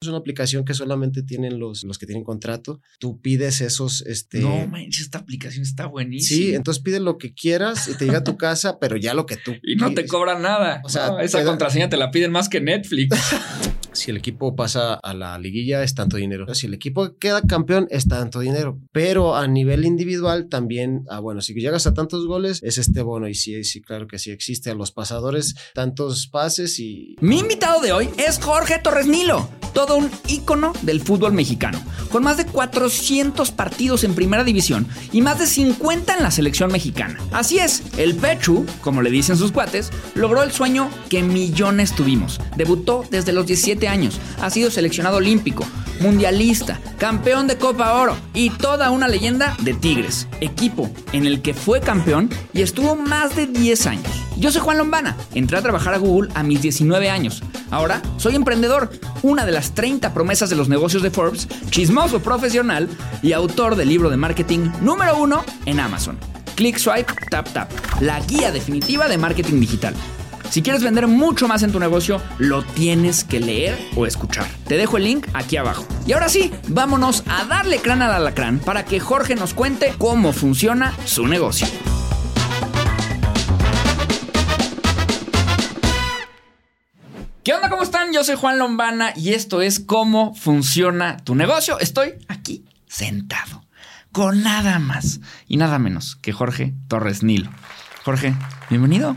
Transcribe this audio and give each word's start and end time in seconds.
Es 0.00 0.06
una 0.06 0.18
aplicación 0.18 0.64
que 0.64 0.74
solamente 0.74 1.24
tienen 1.24 1.58
los, 1.58 1.82
los 1.82 1.98
que 1.98 2.06
tienen 2.06 2.22
contrato. 2.22 2.80
Tú 3.00 3.20
pides 3.20 3.60
esos, 3.60 4.02
este... 4.02 4.38
No 4.38 4.68
manches, 4.68 5.00
esta 5.02 5.18
aplicación 5.18 5.62
está 5.62 5.86
buenísima. 5.86 6.38
Sí, 6.38 6.54
entonces 6.54 6.80
pide 6.80 7.00
lo 7.00 7.18
que 7.18 7.34
quieras 7.34 7.88
y 7.88 7.94
te 7.94 8.04
llega 8.04 8.18
a 8.18 8.24
tu 8.24 8.36
casa, 8.36 8.78
pero 8.78 8.96
ya 8.96 9.12
lo 9.12 9.26
que 9.26 9.36
tú 9.36 9.54
Y 9.64 9.74
no 9.74 9.92
te 9.94 10.06
cobran 10.06 10.40
nada. 10.40 10.82
O 10.84 10.88
sea, 10.88 11.08
No, 11.08 11.18
esa 11.18 11.38
te 11.38 11.44
da- 11.44 11.50
contraseña 11.50 11.88
te 11.88 11.96
la 11.96 12.12
piden 12.12 12.30
más 12.30 12.48
que 12.48 12.60
Netflix. 12.60 13.16
Si 13.98 14.12
el 14.12 14.16
equipo 14.16 14.54
pasa 14.54 14.94
a 14.94 15.12
la 15.12 15.36
liguilla 15.40 15.82
es 15.82 15.92
tanto 15.92 16.18
dinero. 16.18 16.54
Si 16.54 16.66
el 16.66 16.74
equipo 16.74 17.16
queda 17.18 17.42
campeón 17.42 17.88
es 17.90 18.06
tanto 18.06 18.38
dinero. 18.38 18.78
Pero 18.92 19.34
a 19.34 19.48
nivel 19.48 19.84
individual 19.84 20.48
también, 20.48 21.04
ah, 21.10 21.18
bueno, 21.18 21.40
si 21.40 21.52
llegas 21.52 21.88
a 21.88 21.94
tantos 21.94 22.24
goles 22.24 22.62
es 22.62 22.78
este 22.78 23.02
bono. 23.02 23.28
Y 23.28 23.34
sí, 23.34 23.64
sí, 23.64 23.80
claro 23.80 24.06
que 24.06 24.20
sí 24.20 24.30
existe 24.30 24.70
a 24.70 24.74
los 24.74 24.92
pasadores 24.92 25.56
tantos 25.74 26.28
pases 26.28 26.78
y 26.78 27.16
Mi 27.20 27.40
invitado 27.40 27.80
de 27.80 27.90
hoy 27.90 28.08
es 28.18 28.38
Jorge 28.38 28.78
Torres 28.78 29.08
Nilo, 29.08 29.48
todo 29.74 29.96
un 29.96 30.08
ícono 30.28 30.72
del 30.82 31.00
fútbol 31.00 31.32
mexicano, 31.32 31.82
con 32.12 32.22
más 32.22 32.36
de 32.36 32.46
400 32.46 33.50
partidos 33.50 34.04
en 34.04 34.14
primera 34.14 34.44
división 34.44 34.86
y 35.12 35.22
más 35.22 35.40
de 35.40 35.46
50 35.46 36.14
en 36.14 36.22
la 36.22 36.30
selección 36.30 36.70
mexicana. 36.70 37.18
Así 37.32 37.58
es, 37.58 37.82
el 37.96 38.14
Pechu, 38.14 38.64
como 38.80 39.02
le 39.02 39.10
dicen 39.10 39.36
sus 39.36 39.50
cuates, 39.50 39.90
logró 40.14 40.44
el 40.44 40.52
sueño 40.52 40.88
que 41.08 41.24
millones 41.24 41.96
tuvimos. 41.96 42.40
Debutó 42.56 43.04
desde 43.10 43.32
los 43.32 43.46
17 43.46 43.87
años, 43.88 44.20
ha 44.40 44.50
sido 44.50 44.70
seleccionado 44.70 45.16
olímpico, 45.16 45.66
mundialista, 46.00 46.80
campeón 46.98 47.46
de 47.46 47.56
Copa 47.56 47.94
Oro 47.94 48.16
y 48.34 48.50
toda 48.50 48.90
una 48.90 49.08
leyenda 49.08 49.56
de 49.60 49.74
Tigres, 49.74 50.28
equipo 50.40 50.90
en 51.12 51.26
el 51.26 51.42
que 51.42 51.54
fue 51.54 51.80
campeón 51.80 52.30
y 52.52 52.62
estuvo 52.62 52.96
más 52.96 53.36
de 53.36 53.46
10 53.46 53.86
años. 53.86 54.24
Yo 54.36 54.52
soy 54.52 54.60
Juan 54.60 54.78
Lombana, 54.78 55.16
entré 55.34 55.58
a 55.58 55.62
trabajar 55.62 55.94
a 55.94 55.98
Google 55.98 56.30
a 56.34 56.42
mis 56.42 56.62
19 56.62 57.10
años. 57.10 57.42
Ahora 57.70 58.02
soy 58.16 58.36
emprendedor, 58.36 58.90
una 59.22 59.44
de 59.44 59.52
las 59.52 59.74
30 59.74 60.14
promesas 60.14 60.50
de 60.50 60.56
los 60.56 60.68
negocios 60.68 61.02
de 61.02 61.10
Forbes, 61.10 61.48
chismoso 61.70 62.20
profesional 62.20 62.88
y 63.22 63.32
autor 63.32 63.76
del 63.76 63.88
libro 63.88 64.10
de 64.10 64.16
marketing 64.16 64.70
número 64.80 65.18
uno 65.18 65.44
en 65.66 65.80
Amazon. 65.80 66.18
Click 66.54 66.78
Swipe 66.78 67.12
Tap 67.30 67.52
Tap, 67.52 67.70
la 68.00 68.20
guía 68.20 68.50
definitiva 68.50 69.08
de 69.08 69.18
marketing 69.18 69.60
digital. 69.60 69.94
Si 70.50 70.62
quieres 70.62 70.82
vender 70.82 71.06
mucho 71.06 71.46
más 71.46 71.62
en 71.62 71.72
tu 71.72 71.78
negocio, 71.78 72.22
lo 72.38 72.62
tienes 72.62 73.22
que 73.22 73.38
leer 73.38 73.78
o 73.96 74.06
escuchar. 74.06 74.46
Te 74.66 74.78
dejo 74.78 74.96
el 74.96 75.04
link 75.04 75.26
aquí 75.34 75.58
abajo. 75.58 75.86
Y 76.06 76.12
ahora 76.12 76.30
sí, 76.30 76.50
vámonos 76.68 77.22
a 77.26 77.44
darle 77.44 77.78
crán 77.80 78.00
al 78.00 78.12
alacrán 78.12 78.58
para 78.58 78.84
que 78.86 78.98
Jorge 78.98 79.34
nos 79.34 79.52
cuente 79.52 79.94
cómo 79.98 80.32
funciona 80.32 80.94
su 81.04 81.26
negocio. 81.26 81.66
¿Qué 87.44 87.52
onda? 87.52 87.68
¿Cómo 87.68 87.82
están? 87.82 88.12
Yo 88.14 88.24
soy 88.24 88.36
Juan 88.36 88.58
Lombana 88.58 89.12
y 89.16 89.34
esto 89.34 89.60
es 89.60 89.80
cómo 89.80 90.34
funciona 90.34 91.18
tu 91.18 91.34
negocio. 91.34 91.78
Estoy 91.78 92.14
aquí 92.28 92.64
sentado 92.86 93.66
con 94.12 94.42
nada 94.42 94.78
más 94.78 95.20
y 95.46 95.58
nada 95.58 95.78
menos 95.78 96.16
que 96.16 96.32
Jorge 96.32 96.74
Torres 96.88 97.22
Nilo. 97.22 97.50
Jorge, 98.04 98.34
bienvenido. 98.70 99.14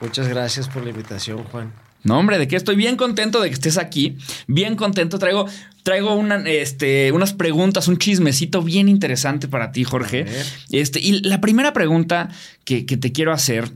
Muchas 0.00 0.28
gracias 0.28 0.68
por 0.68 0.82
la 0.84 0.90
invitación, 0.90 1.44
Juan. 1.44 1.72
No, 2.02 2.18
hombre, 2.18 2.38
de 2.38 2.46
que 2.46 2.54
estoy 2.54 2.76
bien 2.76 2.96
contento 2.96 3.40
de 3.40 3.48
que 3.48 3.54
estés 3.54 3.78
aquí. 3.78 4.16
Bien 4.46 4.76
contento. 4.76 5.18
Traigo, 5.18 5.46
traigo 5.82 6.14
una, 6.14 6.36
este, 6.48 7.10
unas 7.10 7.32
preguntas, 7.32 7.88
un 7.88 7.98
chismecito 7.98 8.62
bien 8.62 8.88
interesante 8.88 9.48
para 9.48 9.72
ti, 9.72 9.82
Jorge. 9.82 10.24
Este, 10.70 11.00
y 11.00 11.20
la 11.22 11.40
primera 11.40 11.72
pregunta 11.72 12.28
que, 12.64 12.86
que 12.86 12.96
te 12.96 13.10
quiero 13.10 13.32
hacer 13.32 13.72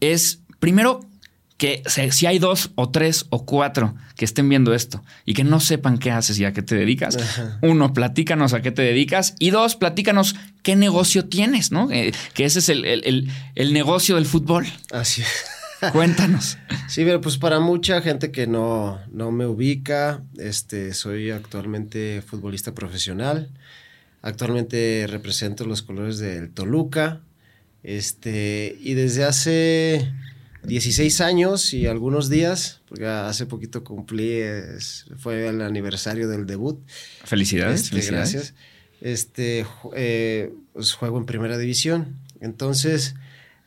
es, 0.00 0.40
primero, 0.58 1.00
que 1.56 1.82
si 1.86 2.26
hay 2.26 2.38
dos 2.38 2.70
o 2.74 2.90
tres 2.90 3.26
o 3.30 3.46
cuatro 3.46 3.94
que 4.14 4.26
estén 4.26 4.48
viendo 4.48 4.74
esto 4.74 5.02
y 5.24 5.32
que 5.32 5.42
no 5.42 5.58
sepan 5.58 5.98
qué 5.98 6.10
haces 6.10 6.38
y 6.38 6.44
a 6.44 6.52
qué 6.52 6.62
te 6.62 6.74
dedicas, 6.74 7.16
Ajá. 7.16 7.58
uno, 7.62 7.94
platícanos 7.94 8.52
a 8.52 8.60
qué 8.60 8.72
te 8.72 8.82
dedicas 8.82 9.34
y 9.38 9.50
dos, 9.50 9.74
platícanos 9.76 10.36
qué 10.66 10.74
negocio 10.74 11.26
tienes, 11.26 11.70
¿no? 11.70 11.90
Eh, 11.92 12.12
que 12.34 12.44
ese 12.44 12.58
es 12.58 12.68
el, 12.68 12.84
el- 12.84 13.02
el- 13.04 13.28
el 13.54 13.72
negocio 13.72 14.16
del 14.16 14.26
fútbol. 14.26 14.66
Así 14.90 15.22
es. 15.22 15.92
Cuéntanos. 15.92 16.58
Sí, 16.88 17.02
pero 17.04 17.20
pues 17.20 17.36
para 17.36 17.58
mucha 17.60 18.00
gente 18.00 18.30
que 18.30 18.46
no, 18.46 19.00
no 19.12 19.30
me 19.32 19.44
ubica, 19.46 20.22
este, 20.38 20.94
soy 20.94 21.30
actualmente 21.30 22.22
futbolista 22.26 22.74
profesional. 22.74 23.50
Actualmente 24.22 25.06
represento 25.08 25.64
los 25.64 25.82
colores 25.82 26.18
del 26.18 26.50
Toluca. 26.50 27.20
Este, 27.82 28.76
y 28.80 28.94
desde 28.94 29.24
hace 29.24 30.12
16 30.64 31.20
años 31.20 31.72
y 31.74 31.86
algunos 31.86 32.28
días, 32.28 32.80
porque 32.88 33.06
hace 33.06 33.46
poquito 33.46 33.84
cumplí, 33.84 34.32
es- 34.32 35.06
fue 35.18 35.48
el 35.48 35.60
aniversario 35.62 36.28
del 36.28 36.46
debut. 36.46 36.80
Felicidades. 37.24 37.80
Este, 37.82 37.90
felicidades. 37.90 38.32
Gracias. 38.32 38.54
Este, 39.00 39.66
eh, 39.94 40.52
pues 40.72 40.92
juego 40.94 41.18
en 41.18 41.26
primera 41.26 41.58
división. 41.58 42.16
Entonces, 42.40 43.14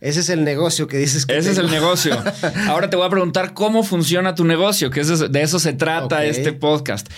ese 0.01 0.21
es 0.21 0.29
el 0.29 0.43
negocio 0.43 0.87
que 0.87 0.97
dices 0.97 1.25
que 1.25 1.37
Ese 1.37 1.51
es 1.51 1.57
el 1.57 1.69
negocio. 1.69 2.17
Ahora 2.67 2.89
te 2.89 2.95
voy 2.95 3.05
a 3.05 3.09
preguntar 3.09 3.53
cómo 3.53 3.83
funciona 3.83 4.33
tu 4.35 4.45
negocio, 4.45 4.89
que 4.89 5.01
eso 5.01 5.13
es- 5.13 5.31
de 5.31 5.41
eso 5.41 5.59
se 5.59 5.73
trata 5.73 6.23
este 6.25 6.53
podcast. 6.53 7.09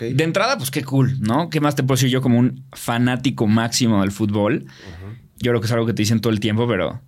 De 0.00 0.24
entrada, 0.24 0.56
pues 0.56 0.70
qué 0.70 0.84
cool, 0.84 1.20
¿no? 1.20 1.50
¿Qué 1.50 1.60
más 1.60 1.74
te 1.74 1.82
puedo 1.82 1.96
decir 1.96 2.10
yo 2.10 2.22
como 2.22 2.38
un 2.38 2.64
fanático 2.72 3.46
máximo 3.46 4.00
del 4.02 4.12
fútbol? 4.12 4.66
Yo 5.40 5.50
creo 5.52 5.60
que 5.60 5.66
es 5.66 5.72
algo 5.72 5.86
que 5.86 5.92
te 5.94 6.02
dicen 6.02 6.20
todo 6.20 6.32
el 6.32 6.40
tiempo, 6.40 6.66
pero 6.68 7.00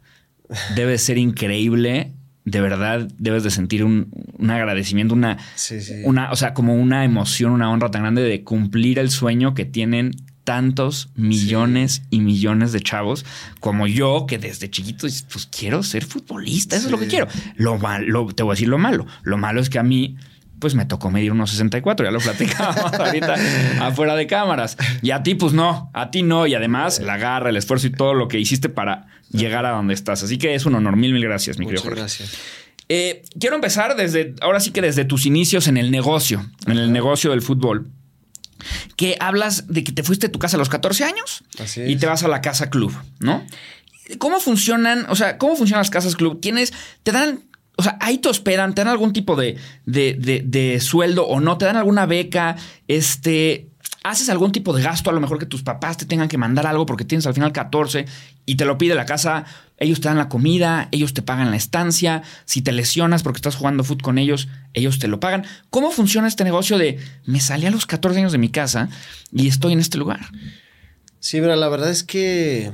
debe 0.77 0.99
ser 0.99 1.19
increíble. 1.19 2.13
De 2.45 2.61
verdad, 2.61 3.07
debes 3.19 3.43
de 3.45 3.51
sentir 3.51 3.85
un, 3.85 4.09
un 4.39 4.51
agradecimiento, 4.51 5.15
una, 5.15 5.37
Sí, 5.57 5.81
sí. 5.83 5.95
una, 6.05 6.33
o 6.33 6.37
sea, 6.37 6.55
como 6.55 6.75
una 6.75 7.05
emoción, 7.05 7.53
una 7.53 7.71
honra 7.71 7.91
tan 7.91 8.03
grande 8.03 8.23
de 8.23 8.43
cumplir 8.43 8.99
el 8.99 9.11
sueño 9.11 9.55
que 9.55 9.67
tienen 9.67 10.13
tantos 10.51 11.11
millones 11.15 12.03
y 12.11 12.19
millones 12.19 12.73
de 12.73 12.81
chavos 12.81 13.25
como 13.61 13.87
yo, 13.87 14.27
que 14.27 14.37
desde 14.37 14.69
chiquito 14.69 15.07
dices, 15.07 15.25
pues 15.31 15.47
quiero 15.47 15.85
ser 15.85 16.05
futbolista, 16.05 16.75
eso 16.75 16.87
es 16.87 16.91
lo 16.91 16.99
que 16.99 17.07
quiero. 17.07 17.29
Lo 17.55 17.79
malo, 17.79 18.27
te 18.35 18.43
voy 18.43 18.51
a 18.51 18.55
decir 18.55 18.67
lo 18.67 18.77
malo. 18.77 19.07
Lo 19.23 19.39
malo 19.39 19.61
es 19.61 19.71
que 19.71 19.79
a 19.79 19.85
mí, 19.85 20.17
pues 20.59 20.75
me 20.75 20.87
tocó 20.87 21.09
medir 21.09 21.31
unos 21.31 21.51
64, 21.51 22.05
ya 22.05 22.11
lo 22.11 22.19
platicábamos 22.19 22.93
ahorita 22.99 23.37
afuera 23.79 24.17
de 24.17 24.27
cámaras. 24.27 24.77
Y 25.03 25.13
a 25.13 25.23
ti, 25.23 25.37
pues 25.37 25.53
no, 25.53 25.89
a 25.95 26.11
ti 26.11 26.25
no. 26.25 26.49
Y 26.49 26.57
además, 26.57 26.99
la 26.99 27.17
garra, 27.17 27.51
el 27.51 27.57
esfuerzo 27.57 27.87
y 27.87 27.91
todo 27.91 28.15
lo 28.15 28.27
que 28.27 28.41
hiciste 28.41 28.69
para 28.69 29.07
llegar 29.31 29.65
a 29.67 29.71
donde 29.71 29.95
estás. 29.95 30.25
Así 30.25 30.37
que 30.37 30.57
es 30.57 30.67
un 30.67 30.75
honor. 30.75 30.97
Mil, 30.97 31.13
mil 31.13 31.23
gracias, 31.23 31.61
mi 31.61 31.67
Muchas 31.67 31.83
querido 31.83 31.91
Jorge. 31.91 32.01
gracias. 32.01 32.41
Eh, 32.89 33.23
quiero 33.39 33.55
empezar 33.55 33.95
desde, 33.95 34.35
ahora 34.41 34.59
sí 34.59 34.73
que 34.73 34.83
desde 34.83 35.05
tus 35.05 35.27
inicios 35.27 35.69
en 35.69 35.77
el 35.77 35.93
negocio, 35.93 36.45
en 36.67 36.77
el 36.77 36.93
negocio 36.93 37.31
del 37.31 37.41
fútbol. 37.41 37.87
Que 38.97 39.17
hablas 39.21 39.67
de 39.69 39.83
que 39.85 39.93
te 39.93 40.03
fuiste 40.03 40.27
de 40.29 40.33
tu 40.33 40.39
casa 40.39 40.57
a 40.57 40.59
los 40.59 40.69
14 40.69 41.05
años 41.05 41.43
Así 41.59 41.83
y 41.83 41.97
te 41.97 42.07
vas 42.07 42.23
a 42.23 42.29
la 42.29 42.41
casa 42.41 42.71
club, 42.71 42.93
¿no? 43.19 43.45
¿Cómo 44.19 44.41
funcionan? 44.41 45.07
O 45.09 45.17
sea, 45.17 45.39
¿cómo 45.39 45.57
funcionan 45.57 45.81
las 45.81 45.91
casas 45.91 46.17
club? 46.17 46.41
¿Tienes, 46.41 46.73
te 47.05 47.13
dan, 47.13 47.45
o 47.77 47.83
sea, 47.83 47.97
ahí 48.01 48.19
te 48.19 48.29
hospedan, 48.29 48.75
te 48.75 48.83
dan 48.83 48.89
algún 48.91 49.13
tipo 49.13 49.37
de, 49.37 49.57
de, 49.87 50.15
de- 50.19 50.43
de 50.45 50.81
sueldo 50.81 51.27
o 51.27 51.39
no? 51.41 51.57
¿Te 51.59 51.65
dan 51.67 51.77
alguna 51.77 52.07
beca? 52.07 52.57
Este, 52.89 53.69
¿haces 54.03 54.29
algún 54.29 54.53
tipo 54.53 54.73
de 54.73 54.83
gasto? 54.83 55.11
A 55.11 55.13
lo 55.13 55.21
mejor 55.21 55.39
que 55.39 55.47
tus 55.47 55.63
papás 55.63 55.97
te 55.97 56.07
tengan 56.07 56.29
que 56.29 56.39
mandar 56.39 56.67
algo 56.67 56.87
porque 56.87 57.05
tienes 57.05 57.27
al 57.27 57.35
final 57.35 57.53
14 57.53 58.07
y 58.47 58.55
te 58.57 58.65
lo 58.65 58.79
pide 58.79 58.95
la 58.95 59.07
casa. 59.07 59.45
Ellos 59.77 60.01
te 60.01 60.09
dan 60.09 60.19
la 60.19 60.29
comida, 60.29 60.89
ellos 60.91 61.15
te 61.15 61.23
pagan 61.23 61.51
la 61.51 61.57
estancia. 61.57 62.23
Si 62.45 62.63
te 62.63 62.73
lesionas 62.73 63.23
porque 63.23 63.39
estás 63.39 63.57
jugando 63.57 63.85
fútbol 63.85 64.03
con 64.03 64.19
ellos, 64.19 64.49
ellos 64.75 64.99
te 64.99 65.09
lo 65.09 65.21
pagan. 65.21 65.45
¿Cómo 65.71 65.91
funciona 65.91 66.29
este 66.29 66.45
negocio 66.45 66.79
de 66.79 66.99
me 67.25 67.41
salí 67.41 67.67
a 67.67 67.71
los 67.71 67.87
14 67.87 68.19
años 68.19 68.33
de 68.33 68.39
mi 68.39 68.51
casa 68.51 68.89
y 69.33 69.49
estoy 69.49 69.73
en 69.73 69.81
este 69.81 69.99
lugar? 69.99 70.21
Sí, 71.19 71.41
pero 71.41 71.55
la 71.57 71.69
verdad 71.69 71.91
es 71.91 72.03
que, 72.03 72.73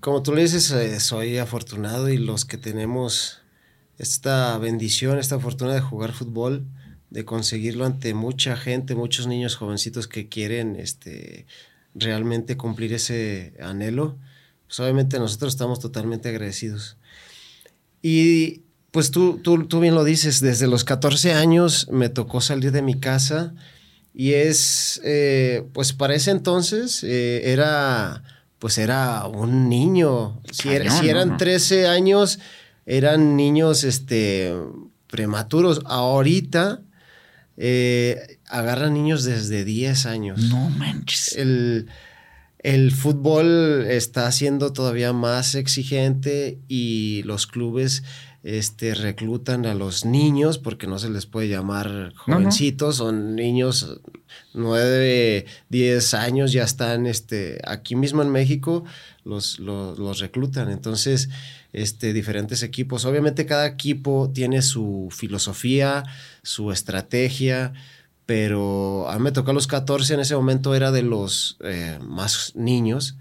como 0.00 0.22
tú 0.22 0.34
le 0.34 0.42
dices, 0.42 0.70
eh, 0.70 0.98
soy 1.00 1.38
afortunado 1.38 2.08
y 2.08 2.16
los 2.16 2.44
que 2.44 2.56
tenemos 2.56 3.40
esta 3.98 4.56
bendición, 4.58 5.18
esta 5.18 5.38
fortuna 5.38 5.74
de 5.74 5.80
jugar 5.80 6.12
fútbol, 6.12 6.66
de 7.12 7.24
conseguirlo 7.26 7.84
ante 7.84 8.14
mucha 8.14 8.56
gente, 8.56 8.94
muchos 8.94 9.26
niños 9.26 9.54
jovencitos 9.56 10.08
que 10.08 10.28
quieren 10.28 10.76
este, 10.76 11.46
realmente 11.94 12.56
cumplir 12.56 12.94
ese 12.94 13.52
anhelo, 13.60 14.16
pues 14.66 14.80
obviamente 14.80 15.18
nosotros 15.18 15.52
estamos 15.52 15.78
totalmente 15.78 16.30
agradecidos. 16.30 16.96
Y 18.00 18.62
pues 18.90 19.10
tú, 19.10 19.38
tú, 19.42 19.66
tú 19.66 19.80
bien 19.80 19.94
lo 19.94 20.04
dices, 20.04 20.40
desde 20.40 20.66
los 20.66 20.84
14 20.84 21.34
años 21.34 21.86
me 21.90 22.08
tocó 22.08 22.40
salir 22.40 22.72
de 22.72 22.80
mi 22.82 22.98
casa 22.98 23.54
y 24.14 24.32
es, 24.32 24.98
eh, 25.04 25.64
pues 25.74 25.92
para 25.92 26.14
ese 26.14 26.30
entonces 26.30 27.04
eh, 27.04 27.52
era, 27.52 28.22
pues 28.58 28.78
era 28.78 29.26
un 29.26 29.68
niño. 29.68 30.40
Si, 30.50 30.70
era- 30.70 30.86
Cañón, 30.86 31.00
si 31.02 31.08
eran 31.10 31.28
¿no? 31.28 31.36
13 31.36 31.86
años, 31.88 32.38
eran 32.86 33.36
niños 33.36 33.84
este, 33.84 34.52
prematuros. 35.08 35.82
Ahorita 35.84 36.80
eh, 37.56 38.38
agarran 38.48 38.94
niños 38.94 39.24
desde 39.24 39.64
10 39.64 40.06
años. 40.06 40.40
No 40.40 40.70
manches. 40.70 41.36
El, 41.36 41.88
el 42.58 42.92
fútbol 42.92 43.86
está 43.88 44.30
siendo 44.32 44.72
todavía 44.72 45.12
más 45.12 45.54
exigente 45.54 46.58
y 46.68 47.22
los 47.24 47.46
clubes 47.46 48.02
este, 48.42 48.94
reclutan 48.94 49.66
a 49.66 49.74
los 49.74 50.04
niños, 50.04 50.58
porque 50.58 50.86
no 50.86 50.98
se 50.98 51.10
les 51.10 51.26
puede 51.26 51.48
llamar 51.48 52.12
jovencitos, 52.16 52.96
son 52.96 53.36
niños 53.36 54.00
9, 54.54 55.46
10 55.68 56.14
años, 56.14 56.52
ya 56.52 56.64
están 56.64 57.06
este, 57.06 57.60
aquí 57.64 57.94
mismo 57.94 58.22
en 58.22 58.30
México, 58.30 58.84
los, 59.24 59.58
los, 59.58 60.18
reclutan. 60.18 60.70
Entonces, 60.70 61.28
este, 61.72 62.12
diferentes 62.12 62.62
equipos. 62.62 63.04
Obviamente 63.04 63.46
cada 63.46 63.66
equipo 63.66 64.30
tiene 64.32 64.62
su 64.62 65.08
filosofía, 65.10 66.04
su 66.42 66.72
estrategia, 66.72 67.72
pero 68.26 69.08
a 69.08 69.16
mí 69.16 69.22
me 69.22 69.32
tocó 69.32 69.50
a 69.50 69.54
los 69.54 69.66
14, 69.66 70.14
en 70.14 70.20
ese 70.20 70.36
momento 70.36 70.74
era 70.74 70.92
de 70.92 71.02
los 71.02 71.56
eh, 71.60 71.98
más 72.02 72.52
niños, 72.54 73.16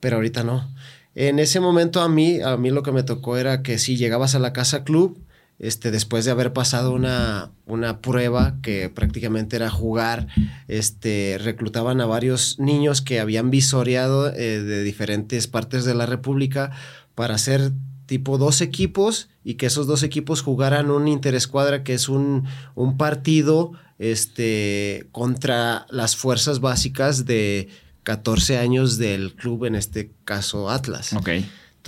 pero 0.00 0.16
ahorita 0.16 0.44
no. 0.44 0.68
En 1.14 1.38
ese 1.38 1.60
momento 1.60 2.00
a 2.00 2.08
mí, 2.08 2.40
a 2.40 2.56
mí 2.56 2.70
lo 2.70 2.82
que 2.82 2.92
me 2.92 3.02
tocó 3.02 3.36
era 3.36 3.62
que 3.62 3.78
si 3.78 3.96
llegabas 3.96 4.34
a 4.34 4.38
la 4.38 4.52
casa 4.52 4.84
club, 4.84 5.18
este, 5.58 5.90
después 5.90 6.24
de 6.24 6.30
haber 6.30 6.52
pasado 6.52 6.92
una, 6.92 7.50
una 7.66 8.00
prueba 8.00 8.56
que 8.62 8.88
prácticamente 8.90 9.56
era 9.56 9.70
jugar, 9.70 10.28
este, 10.68 11.38
reclutaban 11.40 12.00
a 12.00 12.06
varios 12.06 12.58
niños 12.58 13.02
que 13.02 13.18
habían 13.20 13.50
visoreado 13.50 14.32
eh, 14.32 14.62
de 14.62 14.84
diferentes 14.84 15.48
partes 15.48 15.84
de 15.84 15.94
la 15.94 16.06
República 16.06 16.70
para 17.14 17.34
hacer 17.34 17.72
tipo 18.06 18.38
dos 18.38 18.60
equipos 18.60 19.28
y 19.44 19.54
que 19.54 19.66
esos 19.66 19.86
dos 19.86 20.02
equipos 20.02 20.42
jugaran 20.42 20.90
un 20.90 21.08
interescuadra, 21.08 21.82
que 21.82 21.94
es 21.94 22.08
un, 22.08 22.44
un 22.74 22.96
partido 22.96 23.72
este, 23.98 25.08
contra 25.10 25.86
las 25.90 26.16
fuerzas 26.16 26.60
básicas 26.60 27.26
de 27.26 27.68
14 28.04 28.58
años 28.58 28.96
del 28.96 29.34
club, 29.34 29.66
en 29.66 29.74
este 29.74 30.12
caso 30.24 30.70
Atlas. 30.70 31.12
Ok. 31.12 31.30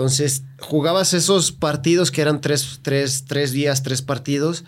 Entonces, 0.01 0.45
jugabas 0.59 1.13
esos 1.13 1.53
partidos 1.53 2.11
que 2.11 2.23
eran 2.23 2.41
tres, 2.41 2.79
tres, 2.81 3.27
tres 3.29 3.53
días, 3.53 3.83
tres 3.83 4.01
partidos. 4.01 4.65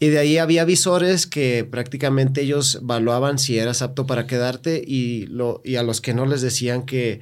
Y 0.00 0.08
de 0.08 0.18
ahí 0.18 0.38
había 0.38 0.64
visores 0.64 1.26
que 1.26 1.68
prácticamente 1.70 2.40
ellos 2.40 2.76
evaluaban 2.76 3.38
si 3.38 3.58
eras 3.58 3.82
apto 3.82 4.06
para 4.06 4.26
quedarte 4.26 4.82
y, 4.82 5.26
lo, 5.26 5.60
y 5.66 5.76
a 5.76 5.82
los 5.82 6.00
que 6.00 6.14
no 6.14 6.24
les 6.24 6.40
decían 6.40 6.86
que, 6.86 7.20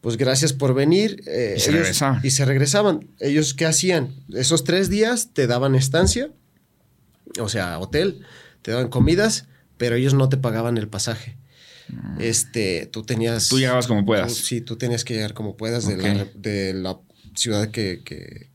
pues 0.00 0.16
gracias 0.16 0.54
por 0.54 0.72
venir. 0.72 1.22
Eh, 1.26 1.56
y, 1.58 1.60
se 1.60 1.72
regresaban. 1.72 2.20
y 2.22 2.30
se 2.30 2.44
regresaban. 2.46 3.08
Ellos, 3.20 3.52
¿qué 3.52 3.66
hacían? 3.66 4.14
Esos 4.32 4.64
tres 4.64 4.88
días 4.88 5.34
te 5.34 5.46
daban 5.46 5.74
estancia, 5.74 6.30
o 7.38 7.50
sea, 7.50 7.78
hotel, 7.80 8.22
te 8.62 8.70
daban 8.70 8.88
comidas, 8.88 9.46
pero 9.76 9.96
ellos 9.96 10.14
no 10.14 10.30
te 10.30 10.38
pagaban 10.38 10.78
el 10.78 10.88
pasaje. 10.88 11.36
Mm. 11.88 12.20
Este, 12.20 12.86
tú 12.86 13.02
tenías. 13.02 13.48
Tú 13.48 13.58
llegabas 13.58 13.86
como 13.86 14.04
puedas. 14.04 14.34
sí, 14.34 14.60
tú 14.60 14.76
tenías 14.76 15.04
que 15.04 15.14
llegar 15.14 15.34
como 15.34 15.56
puedas 15.56 15.86
de, 15.86 16.72
la, 16.74 16.98
ciudad 17.34 17.70
que, 17.70 18.02
que, 18.04 18.48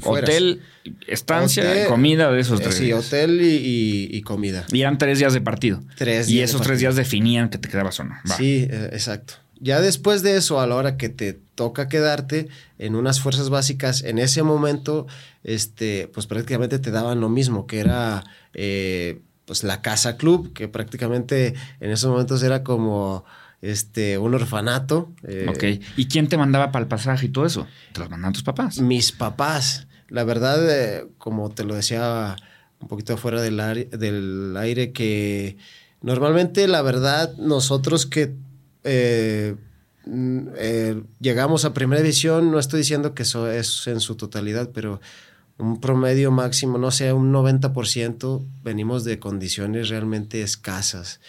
fueras. 0.00 0.28
Hotel, 0.30 0.62
estancia, 1.06 1.86
comida 1.86 2.30
de 2.30 2.40
esos 2.40 2.60
tres. 2.60 2.76
Sí, 2.76 2.92
hotel 2.92 3.40
y, 3.42 4.22
comida. 4.22 4.66
Y 4.72 4.80
eran 4.80 4.98
tres 4.98 5.18
días 5.18 5.32
de 5.32 5.40
partido. 5.40 5.82
Tres 5.96 6.26
días. 6.26 6.38
Y 6.38 6.42
esos 6.42 6.62
tres 6.62 6.78
días 6.78 6.96
definían 6.96 7.48
que 7.48 7.58
te 7.58 7.68
quedabas 7.68 7.98
o 8.00 8.04
no. 8.04 8.14
Sí, 8.36 8.66
eh, 8.70 8.90
exacto. 8.92 9.34
Ya 9.62 9.80
después 9.80 10.22
de 10.22 10.36
eso, 10.36 10.58
a 10.58 10.66
la 10.66 10.74
hora 10.74 10.96
que 10.96 11.08
te 11.08 11.34
toca 11.54 11.88
quedarte 11.88 12.48
en 12.78 12.96
unas 12.96 13.20
fuerzas 13.20 13.48
básicas, 13.48 14.02
en 14.02 14.18
ese 14.18 14.42
momento, 14.42 15.06
este, 15.44 16.08
pues 16.12 16.26
prácticamente 16.26 16.80
te 16.80 16.90
daban 16.90 17.20
lo 17.20 17.28
mismo, 17.28 17.68
que 17.68 17.78
era 17.78 18.24
eh, 18.54 19.20
pues 19.52 19.64
la 19.64 19.82
casa 19.82 20.16
club, 20.16 20.54
que 20.54 20.66
prácticamente 20.66 21.52
en 21.78 21.90
esos 21.90 22.10
momentos 22.10 22.42
era 22.42 22.64
como 22.64 23.26
este, 23.60 24.16
un 24.16 24.32
orfanato. 24.32 25.12
Eh, 25.24 25.44
ok. 25.46 25.84
¿Y 25.98 26.06
quién 26.06 26.26
te 26.26 26.38
mandaba 26.38 26.72
para 26.72 26.84
el 26.84 26.88
pasaje 26.88 27.26
y 27.26 27.28
todo 27.28 27.44
eso? 27.44 27.66
¿Te 27.92 28.00
los 28.00 28.08
mandaban 28.08 28.32
tus 28.32 28.44
papás? 28.44 28.80
Mis 28.80 29.12
papás. 29.12 29.88
La 30.08 30.24
verdad, 30.24 30.58
eh, 30.70 31.06
como 31.18 31.50
te 31.50 31.64
lo 31.64 31.74
decía 31.74 32.34
un 32.80 32.88
poquito 32.88 33.12
afuera 33.12 33.42
del, 33.42 33.58
del 33.90 34.56
aire, 34.56 34.92
que 34.92 35.58
normalmente, 36.00 36.66
la 36.66 36.80
verdad, 36.80 37.36
nosotros 37.36 38.06
que 38.06 38.34
eh, 38.84 39.54
llegamos 41.20 41.66
a 41.66 41.74
primera 41.74 42.00
división, 42.00 42.50
no 42.50 42.58
estoy 42.58 42.78
diciendo 42.78 43.12
que 43.12 43.24
eso 43.24 43.50
es 43.50 43.86
en 43.86 44.00
su 44.00 44.16
totalidad, 44.16 44.70
pero 44.72 45.02
un 45.58 45.80
promedio 45.80 46.30
máximo, 46.30 46.78
no 46.78 46.90
sé, 46.90 47.12
un 47.12 47.32
90%, 47.32 48.46
venimos 48.62 49.04
de 49.04 49.18
condiciones 49.18 49.88
realmente 49.88 50.42
escasas. 50.42 51.20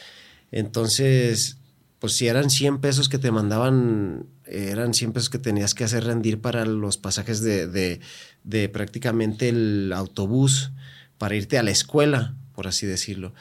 Entonces, 0.51 1.57
pues 1.99 2.13
si 2.13 2.27
eran 2.27 2.49
100 2.49 2.79
pesos 2.79 3.09
que 3.09 3.17
te 3.17 3.31
mandaban, 3.31 4.27
eran 4.45 4.93
100 4.93 5.13
pesos 5.13 5.29
que 5.29 5.39
tenías 5.39 5.73
que 5.73 5.83
hacer 5.83 6.03
rendir 6.03 6.41
para 6.41 6.65
los 6.65 6.97
pasajes 6.97 7.41
de, 7.41 7.67
de, 7.67 8.01
de 8.43 8.69
prácticamente 8.69 9.49
el 9.49 9.93
autobús, 9.93 10.71
para 11.17 11.35
irte 11.35 11.57
a 11.57 11.63
la 11.63 11.71
escuela, 11.71 12.35
por 12.53 12.67
así 12.67 12.85
decirlo. 12.85 13.33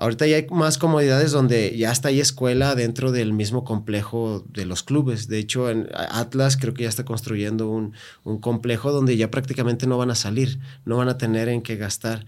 Ahorita 0.00 0.26
ya 0.26 0.36
hay 0.36 0.46
más 0.50 0.78
comodidades 0.78 1.30
donde 1.30 1.76
ya 1.76 1.92
está 1.92 2.08
ahí 2.08 2.20
escuela 2.20 2.74
dentro 2.74 3.12
del 3.12 3.34
mismo 3.34 3.64
complejo 3.64 4.42
de 4.48 4.64
los 4.64 4.82
clubes. 4.82 5.28
De 5.28 5.38
hecho, 5.38 5.68
en 5.68 5.90
Atlas 5.92 6.56
creo 6.56 6.72
que 6.72 6.84
ya 6.84 6.88
está 6.88 7.04
construyendo 7.04 7.68
un, 7.68 7.92
complejo 8.40 8.92
donde 8.92 9.18
ya 9.18 9.30
prácticamente 9.30 9.86
no 9.86 9.98
van 9.98 10.10
a 10.10 10.14
salir, 10.14 10.58
no 10.86 10.96
van 10.96 11.10
a 11.10 11.18
tener 11.18 11.50
en 11.50 11.60
qué 11.60 11.76
gastar. 11.76 12.24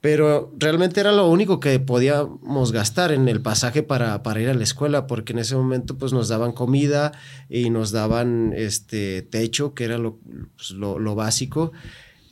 Pero 0.00 0.52
realmente 0.56 1.00
era 1.00 1.10
lo 1.10 1.28
único 1.28 1.58
que 1.58 1.80
podíamos 1.80 2.70
gastar 2.70 3.10
en 3.10 3.28
el 3.28 3.42
pasaje 3.42 3.82
para, 3.82 4.22
ir 4.40 4.48
a 4.48 4.54
la 4.54 4.62
escuela, 4.62 5.08
porque 5.08 5.32
en 5.32 5.40
ese 5.40 5.56
momento 5.56 5.98
pues 5.98 6.12
nos 6.12 6.28
daban 6.28 6.52
comida 6.52 7.10
y 7.48 7.70
nos 7.70 7.90
daban 7.90 8.52
este 8.54 9.22
techo, 9.22 9.74
que 9.74 9.82
era 9.82 9.98
lo, 9.98 10.20
pues, 10.56 10.70
lo 10.70 11.14
básico. 11.16 11.72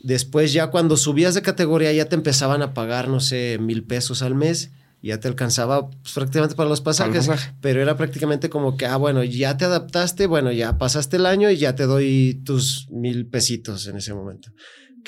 Después 0.02 0.52
ya 0.52 0.68
cuando 0.68 0.96
subías 0.96 1.34
de 1.34 1.42
categoría 1.42 1.92
ya 1.92 2.06
te 2.06 2.16
empezaban 2.16 2.62
a 2.62 2.74
pagar, 2.74 3.08
no 3.08 3.20
sé, 3.20 3.58
mil 3.60 3.84
pesos 3.84 4.22
al 4.22 4.34
mes. 4.34 4.72
Ya 5.00 5.20
te 5.20 5.28
alcanzaba 5.28 5.90
pues, 5.90 6.12
prácticamente 6.12 6.56
para 6.56 6.68
los 6.68 6.80
pasajes. 6.80 7.30
Pero 7.60 7.80
era 7.80 7.96
prácticamente 7.96 8.50
como 8.50 8.76
que, 8.76 8.86
ah, 8.86 8.96
bueno, 8.96 9.22
ya 9.22 9.56
te 9.56 9.64
adaptaste, 9.64 10.26
bueno, 10.26 10.50
ya 10.50 10.76
pasaste 10.76 11.16
el 11.16 11.26
año 11.26 11.50
y 11.50 11.56
ya 11.56 11.74
te 11.74 11.84
doy 11.84 12.42
tus 12.44 12.88
mil 12.90 13.26
pesitos 13.26 13.86
en 13.86 13.96
ese 13.96 14.12
momento 14.12 14.50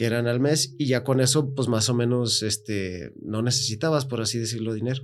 que 0.01 0.07
eran 0.07 0.27
al 0.27 0.41
mes 0.41 0.75
y 0.79 0.87
ya 0.87 1.05
con 1.05 1.21
eso 1.21 1.55
pues 1.55 1.69
más 1.69 1.91
o 1.91 1.95
menos 1.95 2.43
este 2.43 3.13
no 3.23 3.43
necesitabas 3.43 4.07
por 4.07 4.23
así 4.23 4.39
decirlo 4.39 4.73
dinero. 4.73 5.03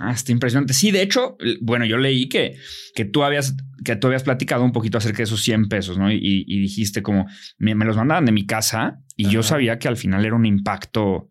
Ah, 0.00 0.12
está 0.12 0.32
impresionante. 0.32 0.74
Sí, 0.74 0.90
de 0.90 1.02
hecho, 1.02 1.36
bueno, 1.60 1.84
yo 1.84 1.96
leí 1.96 2.28
que, 2.28 2.56
que 2.94 3.04
tú 3.04 3.22
habías 3.22 3.54
que 3.84 3.94
tú 3.94 4.08
habías 4.08 4.24
platicado 4.24 4.64
un 4.64 4.72
poquito 4.72 4.98
acerca 4.98 5.18
de 5.18 5.24
esos 5.24 5.42
100 5.42 5.68
pesos, 5.68 5.98
¿no? 5.98 6.10
Y, 6.10 6.44
dijiste 6.44 7.02
como 7.02 7.26
me, 7.58 7.74
los 7.74 7.96
mandaban 7.96 8.24
de 8.24 8.32
mi 8.32 8.46
casa 8.46 9.00
y 9.22 9.30
yo 9.30 9.42
sabía 9.42 9.78
que 9.78 9.88
al 9.88 9.96
final 9.96 10.24
era 10.24 10.34
un 10.34 10.46
impacto 10.46 11.28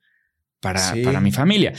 para, 0.59 0.93
para 1.03 1.19
mi 1.19 1.31
familia. 1.31 1.73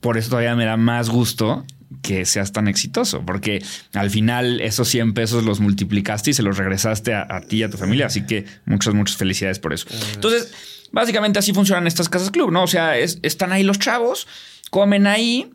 Por 0.00 0.16
eso 0.16 0.30
todavía 0.30 0.54
me 0.54 0.64
da 0.64 0.76
más 0.76 1.08
gusto 1.08 1.64
que 2.02 2.24
seas 2.26 2.52
tan 2.52 2.68
exitoso, 2.68 3.24
porque 3.24 3.62
al 3.94 4.10
final 4.10 4.60
esos 4.60 4.88
100 4.88 5.14
pesos 5.14 5.44
los 5.44 5.60
multiplicaste 5.60 6.30
y 6.30 6.34
se 6.34 6.42
los 6.42 6.56
regresaste 6.56 7.14
a, 7.14 7.40
ti 7.40 7.58
y 7.58 7.62
a 7.62 7.70
tu 7.70 7.78
familia. 7.78 8.06
Así 8.06 8.26
que 8.26 8.44
muchas, 8.66 8.94
muchas 8.94 9.16
felicidades 9.16 9.58
por 9.58 9.72
eso. 9.72 9.86
Entonces, 10.14 10.52
básicamente 10.92 11.38
así 11.38 11.52
funcionan 11.52 11.86
estas 11.86 12.08
casas 12.08 12.30
club, 12.30 12.52
¿no? 12.52 12.62
O 12.62 12.66
sea, 12.66 12.96
están 12.98 13.52
ahí 13.52 13.62
los 13.62 13.78
chavos, 13.78 14.26
comen 14.70 15.06
ahí, 15.06 15.50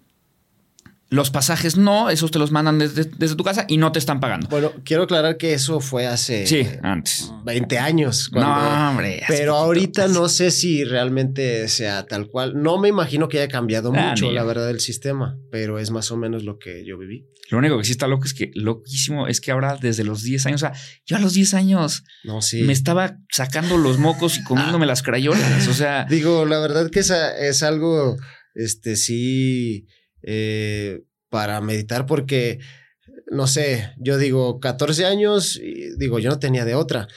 los 1.14 1.30
pasajes 1.30 1.78
no, 1.78 2.10
esos 2.10 2.32
te 2.32 2.40
los 2.40 2.50
mandan 2.50 2.80
desde, 2.80 3.06
tu 3.06 3.44
casa 3.44 3.66
y 3.68 3.78
no 3.78 3.92
te 3.92 4.00
están 4.00 4.20
pagando. 4.20 4.48
Bueno, 4.48 4.72
quiero 4.84 5.04
aclarar 5.04 5.38
que 5.38 5.54
eso 5.54 5.80
fue 5.80 6.08
hace 6.08 6.48
sí, 6.48 6.68
antes. 6.82 7.32
20 7.46 7.78
años. 7.78 8.32
no, 8.34 8.90
hombre. 8.90 9.22
Pero 9.28 9.56
ahorita 9.56 10.08
no 10.08 10.28
sé 10.28 10.50
si 10.50 10.84
realmente 10.84 11.68
sea 11.68 12.08
tal 12.08 12.30
cual. 12.30 12.60
No 12.60 12.80
me 12.80 12.90
imagino 12.90 13.28
que 13.28 13.38
haya 13.38 13.48
cambiado 13.48 13.94
ah, 13.96 14.10
mucho, 14.10 14.32
la 14.32 14.44
verdad, 14.44 14.72
el 14.72 14.80
sistema, 14.80 15.38
pero 15.52 15.78
es 15.78 15.92
más 15.92 16.10
o 16.10 16.18
menos 16.18 16.44
lo 16.44 16.58
que 16.58 16.84
yo 16.84 16.98
viví. 16.98 17.28
Lo 17.52 17.60
único 17.60 17.78
que 17.78 17.84
sí 17.84 17.92
está 17.92 18.08
loco 18.08 18.26
es 18.26 18.34
que, 18.34 18.50
loquísimo, 18.56 19.28
es 19.28 19.40
que 19.40 19.52
ahora 19.52 19.78
desde 19.80 20.04
los 20.04 20.24
10 20.24 20.48
años, 20.48 20.64
o 20.64 20.68
sea, 20.68 20.74
yo 21.06 21.18
a 21.18 21.20
los 21.20 21.34
10 21.34 21.54
años 21.54 22.04
no, 22.24 22.42
sí. 22.42 22.64
me 22.64 22.74
estaba 22.74 23.18
sacando 23.30 23.78
los 23.78 24.00
mocos 24.00 24.40
y 24.40 24.44
comiéndome 24.44 24.88
las 24.88 25.04
crayolas. 25.04 25.68
O 25.68 25.74
sea. 25.74 26.06
Digo, 26.10 26.46
la 26.46 26.58
verdad 26.58 26.90
que 26.90 27.02
esa 27.02 27.38
es 27.38 27.62
algo, 27.62 28.18
este, 28.56 28.96
sí 28.96 29.86
eh, 30.24 31.04
para 31.30 31.62
meditar 31.62 32.06
porque, 32.06 32.60
no 33.32 33.48
sé, 33.48 33.92
yo 33.98 34.18
digo 34.18 34.60
14 34.60 35.06
años, 35.06 35.60
digo, 35.98 36.20
yo 36.20 36.30
no 36.30 36.40
tenía 36.40 36.66
de 36.66 36.76
otra, 36.76 37.08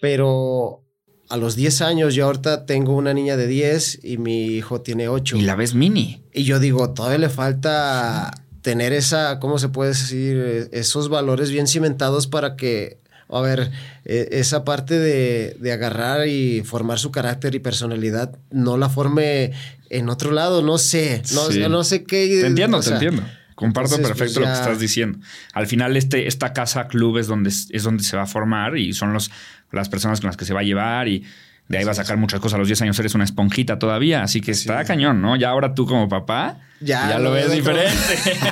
pero 0.00 0.84
a 1.28 1.36
los 1.36 1.56
10 1.56 1.80
años, 1.82 2.14
yo 2.14 2.26
ahorita 2.26 2.66
tengo 2.66 2.94
una 2.94 3.14
niña 3.14 3.36
de 3.36 3.46
10 3.46 4.04
y 4.04 4.18
mi 4.18 4.46
hijo 4.46 4.82
tiene 4.82 5.08
8. 5.08 5.36
Y 5.36 5.42
la 5.42 5.56
ves 5.56 5.74
mini. 5.74 6.22
Y 6.32 6.44
yo 6.44 6.60
digo, 6.60 6.92
todavía 6.92 7.18
le 7.18 7.28
falta 7.28 8.30
tener 8.62 8.92
esa, 8.92 9.40
¿cómo 9.40 9.58
se 9.58 9.68
puede 9.68 9.90
decir? 9.90 10.68
Esos 10.72 11.08
valores 11.08 11.50
bien 11.50 11.66
cimentados 11.66 12.26
para 12.26 12.56
que, 12.56 12.98
a 13.28 13.40
ver, 13.40 13.70
e, 14.04 14.28
esa 14.32 14.64
parte 14.64 14.98
de, 14.98 15.56
de 15.60 15.72
agarrar 15.72 16.28
y 16.28 16.62
formar 16.62 16.98
su 16.98 17.10
carácter 17.10 17.54
y 17.54 17.58
personalidad, 17.58 18.38
no 18.50 18.76
la 18.76 18.88
forme 18.88 19.52
en 19.90 20.08
otro 20.08 20.32
lado, 20.32 20.62
no 20.62 20.78
sé, 20.78 21.22
no, 21.34 21.68
no 21.68 21.84
sé 21.84 22.04
qué. 22.04 22.40
Te 22.40 22.46
entiendo, 22.46 22.80
te 22.80 22.90
entiendo. 22.90 23.22
Comparto 23.54 23.96
perfecto 23.98 24.40
lo 24.40 24.46
que 24.46 24.52
estás 24.52 24.80
diciendo. 24.80 25.18
Al 25.52 25.66
final, 25.66 25.96
este, 25.96 26.26
esta 26.26 26.52
casa 26.52 26.88
club 26.88 27.18
es 27.18 27.28
donde, 27.28 27.50
es 27.50 27.82
donde 27.82 28.02
se 28.02 28.16
va 28.16 28.24
a 28.24 28.26
formar 28.26 28.76
y 28.76 28.92
son 28.92 29.12
los, 29.12 29.30
las 29.70 29.88
personas 29.88 30.20
con 30.20 30.28
las 30.28 30.36
que 30.36 30.44
se 30.44 30.52
va 30.52 30.60
a 30.60 30.64
llevar 30.64 31.06
y 31.08 31.24
De 31.68 31.78
ahí 31.78 31.84
va 31.84 31.92
a 31.92 31.94
sacar 31.94 32.16
muchas 32.16 32.40
cosas. 32.40 32.56
A 32.56 32.58
los 32.58 32.68
10 32.68 32.82
años 32.82 32.98
eres 32.98 33.14
una 33.14 33.24
esponjita 33.24 33.78
todavía, 33.78 34.22
así 34.22 34.40
que 34.40 34.50
está 34.50 34.84
cañón, 34.84 35.22
¿no? 35.22 35.36
Ya 35.36 35.50
ahora 35.50 35.74
tú 35.74 35.86
como 35.86 36.08
papá, 36.08 36.60
ya, 36.80 37.18
lo 37.18 37.30
ves 37.30 37.50
diferente. 37.52 37.94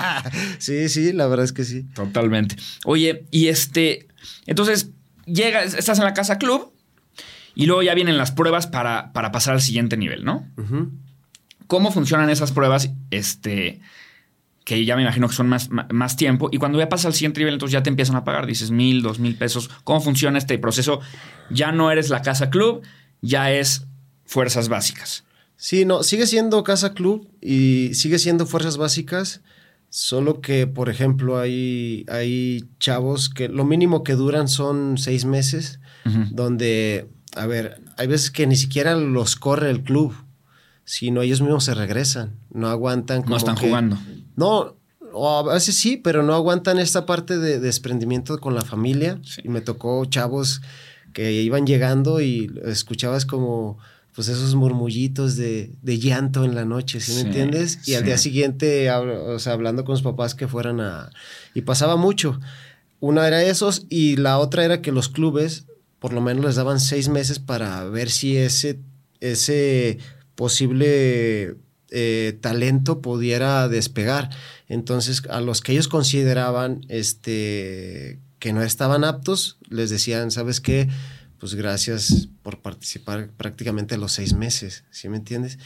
sí, 0.58 0.88
sí, 0.88 1.12
la 1.12 1.26
verdad 1.26 1.44
es 1.44 1.52
que 1.52 1.64
sí. 1.64 1.84
Totalmente. 1.94 2.56
Oye, 2.84 3.26
y 3.30 3.48
este, 3.48 4.06
entonces, 4.46 4.90
llegas, 5.26 5.74
estás 5.74 5.98
en 5.98 6.04
la 6.04 6.14
casa 6.14 6.38
club 6.38 6.72
y 7.54 7.66
luego 7.66 7.82
ya 7.82 7.94
vienen 7.94 8.16
las 8.16 8.30
pruebas 8.30 8.66
para, 8.66 9.12
para 9.12 9.32
pasar 9.32 9.54
al 9.54 9.60
siguiente 9.60 9.96
nivel, 9.96 10.24
¿no? 10.24 10.46
¿Cómo 11.66 11.90
funcionan 11.90 12.30
esas 12.30 12.52
pruebas? 12.52 12.90
Este, 13.10 13.80
que 14.64 14.84
ya 14.84 14.96
me 14.96 15.02
imagino 15.02 15.28
que 15.28 15.34
son 15.34 15.48
más, 15.48 15.68
más 15.70 16.16
tiempo. 16.16 16.48
Y 16.52 16.58
cuando 16.58 16.78
ya 16.78 16.88
pasa 16.88 17.08
al 17.08 17.14
siguiente 17.14 17.40
nivel, 17.40 17.54
entonces 17.54 17.72
ya 17.72 17.82
te 17.82 17.90
empiezan 17.90 18.16
a 18.16 18.24
pagar. 18.24 18.46
Dices 18.46 18.70
mil, 18.70 19.02
dos 19.02 19.18
mil 19.18 19.36
pesos. 19.36 19.70
¿Cómo 19.84 20.00
funciona 20.00 20.38
este 20.38 20.58
proceso? 20.58 21.00
Ya 21.50 21.72
no 21.72 21.90
eres 21.90 22.10
la 22.10 22.22
casa 22.22 22.50
club, 22.50 22.82
ya 23.20 23.52
es 23.52 23.86
fuerzas 24.24 24.68
básicas. 24.68 25.24
Sí, 25.56 25.84
no, 25.84 26.02
sigue 26.02 26.26
siendo 26.26 26.64
casa 26.64 26.92
club 26.92 27.28
y 27.40 27.94
sigue 27.94 28.18
siendo 28.18 28.46
fuerzas 28.46 28.76
básicas. 28.76 29.42
Solo 29.90 30.40
que, 30.40 30.66
por 30.66 30.88
ejemplo, 30.88 31.38
hay, 31.38 32.06
hay 32.08 32.64
chavos 32.80 33.28
que 33.28 33.48
lo 33.48 33.64
mínimo 33.64 34.02
que 34.02 34.14
duran 34.14 34.48
son 34.48 34.96
seis 34.96 35.26
meses, 35.26 35.80
donde, 36.30 37.10
a 37.36 37.46
ver, 37.46 37.82
hay 37.98 38.06
veces 38.06 38.30
que 38.30 38.46
ni 38.46 38.56
siquiera 38.56 38.96
los 38.96 39.36
corre 39.36 39.70
el 39.70 39.82
club, 39.82 40.14
sino 40.84 41.22
ellos 41.22 41.40
mismos 41.40 41.64
se 41.64 41.74
regresan, 41.74 42.36
no 42.52 42.68
aguantan. 42.68 43.24
no 43.26 43.36
están 43.36 43.56
jugando. 43.56 43.98
No, 44.36 44.76
o 45.12 45.50
a 45.50 45.54
veces 45.54 45.76
sí, 45.76 45.96
pero 45.96 46.22
no 46.22 46.34
aguantan 46.34 46.78
esta 46.78 47.06
parte 47.06 47.38
de, 47.38 47.60
desprendimiento 47.60 48.38
con 48.38 48.54
la 48.54 48.62
familia. 48.62 49.20
Y 49.42 49.48
me 49.48 49.60
tocó 49.60 50.04
chavos 50.06 50.62
que 51.12 51.32
iban 51.32 51.66
llegando 51.66 52.20
y 52.20 52.50
escuchabas 52.64 53.26
como 53.26 53.78
pues 54.14 54.28
esos 54.28 54.54
murmullitos 54.54 55.36
de, 55.36 55.72
llanto 55.82 56.44
en 56.44 56.54
la 56.54 56.66
noche, 56.66 57.00
¿sí, 57.00 57.14
me 57.14 57.20
entiendes? 57.22 57.86
Y 57.88 57.94
al 57.94 58.04
día 58.04 58.18
siguiente, 58.18 58.90
o 58.90 59.38
sea, 59.38 59.54
hablando 59.54 59.84
con 59.84 59.96
sus 59.96 60.04
papás 60.04 60.34
que 60.34 60.48
fueran 60.48 60.80
a... 60.80 61.10
Y 61.54 61.62
pasaba 61.62 61.96
mucho. 61.96 62.38
Una 63.00 63.26
era 63.26 63.42
esos 63.42 63.86
y 63.88 64.16
la 64.16 64.38
otra 64.38 64.66
era 64.66 64.82
que 64.82 64.92
los 64.92 65.08
clubes 65.08 65.64
por 66.02 66.12
lo 66.12 66.20
menos 66.20 66.44
les 66.44 66.56
daban 66.56 66.80
seis 66.80 67.08
meses 67.08 67.38
para 67.38 67.84
ver 67.84 68.10
si 68.10 68.36
ese, 68.36 68.80
ese 69.20 69.98
posible 70.34 71.56
eh, 71.90 72.38
talento 72.40 73.00
pudiera 73.00 73.68
despegar. 73.68 74.30
Entonces, 74.68 75.22
a 75.28 75.40
los 75.40 75.60
que 75.60 75.72
ellos 75.72 75.88
consideraban 75.88 76.84
este, 76.88 78.18
que 78.38 78.52
no 78.52 78.62
estaban 78.62 79.04
aptos, 79.04 79.58
les 79.68 79.90
decían, 79.90 80.30
¿sabes 80.30 80.60
qué? 80.60 80.88
pues 81.42 81.56
gracias 81.56 82.28
por 82.44 82.60
participar 82.62 83.28
prácticamente 83.36 83.98
los 83.98 84.12
seis 84.12 84.32
meses, 84.32 84.84
¿sí 84.92 85.08
me 85.08 85.16
entiendes? 85.16 85.58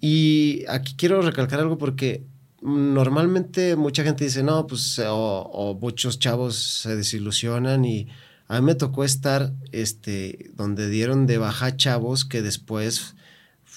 Y 0.00 0.64
aquí 0.68 0.94
quiero 0.96 1.20
recalcar 1.22 1.58
algo 1.58 1.76
porque 1.76 2.24
normalmente 2.60 3.74
mucha 3.74 4.04
gente 4.04 4.22
dice, 4.22 4.44
no, 4.44 4.64
pues, 4.68 5.02
o, 5.04 5.76
muchos 5.80 6.20
chavos 6.20 6.54
se 6.54 6.94
desilusionan 6.94 7.84
y 7.84 8.06
a 8.46 8.60
mí 8.60 8.66
me 8.66 8.76
tocó 8.76 9.02
estar, 9.02 9.52
este, 9.72 10.52
donde 10.54 10.88
dieron 10.88 11.26
de 11.26 11.38
baja 11.38 11.76
chavos 11.76 12.24
que 12.24 12.40
después 12.40 13.16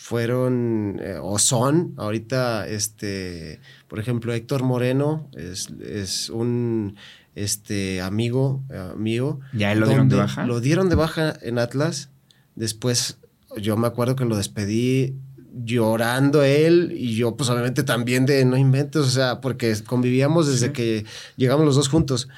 fueron 0.05 1.01
eh, 1.01 1.17
o 1.19 1.39
son, 1.39 1.95
ahorita, 1.97 2.67
este, 2.67 3.59
por 3.87 3.97
ejemplo, 3.97 4.33
Héctor 4.33 4.61
Moreno 4.61 5.27
es, 5.33 5.69
es 5.83 6.29
un 6.29 6.95
este 7.33 8.01
amigo 8.01 8.63
eh, 8.69 8.91
mío. 8.95 9.39
¿Ya 9.51 9.71
él 9.71 9.79
lo 9.79 9.87
dieron 9.87 10.07
de 10.07 10.17
baja? 10.17 10.45
Lo 10.45 10.61
dieron 10.61 10.89
de 10.89 10.95
baja 10.95 11.33
en 11.41 11.57
Atlas. 11.57 12.11
Después 12.53 13.17
yo 13.57 13.77
me 13.77 13.87
acuerdo 13.87 14.15
que 14.15 14.25
lo 14.25 14.37
despedí 14.37 15.15
llorando 15.55 16.43
él 16.43 16.93
y 16.95 17.15
yo 17.15 17.35
pues 17.35 17.49
obviamente 17.49 17.81
también 17.81 18.27
de 18.27 18.45
no 18.45 18.57
inventes, 18.57 19.01
o 19.01 19.09
sea, 19.09 19.41
porque 19.41 19.75
convivíamos 19.87 20.45
desde 20.45 20.71
que 20.71 21.03
llegamos 21.35 21.65
los 21.65 21.77
dos 21.77 21.89
juntos. 21.89 22.29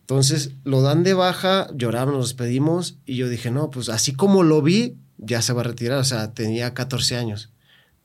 Entonces 0.00 0.50
lo 0.64 0.82
dan 0.82 1.04
de 1.04 1.14
baja, 1.14 1.68
lloramos, 1.76 2.12
nos 2.12 2.28
despedimos 2.30 2.98
y 3.06 3.14
yo 3.14 3.28
dije, 3.28 3.52
no, 3.52 3.70
pues 3.70 3.88
así 3.88 4.14
como 4.14 4.42
lo 4.42 4.62
vi, 4.62 4.96
ya 5.18 5.42
se 5.42 5.52
va 5.52 5.60
a 5.60 5.64
retirar, 5.64 5.98
o 5.98 6.04
sea, 6.04 6.32
tenía 6.32 6.74
14 6.74 7.16
años. 7.16 7.50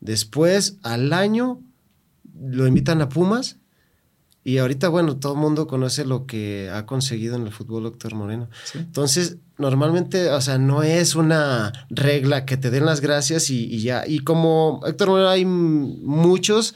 Después, 0.01 0.77
al 0.83 1.13
año, 1.13 1.61
lo 2.35 2.67
invitan 2.67 3.01
a 3.01 3.09
Pumas 3.09 3.57
y 4.43 4.57
ahorita, 4.57 4.89
bueno, 4.89 5.15
todo 5.17 5.33
el 5.33 5.39
mundo 5.39 5.67
conoce 5.67 6.03
lo 6.03 6.25
que 6.25 6.69
ha 6.69 6.85
conseguido 6.85 7.35
en 7.37 7.43
el 7.43 7.53
fútbol 7.53 7.85
Héctor 7.85 8.13
Moreno. 8.15 8.49
Entonces, 8.73 9.37
normalmente, 9.57 10.29
o 10.29 10.41
sea, 10.41 10.57
no 10.57 10.83
es 10.83 11.15
una 11.15 11.71
regla 11.89 12.45
que 12.45 12.57
te 12.57 12.69
den 12.69 12.85
las 12.85 12.99
gracias 12.99 13.49
y, 13.49 13.79
ya. 13.81 14.03
Y 14.05 14.19
como 14.19 14.81
Héctor 14.85 15.09
Moreno, 15.09 15.29
hay 15.29 15.45
muchos 15.45 16.75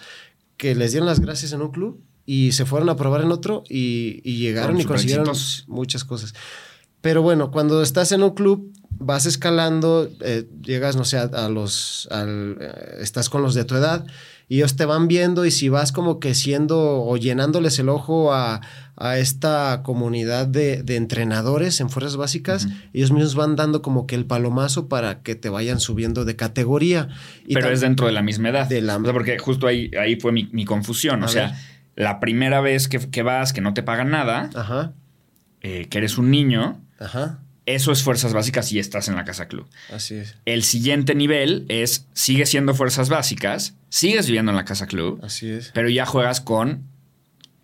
que 0.55 0.75
les 0.75 0.91
dieron 0.91 1.07
las 1.07 1.19
gracias 1.19 1.51
en 1.51 1.61
un 1.61 1.71
club 1.71 2.01
y 2.25 2.53
se 2.53 2.65
fueron 2.65 2.89
a 2.89 2.95
probar 2.95 3.21
en 3.21 3.31
otro 3.31 3.63
y, 3.69 4.21
llegaron 4.21 4.79
y 4.79 4.85
consiguieron 4.85 5.27
muchas 5.67 6.05
cosas. 6.05 6.33
Pero 7.01 7.21
bueno, 7.21 7.51
cuando 7.51 7.81
estás 7.81 8.11
en 8.11 8.23
un 8.23 8.31
club, 8.31 8.73
vas 8.99 9.25
escalando, 9.25 10.09
eh, 10.21 10.47
llegas, 10.61 10.95
no 10.95 11.05
sé, 11.05 11.17
a, 11.17 11.49
los, 11.49 12.07
al, 12.11 12.57
eh, 12.59 12.97
estás 13.01 13.29
con 13.29 13.41
los 13.41 13.53
de 13.53 13.63
tu 13.63 13.75
edad 13.75 14.05
y 14.49 14.57
ellos 14.57 14.75
te 14.75 14.85
van 14.85 15.07
viendo 15.07 15.45
y 15.45 15.51
si 15.51 15.69
vas 15.69 15.91
como 15.91 16.19
que 16.19 16.33
siendo 16.33 17.03
o 17.03 17.17
llenándoles 17.17 17.79
el 17.79 17.89
ojo 17.89 18.33
a, 18.33 18.61
esta 19.17 19.83
comunidad 19.83 20.47
de, 20.47 20.83
entrenadores 20.87 21.81
en 21.81 21.91
fuerzas 21.91 22.17
básicas, 22.17 22.67
ellos 22.93 23.11
mismos 23.11 23.35
van 23.35 23.55
dando 23.55 23.83
como 23.83 24.07
que 24.07 24.15
el 24.15 24.25
palomazo 24.25 24.87
para 24.87 25.21
que 25.21 25.35
te 25.35 25.49
vayan 25.49 25.79
subiendo 25.79 26.25
de 26.25 26.35
categoría. 26.35 27.07
Pero 27.47 27.69
es 27.69 27.81
dentro 27.81 28.07
de 28.07 28.13
la 28.13 28.23
misma 28.23 28.49
edad. 28.49 28.67
De 28.67 28.81
la... 28.81 28.97
porque 28.97 29.37
justo 29.37 29.67
ahí, 29.67 29.91
ahí 29.99 30.19
fue 30.19 30.31
mi, 30.31 30.65
confusión. 30.65 31.21
o 31.21 31.27
sea, 31.27 31.55
la 31.95 32.19
primera 32.19 32.59
vez 32.59 32.87
que, 32.87 33.21
vas, 33.21 33.53
que 33.53 33.61
no 33.61 33.75
te 33.75 33.83
pagan 33.83 34.09
nada, 34.09 34.49
eh, 35.61 35.85
que 35.91 35.99
eres 35.99 36.17
un 36.17 36.31
niño, 36.31 36.81
Ajá. 36.99 37.39
Eso 37.65 37.91
es 37.91 38.01
fuerzas 38.01 38.31
básicas 38.31 38.71
y 38.71 38.79
estás 38.79 39.09
en 39.09 39.15
la 39.15 39.25
casa 39.25 39.49
club. 39.49 39.67
Así 39.93 40.15
es. 40.15 40.35
El 40.45 40.63
siguiente 40.63 41.15
nivel 41.15 41.65
es, 41.67 42.07
sigue 42.13 42.45
siendo 42.45 42.73
fuerzas 42.73 43.09
básicas, 43.09 43.73
sigues 43.89 44.27
viviendo 44.27 44.51
en 44.51 44.55
la 44.55 44.63
casa 44.63 44.87
club. 44.87 45.19
Así 45.21 45.49
es. 45.49 45.71
Pero 45.73 45.89
ya 45.89 46.05
juegas 46.05 46.39
con 46.39 46.83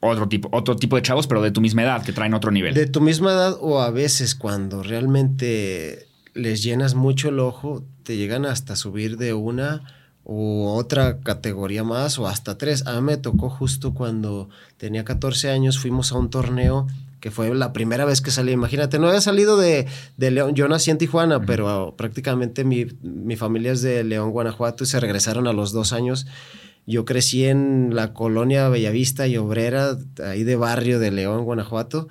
otro 0.02 0.28
tipo, 0.28 0.50
otro 0.52 0.76
tipo 0.76 0.98
de 0.98 1.02
chavos, 1.02 1.28
pero 1.28 1.42
de 1.42 1.52
tu 1.52 1.62
misma 1.62 1.84
edad, 1.84 2.04
que 2.04 2.12
traen 2.12 2.34
otro 2.34 2.52
nivel. 2.52 2.74
De 2.74 2.86
tu 2.86 3.00
misma 3.00 3.32
edad 3.32 3.56
o 3.62 3.80
a 3.80 3.92
veces 3.92 4.36
cuando 4.36 4.84
realmente 4.84 6.08
les 6.34 6.62
llenas 6.64 6.96
mucho 6.96 7.30
el 7.30 7.40
ojo, 7.40 7.86
te 8.04 8.18
llegan 8.18 8.46
hasta 8.46 8.76
subir 8.76 9.18
de 9.18 9.34
una 9.34 9.84
u 10.26 10.66
otra 10.66 11.20
categoría 11.22 11.86
más 11.86 12.20
o 12.20 12.28
hasta 12.28 12.58
tres. 12.58 12.86
A 12.88 12.96
mí 12.96 13.02
me 13.02 13.18
tocó 13.18 13.50
justo 13.50 13.94
cuando 13.94 14.50
tenía 14.78 15.06
14 15.06 15.50
años, 15.50 15.80
fuimos 15.80 16.12
a 16.12 16.18
un 16.18 16.30
torneo 16.30 16.88
que 17.24 17.32
fue 17.32 17.56
la 17.56 17.72
primera 17.72 18.04
vez 18.04 18.20
que 18.20 18.32
salí. 18.32 18.52
Imagínate, 18.52 19.00
no 19.00 19.08
había 19.08 19.22
salido 19.22 19.56
de, 19.56 19.88
León. 20.18 20.56
Yo 20.56 20.68
nací 20.68 20.92
en 20.92 20.98
Tijuana, 20.98 21.40
pero 21.46 21.96
prácticamente 21.96 22.66
mi, 22.66 22.86
familia 23.38 23.72
es 23.72 23.82
de 23.82 24.04
León, 24.04 24.32
Guanajuato, 24.32 24.84
y 24.84 24.88
se 24.88 25.00
regresaron 25.00 25.48
a 25.48 25.54
los 25.54 25.72
dos 25.72 25.94
años. 25.94 26.28
Yo 26.86 27.06
crecí 27.06 27.46
en 27.46 27.96
la 27.96 28.14
colonia 28.14 28.68
Bellavista 28.68 29.26
y 29.26 29.38
Obrera, 29.38 29.98
ahí 30.22 30.44
de 30.44 30.58
barrio 30.58 31.00
de 31.00 31.12
León, 31.12 31.46
Guanajuato. 31.46 32.10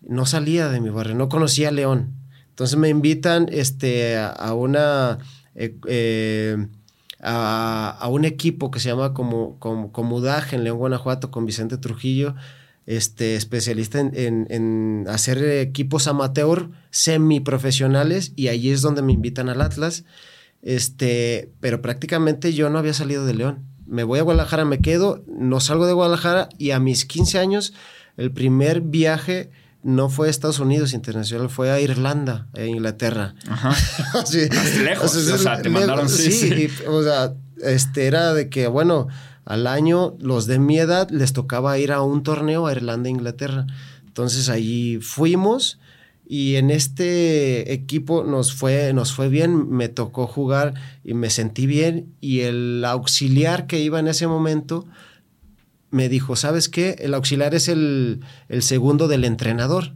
No 0.00 0.26
salía 0.26 0.68
de 0.68 0.80
mi 0.80 0.90
barrio, 0.90 1.16
no 1.16 1.28
conocía 1.28 1.72
León. 1.72 2.14
Entonces 2.50 2.78
me 2.78 2.88
invitan 2.88 3.48
este, 3.50 4.16
a 4.16 4.54
una... 4.54 5.18
Eh, 5.56 5.74
eh, 5.88 6.68
a, 7.20 8.08
un 8.12 8.24
equipo 8.24 8.70
que 8.70 8.78
se 8.78 8.90
llama 8.90 9.12
como, 9.12 9.58
como, 9.58 10.22
en 10.52 10.62
León, 10.62 10.78
Guanajuato, 10.78 11.32
con 11.32 11.46
Vicente 11.46 11.78
Trujillo 11.78 12.36
este, 12.86 13.36
especialista 13.36 14.00
en, 14.00 15.06
hacer 15.08 15.42
equipos 15.44 16.06
amateur 16.08 16.70
semiprofesionales 16.90 18.32
y 18.36 18.48
allí 18.48 18.70
es 18.70 18.82
donde 18.82 19.02
me 19.02 19.12
invitan 19.12 19.48
al 19.48 19.60
Atlas. 19.60 20.04
Este, 20.62 21.50
pero 21.60 21.82
prácticamente 21.82 22.52
yo 22.52 22.70
no 22.70 22.78
había 22.78 22.94
salido 22.94 23.26
de 23.26 23.34
León. 23.34 23.66
Me 23.86 24.04
voy 24.04 24.20
a 24.20 24.22
Guadalajara, 24.22 24.64
me 24.64 24.80
quedo, 24.80 25.24
no 25.26 25.60
salgo 25.60 25.86
de 25.86 25.92
Guadalajara 25.92 26.48
y 26.56 26.70
a 26.70 26.78
mis 26.78 27.04
15 27.04 27.38
años 27.38 27.74
el 28.16 28.32
primer 28.32 28.80
viaje 28.80 29.50
no 29.82 30.08
fue 30.08 30.28
a 30.28 30.30
Estados 30.30 30.60
Unidos 30.60 30.92
internacional, 30.92 31.50
fue 31.50 31.70
a 31.70 31.80
Irlanda, 31.80 32.46
a 32.54 32.62
Inglaterra. 32.62 33.34
Ajá. 33.48 33.74
lejos. 34.84 35.16
O 35.16 35.38
sea, 35.38 35.60
te 35.60 35.68
mandaron. 35.68 36.08
Sí, 36.08 36.68
o 36.86 37.02
sea, 37.02 37.34
este 37.62 38.06
era 38.06 38.32
de 38.32 38.48
que, 38.48 38.68
bueno, 38.68 39.08
al 39.44 39.66
año, 39.66 40.16
los 40.20 40.46
de 40.46 40.58
mi 40.58 40.78
edad 40.78 41.10
les 41.10 41.32
tocaba 41.32 41.78
ir 41.78 41.92
a 41.92 42.02
un 42.02 42.22
torneo 42.22 42.66
a 42.66 42.72
Irlanda 42.72 43.08
e 43.08 43.12
Inglaterra. 43.12 43.66
Entonces 44.06 44.48
allí 44.48 44.98
fuimos 45.00 45.78
y 46.26 46.56
en 46.56 46.70
este 46.70 47.72
equipo 47.72 48.24
nos 48.24 48.54
fue, 48.54 48.92
nos 48.92 49.12
fue 49.12 49.28
bien, 49.28 49.68
me 49.70 49.88
tocó 49.88 50.26
jugar 50.26 50.74
y 51.04 51.14
me 51.14 51.30
sentí 51.30 51.66
bien 51.66 52.14
y 52.20 52.40
el 52.40 52.84
auxiliar 52.84 53.66
que 53.66 53.80
iba 53.80 53.98
en 53.98 54.08
ese 54.08 54.26
momento 54.26 54.86
me 55.90 56.08
dijo, 56.08 56.36
¿sabes 56.36 56.68
qué? 56.68 56.96
El 57.00 57.12
auxiliar 57.14 57.54
es 57.54 57.68
el, 57.68 58.20
el 58.48 58.62
segundo 58.62 59.08
del 59.08 59.24
entrenador. 59.24 59.92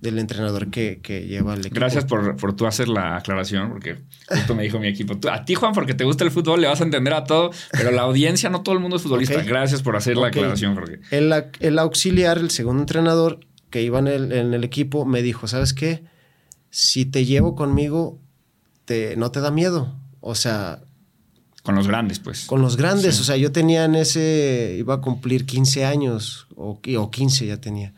Del 0.00 0.18
entrenador 0.18 0.70
que, 0.70 1.00
que 1.02 1.26
lleva 1.26 1.54
el 1.54 1.60
equipo. 1.60 1.74
Gracias 1.74 2.04
por, 2.04 2.36
por 2.36 2.54
tú 2.54 2.66
hacer 2.66 2.88
la 2.88 3.16
aclaración, 3.16 3.70
porque 3.70 3.98
justo 4.28 4.54
me 4.54 4.62
dijo 4.62 4.78
mi 4.78 4.88
equipo. 4.88 5.18
a 5.30 5.44
ti, 5.44 5.54
Juan, 5.54 5.72
porque 5.72 5.94
te 5.94 6.04
gusta 6.04 6.24
el 6.24 6.30
fútbol, 6.30 6.60
le 6.60 6.68
vas 6.68 6.80
a 6.80 6.84
entender 6.84 7.12
a 7.14 7.24
todo, 7.24 7.50
pero 7.72 7.90
la 7.90 8.02
audiencia, 8.02 8.48
no 8.48 8.62
todo 8.62 8.74
el 8.74 8.80
mundo 8.80 8.96
es 8.96 9.02
futbolista. 9.02 9.42
Gracias 9.42 9.82
por 9.82 9.96
hacer 9.96 10.16
la 10.16 10.28
aclaración, 10.28 10.74
Jorge. 10.74 11.00
El, 11.10 11.32
el, 11.60 11.78
auxiliar, 11.78 12.38
el 12.38 12.50
segundo 12.50 12.82
entrenador 12.82 13.40
que 13.70 13.82
iba 13.82 13.98
en 13.98 14.06
el, 14.06 14.32
en 14.32 14.54
el, 14.54 14.64
equipo, 14.64 15.04
me 15.04 15.22
dijo: 15.22 15.48
¿Sabes 15.48 15.74
qué? 15.74 16.04
Si 16.70 17.04
te 17.04 17.24
llevo 17.24 17.56
conmigo, 17.56 18.18
te, 18.84 19.16
no 19.16 19.30
te 19.30 19.40
da 19.40 19.50
miedo. 19.50 19.96
O 20.20 20.34
sea. 20.34 20.80
Con 21.64 21.74
los 21.74 21.88
grandes, 21.88 22.20
pues. 22.20 22.46
Con 22.46 22.62
los 22.62 22.76
grandes. 22.76 23.20
O 23.20 23.24
sea, 23.24 23.36
yo 23.36 23.50
tenía 23.50 23.84
en 23.84 23.96
ese. 23.96 24.76
Iba 24.78 24.94
a 24.94 25.00
cumplir 25.00 25.44
15 25.44 25.84
años, 25.84 26.46
o, 26.54 26.80
o 26.96 27.10
15 27.10 27.46
ya 27.46 27.60
tenía. 27.60 27.94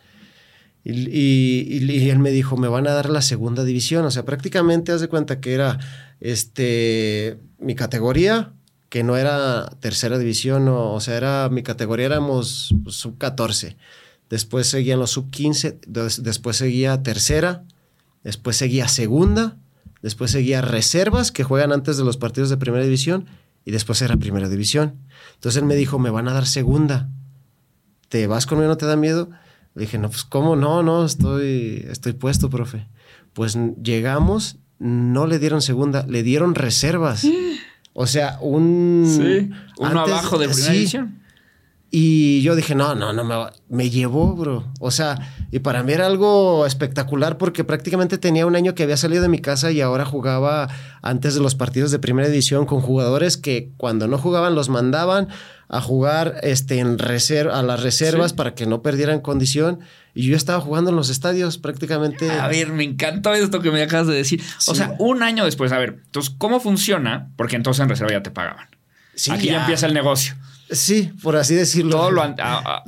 Y, 0.85 2.09
él 2.09 2.19
me 2.19 2.31
dijo, 2.31 2.57
me 2.57 2.69
van 2.69 2.87
a 2.87 2.93
dar 2.93 3.11
la 3.11 3.23
segunda 3.23 3.65
división. 3.65 4.05
O 4.05 4.11
sea, 4.11 4.25
prácticamente 4.25 4.93
haz 4.93 5.01
de 5.01 5.09
cuenta 5.09 5.41
que 5.41 5.53
era 5.53 5.79
este, 6.21 7.39
mi 7.59 7.75
categoría, 7.75 8.53
que 8.89 9.05
no 9.05 9.17
era 9.17 9.71
tercera 9.81 10.19
división, 10.19 10.69
o, 10.69 10.99
sea, 11.01 11.17
era 11.17 11.49
mi 11.49 11.63
categoría, 11.63 12.07
éramos 12.07 12.75
sub 12.89 13.19
14. 13.19 13.77
Después 14.29 14.69
seguían 14.69 14.99
los 14.99 15.11
sub 15.11 15.31
15, 15.31 15.81
después 15.87 16.57
seguía 16.57 17.03
tercera, 17.03 17.65
después 18.25 18.57
seguía 18.57 18.89
segunda, 18.89 19.57
después 20.03 20.31
seguía 20.31 20.61
reservas 20.61 21.31
que 21.31 21.45
juegan 21.45 21.73
antes 21.73 21.99
de 21.99 22.05
los 22.05 22.17
partidos 22.17 22.51
de 22.51 22.57
primera 22.57 22.85
división 22.85 23.27
y 23.65 23.71
después 23.71 24.01
era 24.03 24.17
primera 24.17 24.49
división. 24.49 24.97
Entonces 25.35 25.61
él 25.61 25.67
me 25.67 25.77
dijo, 25.77 25.99
me 25.99 26.11
van 26.11 26.29
a 26.29 26.33
dar 26.33 26.47
segunda. 26.47 27.09
¿Te 28.09 28.27
vas 28.27 28.47
conmigo? 28.47 28.69
¿No 28.69 28.77
te 28.77 28.87
da 28.87 28.97
miedo? 28.97 29.31
Le 29.75 29.83
dije, 29.83 29.99
no, 29.99 30.09
pues 30.09 30.25
cómo 30.25 30.57
no, 30.57 30.83
no, 30.83 31.05
estoy, 31.05 31.87
estoy 31.89 32.13
puesto, 32.13 32.51
profe. 32.51 32.89
Pues 33.33 33.59
llegamos, 33.83 34.57
no 34.79 35.27
le 35.27 35.39
dieron 35.39 35.63
segunda, 35.63 36.05
le 36.09 36.23
dieron 36.23 36.55
reservas. 36.55 37.27
O 37.93 38.07
sea, 38.07 38.39
un... 38.41 39.05
Sí, 39.05 39.51
uno 39.79 40.01
abajo 40.01 40.39
de 40.39 40.49
primera 40.49 40.73
división. 40.73 41.20
Y 41.93 42.43
yo 42.43 42.55
dije, 42.55 42.77
no, 42.77 42.95
no, 42.95 43.13
no, 43.13 43.25
me, 43.25 43.35
me 43.69 43.91
llevó, 43.91 44.35
bro. 44.37 44.73
O 44.79 44.93
sea, 44.93 45.35
y 45.51 45.59
para 45.59 45.83
mí 45.83 45.93
era 45.93 46.07
algo 46.07 46.65
espectacular 46.65 47.37
porque 47.37 47.65
prácticamente 47.65 48.17
tenía 48.17 48.47
un 48.47 48.55
año 48.55 48.77
que 48.77 48.85
había 48.85 48.97
salido 48.97 49.23
de 49.23 49.29
mi 49.29 49.41
casa 49.41 49.73
y 49.73 49.81
ahora 49.81 50.05
jugaba 50.05 50.69
antes 51.03 51.35
de 51.35 51.41
los 51.41 51.57
partidos 51.57 51.91
de 51.91 51.99
primera 51.99 52.29
división 52.29 52.65
con 52.65 52.81
jugadores 52.81 53.37
que 53.37 53.73
cuando 53.77 54.07
no 54.07 54.19
jugaban 54.19 54.55
los 54.55 54.69
mandaban 54.69 55.29
a 55.69 55.81
jugar 55.81 56.37
este, 56.43 56.79
en 56.79 56.99
reserva, 56.99 57.59
a 57.59 57.63
las 57.63 57.83
reservas 57.83 58.33
para 58.35 58.55
que 58.55 58.67
no 58.67 58.83
perdieran 58.83 59.21
condición. 59.21 59.81
Y 60.15 60.29
yo 60.29 60.37
estaba 60.37 60.61
jugando 60.61 60.91
en 60.91 60.97
los 60.97 61.11
estadios 61.11 61.59
prácticamente. 61.59 62.31
A 62.31 62.47
ver, 62.47 62.69
me 62.73 62.85
encantó 62.85 63.33
esto 63.35 63.61
que 63.61 63.73
me 63.73 63.83
acabas 63.83 64.07
de 64.07 64.15
decir. 64.15 64.41
O 64.67 64.75
sea, 64.77 64.95
un 64.99 65.25
año 65.25 65.45
después, 65.45 65.73
a 65.73 65.79
ver, 65.79 66.03
entonces, 66.05 66.35
¿cómo 66.39 66.61
funciona? 66.61 67.31
Porque 67.37 67.57
entonces 67.57 67.83
en 67.83 67.89
reserva 67.89 68.13
ya 68.13 68.23
te 68.23 68.31
pagaban. 68.31 68.69
Aquí 69.31 69.47
ya 69.49 69.61
empieza 69.61 69.87
el 69.87 69.95
negocio. 69.95 70.37
Sí, 70.71 71.13
por 71.23 71.37
así 71.37 71.55
decirlo. 71.55 71.97
Todo 71.97 72.11
lo, 72.11 72.35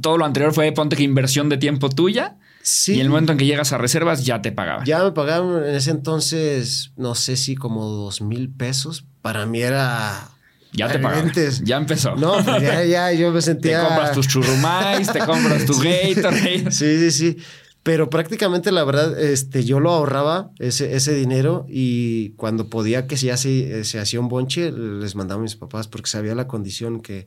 todo 0.00 0.18
lo 0.18 0.24
anterior 0.24 0.52
fue 0.52 0.70
ponte 0.72 0.96
que 0.96 1.02
inversión 1.02 1.48
de 1.48 1.58
tiempo 1.58 1.88
tuya. 1.88 2.36
Sí. 2.62 2.94
Y 2.94 3.00
el 3.00 3.08
momento 3.08 3.32
en 3.32 3.38
que 3.38 3.46
llegas 3.46 3.72
a 3.72 3.78
reservas 3.78 4.24
ya 4.24 4.40
te 4.40 4.52
pagaban. 4.52 4.86
Ya 4.86 5.02
me 5.02 5.10
pagaban 5.12 5.64
en 5.64 5.74
ese 5.74 5.90
entonces, 5.90 6.92
no 6.96 7.14
sé 7.14 7.36
si 7.36 7.56
como 7.56 7.86
dos 7.86 8.20
mil 8.20 8.50
pesos. 8.50 9.04
Para 9.20 9.46
mí 9.46 9.62
era. 9.62 10.28
Ya 10.72 10.88
te 10.88 10.98
pagaban. 10.98 11.32
Ya 11.64 11.76
empezó. 11.76 12.14
No, 12.14 12.34
pues 12.44 12.62
ya, 12.62 12.84
ya, 12.84 13.12
yo 13.12 13.32
me 13.32 13.42
sentía. 13.42 13.80
Te 13.80 13.86
compras 13.88 14.12
tus 14.12 14.28
churrumais, 14.28 15.12
te 15.12 15.18
compras 15.20 15.66
tu 15.66 15.74
Gatorade. 15.82 16.70
Sí, 16.70 16.98
sí, 16.98 17.10
sí. 17.10 17.36
Pero 17.82 18.10
prácticamente 18.10 18.70
la 18.70 18.84
verdad, 18.84 19.18
este, 19.18 19.64
yo 19.64 19.80
lo 19.80 19.90
ahorraba 19.90 20.52
ese, 20.60 20.94
ese 20.94 21.14
dinero 21.14 21.66
y 21.68 22.30
cuando 22.34 22.68
podía 22.68 23.08
que 23.08 23.16
ya 23.16 23.36
se, 23.36 23.82
se 23.82 23.98
hacía 23.98 24.20
un 24.20 24.28
bonche, 24.28 24.70
les 24.70 25.16
mandaba 25.16 25.40
a 25.40 25.42
mis 25.42 25.56
papás 25.56 25.88
porque 25.88 26.08
sabía 26.08 26.36
la 26.36 26.46
condición 26.46 27.00
que, 27.00 27.26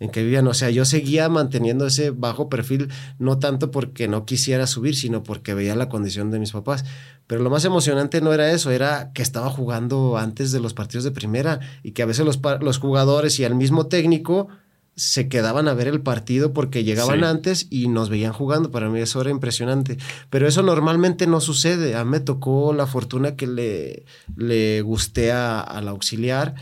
en 0.00 0.10
que 0.10 0.22
vivían. 0.22 0.46
O 0.46 0.54
sea, 0.54 0.70
yo 0.70 0.84
seguía 0.84 1.28
manteniendo 1.28 1.86
ese 1.86 2.10
bajo 2.10 2.48
perfil, 2.48 2.88
no 3.18 3.38
tanto 3.38 3.70
porque 3.70 4.08
no 4.08 4.24
quisiera 4.24 4.66
subir, 4.66 4.96
sino 4.96 5.22
porque 5.22 5.54
veía 5.54 5.74
la 5.74 5.88
condición 5.88 6.30
de 6.30 6.38
mis 6.38 6.52
papás. 6.52 6.84
Pero 7.26 7.42
lo 7.42 7.50
más 7.50 7.64
emocionante 7.64 8.20
no 8.20 8.32
era 8.32 8.50
eso, 8.50 8.70
era 8.70 9.12
que 9.14 9.22
estaba 9.22 9.50
jugando 9.50 10.18
antes 10.18 10.52
de 10.52 10.60
los 10.60 10.74
partidos 10.74 11.04
de 11.04 11.10
primera 11.10 11.60
y 11.82 11.92
que 11.92 12.02
a 12.02 12.06
veces 12.06 12.24
los, 12.24 12.40
los 12.60 12.78
jugadores 12.78 13.38
y 13.38 13.44
el 13.44 13.54
mismo 13.54 13.86
técnico 13.86 14.48
se 14.96 15.28
quedaban 15.28 15.66
a 15.66 15.74
ver 15.74 15.88
el 15.88 16.02
partido 16.02 16.52
porque 16.52 16.84
llegaban 16.84 17.24
antes 17.24 17.66
y 17.70 17.88
nos 17.88 18.10
veían 18.10 18.32
jugando. 18.32 18.70
Para 18.70 18.88
mí 18.88 19.00
eso 19.00 19.20
era 19.20 19.30
impresionante. 19.30 19.98
Pero 20.30 20.46
eso 20.46 20.62
normalmente 20.62 21.26
no 21.26 21.40
sucede. 21.40 21.96
A 21.96 22.04
mí 22.04 22.10
me 22.10 22.20
tocó 22.20 22.72
la 22.72 22.86
fortuna 22.86 23.34
que 23.34 23.46
le, 23.46 24.04
le 24.36 24.82
gusté 24.82 25.32
al 25.32 25.88
auxiliar 25.88 26.54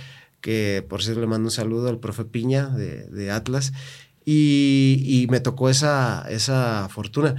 que 0.42 0.84
por 0.86 1.02
cierto 1.02 1.22
le 1.22 1.26
mando 1.26 1.46
un 1.46 1.50
saludo 1.50 1.88
al 1.88 1.98
profe 1.98 2.26
Piña 2.26 2.68
de, 2.68 3.30
Atlas, 3.30 3.72
y, 4.26 5.26
me 5.30 5.40
tocó 5.40 5.70
esa, 5.70 6.26
esa 6.28 6.88
fortuna. 6.90 7.36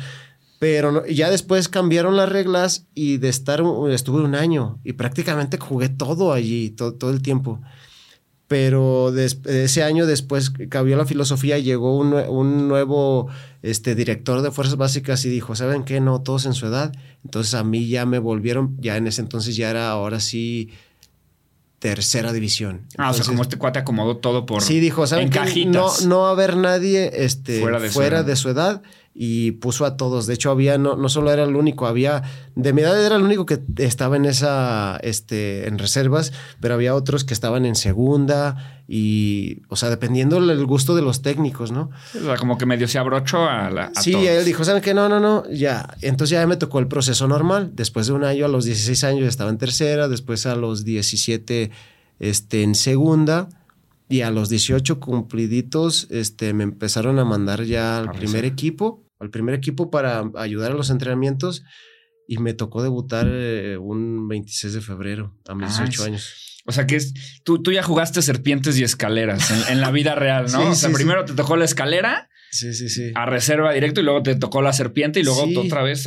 Pero 0.58 1.06
ya 1.08 1.30
después 1.30 1.68
cambiaron 1.68 2.16
las 2.16 2.30
reglas 2.30 2.88
y 2.96 3.18
de 3.18 3.28
estar, 3.28 3.62
estuve 3.90 4.24
un 4.24 4.34
año 4.34 4.80
y 4.86 4.94
prácticamente 4.94 5.58
jugué 5.58 5.90
todo 5.90 6.32
allí, 6.32 6.70
todo, 6.70 7.12
el 7.12 7.22
tiempo. 7.22 7.62
Pero 8.48 9.12
de, 9.12 9.26
ese 9.26 9.84
año 9.84 10.06
después 10.06 10.52
cambió 10.70 10.96
la 10.96 11.06
filosofía, 11.06 11.60
llegó 11.60 11.98
un, 11.98 12.14
un, 12.14 12.70
nuevo 12.70 13.28
este, 13.62 13.94
director 13.94 14.42
de 14.42 14.52
Fuerzas 14.52 14.78
Básicas 14.78 15.26
y 15.26 15.30
dijo, 15.30 15.54
¿saben 15.56 15.84
qué? 15.84 16.00
No, 16.00 16.22
todos 16.22 16.46
en 16.46 16.54
su 16.54 16.68
edad. 16.68 16.94
Entonces 17.26 17.56
a 17.56 17.66
mí 17.66 17.88
ya 17.90 18.06
me 18.06 18.20
volvieron, 18.20 18.78
ya 18.80 18.96
en 18.96 19.08
ese 19.08 19.22
entonces 19.22 19.58
ya 19.58 19.70
era 19.70 19.90
ahora 19.90 20.22
sí 20.22 20.70
tercera 21.84 22.32
división. 22.32 22.88
ah, 22.98 23.10
o 23.10 23.14
sea, 23.14 23.26
como 23.26 23.42
este 23.42 23.58
cuate 23.58 23.78
acomodó 23.78 24.16
todo 24.16 24.46
por. 24.46 24.62
Sí, 24.62 24.80
dijo, 24.80 25.06
¿saben 25.06 25.30
qué? 25.30 25.66
No, 25.66 25.92
no 26.08 26.28
haber 26.28 26.56
nadie 26.56 27.12
este, 27.26 27.60
fuera, 27.60 28.24
de, 28.24 28.38
su 28.38 28.48
edad 28.48 28.82
y 29.16 29.52
puso 29.52 29.86
a 29.86 29.96
todos. 29.96 30.26
De 30.26 30.34
hecho, 30.34 30.50
había, 30.50 30.78
no, 30.78 30.96
no 30.96 31.08
solo 31.10 31.32
era 31.32 31.44
el 31.44 31.56
único, 31.56 31.86
había, 31.86 32.24
de 32.56 32.74
mi 32.74 32.82
edad 32.82 33.04
era 33.04 33.16
el 33.16 33.22
único 33.22 33.46
que 33.46 33.62
estaba 33.78 34.16
en 34.16 34.26
esa, 34.26 34.98
este, 35.04 35.68
en 35.68 35.78
reservas, 35.78 36.34
pero 36.60 36.74
había 36.74 36.96
otros 36.96 37.24
que 37.24 37.34
estaban 37.34 37.66
en 37.66 37.76
segunda 37.76 38.82
y, 38.88 39.62
o 39.70 39.76
sea, 39.76 39.90
dependiendo 39.90 40.42
del 40.42 40.66
gusto 40.66 40.96
de 40.96 41.04
los 41.04 41.22
técnicos, 41.22 41.72
¿no? 41.72 41.92
O 42.16 42.26
sea, 42.26 42.38
como 42.38 42.58
que 42.58 42.66
medio 42.66 42.88
se 42.88 42.98
abrochó 42.98 43.48
a 43.48 43.70
la. 43.70 43.92
sí, 44.00 44.14
él 44.14 44.44
dijo, 44.46 44.64
¿saben 44.64 44.82
qué? 44.82 44.94
No, 44.94 45.08
no, 45.08 45.20
no, 45.20 45.50
ya. 45.50 45.96
Entonces 46.02 46.32
ya 46.32 46.46
me 46.48 46.58
tocó 46.58 46.80
el 46.80 46.88
proceso 46.88 47.28
normal. 47.28 47.72
Después 47.76 48.08
de 48.08 48.14
un 48.14 48.24
año, 48.24 48.46
a 48.46 48.50
los 48.50 48.66
16 48.66 49.04
años 49.04 49.28
estaba 49.28 49.52
en 49.52 49.58
tercera, 49.58 50.08
después 50.08 50.46
a 50.46 50.56
los 50.56 50.84
17 50.84 51.72
este, 52.20 52.64
en 52.64 52.76
segunda. 52.76 53.50
Y 54.10 54.22
a 54.22 54.32
los 54.32 54.50
18 54.50 55.00
cumpliditos, 55.00 56.08
este, 56.10 56.54
me 56.54 56.64
empezaron 56.64 57.20
a 57.20 57.26
mandar 57.26 57.64
ya 57.64 57.98
al 57.98 58.12
primer 58.12 58.46
equipo, 58.46 59.10
al 59.20 59.30
primer 59.30 59.56
equipo 59.56 59.90
para 59.90 60.24
ayudar 60.36 60.72
a 60.72 60.76
los 60.76 60.90
entrenamientos. 60.90 61.64
Y 62.28 62.38
me 62.38 62.54
tocó 62.54 62.82
debutar 62.84 63.28
eh, 63.30 63.78
un 63.78 64.28
26 64.28 64.74
de 64.74 64.82
febrero, 64.82 65.38
a 65.48 65.56
mis 65.56 65.78
18 65.78 66.04
años. 66.06 66.54
O 66.66 66.72
sea 66.72 66.88
que 66.88 66.96
es, 66.96 67.14
tú, 67.44 67.62
tú 67.62 67.72
ya 67.72 67.84
jugaste 67.84 68.22
serpientes 68.22 68.78
y 68.78 68.84
escaleras 68.84 69.70
en, 69.70 69.82
la 69.82 69.92
vida 69.92 70.16
real, 70.16 70.50
¿no? 70.52 70.70
o 70.72 70.76
sea, 70.76 70.92
primero 70.92 71.26
te 71.26 71.34
tocó 71.34 71.58
la 71.58 71.66
escalera. 71.66 72.30
Sí, 72.52 72.74
sí, 72.74 72.88
sí. 72.90 73.12
A 73.16 73.26
reserva 73.26 73.74
directo 73.74 74.00
y 74.00 74.04
luego 74.04 74.24
te 74.24 74.36
tocó 74.36 74.62
la 74.62 74.72
serpiente 74.74 75.20
y 75.20 75.24
luego 75.24 75.46
otra 75.60 75.82
vez 75.82 76.06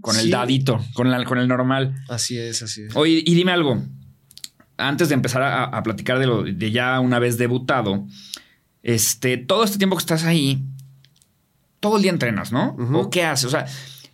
con 0.00 0.16
el 0.18 0.30
dadito, 0.30 0.84
con, 0.94 1.10
la, 1.10 1.24
con 1.24 1.38
el 1.38 1.48
normal. 1.48 1.94
Así 2.08 2.38
es, 2.38 2.62
así 2.62 2.82
es. 2.82 2.94
Oye, 2.94 3.22
y 3.24 3.34
dime 3.34 3.52
algo. 3.52 3.82
Antes 4.88 5.08
de 5.08 5.14
empezar 5.14 5.42
a, 5.42 5.82
platicar 5.82 6.18
de 6.18 6.26
lo 6.26 6.42
de 6.42 6.70
ya 6.70 7.00
una 7.00 7.18
vez 7.18 7.38
debutado, 7.38 8.06
este, 8.82 9.36
todo 9.36 9.64
este 9.64 9.78
tiempo 9.78 9.96
que 9.96 10.02
estás 10.02 10.24
ahí, 10.24 10.62
todo 11.80 11.96
el 11.96 12.02
día 12.02 12.12
entrenas, 12.12 12.52
¿no? 12.52 12.76
¿O 12.94 13.10
qué 13.10 13.24
haces? 13.24 13.46
O 13.46 13.50
sea, 13.50 13.66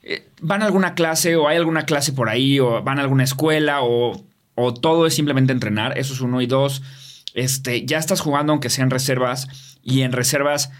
eh, 0.02 0.28
¿van 0.40 0.62
a 0.62 0.66
alguna 0.66 0.94
clase 0.94 1.36
o 1.36 1.48
hay 1.48 1.56
alguna 1.56 1.84
clase 1.84 2.12
por 2.12 2.28
ahí 2.28 2.60
o 2.60 2.82
van 2.82 2.98
a 2.98 3.02
alguna 3.02 3.24
escuela 3.24 3.82
o 3.82 4.28
o 4.60 4.74
todo 4.74 5.06
es 5.06 5.14
simplemente 5.14 5.52
entrenar, 5.52 5.96
eso 5.98 6.12
es 6.12 6.20
uno 6.20 6.42
y 6.42 6.46
dos. 6.46 6.82
Este, 7.32 7.86
ya 7.86 7.98
estás 7.98 8.20
jugando 8.20 8.52
aunque 8.52 8.70
sean 8.70 8.90
reservas 8.90 9.46
y 9.84 10.02
en 10.02 10.10
reservas 10.10 10.72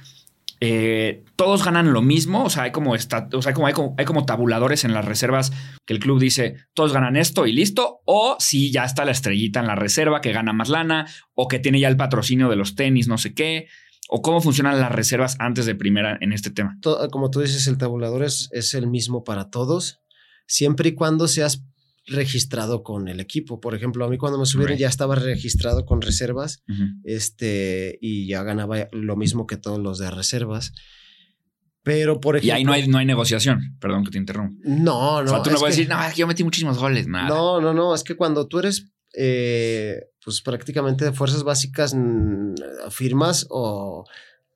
eh, 0.61 1.25
todos 1.37 1.65
ganan 1.65 1.93
lo 1.93 2.03
mismo, 2.03 2.45
o 2.45 2.51
sea, 2.51 2.65
hay 2.65 2.73
como, 2.73 2.93
o 2.93 2.99
sea, 2.99 3.29
como, 3.55 3.67
hay 3.67 4.05
como, 4.05 4.27
tabuladores 4.27 4.85
en 4.85 4.93
las 4.93 5.05
reservas 5.05 5.53
que 5.87 5.95
el 5.95 6.01
club 6.01 6.19
dice, 6.19 6.57
todos 6.75 6.93
ganan 6.93 7.17
esto 7.17 7.47
y 7.47 7.53
listo, 7.53 8.01
o 8.05 8.37
si 8.41 8.73
ya 8.73 8.85
está 8.85 9.05
la 9.05 9.13
estrellita 9.13 9.61
en 9.61 9.69
la 9.69 9.77
reserva 9.77 10.21
que 10.21 10.33
gana 10.33 10.53
más 10.53 10.69
lana, 10.69 11.07
o 11.35 11.47
que 11.47 11.61
tiene 11.61 11.81
ya 11.81 11.89
el 11.89 11.97
patrocinio 11.97 12.49
de 12.49 12.57
los 12.57 12.75
tenis, 12.75 13.07
no 13.07 13.19
sé 13.19 13.35
qué, 13.35 13.69
o 14.09 14.21
cómo 14.21 14.41
funcionan 14.41 14.81
las 14.81 14.91
reservas 14.91 15.37
antes 15.39 15.67
de 15.67 15.75
primera 15.75 16.19
en 16.21 16.33
este 16.33 16.51
tema. 16.51 16.77
Como 17.13 17.31
tú 17.31 17.41
dices, 17.41 17.67
el 17.69 17.79
tabulador 17.79 18.25
es, 18.25 18.49
es 18.53 18.75
el 18.75 18.89
mismo 18.89 19.23
para 19.23 19.51
todos, 19.51 20.01
siempre 20.47 20.89
y 20.89 20.95
cuando 20.95 21.29
seas 21.29 21.63
registrado 22.09 22.83
con 22.83 23.09
el 23.09 23.21
equipo. 23.21 23.61
Por 23.61 23.75
ejemplo, 23.75 24.05
a 24.05 24.09
mí 24.09 24.19
cuando 24.19 24.39
me 24.39 24.47
subieron 24.47 24.77
ya 24.79 24.89
estaba 24.89 25.15
registrado 25.15 25.85
con 25.87 26.01
reservas 26.01 26.63
este, 27.05 27.99
y 28.01 28.27
ya 28.27 28.43
ganaba 28.43 28.89
lo 28.93 29.17
mismo 29.17 29.47
que 29.47 29.57
todos 29.57 29.79
los 29.79 29.99
de 29.99 30.11
reservas. 30.11 30.73
Pero, 31.83 32.21
por 32.21 32.37
ejemplo. 32.37 32.49
Y 32.49 32.51
ahí 32.59 32.65
no 32.65 32.73
hay, 32.73 32.87
no 32.89 32.99
hay 32.99 33.07
negociación. 33.07 33.77
Perdón 33.81 34.05
que 34.05 34.11
te 34.11 34.19
interrumpa. 34.19 34.57
No, 34.65 35.23
no. 35.23 35.31
O 35.31 35.35
sea, 35.35 35.43
tú 35.43 35.51
no 35.51 35.57
vas 35.57 35.63
a 35.65 35.67
decir, 35.69 35.89
no, 35.89 36.03
es 36.05 36.13
que 36.15 36.21
yo 36.21 36.27
metí 36.27 36.45
muchísimos 36.45 36.79
goles. 36.79 37.07
Nada. 37.07 37.29
No, 37.29 37.61
no, 37.61 37.73
no. 37.73 37.95
Es 37.95 38.05
que 38.05 38.15
cuando 38.17 38.47
tú 38.47 38.59
eres, 38.59 38.91
eh, 39.17 40.01
pues 40.23 40.43
prácticamente 40.43 41.05
de 41.07 41.13
fuerzas 41.13 41.45
básicas, 41.45 41.97
firmas 42.91 43.47
o, 43.49 44.05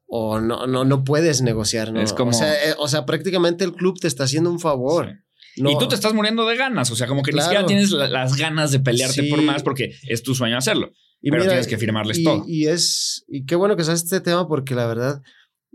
o 0.07 0.41
no, 0.41 0.67
no, 0.67 0.85
no 0.85 1.05
puedes 1.05 1.41
negociar. 1.41 1.93
¿no? 1.93 2.01
Es 2.03 2.13
como- 2.13 2.31
O 2.31 2.35
sea, 2.35 2.53
eh, 2.71 2.75
o 2.79 2.89
sea, 2.89 3.07
prácticamente 3.07 3.65
el 3.65 3.73
club 3.73 3.99
te 3.99 4.09
está 4.09 4.25
haciendo 4.25 4.51
un 4.51 4.61
favor. 4.61 5.07
Sí. 5.11 5.19
No- 5.57 5.71
Y 5.71 5.79
tú 5.79 5.87
te 5.89 5.95
estás 5.95 6.15
muriendo 6.15 6.47
de 6.47 6.57
ganas. 6.57 6.91
O 6.91 6.97
sea, 6.97 7.07
como 7.07 7.23
que 7.23 7.31
Claro. 7.33 7.49
ni 7.49 7.51
siquiera 7.51 7.67
tienes 7.67 7.91
la- 7.91 8.09
las 8.09 8.37
ganas 8.37 8.71
de 8.73 8.81
pelearte 8.81 9.23
Sí. 9.23 9.29
por 9.31 9.43
más 9.43 9.63
porque 9.63 9.95
es 10.09 10.23
tu 10.23 10.35
sueño 10.35 10.57
hacerlo. 10.57 10.93
Y 11.21 11.31
pero 11.31 11.45
tienes 11.45 11.67
que 11.69 11.79
firmarles 11.79 12.19
y, 12.19 12.25
todo. 12.25 12.45
Y 12.49 12.67
es, 12.67 13.25
y 13.29 13.45
qué 13.47 13.55
bueno 13.55 13.77
que 13.77 13.85
sabes 13.85 14.03
este 14.03 14.21
tema 14.21 14.49
porque 14.49 14.75
la 14.75 14.87
verdad 14.87 15.23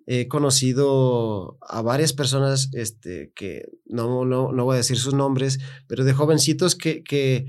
he 0.06 0.28
conocido 0.28 1.58
a 1.62 1.82
varias 1.82 2.14
personas, 2.14 2.70
este, 2.74 3.32
que 3.36 3.66
no, 3.86 4.26
no, 4.26 4.52
no 4.52 4.64
voy 4.66 4.76
a 4.76 4.78
decir 4.78 4.98
sus 4.98 5.14
nombres, 5.14 5.60
pero 5.88 6.04
de 6.04 6.14
jovencitos 6.14 6.76
que, 6.76 7.04
que, 7.04 7.46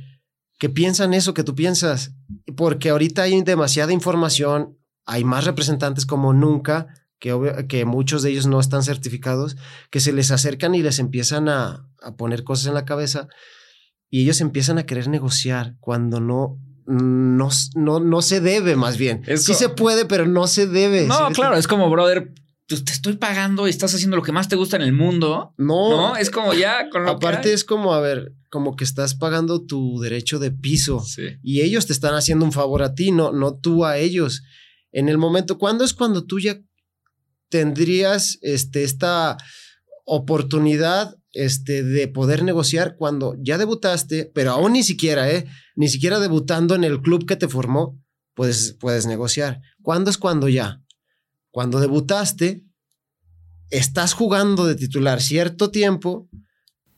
que 0.59 0.69
piensan 0.69 1.15
eso 1.15 1.35
que 1.35 1.45
tú 1.45 1.55
piensas, 1.55 2.13
porque 2.57 2.91
ahorita 2.91 3.23
hay 3.23 3.43
demasiada 3.43 3.93
información, 3.93 4.77
hay 5.07 5.25
más 5.25 5.45
representantes 5.45 6.05
como 6.05 6.33
nunca, 6.33 6.89
que, 7.19 7.33
obvio- 7.33 7.67
que 7.69 7.85
muchos 7.85 8.23
de 8.23 8.31
ellos 8.31 8.47
no 8.47 8.61
están 8.61 8.83
certificados, 8.83 9.57
que 9.91 10.01
se 10.01 10.13
les 10.13 10.31
acercan 10.31 10.75
y 10.75 10.83
les 10.83 10.99
empiezan 10.99 11.49
a, 11.49 11.89
a 12.03 12.17
poner 12.17 12.45
cosas 12.45 12.67
en 12.69 12.75
la 12.75 12.85
cabeza 12.85 13.29
y 14.11 14.23
ellos 14.23 14.41
empiezan 14.41 14.79
a 14.79 14.87
querer 14.87 15.09
negociar 15.09 15.75
cuando 15.81 16.21
no, 16.21 16.59
no, 16.87 17.49
no, 17.75 18.01
no 18.01 18.23
se 18.23 18.41
debe 18.41 18.77
más 18.77 18.97
bien. 18.99 19.23
Sí 19.37 19.55
se 19.55 19.69
puede, 19.69 20.05
pero 20.07 20.27
no 20.27 20.47
se 20.47 20.67
debe. 20.67 21.07
No, 21.07 21.31
claro, 21.33 21.57
es 21.57 21.67
como, 21.69 21.91
brother, 21.91 22.33
pues 22.69 22.85
te 22.85 22.93
estoy 22.93 23.17
pagando 23.17 23.67
y 23.67 23.71
estás 23.71 23.95
haciendo 23.95 24.17
lo 24.17 24.23
que 24.23 24.33
más 24.33 24.49
te 24.49 24.57
gusta 24.57 24.77
en 24.77 24.83
el 24.83 24.93
mundo. 24.93 25.53
No, 25.59 25.91
No, 25.91 26.17
es 26.17 26.31
como 26.31 26.55
ya 26.55 26.89
con 26.91 27.05
lo 27.05 27.11
aparte 27.11 27.49
que 27.49 27.53
es 27.55 27.65
como, 27.65 27.93
a 27.95 28.01
ver, 28.01 28.33
como 28.51 28.77
que 28.77 28.85
estás 28.85 29.15
pagando 29.15 29.65
tu 29.67 29.99
derecho 30.01 30.39
de 30.39 30.51
piso. 30.53 31.01
Sí. 31.01 31.23
y 31.43 31.61
ellos 31.63 31.87
te 31.87 31.93
están 31.93 32.15
haciendo 32.15 32.45
un 32.47 32.53
favor 32.53 32.83
a 32.83 32.95
ti, 32.95 33.11
no, 33.11 33.33
no 33.33 33.55
tú 33.59 33.85
a 33.85 33.99
ellos. 33.99 34.43
En 34.91 35.11
el 35.11 35.19
momento, 35.19 35.59
¿cuándo 35.59 35.85
es 35.85 35.93
cuando 35.93 36.25
tú 36.25 36.39
ya 36.41 36.59
tendrías 37.49 38.39
este, 38.43 38.85
esta 38.85 39.37
oportunidad 40.05 41.15
este, 41.33 41.83
de 41.83 42.09
poder 42.09 42.43
negociar 42.43 42.97
cuando 42.97 43.37
ya 43.41 43.59
debutaste, 43.59 44.31
pero 44.35 44.53
aún 44.53 44.73
ni 44.73 44.83
siquiera, 44.83 45.31
¿eh? 45.31 45.47
Ni 45.77 45.89
siquiera 45.89 46.19
debutando 46.19 46.75
en 46.75 46.85
el 46.85 47.01
club 47.01 47.27
que 47.27 47.37
te 47.37 47.49
formó, 47.49 48.01
puedes, 48.35 48.77
puedes 48.81 49.07
negociar. 49.07 49.61
¿Cuándo 49.83 50.11
es 50.11 50.19
cuando 50.19 50.49
ya? 50.49 50.83
Cuando 51.51 51.81
debutaste, 51.81 52.65
estás 53.71 54.15
jugando 54.15 54.67
de 54.67 54.75
titular 54.75 55.21
cierto 55.21 55.71
tiempo 55.71 56.29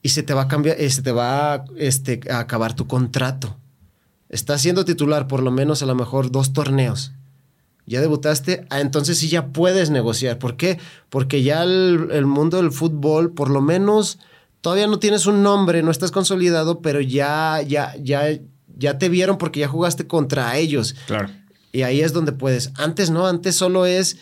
y 0.01 0.09
se 0.09 0.23
te 0.23 0.33
va 0.33 0.43
a 0.43 0.47
cambiar, 0.47 0.79
eh, 0.79 0.89
se 0.89 1.01
te 1.01 1.11
va 1.11 1.65
este, 1.77 2.21
a 2.29 2.39
acabar 2.39 2.75
tu 2.75 2.87
contrato. 2.87 3.59
Estás 4.29 4.61
siendo 4.61 4.85
titular 4.85 5.27
por 5.27 5.43
lo 5.43 5.51
menos 5.51 5.83
a 5.83 5.85
lo 5.85 5.95
mejor 5.95 6.31
dos 6.31 6.53
torneos. 6.53 7.11
Ya 7.91 7.99
debutaste, 7.99 8.65
ah, 8.69 8.79
entonces 8.79 9.17
sí 9.17 9.27
ya 9.27 9.47
puedes 9.47 9.89
negociar. 9.89 10.39
¿Por 10.39 10.55
qué? 10.55 10.79
Porque 11.09 11.43
ya 11.43 11.63
el, 11.63 12.07
el 12.11 12.25
mundo 12.25 12.55
del 12.55 12.71
fútbol, 12.71 13.33
por 13.33 13.49
lo 13.49 13.59
menos, 13.59 14.17
todavía 14.61 14.87
no 14.87 14.97
tienes 14.97 15.25
un 15.25 15.43
nombre, 15.43 15.83
no 15.83 15.91
estás 15.91 16.11
consolidado, 16.11 16.81
pero 16.81 17.01
ya, 17.01 17.61
ya, 17.67 17.93
ya, 18.01 18.39
ya 18.77 18.97
te 18.97 19.09
vieron 19.09 19.37
porque 19.37 19.59
ya 19.59 19.67
jugaste 19.67 20.07
contra 20.07 20.55
ellos. 20.55 20.95
Claro. 21.05 21.29
Y 21.73 21.81
ahí 21.81 21.99
es 21.99 22.13
donde 22.13 22.31
puedes. 22.31 22.71
Antes 22.75 23.09
no, 23.09 23.27
antes 23.27 23.57
solo 23.57 23.85
es 23.85 24.17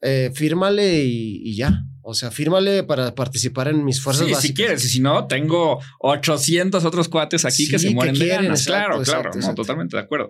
eh, 0.00 0.32
fírmale 0.34 1.04
y, 1.04 1.42
y 1.44 1.54
ya. 1.54 1.84
O 2.02 2.14
sea, 2.14 2.30
fírmale 2.30 2.82
para 2.82 3.14
participar 3.14 3.68
en 3.68 3.84
mis 3.84 4.00
fuerzas 4.00 4.26
Sí, 4.26 4.32
básicas. 4.32 4.48
si 4.48 4.54
quieres, 4.54 4.84
y 4.84 4.88
si 4.88 5.00
no, 5.00 5.26
tengo 5.26 5.80
800 6.00 6.84
otros 6.84 7.08
cuates 7.08 7.44
aquí 7.44 7.68
que 7.68 7.78
se 7.78 7.88
que 7.88 7.94
mueren 7.94 8.14
de 8.14 8.20
quieren, 8.20 8.44
ganas. 8.44 8.60
exacto, 8.60 8.88
claro, 8.88 9.00
exacto, 9.00 9.30
claro, 9.30 9.46
no, 9.48 9.54
totalmente 9.54 9.96
de 9.96 10.02
acuerdo. 10.02 10.28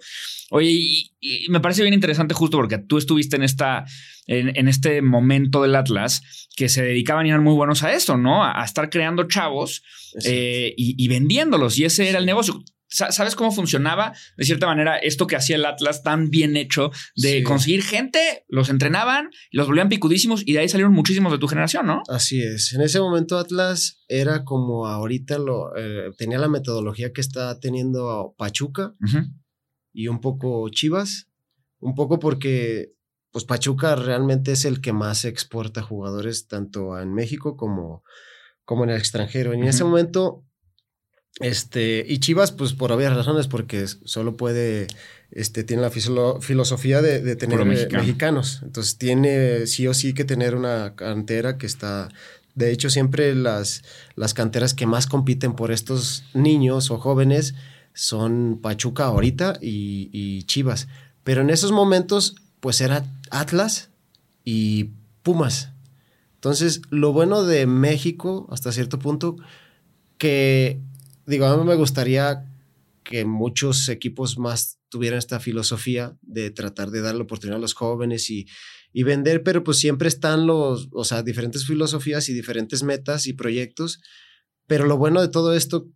Oye, 0.51 0.71
y, 0.71 1.13
y 1.21 1.49
me 1.49 1.61
parece 1.61 1.83
bien 1.83 1.95
interesante 1.95 2.35
justo 2.35 2.57
porque 2.59 2.79
tú 2.79 2.99
estuviste 2.99 3.37
en 3.37 3.43
esta, 3.43 3.85
en, 4.27 4.57
en 4.57 4.69
este 4.69 5.01
momento 5.03 5.63
del 5.63 5.75
Atlas 5.75 6.23
que 6.57 6.69
se 6.69 6.83
dedicaban 6.83 7.27
y 7.27 7.31
eran 7.31 7.43
muy 7.43 7.55
buenos 7.55 7.83
a 7.83 7.93
esto, 7.93 8.17
¿no? 8.17 8.45
A, 8.45 8.61
a 8.61 8.65
estar 8.65 8.91
creando 8.91 9.25
chavos 9.29 9.83
eh, 10.25 10.75
y, 10.77 10.95
y 11.03 11.09
vendiéndolos. 11.09 11.79
Y 11.79 11.85
ese 11.87 12.09
era 12.09 12.19
el 12.19 12.27
negocio. 12.27 12.63
Sa- 12.93 13.11
¿Sabes 13.11 13.35
cómo 13.37 13.51
funcionaba 13.53 14.13
de 14.37 14.45
cierta 14.45 14.67
manera 14.67 14.99
esto 14.99 15.27
que 15.27 15.37
hacía 15.37 15.57
el 15.57 15.65
Atlas 15.65 16.03
tan 16.03 16.31
bien 16.31 16.57
hecho 16.57 16.91
de 17.17 17.39
Sí. 17.39 17.43
conseguir 17.43 17.83
gente, 17.83 18.45
los 18.49 18.69
entrenaban, 18.69 19.31
los 19.51 19.67
volvían 19.67 19.89
picudísimos 19.89 20.43
y 20.47 20.53
de 20.53 20.59
ahí 20.61 20.69
salieron 20.69 20.93
muchísimos 20.93 21.33
de 21.33 21.39
tu 21.39 21.49
generación, 21.49 21.87
¿no? 21.87 22.03
Así 22.09 22.43
es. 22.43 22.73
En 22.75 22.83
ese 22.83 23.01
momento 23.01 23.39
Atlas 23.39 24.03
era 24.09 24.45
como 24.45 24.87
ahorita 24.87 25.39
lo 25.39 25.75
eh, 25.77 26.11
tenía 26.19 26.39
la 26.39 26.49
metodología 26.49 27.13
que 27.13 27.21
está 27.23 27.59
teniendo 27.61 28.35
Pachuca 28.37 28.95
y 29.93 30.09
un 30.09 30.21
poco 30.21 30.69
Chivas, 30.69 31.29
un 31.81 31.95
poco 31.95 32.19
porque 32.19 32.93
pues 33.31 33.45
Pachuca 33.47 33.97
realmente 33.97 34.53
es 34.53 34.67
el 34.67 34.83
que 34.83 34.93
más 34.93 35.25
exporta 35.25 35.81
jugadores 35.81 36.49
tanto 36.49 37.01
en 37.01 37.15
México 37.15 37.57
como, 37.57 38.05
como 38.65 38.85
en 38.85 38.91
el 38.91 38.99
extranjero. 38.99 39.55
Y 39.55 39.59
en 39.59 39.65
ese 39.69 39.85
momento, 39.85 40.45
este, 41.41 42.05
y 42.07 42.19
Chivas, 42.19 42.53
pues 42.53 42.73
por 42.73 42.93
obvias 42.93 43.15
razones, 43.15 43.49
porque 43.49 43.87
solo 43.87 44.37
puede, 44.37 44.87
este, 45.31 45.65
tiene 45.65 45.83
la 45.83 45.91
filosofía 45.91 47.03
de, 47.03 47.21
de 47.21 47.37
tener 47.37 47.61
eh, 47.61 47.65
mexicano. 47.65 48.03
mexicanos. 48.03 48.61
Entonces 48.63 48.99
tiene 48.99 49.67
sí 49.67 49.87
o 49.87 49.95
sí 49.95 50.15
que 50.15 50.25
tener 50.25 50.55
una 50.55 50.95
cantera 50.95 51.59
que 51.59 51.67
está... 51.67 52.09
De 52.55 52.71
hecho, 52.71 52.91
siempre 52.91 53.35
las, 53.35 53.83
las 54.15 54.35
canteras 54.35 54.75
que 54.75 54.87
más 54.87 55.07
compiten 55.07 55.55
por 55.55 55.73
estos 55.73 56.25
niños 56.35 56.91
o 56.91 56.99
jóvenes 56.99 57.55
son 57.95 58.59
Pachuca 58.61 59.05
ahorita 59.07 59.59
y, 59.63 60.11
y 60.13 60.43
Chivas. 60.43 60.87
Pero 61.25 61.41
en 61.41 61.49
esos 61.49 61.73
momentos, 61.73 62.37
pues 62.61 62.83
era 62.83 63.07
Atlas 63.31 63.89
y 64.45 64.91
Pumas. 65.23 65.71
Entonces, 66.35 66.83
lo 66.91 67.13
bueno 67.13 67.45
de 67.45 67.67
México, 67.67 68.49
hasta 68.51 68.73
cierto 68.73 68.99
punto, 68.99 69.37
que, 70.19 70.81
digo, 71.27 71.47
a 71.47 71.57
mí 71.57 71.65
me 71.65 71.75
gustaría 71.75 72.45
que 73.05 73.25
muchos 73.25 73.89
equipos 73.89 74.39
más 74.39 74.79
tuvieran 74.89 75.19
esta 75.19 75.41
filosofía 75.41 76.17
de 76.23 76.51
tratar 76.51 76.91
de 76.91 77.01
dar 77.01 77.15
la 77.15 77.23
oportunidad 77.25 77.59
a 77.59 77.61
los 77.61 77.75
jóvenes 77.75 78.31
y, 78.31 78.47
y 78.93 79.03
vender, 79.03 79.43
pero 79.43 79.65
pues 79.65 79.79
siempre 79.79 80.09
están 80.09 80.47
los, 80.47 80.89
o 80.93 81.05
sea, 81.05 81.23
diferentes 81.23 81.67
filosofías 81.67 82.29
y 82.29 82.35
diferentes 82.35 82.83
metas 82.83 83.27
y 83.27 83.33
proyectos. 83.33 84.01
Pero 84.67 84.87
lo 84.87 84.97
bueno 84.97 85.21
de 85.21 85.29
todo 85.29 85.55
esto, 85.55 85.89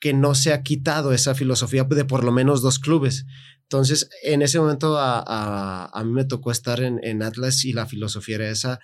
que 0.00 0.12
no 0.14 0.34
se 0.34 0.52
ha 0.52 0.62
quitado 0.62 1.12
esa 1.12 1.34
filosofía 1.34 1.84
de 1.84 2.04
por 2.04 2.24
lo 2.24 2.32
menos 2.32 2.62
dos 2.62 2.78
clubes. 2.78 3.26
Entonces, 3.62 4.08
en 4.22 4.42
ese 4.42 4.60
momento 4.60 4.96
a, 4.98 5.18
a- 5.26 5.86
a 5.92 6.04
mí 6.04 6.12
me 6.12 6.24
tocó 6.24 6.50
estar 6.52 6.80
en, 6.80 7.00
en 7.02 7.22
Atlas 7.22 7.64
y 7.64 7.72
la 7.72 7.86
filosofía 7.86 8.36
era 8.36 8.50
esa, 8.50 8.80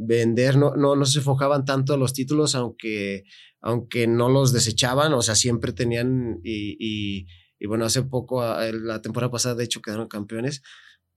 vender, 0.00 0.56
no, 0.56 0.74
no, 0.76 0.94
no 0.96 1.04
se 1.04 1.18
enfocaban 1.18 1.64
tanto 1.64 1.92
a 1.92 1.96
los 1.96 2.12
títulos, 2.12 2.54
aunque, 2.54 3.24
aunque 3.60 4.06
no 4.06 4.28
los 4.28 4.52
desechaban, 4.52 5.12
o 5.12 5.22
sea, 5.22 5.34
siempre 5.34 5.72
tenían, 5.72 6.38
y, 6.44 6.76
y, 6.78 7.26
y 7.58 7.66
bueno, 7.66 7.84
hace 7.84 8.02
poco, 8.02 8.42
la 8.44 9.02
temporada 9.02 9.30
pasada, 9.32 9.56
de 9.56 9.64
hecho, 9.64 9.82
quedaron 9.82 10.06
campeones, 10.08 10.62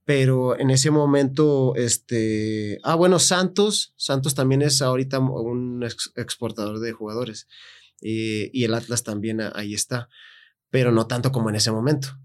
pero 0.04 0.60
en 0.60 0.72
ese 0.72 0.90
momento, 0.90 1.76
este, 1.76 2.80
ah, 2.84 2.96
bueno, 2.96 3.20
Santos, 3.20 3.94
Santos 3.98 4.34
también 4.34 4.64
es 4.64 4.82
ahorita 4.82 5.20
un 5.20 5.84
ex- 5.84 6.12
exportador 6.16 6.80
de 6.80 6.92
jugadores, 6.92 7.48
eh, 8.02 8.50
y 8.52 8.64
el 8.64 8.74
Atlas 8.74 9.04
también 9.04 9.42
ahí 9.54 9.76
está, 9.76 10.10
pero 10.72 10.92
no 10.92 11.06
tanto 11.06 11.32
como 11.32 11.50
en 11.50 11.56
ese 11.56 11.72
momento. 11.72 12.18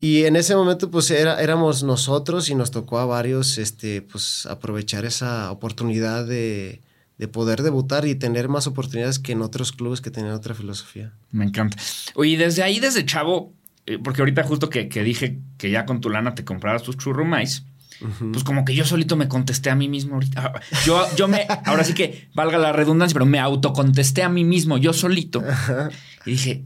Y 0.00 0.24
en 0.24 0.36
ese 0.36 0.54
momento, 0.54 0.90
pues 0.90 1.10
era, 1.10 1.40
éramos 1.42 1.82
nosotros 1.82 2.50
y 2.50 2.54
nos 2.54 2.70
tocó 2.70 2.98
a 2.98 3.06
varios, 3.06 3.56
este, 3.58 4.02
pues 4.02 4.44
aprovechar 4.46 5.04
esa 5.06 5.50
oportunidad 5.50 6.26
de, 6.26 6.82
de 7.16 7.28
poder 7.28 7.62
debutar 7.62 8.06
y 8.06 8.14
tener 8.14 8.48
más 8.48 8.66
oportunidades 8.66 9.18
que 9.18 9.32
en 9.32 9.40
otros 9.42 9.72
clubes 9.72 10.00
que 10.02 10.10
tenían 10.10 10.34
otra 10.34 10.54
filosofía. 10.54 11.14
Me 11.30 11.44
encanta. 11.46 11.78
Oye, 12.14 12.36
desde 12.36 12.62
ahí, 12.62 12.78
desde 12.78 13.06
chavo, 13.06 13.54
eh, 13.86 13.98
porque 14.02 14.20
ahorita 14.20 14.42
justo 14.44 14.68
que, 14.68 14.88
que 14.90 15.02
dije 15.02 15.38
que 15.56 15.70
ya 15.70 15.86
con 15.86 16.00
tu 16.02 16.10
lana 16.10 16.34
te 16.34 16.44
comprabas 16.44 16.82
tus 16.82 16.98
churrumais, 16.98 17.64
Ujú. 18.02 18.32
pues 18.32 18.44
como 18.44 18.66
que 18.66 18.74
yo 18.74 18.84
solito 18.84 19.16
me 19.16 19.28
contesté 19.28 19.70
a 19.70 19.74
mí 19.76 19.88
mismo 19.88 20.14
ahorita. 20.16 20.52
Ah, 20.54 20.60
Yo, 20.84 21.02
yo 21.16 21.26
me, 21.26 21.46
ahora 21.64 21.84
sí 21.84 21.94
que 21.94 22.28
valga 22.34 22.58
la 22.58 22.72
redundancia, 22.74 23.14
pero 23.14 23.24
me 23.24 23.38
autocontesté 23.40 24.22
a 24.22 24.28
mí 24.28 24.44
mismo, 24.44 24.76
yo 24.76 24.92
solito. 24.92 25.42
Y 26.26 26.32
dije, 26.32 26.64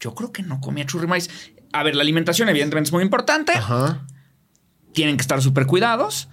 yo 0.00 0.14
creo 0.14 0.32
que 0.32 0.42
no 0.42 0.62
comía 0.62 0.86
churrumais. 0.86 1.28
A 1.72 1.82
ver, 1.82 1.94
la 1.96 2.02
alimentación 2.02 2.48
evidentemente 2.48 2.88
es 2.88 2.92
muy 2.92 3.02
importante. 3.02 3.52
Ajá. 3.52 4.06
Tienen 4.92 5.16
que 5.16 5.22
estar 5.22 5.40
súper 5.42 5.66
cuidados. 5.66 6.28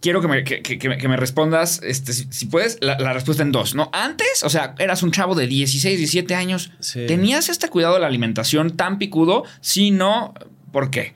Quiero 0.00 0.20
que 0.20 0.28
me, 0.28 0.44
que, 0.44 0.60
que- 0.62 0.78
que 0.78 0.88
me- 0.88 0.98
que 0.98 1.08
respondas, 1.16 1.80
este, 1.82 2.12
si, 2.12 2.26
si 2.30 2.46
puedes, 2.46 2.76
la, 2.82 2.98
la 2.98 3.12
respuesta 3.14 3.42
en 3.42 3.52
dos, 3.52 3.74
¿no? 3.74 3.88
Antes, 3.92 4.42
o 4.42 4.50
sea, 4.50 4.74
eras 4.78 5.02
un 5.02 5.12
chavo 5.12 5.34
de 5.34 5.46
16, 5.46 5.96
17 5.98 6.34
años. 6.34 6.72
Sí. 6.80 7.06
¿Tenías 7.06 7.48
este 7.48 7.68
cuidado 7.68 7.94
de 7.94 8.00
la 8.00 8.06
alimentación 8.06 8.76
tan 8.76 8.98
picudo? 8.98 9.44
Si 9.62 9.90
no, 9.90 10.34
¿por 10.72 10.90
qué? 10.90 11.14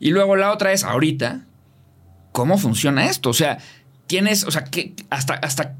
Y 0.00 0.10
luego 0.10 0.34
la 0.34 0.52
otra 0.52 0.72
es, 0.72 0.82
ahorita, 0.82 1.44
¿cómo 2.32 2.58
funciona 2.58 3.06
esto? 3.06 3.30
O 3.30 3.34
sea, 3.34 3.58
¿quién 4.08 4.26
es? 4.26 4.42
O 4.44 4.50
sea, 4.50 4.64
¿qué, 4.64 4.94
hasta, 5.10 5.34
hasta 5.34 5.76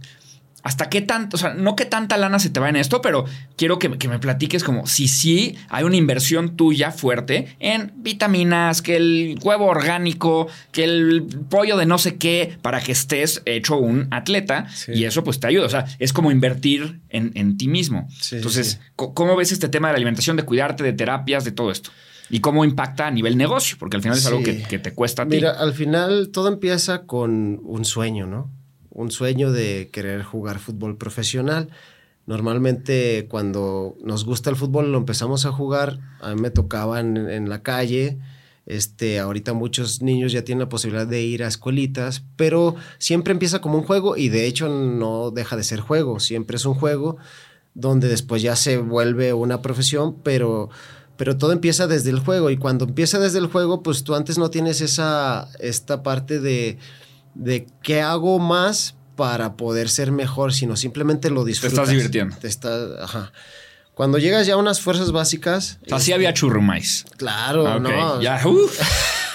hasta 0.64 0.88
qué 0.88 1.03
tanto, 1.03 1.37
o 1.37 1.38
sea, 1.38 1.53
no 1.53 1.77
qué 1.77 1.85
tanta 1.85 2.16
lana 2.16 2.38
se 2.38 2.48
te 2.48 2.59
va 2.59 2.70
en 2.70 2.77
esto, 2.77 3.03
pero 3.03 3.27
quiero 3.57 3.79
que, 3.79 3.90
me 3.90 4.18
platiques 4.18 4.64
como 4.64 4.87
si 4.87 5.09
sí 5.09 5.57
hay 5.68 5.85
una 5.85 5.96
inversión 5.96 6.57
tuya 6.57 6.90
fuerte 6.90 7.55
en 7.61 7.92
vitaminas, 7.96 8.81
que 8.81 8.96
el 8.96 9.38
huevo 9.42 9.66
orgánico, 9.66 10.48
que 10.72 10.85
el 10.85 11.27
pollo 11.50 11.77
de 11.77 11.85
no 11.85 11.98
sé 11.98 12.16
qué, 12.16 12.57
para 12.62 12.81
que 12.81 12.92
estés 12.92 13.42
hecho 13.44 13.77
un 13.77 14.09
atleta 14.11 14.66
y 14.88 15.05
eso 15.05 15.22
pues 15.22 15.38
te 15.38 15.48
ayuda. 15.48 15.66
O 15.66 15.68
sea, 15.68 15.85
es 15.98 16.14
como 16.14 16.33
invertir 16.33 17.00
en, 17.11 17.59
ti 17.59 17.68
mismo. 17.68 18.09
Entonces, 18.33 18.81
¿cómo 18.96 19.37
ves 19.37 19.53
este 19.53 19.68
tema 19.68 19.88
de 19.88 19.92
la 19.92 19.96
alimentación, 19.96 20.37
de 20.38 20.44
cuidarte, 20.44 20.83
de 20.83 20.94
terapias, 20.94 21.44
de 21.44 21.53
todo 21.53 21.70
esto? 21.70 21.90
¿Y 22.31 22.40
cómo 22.40 22.64
impacta 22.64 23.07
a 23.07 23.11
nivel 23.11 23.37
negocio? 23.37 23.77
Porque 23.79 23.96
al 23.96 24.03
final 24.03 24.16
es 24.16 24.24
algo 24.24 24.42
que, 24.42 24.62
que, 24.62 24.79
te 24.79 24.94
cuesta 24.94 25.22
a 25.22 25.29
ti. 25.29 25.37
Mira, 25.37 25.50
al 25.50 25.74
final 25.74 26.31
todo 26.33 26.48
empieza 26.48 27.03
con 27.03 27.61
un 27.62 27.85
sueño, 27.85 28.27
¿no? 28.27 28.50
Un 28.94 29.11
sueño 29.11 29.52
de 29.52 29.90
querer 29.92 30.22
jugar 30.22 30.59
fútbol 30.59 30.96
profesional. 30.96 31.68
Normalmente 32.26 33.26
cuando 33.28 33.96
nos 34.02 34.24
gusta 34.24 34.48
el 34.48 34.57
fútbol 34.57 34.90
lo 34.90 34.98
empezamos 34.98 35.44
a 35.44 35.52
jugar, 35.52 35.98
a 36.20 36.35
mí 36.35 36.40
me 36.40 36.50
tocaba 36.50 37.00
en, 37.00 37.48
la 37.50 37.62
calle, 37.62 38.16
este, 38.64 39.18
ahorita 39.18 39.52
muchos 39.52 40.00
niños 40.00 40.33
ya 40.33 40.42
tienen 40.42 40.61
la 40.61 40.70
posibilidad 40.70 41.07
de 41.07 41.20
ir 41.20 41.44
a 41.44 41.48
escuelitas, 41.48 42.24
pero 42.37 42.76
siempre 42.96 43.33
empieza 43.33 43.61
como 43.61 43.76
un 43.76 43.85
juego 43.85 44.16
y 44.16 44.30
de 44.30 44.46
hecho 44.46 44.70
no 44.70 45.33
deja 45.33 45.57
de 45.57 45.64
ser 45.64 45.80
juego, 45.80 46.18
siempre 46.18 46.57
es 46.57 46.64
un 46.64 46.74
juego 46.74 47.18
donde 47.74 48.09
después 48.09 48.40
ya 48.40 48.57
se 48.57 48.78
vuelve 48.78 49.35
una 49.35 49.61
profesión, 49.61 50.16
pero, 50.22 50.70
pero 51.16 51.37
todo 51.37 51.52
empieza 51.52 51.87
desde 51.87 52.11
el 52.11 52.20
juego. 52.20 52.50
Y 52.50 52.57
cuando 52.57 52.85
empieza 52.85 53.18
desde 53.18 53.38
el 53.38 53.46
juego, 53.48 53.83
pues 53.83 54.04
tú 54.04 54.14
antes 54.14 54.38
no 54.38 54.48
tienes 54.50 54.80
esa, 54.80 55.48
esta 55.59 56.02
parte 56.02 56.40
de 56.40 56.78
de 57.34 57.66
qué 57.82 58.00
hago 58.00 58.38
más 58.38 58.94
para 59.16 59.56
poder 59.56 59.88
ser 59.88 60.12
mejor, 60.12 60.52
sino 60.52 60.76
simplemente 60.76 61.30
lo 61.30 61.44
disfrutas. 61.44 61.74
Te 61.76 61.82
estás 61.82 61.90
divirtiendo. 61.90 62.36
Te 62.36 62.48
estás, 62.48 63.00
ajá. 63.00 63.32
Cuando 63.94 64.18
llegas 64.18 64.46
ya 64.46 64.54
a 64.54 64.56
unas 64.56 64.80
fuerzas 64.80 65.12
básicas. 65.12 65.78
O 65.86 65.88
sea, 65.90 66.00
sí 66.00 66.12
había 66.12 66.34
churrumais. 66.34 67.04
Claro, 67.16 67.66
ah, 67.66 67.78
no. 67.78 68.20
Ya, 68.20 68.42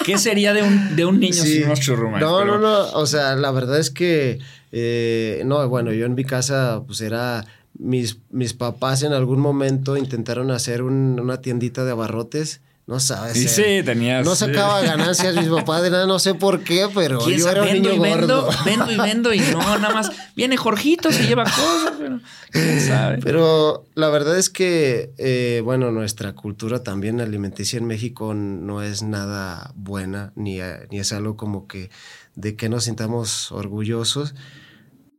¿Qué 0.04 0.18
sería 0.18 0.52
de 0.52 0.62
un, 0.62 0.96
de 0.96 1.04
un 1.06 1.18
niño 1.18 1.42
sin 1.42 1.64
unos 1.64 1.80
churrumais? 1.80 2.22
No, 2.22 2.44
no, 2.44 2.58
no. 2.58 2.90
O 2.92 3.06
sea, 3.06 3.36
la 3.36 3.50
verdad 3.50 3.78
es 3.78 3.90
que. 3.90 4.38
Eh, 4.72 5.42
no, 5.46 5.66
bueno, 5.68 5.92
yo 5.92 6.04
en 6.04 6.14
mi 6.14 6.24
casa, 6.24 6.82
pues 6.86 7.00
era. 7.00 7.46
Mis, 7.78 8.18
mis 8.30 8.52
papás 8.52 9.02
en 9.02 9.14
algún 9.14 9.40
momento 9.40 9.96
intentaron 9.96 10.50
hacer 10.50 10.82
una 10.82 11.40
tiendita 11.40 11.84
de 11.84 11.92
abarrotes 11.92 12.60
no 12.90 12.98
sabes. 12.98 13.34
Sí, 13.34 13.46
sí, 13.46 13.84
tenías. 13.84 14.26
No 14.26 14.34
sacaba 14.34 14.80
ganancias 14.80 15.36
mis 15.36 15.46
papás 15.46 15.82
de 15.82 15.90
nada, 15.90 16.06
no 16.06 16.18
sé 16.18 16.34
por 16.34 16.64
qué, 16.64 16.88
pero 16.92 17.24
yo 17.30 17.48
era 17.48 17.62
un 17.62 17.72
niño 17.72 17.92
y 17.92 17.98
gordo. 17.98 18.48
Vendo, 18.64 18.90
y 18.90 18.96
vendo 18.96 19.32
y 19.32 19.38
no, 19.38 19.60
nada 19.78 19.94
más 19.94 20.10
viene 20.34 20.56
Jorgito, 20.56 21.12
se 21.12 21.24
lleva 21.24 21.44
cosas, 21.44 21.92
pero 21.96 22.20
quién 22.50 22.80
sabe. 22.80 23.18
Pero 23.22 23.84
la 23.94 24.08
verdad 24.08 24.36
es 24.36 24.50
que, 24.50 25.12
eh, 25.18 25.62
bueno, 25.64 25.92
nuestra 25.92 26.34
cultura 26.34 26.82
también 26.82 27.20
alimenticia 27.20 27.78
en 27.78 27.86
México 27.86 28.34
no 28.34 28.82
es 28.82 29.04
nada 29.04 29.72
buena, 29.76 30.32
ni, 30.34 30.58
ni 30.90 30.98
es 30.98 31.12
algo 31.12 31.36
como 31.36 31.68
que 31.68 31.90
de 32.34 32.56
que 32.56 32.68
nos 32.68 32.84
sintamos 32.84 33.52
orgullosos, 33.52 34.34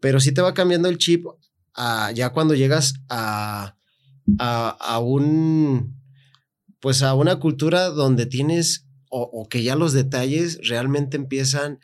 pero 0.02 0.20
sí 0.20 0.34
te 0.34 0.42
va 0.42 0.54
cambiando 0.54 0.90
el 0.90 0.98
chip 0.98 1.26
ya 2.14 2.32
cuando 2.32 2.54
llegas 2.54 2.96
a, 3.08 3.78
a 4.40 5.00
un 5.00 6.01
pues 6.82 7.04
a 7.04 7.14
una 7.14 7.38
cultura 7.40 7.90
donde 7.90 8.26
tienes 8.26 8.86
o, 9.14 9.48
que 9.50 9.62
ya 9.62 9.76
los 9.76 9.92
detalles 9.92 10.58
realmente 10.68 11.18
empiezan 11.18 11.80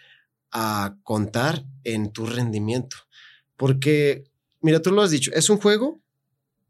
a 0.52 0.98
contar 1.04 1.66
en 1.84 2.12
tu 2.12 2.26
rendimiento. 2.26 2.96
Porque, 3.58 4.24
mira, 4.62 4.82
tú 4.82 4.92
lo 4.92 5.02
has 5.02 5.12
dicho, 5.12 5.32
es 5.34 5.50
un 5.50 5.58
juego, 5.58 6.02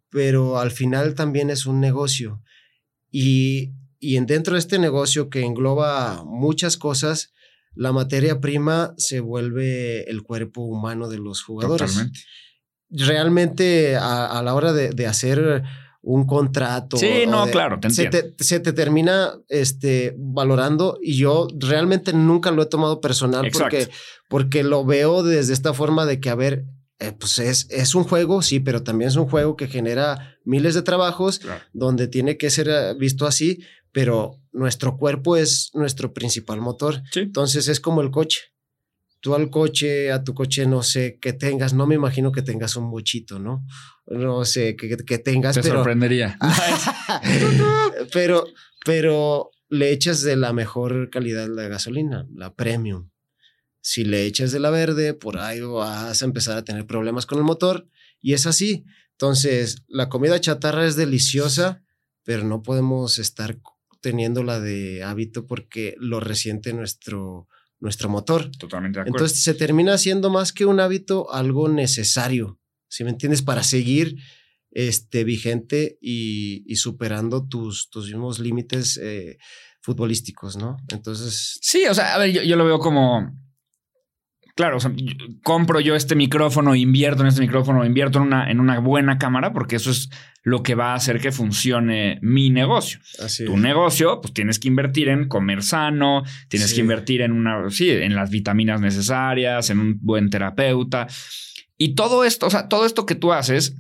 pero 0.09 0.57
al 0.57 0.71
final 0.71 1.13
también 1.13 1.51
es 1.51 1.67
un 1.67 1.79
negocio. 1.79 2.41
Y, 3.11 3.73
y 3.99 4.19
dentro 4.25 4.53
de 4.53 4.59
este 4.59 4.79
negocio 4.79 5.29
que 5.29 5.43
engloba 5.43 6.23
muchas 6.25 6.75
cosas, 6.75 7.33
la 7.75 7.91
materia 7.91 8.41
prima 8.41 8.95
se 8.97 9.19
vuelve 9.19 10.09
el 10.09 10.23
cuerpo 10.23 10.61
humano 10.61 11.07
de 11.07 11.19
los 11.19 11.43
jugadores. 11.43 11.91
Totalmente. 11.91 12.19
Realmente 12.89 13.95
a, 13.95 14.41
la 14.43 14.55
hora 14.55 14.73
de, 14.73 14.89
de 14.89 15.05
hacer 15.05 15.63
un 16.07 16.25
contrato. 16.25 16.95
Sí, 16.95 17.25
no, 17.27 17.47
claro, 17.47 17.81
te 17.81 17.89
se, 17.89 18.05
te, 18.05 18.33
se 18.39 18.61
te, 18.61 18.71
termina 18.71 19.33
este, 19.49 20.15
valorando 20.17 20.97
y 21.01 21.17
yo 21.17 21.47
realmente 21.59 22.13
nunca 22.13 22.49
lo 22.51 22.61
he 22.63 22.65
tomado 22.67 23.01
personal 23.01 23.49
porque, 23.51 23.89
porque 24.29 24.63
lo 24.63 24.85
veo 24.85 25.21
desde 25.21 25.51
esta 25.51 25.73
forma 25.73 26.05
de 26.05 26.21
que, 26.21 26.29
a 26.29 26.35
ver, 26.35 26.63
eh, 26.99 27.11
pues 27.11 27.39
es, 27.39 27.67
es 27.71 27.93
un 27.93 28.05
juego, 28.05 28.41
sí, 28.41 28.61
pero 28.61 28.83
también 28.83 29.09
es 29.09 29.17
un 29.17 29.27
juego 29.27 29.57
que 29.57 29.67
genera 29.67 30.37
miles 30.45 30.75
de 30.75 30.81
trabajos 30.81 31.41
donde 31.73 32.07
tiene 32.07 32.37
que 32.37 32.51
ser 32.51 32.69
eh, 32.69 32.93
visto 32.97 33.27
así, 33.27 33.59
pero 33.91 34.39
nuestro 34.53 34.95
cuerpo 34.95 35.35
es 35.35 35.71
nuestro 35.73 36.13
principal 36.13 36.61
motor. 36.61 37.01
Entonces 37.15 37.67
es 37.67 37.81
como 37.81 37.99
el 37.99 38.11
coche 38.11 38.53
tú 39.27 39.35
al 39.35 39.49
coche, 39.49 40.09
a 40.09 40.23
tu 40.23 40.33
coche, 40.33 40.65
no 40.65 40.83
sé, 40.83 41.19
que 41.19 41.33
tengas, 41.33 41.73
no 41.73 41.85
me 41.85 41.95
imagino 41.95 42.31
que 42.31 42.41
tengas 42.41 42.77
un 42.77 42.89
bochito, 42.89 43.39
¿no? 43.39 43.65
No 44.05 44.45
sé, 44.45 44.77
que, 44.77 44.95
que 44.95 45.17
tengas. 45.17 45.55
Te 45.55 45.63
sorprendería. 45.63 46.39
pero, 48.13 48.45
pero 48.85 49.51
le 49.67 49.91
echas 49.91 50.21
de 50.21 50.37
la 50.37 50.53
mejor 50.53 51.09
calidad 51.09 51.49
la 51.49 51.67
gasolina, 51.67 52.25
la 52.33 52.55
premium. 52.55 53.09
Si 53.81 54.05
le 54.05 54.25
echas 54.25 54.53
de 54.53 54.61
la 54.61 54.69
verde, 54.69 55.13
por 55.13 55.39
ahí 55.39 55.59
vas 55.59 56.21
a 56.21 56.25
empezar 56.25 56.57
a 56.57 56.63
tener 56.63 56.87
problemas 56.87 57.25
con 57.25 57.37
el 57.37 57.43
motor. 57.43 57.89
Y 58.21 58.31
es 58.31 58.47
así. 58.47 58.85
Entonces, 59.11 59.83
la 59.89 60.07
comida 60.07 60.39
chatarra 60.39 60.85
es 60.85 60.95
deliciosa, 60.95 61.83
pero 62.23 62.45
no 62.45 62.63
podemos 62.63 63.19
estar 63.19 63.59
teniéndola 63.99 64.61
de 64.61 65.03
hábito 65.03 65.47
porque 65.47 65.97
lo 65.99 66.21
resiente 66.21 66.71
nuestro, 66.71 67.49
nuestro 67.79 68.09
motor. 68.09 68.49
Totalmente 68.57 68.97
de 68.97 69.01
acuerdo. 69.01 69.17
Entonces 69.17 69.43
se 69.43 69.53
termina 69.53 69.97
siendo 69.97 70.29
más 70.29 70.53
que 70.53 70.65
un 70.65 70.79
hábito 70.79 71.31
algo 71.31 71.69
necesario, 71.69 72.59
si 72.89 73.03
me 73.03 73.11
entiendes, 73.11 73.41
para 73.41 73.63
seguir 73.63 74.15
este, 74.71 75.23
vigente 75.23 75.97
y, 76.01 76.75
superando 76.75 77.47
tus, 77.47 77.89
tus 77.89 78.07
mismos 78.07 78.39
límites 78.39 78.97
eh, 79.01 79.37
futbolísticos, 79.81 80.57
¿no? 80.57 80.77
Entonces... 80.89 81.59
Sí, 81.61 81.85
o 81.89 81.93
sea, 81.93 82.15
a 82.15 82.17
ver, 82.17 82.31
yo 82.31 82.55
lo 82.55 82.65
veo 82.65 82.79
como 82.79 83.31
claro, 84.57 84.79
compro 85.43 85.79
yo 85.79 85.95
este 85.95 86.15
micrófono, 86.15 86.75
invierto 86.75 87.21
en 87.21 87.27
este 87.27 87.41
micrófono, 87.41 87.85
invierto 87.85 88.17
en 88.17 88.25
una, 88.25 88.49
en 88.49 88.59
una 88.59 88.79
buena 88.79 89.19
cámara, 89.19 89.53
porque 89.53 89.75
eso 89.75 89.91
es 89.91 90.09
lo 90.41 90.63
que 90.63 90.73
va 90.73 90.93
a 90.93 90.95
hacer 90.95 91.21
que 91.21 91.31
funcione 91.31 92.17
mi 92.23 92.49
negocio. 92.49 92.99
Así 93.23 93.45
tu 93.45 93.55
negocio, 93.55 94.19
pues 94.19 94.33
tienes 94.33 94.57
que 94.57 94.67
invertir 94.67 95.09
en 95.09 95.27
comer 95.27 95.61
sano, 95.61 96.23
tienes 96.49 96.73
que 96.73 96.81
invertir 96.81 97.21
en 97.21 97.33
una, 97.33 97.69
sí, 97.69 97.91
en 97.91 98.15
las 98.15 98.31
vitaminas 98.31 98.81
necesarias, 98.81 99.69
en 99.69 99.79
un 99.79 99.99
buen 100.01 100.31
terapeuta. 100.31 101.07
Y 101.77 101.93
todo 101.93 102.23
esto, 102.23 102.47
o 102.47 102.49
sea, 102.49 102.67
todo 102.67 102.87
esto 102.87 103.05
que 103.05 103.13
tú 103.13 103.33
haces, 103.33 103.77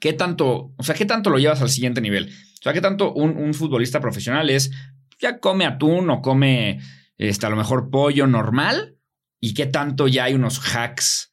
¿qué 0.00 0.12
tanto, 0.12 0.74
o 0.76 0.82
sea, 0.82 0.96
qué 0.96 1.06
tanto 1.06 1.30
lo 1.30 1.38
llevas 1.38 1.62
al 1.62 1.70
siguiente 1.70 2.00
nivel? 2.00 2.28
O 2.58 2.62
sea, 2.62 2.72
¿qué 2.72 2.80
tanto 2.80 3.12
un, 3.12 3.36
un 3.36 3.54
futbolista 3.54 4.00
profesional 4.00 4.50
es, 4.50 4.72
ya 5.20 5.38
come 5.38 5.64
atún 5.64 6.10
o 6.10 6.22
come, 6.22 6.80
este, 7.18 7.46
a 7.46 7.50
lo 7.50 7.56
mejor 7.56 7.88
pollo 7.88 8.26
normal? 8.26 8.95
Y 9.40 9.54
qué 9.54 9.66
tanto 9.66 10.08
ya 10.08 10.24
hay 10.24 10.34
unos 10.34 10.60
hacks 10.74 11.32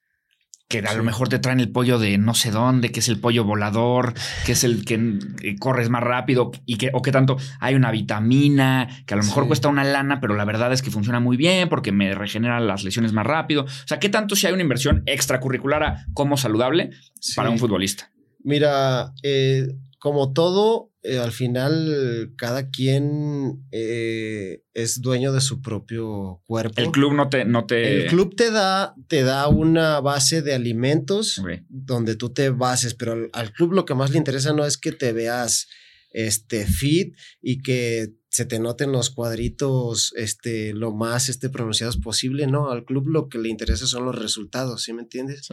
que 0.68 0.80
a 0.80 0.94
lo 0.96 1.04
mejor 1.04 1.30
te 1.30 1.38
traen 1.38 1.60
el 1.60 1.72
pollo 1.72 2.00
de 2.00 2.18
no 2.18 2.34
sé 2.34 2.50
dónde, 2.50 2.92
que 2.92 3.02
es 3.02 3.08
el 3.08 3.20
pollo 3.20 3.44
volador, 3.44 4.16
que 4.46 4.54
es 4.54 4.64
el 4.64 4.86
que 4.86 5.20
eh, 5.44 5.56
corres 5.60 5.90
más 5.90 6.02
rápido 6.02 6.52
y 6.66 6.78
que, 6.78 6.90
o 6.94 7.02
qué 7.02 7.12
tanto 7.12 7.38
hay 7.60 7.76
una 7.76 7.92
vitamina 7.92 8.88
que 9.06 9.14
a 9.14 9.18
lo 9.18 9.24
mejor 9.24 9.46
cuesta 9.46 9.68
una 9.68 9.84
lana, 9.84 10.20
pero 10.20 10.36
la 10.36 10.46
verdad 10.46 10.74
es 10.74 10.82
que 10.82 10.90
funciona 10.90 11.20
muy 11.20 11.38
bien 11.38 11.70
porque 11.70 11.92
me 11.92 12.16
regenera 12.16 12.60
las 12.60 12.84
lesiones 12.84 13.14
más 13.14 13.26
rápido. 13.26 13.66
O 13.66 13.88
sea, 13.88 14.00
qué 14.00 14.10
tanto 14.10 14.36
si 14.36 14.48
hay 14.48 14.54
una 14.54 14.64
inversión 14.64 15.04
extracurricular 15.06 16.06
como 16.14 16.38
saludable 16.38 16.90
para 17.36 17.52
un 17.52 17.60
futbolista. 17.60 18.10
Mira, 18.44 19.14
eh, 19.22 19.68
como 20.04 20.34
todo, 20.34 20.92
eh, 21.02 21.18
al 21.18 21.32
final 21.32 22.34
cada 22.36 22.70
quien 22.70 23.66
eh, 23.72 24.62
es 24.74 25.00
dueño 25.00 25.32
de 25.32 25.40
su 25.40 25.62
propio 25.62 26.42
cuerpo. 26.46 26.82
El 26.82 26.92
club 26.92 27.14
no 27.14 27.30
te, 27.30 27.46
no 27.46 27.66
te... 27.66 28.04
El 28.04 28.10
club 28.10 28.36
te 28.36 28.52
da, 28.52 28.96
te 29.08 29.24
da 29.24 29.48
una 29.48 30.02
base 30.02 30.42
de 30.42 30.54
alimentos 30.54 31.42
donde 31.70 32.18
tú 32.18 32.34
te 32.34 32.50
bases, 32.50 32.96
pero 32.96 33.30
al, 33.32 33.54
club 33.54 33.72
lo 33.72 33.86
que 33.86 33.96
más 33.96 34.12
le 34.12 34.18
interesa 34.18 34.52
no 34.52 34.66
es 34.66 34.78
que 34.78 34.92
te 34.92 35.14
veas 35.14 35.70
este, 36.12 36.66
fit 36.66 37.16
y 37.42 37.62
que 37.62 38.10
se 38.28 38.44
te 38.44 38.60
noten 38.60 38.92
los 38.92 39.10
cuadritos 39.10 40.12
este, 40.18 40.74
lo 40.74 40.92
más 40.92 41.30
este, 41.30 41.48
pronunciados 41.48 41.96
posible. 41.96 42.46
No, 42.48 42.72
al 42.72 42.84
club 42.84 43.08
lo 43.08 43.30
que 43.30 43.38
le 43.38 43.48
interesa 43.48 43.88
son 43.88 44.04
los 44.04 44.20
resultados, 44.20 44.84
¿sí 44.84 44.92
me 44.92 45.04
entiendes? 45.04 45.48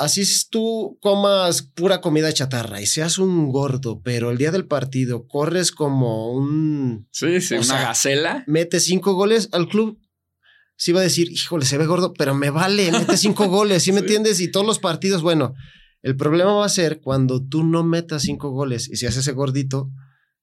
Así 0.00 0.24
tú 0.50 0.98
comas 1.02 1.62
pura 1.62 2.00
comida 2.00 2.32
chatarra 2.32 2.80
y 2.80 2.86
seas 2.86 3.18
un 3.18 3.52
gordo, 3.52 4.00
pero 4.02 4.30
el 4.30 4.38
día 4.38 4.50
del 4.50 4.66
partido 4.66 5.28
corres 5.28 5.72
como 5.72 6.32
un... 6.32 7.06
Sí, 7.12 7.40
sí, 7.42 7.56
una 7.56 7.82
gacela. 7.82 8.42
Metes 8.46 8.84
cinco 8.84 9.12
goles 9.12 9.50
al 9.52 9.68
club. 9.68 10.00
sí 10.76 10.92
va 10.92 11.00
a 11.00 11.04
decir, 11.04 11.30
híjole, 11.30 11.66
se 11.66 11.76
ve 11.76 11.84
gordo, 11.84 12.14
pero 12.14 12.34
me 12.34 12.48
vale, 12.48 12.90
mete 12.90 13.18
cinco 13.18 13.46
goles, 13.48 13.82
¿sí 13.82 13.92
me 13.92 14.00
entiendes? 14.00 14.40
Y 14.40 14.50
todos 14.50 14.66
los 14.66 14.78
partidos, 14.78 15.20
bueno, 15.20 15.54
el 16.00 16.16
problema 16.16 16.54
va 16.54 16.64
a 16.64 16.70
ser 16.70 17.00
cuando 17.02 17.46
tú 17.46 17.62
no 17.62 17.84
metas 17.84 18.22
cinco 18.22 18.50
goles 18.50 18.88
y 18.88 18.96
si 18.96 19.04
haces 19.04 19.18
ese 19.18 19.32
gordito, 19.32 19.90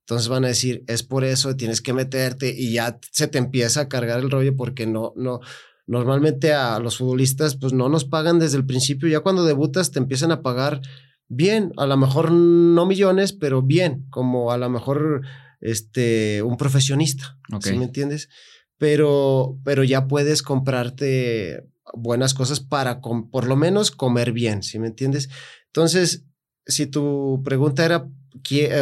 entonces 0.02 0.28
van 0.28 0.46
a 0.46 0.50
decir, 0.50 0.84
es 0.88 1.02
por 1.02 1.24
eso, 1.26 1.56
tienes 1.56 1.82
que 1.82 1.94
meterte 1.94 2.54
y 2.56 2.74
ya 2.74 3.00
se 3.12 3.28
te 3.28 3.40
empieza 3.40 3.82
a 3.82 3.90
cargar 3.90 4.20
el 4.20 4.30
rollo 4.30 4.56
porque 4.56 4.86
no, 4.86 5.14
no, 5.16 5.40
normalmente 5.88 6.54
a 6.54 6.80
los 6.80 6.98
futbolistas 6.98 7.56
pues 7.56 7.74
no 7.74 7.90
nos 7.90 8.06
pagan 8.06 8.40
desde 8.40 8.58
el 8.58 8.66
principio, 8.66 9.08
ya 9.08 9.22
cuando 9.22 9.46
debutas 9.46 9.92
te 9.92 10.00
empiezan 10.00 10.32
a 10.32 10.42
pagar 10.42 10.82
bien, 11.30 11.72
a 11.78 11.86
lo 11.86 11.98
mejor 11.98 12.32
no 12.32 12.86
millones, 12.86 13.34
pero 13.34 13.62
bien, 13.62 14.06
como 14.10 14.52
a 14.52 14.58
lo 14.58 14.70
mejor 14.70 15.22
este, 15.62 16.44
un 16.44 16.58
profesionista, 16.58 17.40
¿sí 17.62 17.78
me 17.78 17.86
entiendes? 17.86 18.30
Pero, 18.78 19.58
pero 19.64 19.84
ya 19.84 20.08
puedes 20.08 20.44
comprarte 20.44 21.68
buenas 21.94 22.34
cosas 22.34 22.60
para 22.60 23.00
por 23.02 23.48
lo 23.48 23.56
menos 23.56 23.92
comer 23.92 24.34
bien, 24.34 24.64
¿sí 24.64 24.78
me 24.80 24.88
entiendes? 24.88 25.30
Entonces, 25.68 26.26
si 26.66 26.86
tu 26.88 27.42
pregunta 27.44 27.86
era, 27.86 28.10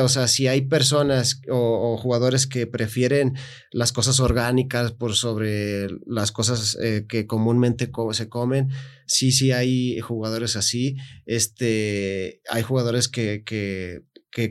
o 0.01 0.09
sea, 0.09 0.27
si 0.27 0.47
hay 0.47 0.61
personas 0.61 1.41
o, 1.49 1.97
jugadores 1.97 2.47
que 2.47 2.67
prefieren 2.67 3.33
las 3.71 3.91
cosas 3.91 4.19
orgánicas 4.19 4.91
por 4.91 5.15
sobre 5.15 5.87
las 6.05 6.31
cosas 6.31 6.77
eh, 6.81 7.05
que 7.07 7.27
comúnmente 7.27 7.91
se 8.11 8.29
comen, 8.29 8.69
sí, 9.07 9.31
sí 9.31 9.51
hay 9.51 9.99
jugadores 9.99 10.55
así. 10.55 10.97
Este, 11.25 12.41
hay 12.49 12.63
jugadores 12.63 13.07
que, 13.07 13.43
que, 13.45 14.03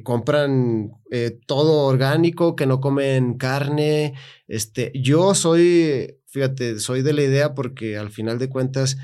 compran 0.03 0.93
eh, 1.11 1.39
todo 1.47 1.85
orgánico, 1.87 2.57
que 2.57 2.67
no 2.67 2.81
comen 2.81 3.35
carne. 3.35 4.15
Este, 4.49 4.91
yo 4.95 5.35
soy 5.35 6.19
fíjate, 6.35 6.81
soy 6.81 7.03
de 7.03 7.13
la 7.13 7.23
idea 7.23 7.55
porque 7.55 7.97
al 7.97 8.11
final 8.11 8.41
de 8.41 8.49
cuentas 8.49 8.97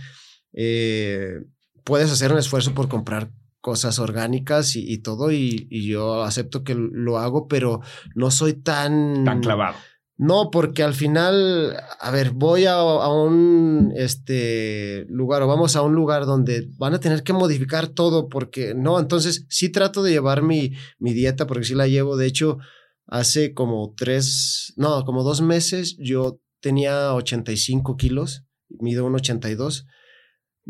eh, 0.53 1.45
puedes 1.85 2.11
hacer 2.11 2.33
un 2.33 2.39
esfuerzo 2.39 2.75
por 2.75 2.89
comprar 2.89 3.31
cosas 3.61 3.99
orgánicas 3.99 4.75
y, 4.77 4.99
todo 4.99 5.33
y, 5.33 5.69
yo 5.71 6.23
acepto 6.23 6.65
que 6.65 6.75
lo 6.75 7.19
hago, 7.19 7.49
pero 7.49 7.81
no 8.15 8.31
soy 8.31 8.55
tan... 8.55 9.25
Tan 9.25 9.41
clavado. 9.41 9.77
No, 10.17 10.51
porque 10.51 10.83
al 10.83 10.93
final, 10.93 11.75
a 11.99 12.11
ver, 12.11 12.33
voy 12.33 12.67
a, 12.67 12.83
un 12.83 13.91
este, 13.97 15.07
lugar 15.09 15.41
o 15.41 15.47
vamos 15.47 15.77
a 15.77 15.83
un 15.83 15.95
lugar 15.95 16.27
donde 16.27 16.69
van 16.77 16.93
a 16.93 17.01
tener 17.01 17.23
que 17.23 17.33
modificar 17.33 17.89
todo 17.89 18.29
porque 18.29 18.75
no, 18.75 19.01
entonces 19.01 19.47
sí 19.49 19.71
trato 19.71 20.03
de 20.03 20.11
llevar 20.11 20.43
mi, 20.43 20.73
mi 20.99 21.15
dieta 21.15 21.47
porque 21.47 21.65
sí 21.65 21.75
la 21.75 21.89
llevo. 21.89 22.19
De 22.19 22.27
hecho, 22.27 22.59
hace 23.07 23.55
como 23.55 23.95
tres, 23.97 24.75
no, 24.77 25.07
como 25.07 25.23
dos 25.23 25.41
meses 25.41 25.97
yo 25.99 26.39
tenía 26.61 27.15
85 27.15 27.97
kilos, 27.97 28.45
mido 28.69 29.07
un 29.07 29.15
82. 29.15 29.87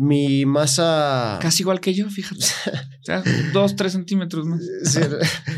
Mi 0.02 0.46
masa... 0.46 1.38
Casi 1.42 1.62
igual 1.62 1.78
que 1.78 1.92
yo, 1.92 2.08
fíjate. 2.08 2.42
o 3.00 3.04
sea, 3.04 3.22
dos, 3.52 3.76
tres 3.76 3.92
centímetros 3.92 4.46
más. 4.46 4.62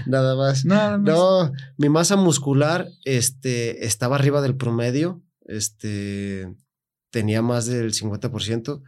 nada 0.07 0.35
más. 0.35 0.65
Nada 0.65 0.99
más. 0.99 1.07
No, 1.07 1.53
mi 1.79 1.89
masa 1.89 2.17
muscular 2.17 2.89
este, 3.05 3.87
estaba 3.87 4.17
arriba 4.17 4.43
del 4.43 4.57
promedio. 4.57 5.23
Este, 5.47 6.53
tenía 7.11 7.41
más 7.41 7.67
del 7.67 7.93
50%. 7.93 8.83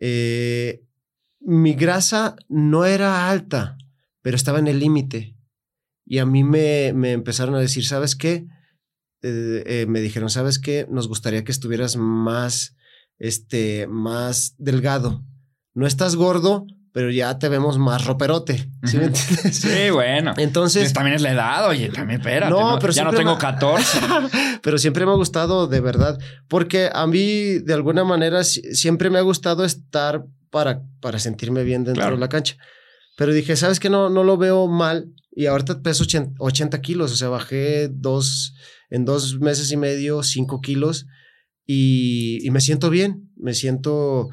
Eh, 0.00 0.84
mi 1.40 1.74
grasa 1.74 2.36
no 2.48 2.84
era 2.84 3.28
alta, 3.28 3.76
pero 4.22 4.36
estaba 4.36 4.60
en 4.60 4.68
el 4.68 4.78
límite. 4.78 5.36
Y 6.04 6.18
a 6.18 6.26
mí 6.26 6.44
me, 6.44 6.92
me 6.92 7.10
empezaron 7.10 7.56
a 7.56 7.60
decir, 7.60 7.84
¿sabes 7.84 8.14
qué? 8.14 8.46
Eh, 9.22 9.64
eh, 9.66 9.86
me 9.88 10.00
dijeron, 10.00 10.30
¿sabes 10.30 10.60
qué? 10.60 10.86
Nos 10.88 11.08
gustaría 11.08 11.42
que 11.42 11.50
estuvieras 11.50 11.96
más, 11.96 12.76
este, 13.18 13.86
más 13.86 14.54
delgado. 14.58 15.24
No 15.74 15.86
estás 15.86 16.16
gordo, 16.16 16.66
pero 16.92 17.10
ya 17.10 17.38
te 17.38 17.50
vemos 17.50 17.76
más 17.76 18.06
roperote. 18.06 18.70
¿Sí 18.84 18.96
me 18.96 19.04
entiendes? 19.04 19.56
Sí, 19.56 19.90
bueno. 19.90 20.32
Entonces. 20.38 20.92
También 20.92 21.16
es 21.16 21.22
la 21.22 21.32
edad, 21.32 21.68
oye, 21.68 21.90
también 21.90 22.20
espérate. 22.20 22.50
No, 22.50 22.78
pero 22.80 22.92
ya 22.92 23.04
no 23.04 23.12
tengo 23.12 23.36
14. 23.36 24.00
pero 24.62 24.78
siempre 24.78 25.04
me 25.04 25.12
ha 25.12 25.16
gustado, 25.16 25.66
de 25.66 25.80
verdad. 25.80 26.18
Porque 26.48 26.88
a 26.90 27.06
mí, 27.06 27.58
de 27.58 27.74
alguna 27.74 28.04
manera, 28.04 28.44
siempre 28.44 29.10
me 29.10 29.18
ha 29.18 29.22
gustado 29.22 29.64
estar 29.64 30.24
para, 30.50 30.82
para 31.00 31.18
sentirme 31.18 31.64
bien 31.64 31.84
dentro 31.84 32.12
de 32.12 32.16
la 32.16 32.30
cancha. 32.30 32.56
Pero 33.18 33.34
dije, 33.34 33.56
¿sabes 33.56 33.78
qué? 33.78 33.90
No, 33.90 34.08
no 34.08 34.24
lo 34.24 34.38
veo 34.38 34.66
mal. 34.66 35.12
Y 35.32 35.46
ahorita 35.46 35.82
peso 35.82 36.04
80 36.38 36.80
kilos. 36.80 37.12
O 37.12 37.16
sea, 37.16 37.28
bajé 37.28 37.88
dos 37.88 38.54
en 38.88 39.04
dos 39.04 39.38
meses 39.38 39.70
y 39.70 39.76
medio 39.76 40.22
cinco 40.22 40.62
kilos 40.62 41.06
y, 41.66 42.48
me 42.50 42.60
siento 42.60 42.90
bien, 42.90 43.30
me 43.36 43.54
siento, 43.54 44.28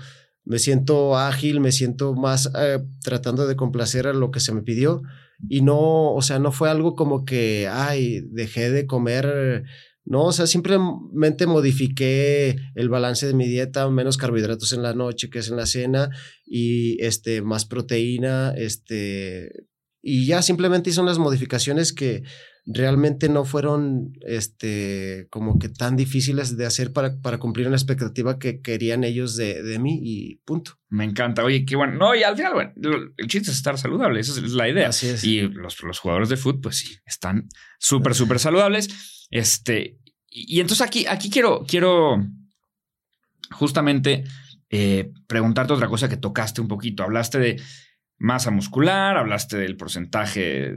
me 0.46 0.60
siento 0.60 1.18
ágil, 1.18 1.60
me 1.60 1.72
siento 1.72 2.14
más 2.14 2.52
eh, 2.58 2.80
tratando 3.04 3.48
de 3.48 3.56
complacer 3.56 4.08
a 4.08 4.14
lo 4.14 4.32
que 4.32 4.40
se 4.40 4.54
me 4.54 4.62
pidió 4.62 5.02
y 5.50 5.62
no, 5.62 6.14
o 6.14 6.22
sea, 6.22 6.40
no 6.40 6.52
fue 6.52 6.70
algo 6.70 6.96
como 6.96 7.26
que, 7.26 7.68
ay, 7.70 8.22
dejé 8.32 8.72
de 8.72 8.86
comer. 8.86 9.64
No, 10.06 10.26
o 10.26 10.32
sea, 10.32 10.48
simplemente 10.48 11.46
modifiqué 11.48 12.58
el 12.76 12.90
balance 12.90 13.26
de 13.26 13.34
mi 13.34 13.48
dieta, 13.48 13.90
menos 13.90 14.18
carbohidratos 14.18 14.74
en 14.74 14.84
la 14.84 14.94
noche 14.94 15.30
que 15.30 15.40
es 15.40 15.50
en 15.50 15.56
la 15.56 15.66
cena 15.66 16.10
y 16.46 17.02
este 17.02 17.42
más 17.42 17.66
proteína, 17.66 18.54
este 18.56 19.68
y 20.02 20.26
ya 20.26 20.42
simplemente 20.42 20.90
hice 20.90 21.00
unas 21.00 21.18
modificaciones 21.18 21.94
que 21.94 22.24
realmente 22.66 23.28
no 23.28 23.44
fueron 23.44 24.14
este, 24.22 25.28
como 25.30 25.60
que 25.60 25.70
tan 25.70 25.96
difíciles 25.96 26.56
de 26.56 26.66
hacer 26.66 26.94
para, 26.94 27.20
para 27.22 27.38
cumplir 27.38 27.68
una 27.68 27.76
expectativa 27.76 28.40
que 28.40 28.62
querían 28.62 29.04
ellos 29.04 29.36
de, 29.36 29.62
de, 29.62 29.80
mí 29.80 30.00
y 30.02 30.36
punto. 30.46 30.80
Me 30.90 31.04
encanta. 31.04 31.44
Oye, 31.44 31.66
qué 31.66 31.76
bueno. 31.76 31.94
No, 31.96 32.16
y 32.16 32.24
al 32.24 32.38
final, 32.38 32.54
bueno, 32.54 32.72
el 33.18 33.28
chiste 33.28 33.52
es 33.52 33.58
estar 33.58 33.78
saludable. 33.78 34.20
Esa 34.20 34.40
es 34.40 34.52
la 34.54 34.70
idea. 34.70 34.90
Así 34.90 35.10
es. 35.10 35.24
Y 35.24 35.42
los, 35.42 35.82
los 35.84 36.00
jugadores 36.00 36.30
de 36.30 36.38
fútbol, 36.38 36.62
pues 36.62 36.78
sí, 36.78 36.96
están 37.06 37.50
súper, 37.80 38.16
súper 38.16 38.40
saludables. 38.40 39.28
Este, 39.30 39.98
y, 40.30 40.62
entonces 40.62 40.86
aquí, 40.86 41.06
aquí 41.08 41.30
quiero, 41.30 41.66
quiero 41.68 42.26
justamente 43.52 44.24
eh, 44.70 45.12
preguntarte 45.28 45.74
otra 45.74 45.90
cosa 45.90 46.08
que 46.08 46.18
tocaste 46.18 46.62
un 46.62 46.70
poquito. 46.70 47.04
Hablaste 47.04 47.40
de 47.40 47.62
masa 48.18 48.52
muscular, 48.52 49.18
hablaste 49.18 49.58
del 49.58 49.76
porcentaje 49.76 50.74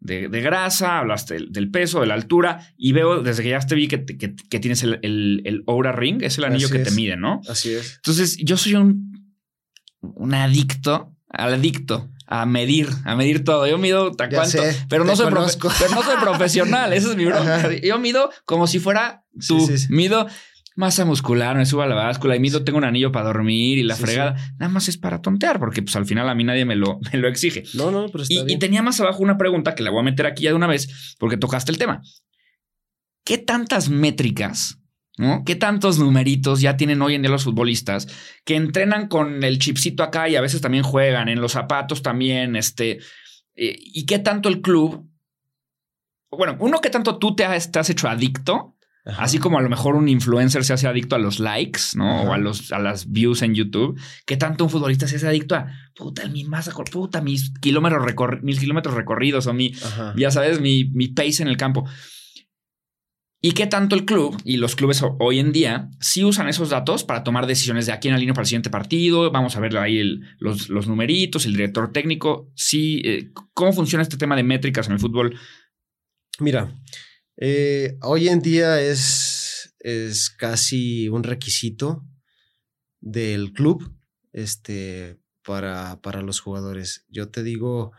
de, 0.00 0.28
grasa, 0.28 0.98
hablaste 0.98 1.38
del, 1.48 1.70
peso, 1.70 2.00
de 2.00 2.06
la 2.06 2.14
altura, 2.14 2.72
y 2.76 2.92
veo 2.92 3.22
desde 3.22 3.42
que 3.42 3.50
ya 3.50 3.60
te 3.60 3.74
vi 3.74 3.88
que, 3.88 4.04
que, 4.04 4.60
tienes 4.60 4.82
el, 4.82 5.00
el, 5.02 5.62
Oura 5.66 5.92
Ring, 5.92 6.22
es 6.22 6.38
el 6.38 6.44
anillo 6.44 6.70
que 6.70 6.78
te 6.80 6.90
mide, 6.90 7.16
¿no? 7.16 7.40
Así 7.48 7.72
es. 7.72 7.96
Entonces, 7.96 8.36
yo 8.38 8.56
soy 8.56 8.74
un, 8.74 9.34
un 10.00 10.34
adicto, 10.34 11.14
al 11.28 11.54
adicto 11.54 12.08
a 12.26 12.44
medir, 12.44 12.88
a 13.04 13.14
medir 13.14 13.44
todo. 13.44 13.66
Yo 13.66 13.78
mido 13.78 14.12
cuánto, 14.16 14.58
pero, 14.88 15.04
no 15.04 15.16
soy 15.16 15.32
no 15.32 15.48
soy 15.48 16.16
profesional, 16.20 16.92
eso 16.92 17.10
es 17.10 17.16
mi 17.16 17.24
broma. 17.24 17.70
Yo 17.82 17.98
mido 17.98 18.30
como 18.44 18.66
si 18.66 18.78
fuera 18.78 19.24
tú. 19.46 19.68
mido 19.88 20.26
masa 20.76 21.06
muscular, 21.06 21.56
me 21.56 21.64
subo 21.66 21.82
a 21.82 21.86
la 21.86 21.94
báscula 21.94 22.36
y 22.36 22.40
mido, 22.40 22.62
tengo 22.62 22.78
un 22.78 22.84
anillo 22.84 23.10
para 23.10 23.26
dormir 23.26 23.78
y 23.78 23.82
la 23.82 23.96
fregada. 23.96 24.36
Nada 24.58 24.70
más 24.70 24.88
es 24.88 24.98
para 24.98 25.22
tontear, 25.22 25.58
porque 25.58 25.82
pues 25.82 25.96
al 25.96 26.04
final 26.04 26.28
a 26.28 26.34
mí 26.34 26.44
nadie 26.44 26.64
me 26.64 26.76
lo, 26.76 27.00
me 27.12 27.18
lo 27.18 27.28
exige. 27.28 27.64
No, 27.74 27.90
no, 27.90 28.06
pero 28.08 28.22
está 28.22 28.34
y, 28.34 28.44
y 28.46 28.58
tenía 28.58 28.82
más 28.82 29.00
abajo 29.00 29.22
una 29.22 29.38
pregunta 29.38 29.74
que 29.74 29.82
la 29.82 29.90
voy 29.90 30.00
a 30.00 30.04
meter 30.04 30.26
aquí 30.26 30.44
ya 30.44 30.50
de 30.50 30.56
una 30.56 30.66
vez, 30.66 31.16
porque 31.18 31.38
tocaste 31.38 31.72
el 31.72 31.78
tema. 31.78 32.02
¿Qué 33.24 33.38
tantas 33.38 33.88
métricas, 33.88 34.78
¿no? 35.16 35.42
¿Qué 35.44 35.56
tantos 35.56 35.98
numeritos 35.98 36.60
ya 36.60 36.76
tienen 36.76 37.00
hoy 37.00 37.14
en 37.14 37.22
día 37.22 37.30
los 37.30 37.44
futbolistas 37.44 38.06
que 38.44 38.54
entrenan 38.54 39.08
con 39.08 39.42
el 39.42 39.58
chipcito 39.58 40.02
acá 40.02 40.28
y 40.28 40.36
a 40.36 40.42
veces 40.42 40.60
también 40.60 40.84
juegan, 40.84 41.28
en 41.30 41.40
los 41.40 41.52
zapatos 41.52 42.02
también, 42.02 42.54
este, 42.54 42.98
eh, 43.54 43.76
y 43.78 44.04
qué 44.04 44.18
tanto 44.18 44.50
el 44.50 44.60
club, 44.60 45.10
bueno, 46.30 46.56
uno, 46.60 46.82
qué 46.82 46.90
tanto 46.90 47.18
tú 47.18 47.34
te 47.34 47.46
has, 47.46 47.72
te 47.72 47.78
has 47.78 47.88
hecho 47.88 48.08
adicto 48.08 48.75
Así 49.06 49.38
como 49.38 49.58
a 49.58 49.62
lo 49.62 49.68
mejor 49.68 49.94
un 49.94 50.08
influencer 50.08 50.64
se 50.64 50.72
hace 50.72 50.88
adicto 50.88 51.14
a 51.14 51.20
los 51.20 51.38
likes, 51.38 51.80
¿no? 51.94 52.22
O 52.22 52.32
a, 52.32 52.38
los, 52.38 52.72
a 52.72 52.80
las 52.80 53.12
views 53.12 53.42
en 53.42 53.54
YouTube. 53.54 53.98
¿Qué 54.26 54.36
tanto 54.36 54.64
un 54.64 54.70
futbolista 54.70 55.06
se 55.06 55.16
hace 55.16 55.28
adicto 55.28 55.54
a, 55.54 55.68
puta, 55.94 56.26
mi 56.28 56.42
masa, 56.44 56.72
puta, 56.72 57.20
mis 57.20 57.52
kilómetros, 57.60 58.04
mis 58.42 58.58
kilómetros 58.58 58.94
recorridos 58.94 59.46
o 59.46 59.54
mi, 59.54 59.72
ya 60.16 60.32
sabes, 60.32 60.60
mi, 60.60 60.90
mi 60.92 61.06
pace 61.06 61.42
en 61.42 61.48
el 61.48 61.56
campo? 61.56 61.84
¿Y 63.40 63.52
qué 63.52 63.68
tanto 63.68 63.94
el 63.94 64.06
club 64.06 64.36
y 64.44 64.56
los 64.56 64.74
clubes 64.74 65.04
hoy 65.20 65.38
en 65.38 65.52
día 65.52 65.88
sí 66.00 66.24
usan 66.24 66.48
esos 66.48 66.70
datos 66.70 67.04
para 67.04 67.22
tomar 67.22 67.46
decisiones 67.46 67.86
de 67.86 67.92
aquí 67.92 68.08
en 68.08 68.14
la 68.14 68.18
línea 68.18 68.34
para 68.34 68.42
el 68.42 68.48
siguiente 68.48 68.70
partido? 68.70 69.30
Vamos 69.30 69.56
a 69.56 69.60
ver 69.60 69.76
ahí 69.76 70.18
los, 70.38 70.68
los, 70.68 70.88
numeritos, 70.88 71.46
el 71.46 71.52
director 71.52 71.92
técnico. 71.92 72.50
Sí, 72.56 73.02
eh, 73.04 73.30
¿cómo 73.54 73.72
funciona 73.72 74.02
este 74.02 74.16
tema 74.16 74.34
de 74.34 74.42
métricas 74.42 74.88
en 74.88 74.94
el 74.94 74.98
fútbol? 74.98 75.38
Mira, 76.40 76.74
eh, 77.36 77.98
hoy 78.02 78.28
en 78.28 78.40
día 78.40 78.80
es, 78.80 79.74
es 79.80 80.30
casi 80.30 81.08
un 81.08 81.22
requisito 81.22 82.04
del 83.00 83.52
club 83.52 83.94
este, 84.32 85.18
para, 85.44 86.00
para 86.00 86.22
los 86.22 86.40
jugadores. 86.40 87.04
Yo 87.08 87.28
te 87.28 87.42
digo, 87.42 87.92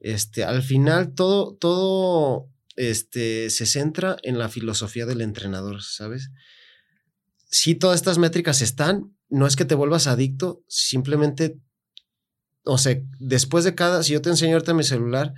este, 0.00 0.44
al 0.44 0.62
final 0.62 1.14
todo, 1.14 1.56
todo 1.56 2.50
este, 2.76 3.50
se 3.50 3.66
centra 3.66 4.16
en 4.22 4.38
la 4.38 4.48
filosofía 4.48 5.06
del 5.06 5.20
entrenador, 5.20 5.82
¿sabes? 5.82 6.30
sí, 7.50 7.74
todas 7.74 7.96
estas 7.96 8.18
métricas 8.18 8.62
están, 8.62 9.16
no 9.28 9.46
es 9.46 9.56
que 9.56 9.64
te 9.64 9.74
vuelvas 9.74 10.06
adicto, 10.06 10.62
simplemente, 10.68 11.58
o 12.64 12.78
sea, 12.78 13.00
después 13.18 13.64
de 13.64 13.74
cada, 13.74 14.02
si 14.02 14.12
yo 14.12 14.22
te 14.22 14.30
enseño 14.30 14.54
ahorita 14.54 14.74
mi 14.74 14.84
celular, 14.84 15.34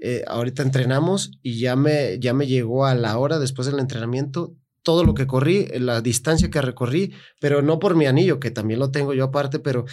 eh, 0.00 0.24
ahorita 0.26 0.62
entrenamos 0.62 1.32
y 1.42 1.58
ya 1.60 1.76
me, 1.76 2.18
ya 2.18 2.32
me 2.32 2.46
llegó 2.46 2.86
a 2.86 2.94
la 2.94 3.18
hora 3.18 3.38
después 3.38 3.66
del 3.66 3.78
entrenamiento 3.78 4.56
todo 4.82 5.04
lo 5.04 5.14
que 5.14 5.26
corrí, 5.26 5.66
la 5.78 6.00
distancia 6.00 6.50
que 6.50 6.62
recorrí, 6.62 7.12
pero 7.38 7.60
no 7.60 7.78
por 7.78 7.94
mi 7.94 8.06
anillo, 8.06 8.40
que 8.40 8.50
también 8.50 8.80
lo 8.80 8.90
tengo 8.90 9.12
yo 9.12 9.24
aparte, 9.24 9.58
pero 9.58 9.84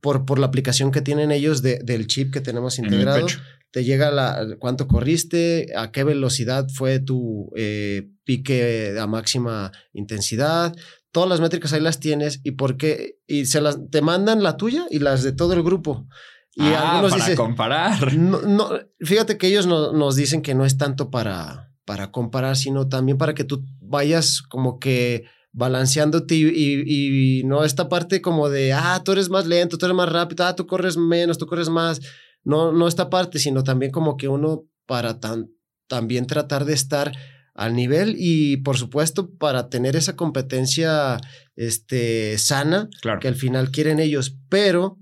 por, 0.00 0.24
por 0.24 0.38
la 0.38 0.46
aplicación 0.46 0.90
que 0.90 1.00
tienen 1.00 1.32
ellos 1.32 1.62
de, 1.62 1.80
del 1.82 2.06
chip 2.06 2.32
que 2.32 2.40
tenemos 2.40 2.78
integrado. 2.78 3.26
Te 3.70 3.84
llega 3.84 4.10
la, 4.10 4.56
cuánto 4.58 4.86
corriste, 4.86 5.68
a 5.74 5.92
qué 5.92 6.04
velocidad 6.04 6.68
fue 6.68 7.00
tu 7.00 7.50
eh, 7.56 8.10
pique 8.24 8.94
a 8.98 9.06
máxima 9.06 9.72
intensidad, 9.94 10.74
todas 11.10 11.28
las 11.28 11.40
métricas 11.40 11.72
ahí 11.72 11.80
las 11.80 11.98
tienes 11.98 12.40
y 12.42 12.52
por 12.52 12.76
qué, 12.76 13.18
y 13.26 13.46
se 13.46 13.60
las, 13.62 13.78
te 13.90 14.02
mandan 14.02 14.42
la 14.42 14.58
tuya 14.58 14.86
y 14.90 14.98
las 14.98 15.22
de 15.22 15.32
todo 15.32 15.54
el 15.54 15.62
grupo. 15.62 16.06
Y 16.54 16.64
ah, 16.64 16.98
algunos 16.98 17.18
para 17.18 17.34
comparar. 17.34 18.14
No, 18.14 18.70
fíjate 19.00 19.38
que 19.38 19.46
ellos 19.46 19.66
no, 19.66 19.92
nos 19.92 20.16
dicen 20.16 20.42
que 20.42 20.54
no 20.54 20.64
es 20.64 20.76
tanto 20.76 21.10
para, 21.10 21.72
para 21.84 22.10
comparar, 22.10 22.56
sino 22.56 22.88
también 22.88 23.18
para 23.18 23.34
que 23.34 23.44
tú 23.44 23.64
vayas 23.80 24.42
como 24.42 24.78
que 24.78 25.24
balanceándote 25.52 26.34
y, 26.34 26.44
y, 26.44 27.40
y, 27.40 27.44
no 27.44 27.64
esta 27.64 27.88
parte 27.88 28.22
como 28.22 28.48
de, 28.48 28.72
ah, 28.72 29.00
tú 29.04 29.12
eres 29.12 29.28
más 29.28 29.46
lento, 29.46 29.76
tú 29.78 29.86
eres 29.86 29.96
más 29.96 30.10
rápido, 30.10 30.44
ah, 30.46 30.56
tú 30.56 30.66
corres 30.66 30.96
menos, 30.96 31.38
tú 31.38 31.46
corres 31.46 31.68
más. 31.68 32.00
No, 32.44 32.72
no 32.72 32.88
esta 32.88 33.10
parte, 33.10 33.38
sino 33.38 33.62
también 33.62 33.92
como 33.92 34.16
que 34.16 34.28
uno 34.28 34.64
para 34.86 35.20
tan, 35.20 35.50
también 35.88 36.26
tratar 36.26 36.64
de 36.64 36.72
estar 36.74 37.12
al 37.54 37.74
nivel 37.74 38.14
y 38.18 38.58
por 38.58 38.78
supuesto 38.78 39.30
para 39.36 39.68
tener 39.68 39.94
esa 39.94 40.16
competencia 40.16 41.20
este, 41.54 42.38
sana 42.38 42.88
claro. 43.02 43.20
que 43.20 43.28
al 43.28 43.34
final 43.34 43.70
quieren 43.70 44.00
ellos, 44.00 44.38
pero 44.48 44.98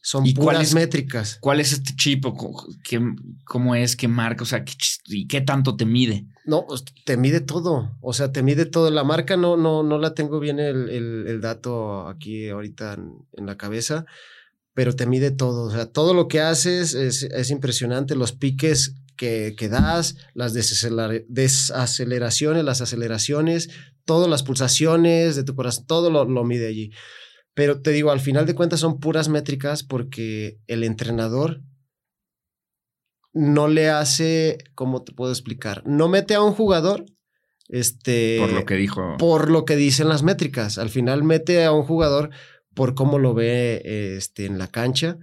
son 0.00 0.24
¿Y 0.26 0.32
puras 0.34 0.44
cuál 0.56 0.62
es- 0.62 0.74
métricas. 0.74 1.38
¿Cuál 1.40 1.60
es 1.60 1.72
este 1.72 1.94
chip? 1.96 2.24
o 2.26 2.66
qué- 2.84 3.00
¿Cómo 3.44 3.74
es? 3.74 3.96
¿Qué 3.96 4.08
marca? 4.08 4.42
O 4.42 4.46
sea, 4.46 4.64
¿qué, 4.64 4.74
¿y 5.06 5.26
qué 5.26 5.40
tanto 5.40 5.76
te 5.76 5.84
mide? 5.84 6.26
No, 6.46 6.64
pues, 6.66 6.84
te 7.04 7.16
mide 7.16 7.40
todo, 7.40 7.96
o 8.00 8.12
sea, 8.12 8.32
te 8.32 8.42
mide 8.42 8.64
todo. 8.64 8.90
La 8.90 9.04
marca 9.04 9.36
no, 9.36 9.56
no, 9.56 9.82
no 9.82 9.98
la 9.98 10.14
tengo 10.14 10.40
bien 10.40 10.58
el, 10.60 10.88
el- 10.88 11.24
el 11.26 11.40
dato 11.40 12.08
aquí 12.08 12.48
ahorita 12.48 12.94
en, 12.94 13.12
en 13.36 13.46
la 13.46 13.56
cabeza, 13.56 14.06
pero 14.72 14.94
te 14.94 15.06
mide 15.06 15.30
todo. 15.30 15.64
O 15.64 15.70
sea, 15.70 15.86
todo 15.86 16.14
lo 16.14 16.28
que 16.28 16.40
haces 16.40 16.94
es, 16.94 17.24
es 17.24 17.50
impresionante. 17.50 18.14
Los 18.14 18.32
piques 18.32 18.94
que, 19.16 19.54
que 19.58 19.68
das, 19.68 20.14
las 20.32 20.54
desaceler- 20.54 21.26
desaceleraciones, 21.28 22.64
las 22.64 22.80
aceleraciones, 22.80 23.68
todas 24.04 24.28
las 24.30 24.42
pulsaciones 24.42 25.36
de 25.36 25.44
tu 25.44 25.54
corazón, 25.54 25.86
todo 25.86 26.10
lo, 26.10 26.24
lo 26.24 26.44
mide 26.44 26.68
allí. 26.68 26.92
Pero 27.58 27.82
te 27.82 27.90
digo, 27.90 28.12
al 28.12 28.20
final 28.20 28.46
de 28.46 28.54
cuentas 28.54 28.78
son 28.78 29.00
puras 29.00 29.28
métricas 29.28 29.82
porque 29.82 30.60
el 30.68 30.84
entrenador 30.84 31.60
no 33.32 33.66
le 33.66 33.88
hace, 33.90 34.58
¿cómo 34.76 35.02
te 35.02 35.12
puedo 35.12 35.32
explicar? 35.32 35.82
No 35.84 36.06
mete 36.08 36.34
a 36.34 36.40
un 36.42 36.52
jugador, 36.54 37.04
este, 37.68 38.38
Por 38.40 38.52
lo 38.52 38.64
que 38.64 38.74
dijo. 38.76 39.16
por 39.18 39.50
lo 39.50 39.64
que 39.64 39.74
dicen 39.74 40.08
las 40.08 40.22
métricas. 40.22 40.78
Al 40.78 40.88
final 40.88 41.24
mete 41.24 41.64
a 41.64 41.72
un 41.72 41.82
jugador 41.82 42.30
por 42.74 42.94
cómo 42.94 43.18
lo 43.18 43.34
ve 43.34 43.82
este, 44.16 44.46
en 44.46 44.56
la 44.58 44.68
cancha. 44.68 45.18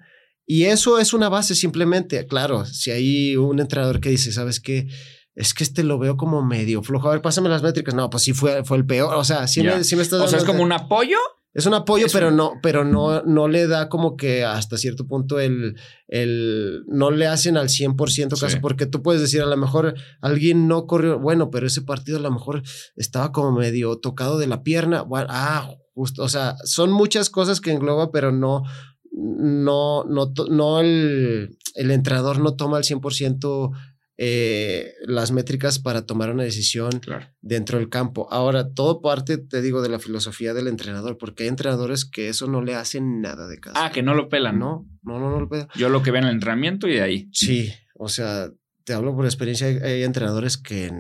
Y 0.46 0.66
eso 0.66 1.00
es 1.00 1.14
una 1.14 1.30
base 1.30 1.56
simplemente. 1.56 2.28
Claro, 2.28 2.66
si 2.66 2.92
hay 2.92 3.38
un 3.38 3.62
entrenador 3.62 4.02
que 4.02 4.10
dice, 4.10 4.34
¿sabes 4.34 4.60
qué? 4.60 4.88
Es 5.36 5.54
que 5.54 5.64
este 5.64 5.84
lo 5.84 6.00
veo 6.00 6.18
como 6.18 6.44
medio 6.46 6.84
flojo. 6.84 7.08
A 7.08 7.12
ver, 7.14 7.22
pásame 7.22 7.48
las 7.48 7.64
métricas. 7.64 7.96
No, 7.96 8.10
pues 8.10 8.24
sí 8.24 8.34
fue, 8.34 8.66
fue 8.66 8.76
el 8.76 8.86
peor. 8.86 9.16
O 9.16 9.24
sea, 9.24 9.48
sí, 9.48 9.64
me, 9.64 9.86
sí 9.86 9.96
me 9.96 10.02
estás 10.02 10.20
o 10.22 10.28
sea, 10.28 10.38
es 10.38 10.44
dando- 10.44 10.52
como 10.54 10.64
un 10.66 10.74
apoyo. 10.74 11.18
Es 11.56 11.66
un 11.66 11.74
apoyo, 11.74 12.06
Es 12.06 12.14
pero 12.14 12.28
un- 12.28 12.36
no, 12.36 12.52
pero 12.62 12.84
no, 12.86 13.24
no 13.24 13.48
le 13.48 13.66
da 13.66 13.90
como 13.90 14.16
que 14.18 14.44
hasta 14.44 14.78
cierto 14.78 15.08
punto 15.08 15.40
el, 15.40 15.76
el 16.08 16.84
no 16.88 17.10
le 17.10 17.26
hacen 17.26 17.58
al 17.58 17.70
100% 17.70 18.30
caso, 18.40 18.50
Sí. 18.50 18.58
porque 18.62 18.86
tú 18.86 19.02
puedes 19.02 19.22
decir 19.22 19.42
a 19.42 19.46
lo 19.48 19.58
mejor 19.58 19.96
alguien 20.22 20.68
no 20.68 20.86
corrió, 20.86 21.18
bueno, 21.18 21.50
pero 21.50 21.66
ese 21.66 21.82
partido 21.82 22.18
a 22.18 22.22
lo 22.22 22.30
mejor 22.32 22.62
estaba 22.96 23.32
como 23.32 23.52
medio 23.52 23.98
tocado 23.98 24.38
de 24.38 24.46
la 24.48 24.62
pierna, 24.62 25.02
bueno, 25.02 25.28
ah, 25.32 25.72
justo, 25.96 26.22
o 26.24 26.30
sea, 26.30 26.56
son 26.66 26.92
muchas 26.92 27.30
cosas 27.32 27.60
que 27.62 27.72
engloba, 27.72 28.12
pero 28.12 28.32
no, 28.32 28.64
no, 29.12 30.04
no, 30.04 30.34
no 30.50 30.80
el, 30.82 31.58
el 31.76 31.92
entrenador 31.92 32.40
no 32.40 32.56
toma 32.56 32.78
al 32.78 32.84
100% 32.84 33.72
eh, 34.18 34.94
las 35.06 35.32
métricas 35.32 35.80
para 35.80 36.06
tomar 36.06 36.32
una 36.32 36.44
decisión 36.44 37.00
Claro. 37.00 37.28
dentro 37.42 37.78
del 37.78 37.90
campo. 37.90 38.28
Ahora, 38.32 38.74
todo 38.74 39.02
parte, 39.02 39.38
te 39.38 39.62
digo, 39.62 39.82
de 39.82 39.90
la 39.90 40.00
filosofía 40.00 40.54
del 40.54 40.68
entrenador, 40.68 41.18
porque 41.18 41.44
hay 41.44 41.50
entrenadores 41.50 42.06
que 42.06 42.30
eso 42.30 42.48
no 42.48 42.62
le 42.62 42.76
hacen 42.76 43.22
nada 43.22 43.48
de 43.48 43.60
caso. 43.60 43.76
Ah, 43.78 43.92
que 43.92 44.04
no 44.04 44.14
lo 44.14 44.30
pelan. 44.30 44.60
¿no? 44.60 44.88
no, 45.04 45.20
no, 45.20 45.30
no, 45.30 45.40
lo 45.40 45.48
veo. 45.48 45.68
Yo 45.76 45.90
lo 45.90 46.02
que 46.02 46.12
veo 46.12 46.22
en 46.22 46.28
el 46.28 46.36
entrenamiento 46.36 46.88
y 46.88 46.94
de 46.94 47.02
ahí. 47.02 47.30
Sí, 47.32 47.72
o 47.96 48.08
sea, 48.08 48.50
te 48.86 48.94
hablo 48.94 49.16
por 49.16 49.26
experiencia, 49.26 49.68
hay, 49.68 49.78
hay 49.78 50.04
entrenadores 50.04 50.58
que, 50.58 50.92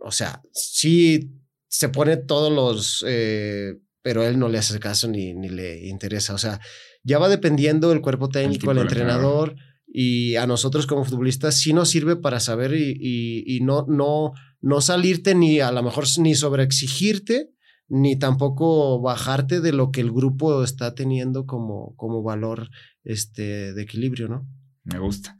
o 0.00 0.10
sea, 0.10 0.42
sí 0.52 1.30
se 1.68 1.88
pone 1.88 2.16
todos 2.16 2.52
los, 2.52 3.04
eh, 3.06 3.74
pero 4.02 4.22
él 4.22 4.38
no 4.38 4.48
le 4.48 4.58
hace 4.58 4.78
caso 4.78 5.08
ni, 5.08 5.34
ni 5.34 5.48
le 5.48 5.86
interesa. 5.86 6.34
O 6.34 6.38
sea, 6.38 6.60
ya 7.02 7.18
va 7.18 7.28
dependiendo 7.28 7.92
el 7.92 8.00
cuerpo 8.00 8.28
técnico, 8.28 8.70
el, 8.70 8.78
entrenador. 8.78 9.56
Y 9.96 10.34
a 10.34 10.46
nosotros 10.48 10.88
como 10.88 11.04
futbolistas 11.04 11.56
sí 11.56 11.72
nos 11.72 11.88
sirve 11.88 12.16
para 12.16 12.40
saber 12.40 12.74
y, 12.74 12.96
y- 13.00 13.44
y 13.56 13.60
no, 13.60 13.86
no, 13.88 14.32
no 14.60 14.80
salirte 14.80 15.36
ni 15.36 15.60
a 15.60 15.70
lo 15.70 15.84
mejor 15.84 16.04
ni 16.18 16.34
sobreexigirte, 16.34 17.50
ni 17.86 18.18
tampoco 18.18 19.00
bajarte 19.00 19.60
de 19.60 19.72
lo 19.72 19.92
que 19.92 20.00
el 20.00 20.10
grupo 20.10 20.64
está 20.64 20.96
teniendo 20.96 21.46
como, 21.46 21.94
como 21.96 22.24
valor 22.24 22.70
este, 23.04 23.72
de 23.72 23.82
equilibrio, 23.82 24.26
¿no? 24.26 24.48
Me 24.82 24.98
gusta. 24.98 25.38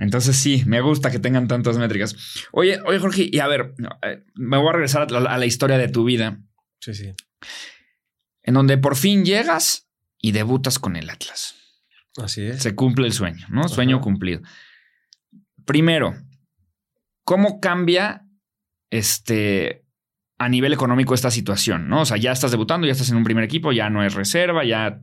Entonces 0.00 0.34
sí, 0.36 0.64
me 0.66 0.80
gusta 0.80 1.12
que 1.12 1.20
tengan 1.20 1.46
tantas 1.46 1.78
métricas. 1.78 2.16
Oye, 2.50 2.80
oye, 2.84 2.98
Jorge, 2.98 3.28
y 3.30 3.38
a 3.38 3.46
ver, 3.46 3.74
eh, 4.02 4.24
me 4.34 4.56
voy 4.58 4.68
a 4.70 4.72
regresar 4.72 5.02
a 5.02 5.20
la, 5.20 5.30
a 5.30 5.38
la 5.38 5.46
historia 5.46 5.78
de 5.78 5.86
tu 5.88 6.02
vida, 6.04 6.42
Sí, 6.80 6.92
sí. 6.94 7.12
en 8.42 8.54
donde 8.54 8.78
por 8.78 8.96
fin 8.96 9.24
llegas 9.24 9.88
y 10.20 10.32
debutas 10.32 10.78
con 10.80 10.96
el 10.96 11.08
Atlas. 11.08 11.54
Así 12.16 12.42
es. 12.42 12.62
Se 12.62 12.74
cumple 12.74 13.06
el 13.06 13.12
sueño, 13.12 13.46
¿no? 13.50 13.68
Sueño 13.68 14.00
cumplido. 14.00 14.42
Primero, 15.64 16.14
¿cómo 17.24 17.60
cambia 17.60 18.26
este 18.90 19.84
a 20.38 20.48
nivel 20.48 20.72
económico 20.72 21.14
esta 21.14 21.30
situación? 21.30 21.88
¿No? 21.88 22.02
O 22.02 22.04
sea, 22.04 22.16
ya 22.16 22.32
estás 22.32 22.50
debutando, 22.50 22.86
ya 22.86 22.92
estás 22.92 23.10
en 23.10 23.16
un 23.16 23.24
primer 23.24 23.44
equipo, 23.44 23.72
ya 23.72 23.88
no 23.90 24.04
es 24.04 24.14
reserva, 24.14 24.64
ya, 24.64 25.00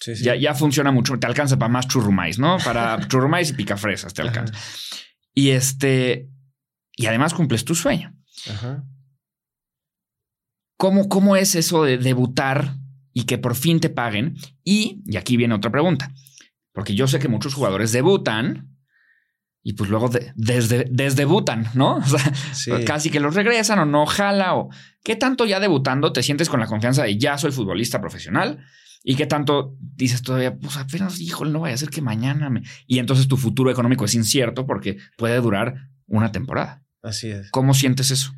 Sí, 0.00 0.16
sí. 0.16 0.24
ya, 0.24 0.34
ya 0.34 0.54
funciona 0.54 0.90
mucho, 0.92 1.18
te 1.18 1.26
alcanza 1.26 1.58
para 1.58 1.68
más 1.68 1.86
churrumais, 1.88 2.38
¿no? 2.38 2.56
Para 2.64 2.98
churrumais 3.08 3.50
y 3.50 3.54
picafresas 3.54 4.14
te 4.14 4.22
Ajá. 4.22 4.30
alcanza. 4.30 4.54
Y 5.34 5.50
este, 5.50 6.30
y 6.96 7.06
además 7.06 7.34
cumples 7.34 7.64
tu 7.66 7.74
sueño. 7.74 8.14
Ajá. 8.50 8.84
¿Cómo, 10.78 11.08
cómo 11.10 11.36
es 11.36 11.54
eso 11.54 11.84
de 11.84 11.98
debutar 11.98 12.76
y 13.12 13.24
que 13.24 13.36
por 13.36 13.54
fin 13.54 13.80
te 13.80 13.90
paguen? 13.90 14.36
Y, 14.64 15.02
y 15.04 15.16
aquí 15.18 15.36
viene 15.36 15.54
otra 15.54 15.70
pregunta, 15.70 16.10
porque 16.80 16.94
yo 16.94 17.06
sé 17.06 17.18
que 17.18 17.28
muchos 17.28 17.52
jugadores 17.52 17.92
debutan 17.92 18.74
y 19.62 19.74
pues 19.74 19.90
luego 19.90 20.08
de- 20.08 20.32
desde, 20.34 20.86
desdebutan, 20.90 21.66
¿no? 21.74 21.96
O 21.98 22.02
sea, 22.06 22.34
Sí. 22.54 22.70
casi 22.86 23.10
que 23.10 23.20
los 23.20 23.34
regresan 23.34 23.78
o 23.80 23.84
no 23.84 24.06
jala 24.06 24.54
o 24.54 24.70
qué 25.04 25.14
tanto 25.14 25.44
ya 25.44 25.60
debutando 25.60 26.10
te 26.14 26.22
sientes 26.22 26.48
con 26.48 26.58
la 26.58 26.66
confianza 26.66 27.02
de 27.02 27.18
ya 27.18 27.36
soy 27.36 27.52
futbolista 27.52 28.00
profesional 28.00 28.64
y 29.04 29.14
qué 29.16 29.26
tanto 29.26 29.76
dices 29.78 30.22
todavía, 30.22 30.56
pues 30.58 30.78
apenas, 30.78 31.20
híjole, 31.20 31.50
no 31.50 31.60
vaya 31.60 31.74
a 31.74 31.76
ser 31.76 31.90
que 31.90 32.00
mañana 32.00 32.48
me... 32.48 32.62
Y 32.86 32.98
entonces 32.98 33.28
tu 33.28 33.36
futuro 33.36 33.70
económico 33.70 34.06
es 34.06 34.14
incierto 34.14 34.64
porque 34.66 34.96
puede 35.18 35.38
durar 35.42 35.90
una 36.06 36.32
temporada. 36.32 36.82
Así 37.02 37.28
es. 37.28 37.50
¿Cómo 37.50 37.74
sientes 37.74 38.10
eso? 38.10 38.32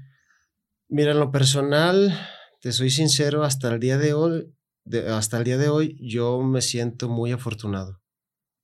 Mira, 0.89 1.13
en 1.13 1.21
lo 1.21 1.31
personal, 1.31 2.19
te 2.61 2.73
soy 2.73 2.91
sincero, 2.91 3.45
hasta 3.45 3.73
el 3.73 3.79
día 3.79 3.99
de 3.99 4.13
hoy, 4.15 4.53
de- 4.85 5.09
hasta 5.09 5.39
el 5.39 5.45
día 5.45 5.59
de 5.59 5.69
hoy, 5.69 5.97
yo 6.01 6.43
me 6.43 6.61
siento 6.61 7.09
muy 7.09 7.31
afortunado. 7.31 8.02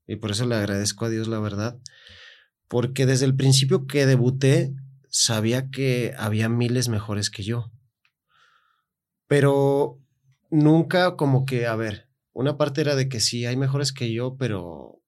Y 0.08 0.16
por 0.16 0.30
eso 0.32 0.46
le 0.46 0.56
agradezco 0.56 1.04
a 1.04 1.10
Dios, 1.10 1.28
la 1.28 1.38
verdad. 1.38 1.78
Porque 2.66 3.06
desde 3.06 3.26
el 3.26 3.36
principio 3.36 3.86
que 3.86 4.06
debuté, 4.06 4.74
sabía 5.10 5.70
que 5.70 6.14
había 6.18 6.48
miles 6.48 6.88
mejores 6.88 7.30
que 7.30 7.42
yo. 7.44 7.70
Pero 9.26 10.00
nunca 10.50 11.14
como 11.16 11.44
que, 11.44 11.66
a 11.66 11.76
ver, 11.76 12.08
una 12.32 12.56
parte 12.56 12.80
era 12.80 12.96
de 12.96 13.10
que 13.10 13.20
sí, 13.20 13.44
hay 13.44 13.56
mejores 13.56 13.92
que 13.92 14.10
yo, 14.10 14.36
pero 14.38 15.02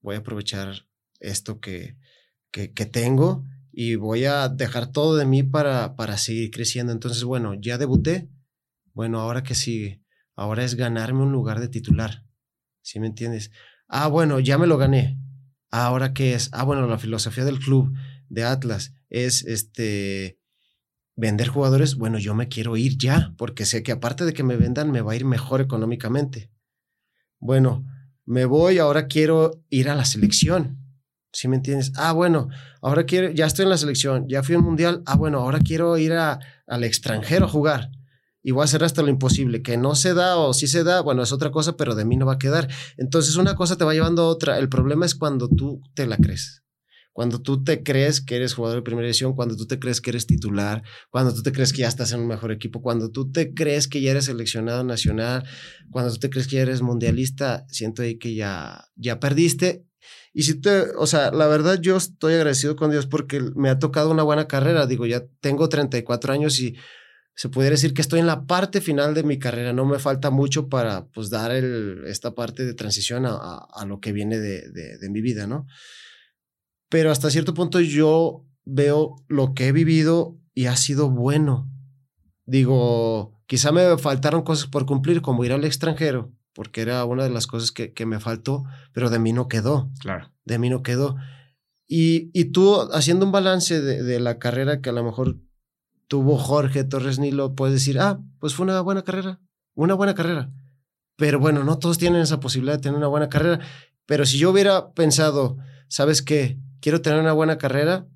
voy 0.00 0.14
a 0.14 0.18
aprovechar 0.18 0.86
esto 1.18 1.58
que, 1.58 1.96
que, 2.52 2.68
tengo 2.86 3.44
y 3.72 3.96
voy 3.96 4.26
a 4.26 4.48
dejar 4.48 4.92
todo 4.92 5.16
de 5.16 5.26
mí 5.26 5.42
para, 5.42 5.96
para 5.96 6.16
seguir 6.16 6.52
creciendo. 6.52 6.92
Entonces, 6.92 7.24
bueno, 7.24 7.54
ya 7.54 7.76
debuté. 7.76 8.28
Bueno, 8.92 9.18
ahora 9.20 9.42
que 9.42 9.56
sigue, 9.56 10.00
ahora 10.36 10.62
es 10.62 10.76
ganarme 10.76 11.22
un 11.22 11.32
lugar 11.32 11.58
de 11.58 11.68
titular. 11.68 12.24
¿Sí 12.82 13.00
me 13.00 13.08
entiendes? 13.08 13.50
Ah, 13.88 14.08
bueno, 14.08 14.40
ya 14.40 14.58
me 14.58 14.66
lo 14.66 14.76
gané. 14.78 15.18
Ahora 15.70 16.12
qué 16.14 16.34
es? 16.34 16.50
Ah, 16.52 16.64
bueno, 16.64 16.86
la 16.86 16.98
filosofía 16.98 17.44
del 17.44 17.58
club 17.58 17.92
de 18.28 18.44
Atlas 18.44 18.94
es 19.08 19.44
este 19.44 20.38
vender 21.16 21.48
jugadores, 21.48 21.94
bueno, 21.96 22.18
yo 22.18 22.34
me 22.34 22.48
quiero 22.48 22.76
ir 22.76 22.98
ya, 22.98 23.34
porque 23.36 23.64
sé 23.66 23.82
que 23.82 23.92
aparte 23.92 24.24
de 24.24 24.32
que 24.32 24.42
me 24.42 24.56
vendan, 24.56 24.90
me 24.90 25.00
va 25.00 25.12
a 25.12 25.16
ir 25.16 25.24
mejor 25.24 25.60
económicamente. 25.60 26.50
Bueno, 27.38 27.84
me 28.24 28.44
voy, 28.46 28.78
ahora 28.78 29.06
quiero 29.06 29.62
ir 29.68 29.88
a 29.88 29.94
la 29.94 30.04
selección. 30.04 30.78
¿Sí 31.32 31.48
me 31.48 31.56
entiendes? 31.56 31.92
Ah, 31.96 32.12
bueno, 32.12 32.48
ahora 32.80 33.04
quiero, 33.04 33.30
ya 33.30 33.46
estoy 33.46 33.64
en 33.64 33.70
la 33.70 33.76
selección, 33.76 34.28
ya 34.28 34.42
fui 34.42 34.54
al 34.54 34.62
mundial. 34.62 35.02
Ah, 35.06 35.16
bueno, 35.16 35.40
ahora 35.40 35.58
quiero 35.58 35.98
ir 35.98 36.12
a, 36.12 36.38
al 36.66 36.84
extranjero 36.84 37.46
a 37.46 37.48
jugar. 37.48 37.90
Y 38.44 38.52
voy 38.52 38.60
a 38.60 38.64
hacer 38.64 38.84
hasta 38.84 39.02
lo 39.02 39.08
imposible. 39.08 39.62
Que 39.62 39.78
no 39.78 39.94
se 39.94 40.12
da 40.12 40.36
o 40.36 40.52
sí 40.52 40.68
se 40.68 40.84
da, 40.84 41.00
bueno, 41.00 41.22
es 41.22 41.32
otra 41.32 41.50
cosa, 41.50 41.76
pero 41.76 41.94
de 41.94 42.04
mí 42.04 42.16
no 42.16 42.26
va 42.26 42.34
a 42.34 42.38
quedar. 42.38 42.68
Entonces, 42.98 43.36
una 43.36 43.56
cosa 43.56 43.76
te 43.76 43.84
va 43.84 43.94
llevando 43.94 44.22
a 44.22 44.28
otra. 44.28 44.58
El 44.58 44.68
problema 44.68 45.06
es 45.06 45.14
cuando 45.14 45.48
tú 45.48 45.80
te 45.94 46.06
la 46.06 46.18
crees. 46.18 46.62
Cuando 47.14 47.40
tú 47.40 47.62
te 47.62 47.82
crees 47.82 48.20
que 48.20 48.36
eres 48.36 48.54
jugador 48.54 48.78
de 48.78 48.82
primera 48.82 49.06
división, 49.06 49.34
cuando 49.34 49.56
tú 49.56 49.66
te 49.66 49.78
crees 49.78 50.00
que 50.00 50.10
eres 50.10 50.26
titular, 50.26 50.82
cuando 51.10 51.32
tú 51.32 51.42
te 51.42 51.52
crees 51.52 51.72
que 51.72 51.78
ya 51.82 51.88
estás 51.88 52.12
en 52.12 52.20
un 52.20 52.26
mejor 52.26 52.50
equipo, 52.50 52.82
cuando 52.82 53.10
tú 53.10 53.30
te 53.30 53.54
crees 53.54 53.86
que 53.88 54.02
ya 54.02 54.10
eres 54.10 54.24
seleccionado 54.24 54.82
nacional, 54.82 55.44
cuando 55.90 56.12
tú 56.12 56.18
te 56.18 56.28
crees 56.28 56.48
que 56.48 56.56
ya 56.56 56.62
eres 56.62 56.82
mundialista, 56.82 57.64
siento 57.68 58.02
ahí 58.02 58.18
que 58.18 58.34
ya, 58.34 58.88
ya 58.96 59.20
perdiste. 59.20 59.86
Y 60.32 60.42
si 60.42 60.60
te, 60.60 60.90
o 60.98 61.06
sea, 61.06 61.30
la 61.30 61.46
verdad 61.46 61.80
yo 61.80 61.96
estoy 61.96 62.34
agradecido 62.34 62.74
con 62.74 62.90
Dios 62.90 63.06
porque 63.06 63.40
me 63.54 63.70
ha 63.70 63.78
tocado 63.78 64.10
una 64.10 64.24
buena 64.24 64.48
carrera. 64.48 64.86
Digo, 64.86 65.06
ya 65.06 65.24
tengo 65.40 65.68
34 65.68 66.32
años 66.32 66.58
y 66.58 66.74
se 67.34 67.48
pudiera 67.48 67.74
decir 67.74 67.94
que 67.94 68.02
estoy 68.02 68.20
en 68.20 68.26
la 68.26 68.46
parte 68.46 68.80
final 68.80 69.14
de 69.14 69.24
mi 69.24 69.38
carrera. 69.38 69.72
No 69.72 69.84
me 69.84 69.98
falta 69.98 70.30
mucho 70.30 70.68
para 70.68 71.06
pues 71.08 71.30
dar 71.30 71.50
el, 71.50 72.04
esta 72.06 72.34
parte 72.34 72.64
de 72.64 72.74
transición 72.74 73.26
a, 73.26 73.58
a, 73.72 73.84
lo 73.86 74.00
que 74.00 74.12
viene 74.12 74.38
de, 74.38 74.70
de, 74.70 74.98
de 74.98 75.10
mi 75.10 75.20
vida, 75.20 75.46
¿no? 75.46 75.66
pero 76.94 77.10
hasta 77.10 77.28
cierto 77.28 77.54
punto 77.54 77.80
yo 77.80 78.46
veo 78.64 79.16
lo 79.26 79.52
que 79.52 79.66
he 79.66 79.72
vivido 79.72 80.38
y 80.54 80.66
ha 80.66 80.76
sido 80.76 81.10
bueno. 81.10 81.68
Digo, 82.46 83.42
quizá 83.46 83.72
me 83.72 83.98
faltaron 83.98 84.42
cosas 84.42 84.68
por 84.68 84.86
cumplir, 84.86 85.20
como 85.20 85.44
ir 85.44 85.52
al 85.52 85.64
extranjero, 85.64 86.32
porque 86.54 86.82
era 86.82 87.04
una 87.04 87.24
de 87.24 87.30
las 87.30 87.48
cosas 87.48 87.72
que, 87.72 87.92
que 87.92 88.06
me 88.06 88.20
faltó, 88.20 88.62
pero 88.92 89.10
de 89.10 89.18
mí 89.18 89.32
no 89.32 89.48
quedó. 89.48 89.90
Claro. 89.98 90.32
De 90.44 90.60
mí 90.60 90.70
no 90.70 90.84
quedó. 90.84 91.16
Y, 91.88 92.30
y 92.32 92.52
tú, 92.52 92.80
haciendo 92.92 93.26
un 93.26 93.32
balance 93.32 93.80
de, 93.80 94.04
de, 94.04 94.20
la 94.20 94.38
carrera 94.38 94.80
que 94.80 94.90
a 94.90 94.92
lo 94.92 95.02
mejor 95.02 95.38
tuvo 96.08 96.36
Jorge 96.38 96.84
Torres 96.84 97.18
Nilo, 97.18 97.54
puedes 97.54 97.74
decir, 97.74 97.98
ah, 97.98 98.20
pues 98.38 98.54
fue 98.54 98.64
una 98.64 98.80
buena 98.80 99.02
carrera, 99.02 99.40
una 99.74 99.94
buena 99.94 100.14
carrera. 100.14 100.50
Pero 101.16 101.38
bueno, 101.38 101.64
no 101.64 101.78
todos 101.78 101.98
tienen 101.98 102.22
esa 102.22 102.40
posibilidad 102.40 102.76
de 102.76 102.82
tener 102.82 102.98
una 102.98 103.06
buena 103.06 103.28
carrera. 103.28 103.60
Pero 104.06 104.26
si 104.26 104.38
yo 104.38 104.50
hubiera 104.50 104.92
pensado, 104.92 105.56
¿sabes 105.88 106.22
qué? 106.22 106.58
quiero 106.84 107.00
tener 107.00 107.18
una 107.18 107.32
buena 107.32 107.56
carrera, 107.56 108.06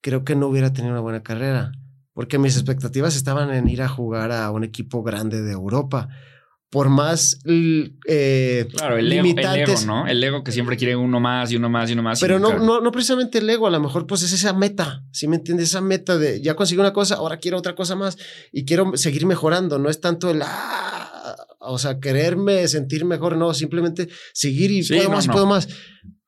creo 0.00 0.24
que 0.24 0.34
no 0.34 0.46
hubiera 0.46 0.72
tenido 0.72 0.94
una 0.94 1.02
buena 1.02 1.22
carrera, 1.22 1.72
porque 2.14 2.38
mis 2.38 2.56
expectativas 2.56 3.16
estaban 3.16 3.50
en 3.50 3.68
ir 3.68 3.82
a 3.82 3.88
jugar 3.88 4.32
a 4.32 4.50
un 4.50 4.64
equipo 4.64 5.02
grande 5.02 5.42
de 5.42 5.52
Europa. 5.52 6.08
Por 6.74 6.88
más 6.88 7.38
eh, 7.44 8.66
claro, 8.74 8.98
el 8.98 9.12
ego, 9.12 9.28
el 9.28 9.60
ego, 9.60 9.74
¿no? 9.86 10.08
El 10.08 10.24
ego 10.24 10.42
que 10.42 10.50
siempre 10.50 10.76
quiere 10.76 10.96
uno 10.96 11.20
más 11.20 11.52
y 11.52 11.56
uno 11.56 11.70
más 11.70 11.88
y 11.88 11.92
uno 11.92 12.02
más. 12.02 12.18
Pero 12.20 12.40
no, 12.40 12.58
no, 12.58 12.80
no 12.80 12.90
precisamente 12.90 13.38
el 13.38 13.48
ego, 13.48 13.68
a 13.68 13.70
lo 13.70 13.78
mejor 13.78 14.08
pues 14.08 14.24
es 14.24 14.32
esa 14.32 14.52
meta, 14.54 15.04
¿sí 15.12 15.28
me 15.28 15.36
entiendes? 15.36 15.68
Esa 15.68 15.80
meta 15.80 16.18
de 16.18 16.42
ya 16.42 16.56
conseguí 16.56 16.80
una 16.80 16.92
cosa, 16.92 17.14
ahora 17.14 17.36
quiero 17.36 17.58
otra 17.58 17.76
cosa 17.76 17.94
más 17.94 18.18
y 18.50 18.64
quiero 18.64 18.96
seguir 18.96 19.24
mejorando, 19.24 19.78
no 19.78 19.88
es 19.88 20.00
tanto 20.00 20.28
el, 20.32 20.42
ah, 20.42 21.36
o 21.60 21.78
sea, 21.78 22.00
quererme 22.00 22.66
sentir 22.66 23.04
mejor, 23.04 23.36
no, 23.36 23.54
simplemente 23.54 24.08
seguir 24.32 24.72
y 24.72 24.82
puedo 24.82 25.10
más 25.10 25.26
y 25.26 25.28
puedo 25.28 25.46
más. 25.46 25.68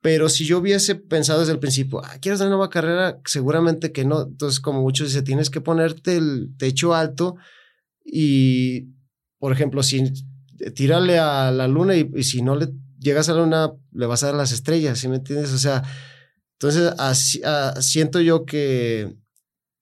Pero 0.01 0.29
si 0.29 0.45
yo 0.45 0.59
hubiese 0.59 0.95
pensado 0.95 1.41
desde 1.41 1.55
el 1.55 1.59
principio, 1.59 2.05
ah, 2.05 2.19
¿quieres 2.21 2.39
una 2.39 2.51
nueva 2.51 2.71
carrera? 2.71 3.19
Seguramente 3.25 3.91
que 3.91 4.05
no. 4.05 4.23
Entonces, 4.23 4.61
como 4.61 4.81
muchos 4.81 5.09
dicen, 5.09 5.25
tienes 5.25 5.51
que 5.51 5.61
ponerte 5.61 6.17
el 6.17 6.55
techo 6.57 6.95
alto 6.95 7.35
y, 8.05 8.93
por 9.39 9.51
ejemplo, 9.53 9.83
si 9.83 10.05
tírale 10.75 11.19
a 11.19 11.51
la 11.51 11.69
luna 11.69 11.95
y, 11.97 12.23
si 12.23 12.43
no 12.43 12.57
le 12.57 12.69
llegas 12.99 13.29
a 13.29 13.35
la 13.35 13.41
luna, 13.41 13.73
le 13.93 14.07
vas 14.07 14.23
a 14.23 14.27
dar 14.27 14.35
las 14.35 14.53
estrellas, 14.53 14.99
¿sí 14.99 15.09
me 15.09 15.17
entiendes? 15.17 15.53
O 15.53 15.59
sea, 15.59 15.83
entonces 16.59 16.93
ah, 16.99 17.75
siento 17.81 18.21
yo 18.21 18.45
que, 18.45 19.17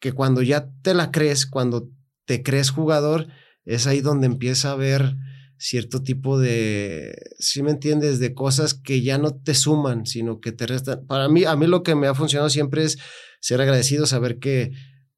que 0.01 0.13
cuando 0.13 0.43
ya 0.43 0.71
te 0.83 0.95
la 0.95 1.11
crees, 1.11 1.47
cuando 1.47 1.89
te 2.27 2.43
crees 2.43 2.71
jugador, 2.71 3.29
es 3.65 3.87
ahí 3.87 4.01
donde 4.01 4.27
empieza 4.27 4.73
a 4.73 4.77
ver 4.77 5.17
cierto 5.57 6.03
tipo 6.03 6.39
de, 6.39 7.15
si 7.39 7.63
me 7.63 7.71
entiendes, 7.71 8.19
de 8.19 8.35
cosas 8.35 8.75
que 8.75 9.03
ya 9.03 9.19
no 9.19 9.35
te 9.35 9.55
suman, 9.55 10.07
sino 10.07 10.41
que 10.41 10.53
te 10.53 10.67
restan. 10.67 11.07
Para 11.07 11.29
mí, 11.29 11.45
a 11.45 11.57
mí 11.57 11.67
lo 11.67 11.83
que 11.83 11.95
me 11.95 12.07
ha 12.07 12.15
funcionado 12.15 12.51
siempre 12.51 12.85
es 12.85 12.99
ser 13.41 13.61
agradecido, 13.61 14.07
saber 14.07 14.39
que 14.39 14.73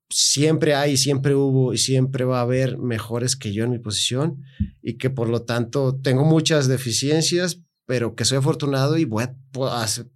siempre 0.09 0.75
hay, 0.75 0.97
siempre 0.97 1.35
hubo 1.35 1.73
y 1.73 1.79
siempre 1.79 2.25
va 2.25 2.39
a 2.39 2.43
haber 2.43 2.79
mejores 2.79 3.37
que 3.37 3.53
yo 3.53 3.65
en 3.65 3.71
mi 3.71 3.79
posición 3.79 4.43
y 4.83 4.99
que 4.99 5.11
por 5.11 5.29
lo 5.29 5.43
tanto 5.43 5.99
tengo 6.01 6.25
muchas 6.25 6.69
deficiencias, 6.69 7.63
pero 7.87 8.15
que 8.15 8.25
soy 8.25 8.39
afortunado 8.39 8.97
y 8.97 9.05
voy 9.05 9.25
a 9.25 9.35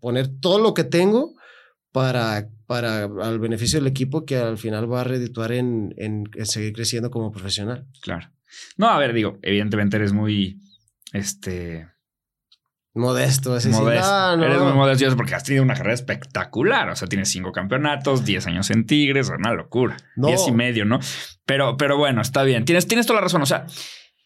poner 0.01 0.29
todo 0.29 0.59
lo 0.59 0.75
que 0.75 0.85
tengo 0.85 1.35
para, 1.93 2.49
para 2.67 3.05
al 3.05 3.39
beneficio 3.41 3.79
del 3.79 3.89
equipo 3.89 4.25
que 4.25 4.37
al 4.37 4.59
final 4.59 4.91
va 4.91 5.01
a 5.01 5.05
redituar 5.05 5.53
en, 5.53 5.95
en 5.97 6.25
seguir 6.45 6.73
creciendo 6.73 7.11
como 7.11 7.33
profesional. 7.33 7.87
Claro. 8.01 8.31
No, 8.77 8.89
a 8.89 8.99
ver, 8.99 9.13
digo, 9.13 9.39
evidentemente 9.43 9.97
eres 9.97 10.13
muy, 10.13 10.61
este... 11.13 11.89
Modesto, 12.95 13.55
así 13.55 13.69
modesto. 13.69 14.37
No, 14.37 14.45
Eres 14.45 14.61
muy 14.61 14.73
modesto 14.73 15.17
porque 15.17 15.35
has 15.35 15.45
tenido 15.45 15.63
una 15.63 15.75
carrera 15.75 15.95
espectacular. 15.95 16.91
O 16.91 16.97
sea, 16.97 17.07
tienes 17.09 17.29
cinco 17.29 17.53
campeonatos, 17.53 18.25
diez 18.25 18.47
años 18.47 18.71
en 18.71 18.85
Tigres, 18.85 19.31
una 19.31 19.53
locura. 19.53 19.97
Diez 20.17 20.49
y 20.49 20.53
medio, 20.53 20.85
¿no? 20.85 20.99
Pero, 21.47 21.77
pero 21.77 21.97
bueno, 21.97 22.21
está 22.21 22.43
bien. 22.43 22.65
Tienes, 22.65 22.89
tienes 22.89 23.07
toda 23.07 23.21
la 23.21 23.25
razón. 23.25 23.43
O 23.43 23.47
sea, 23.47 23.67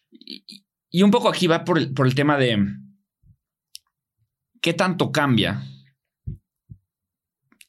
y, 0.09 0.65
y 0.89 1.03
un 1.03 1.11
poco 1.11 1.29
aquí 1.29 1.45
va 1.45 1.63
por 1.63 1.77
el, 1.77 1.93
por 1.93 2.07
el 2.07 2.15
tema 2.15 2.37
de 2.37 2.57
qué 4.61 4.73
tanto 4.73 5.11
cambia 5.11 5.61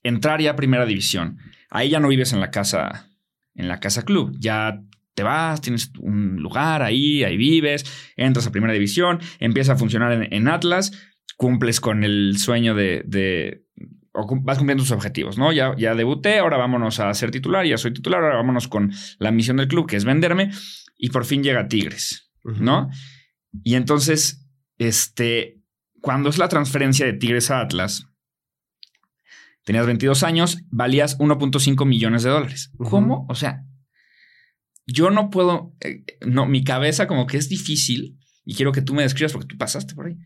entrar 0.02 0.40
ya 0.40 0.52
a 0.52 0.56
primera 0.56 0.86
división. 0.86 1.38
Ahí 1.68 1.90
ya 1.90 2.00
no 2.00 2.08
vives 2.08 2.32
en 2.32 2.40
la 2.40 2.50
casa, 2.50 3.10
en 3.54 3.68
la 3.68 3.80
casa 3.80 4.02
club. 4.02 4.34
Ya 4.38 4.80
te 5.16 5.22
vas, 5.22 5.62
tienes 5.62 5.90
un 5.98 6.36
lugar 6.36 6.82
ahí, 6.82 7.24
ahí 7.24 7.38
vives, 7.38 8.12
entras 8.16 8.46
a 8.46 8.52
primera 8.52 8.74
división, 8.74 9.18
empieza 9.40 9.72
a 9.72 9.76
funcionar 9.76 10.28
en, 10.30 10.48
Atlas, 10.48 10.92
cumples 11.38 11.80
con 11.80 12.04
el 12.04 12.36
sueño 12.38 12.74
de, 12.74 13.02
de 13.06 13.64
o 14.12 14.26
vas 14.42 14.58
cumpliendo 14.58 14.84
tus 14.84 14.92
objetivos, 14.92 15.38
¿no? 15.38 15.52
Ya, 15.52 15.74
ya 15.76 15.94
debuté, 15.94 16.38
ahora 16.38 16.58
vámonos 16.58 17.00
a 17.00 17.12
ser 17.14 17.30
titular, 17.30 17.66
ya 17.66 17.78
soy 17.78 17.94
titular, 17.94 18.22
ahora 18.22 18.36
vámonos 18.36 18.68
con 18.68 18.92
la 19.18 19.30
misión 19.30 19.56
del 19.56 19.68
club, 19.68 19.86
que 19.86 19.96
es 19.96 20.04
venderme, 20.04 20.50
y 20.98 21.08
por 21.08 21.24
fin 21.24 21.42
llega 21.42 21.66
Tigres, 21.66 22.30
¿no? 22.44 22.90
Y 23.64 23.74
entonces, 23.74 24.46
este, 24.76 25.62
cuando 26.02 26.28
es 26.28 26.36
la 26.36 26.48
transferencia 26.48 27.06
de 27.06 27.14
Tigres 27.14 27.50
a 27.50 27.60
Atlas, 27.60 28.06
tenías 29.64 29.86
22 29.86 30.22
años, 30.24 30.58
valías 30.70 31.18
1.5 31.18 31.86
millones 31.86 32.22
de 32.22 32.30
dólares. 32.30 32.70
¿Cómo? 32.76 33.26
O 33.28 33.34
sea, 33.34 33.65
yo 34.86 35.10
no 35.10 35.30
puedo, 35.30 35.74
eh, 35.80 36.04
no, 36.24 36.46
mi 36.46 36.64
cabeza 36.64 37.06
como 37.06 37.26
que 37.26 37.36
es 37.36 37.48
difícil 37.48 38.18
y 38.44 38.54
quiero 38.54 38.72
que 38.72 38.82
tú 38.82 38.94
me 38.94 39.02
describas 39.02 39.32
porque 39.32 39.48
tú 39.48 39.58
pasaste 39.58 39.94
por 39.94 40.06
ahí. 40.06 40.16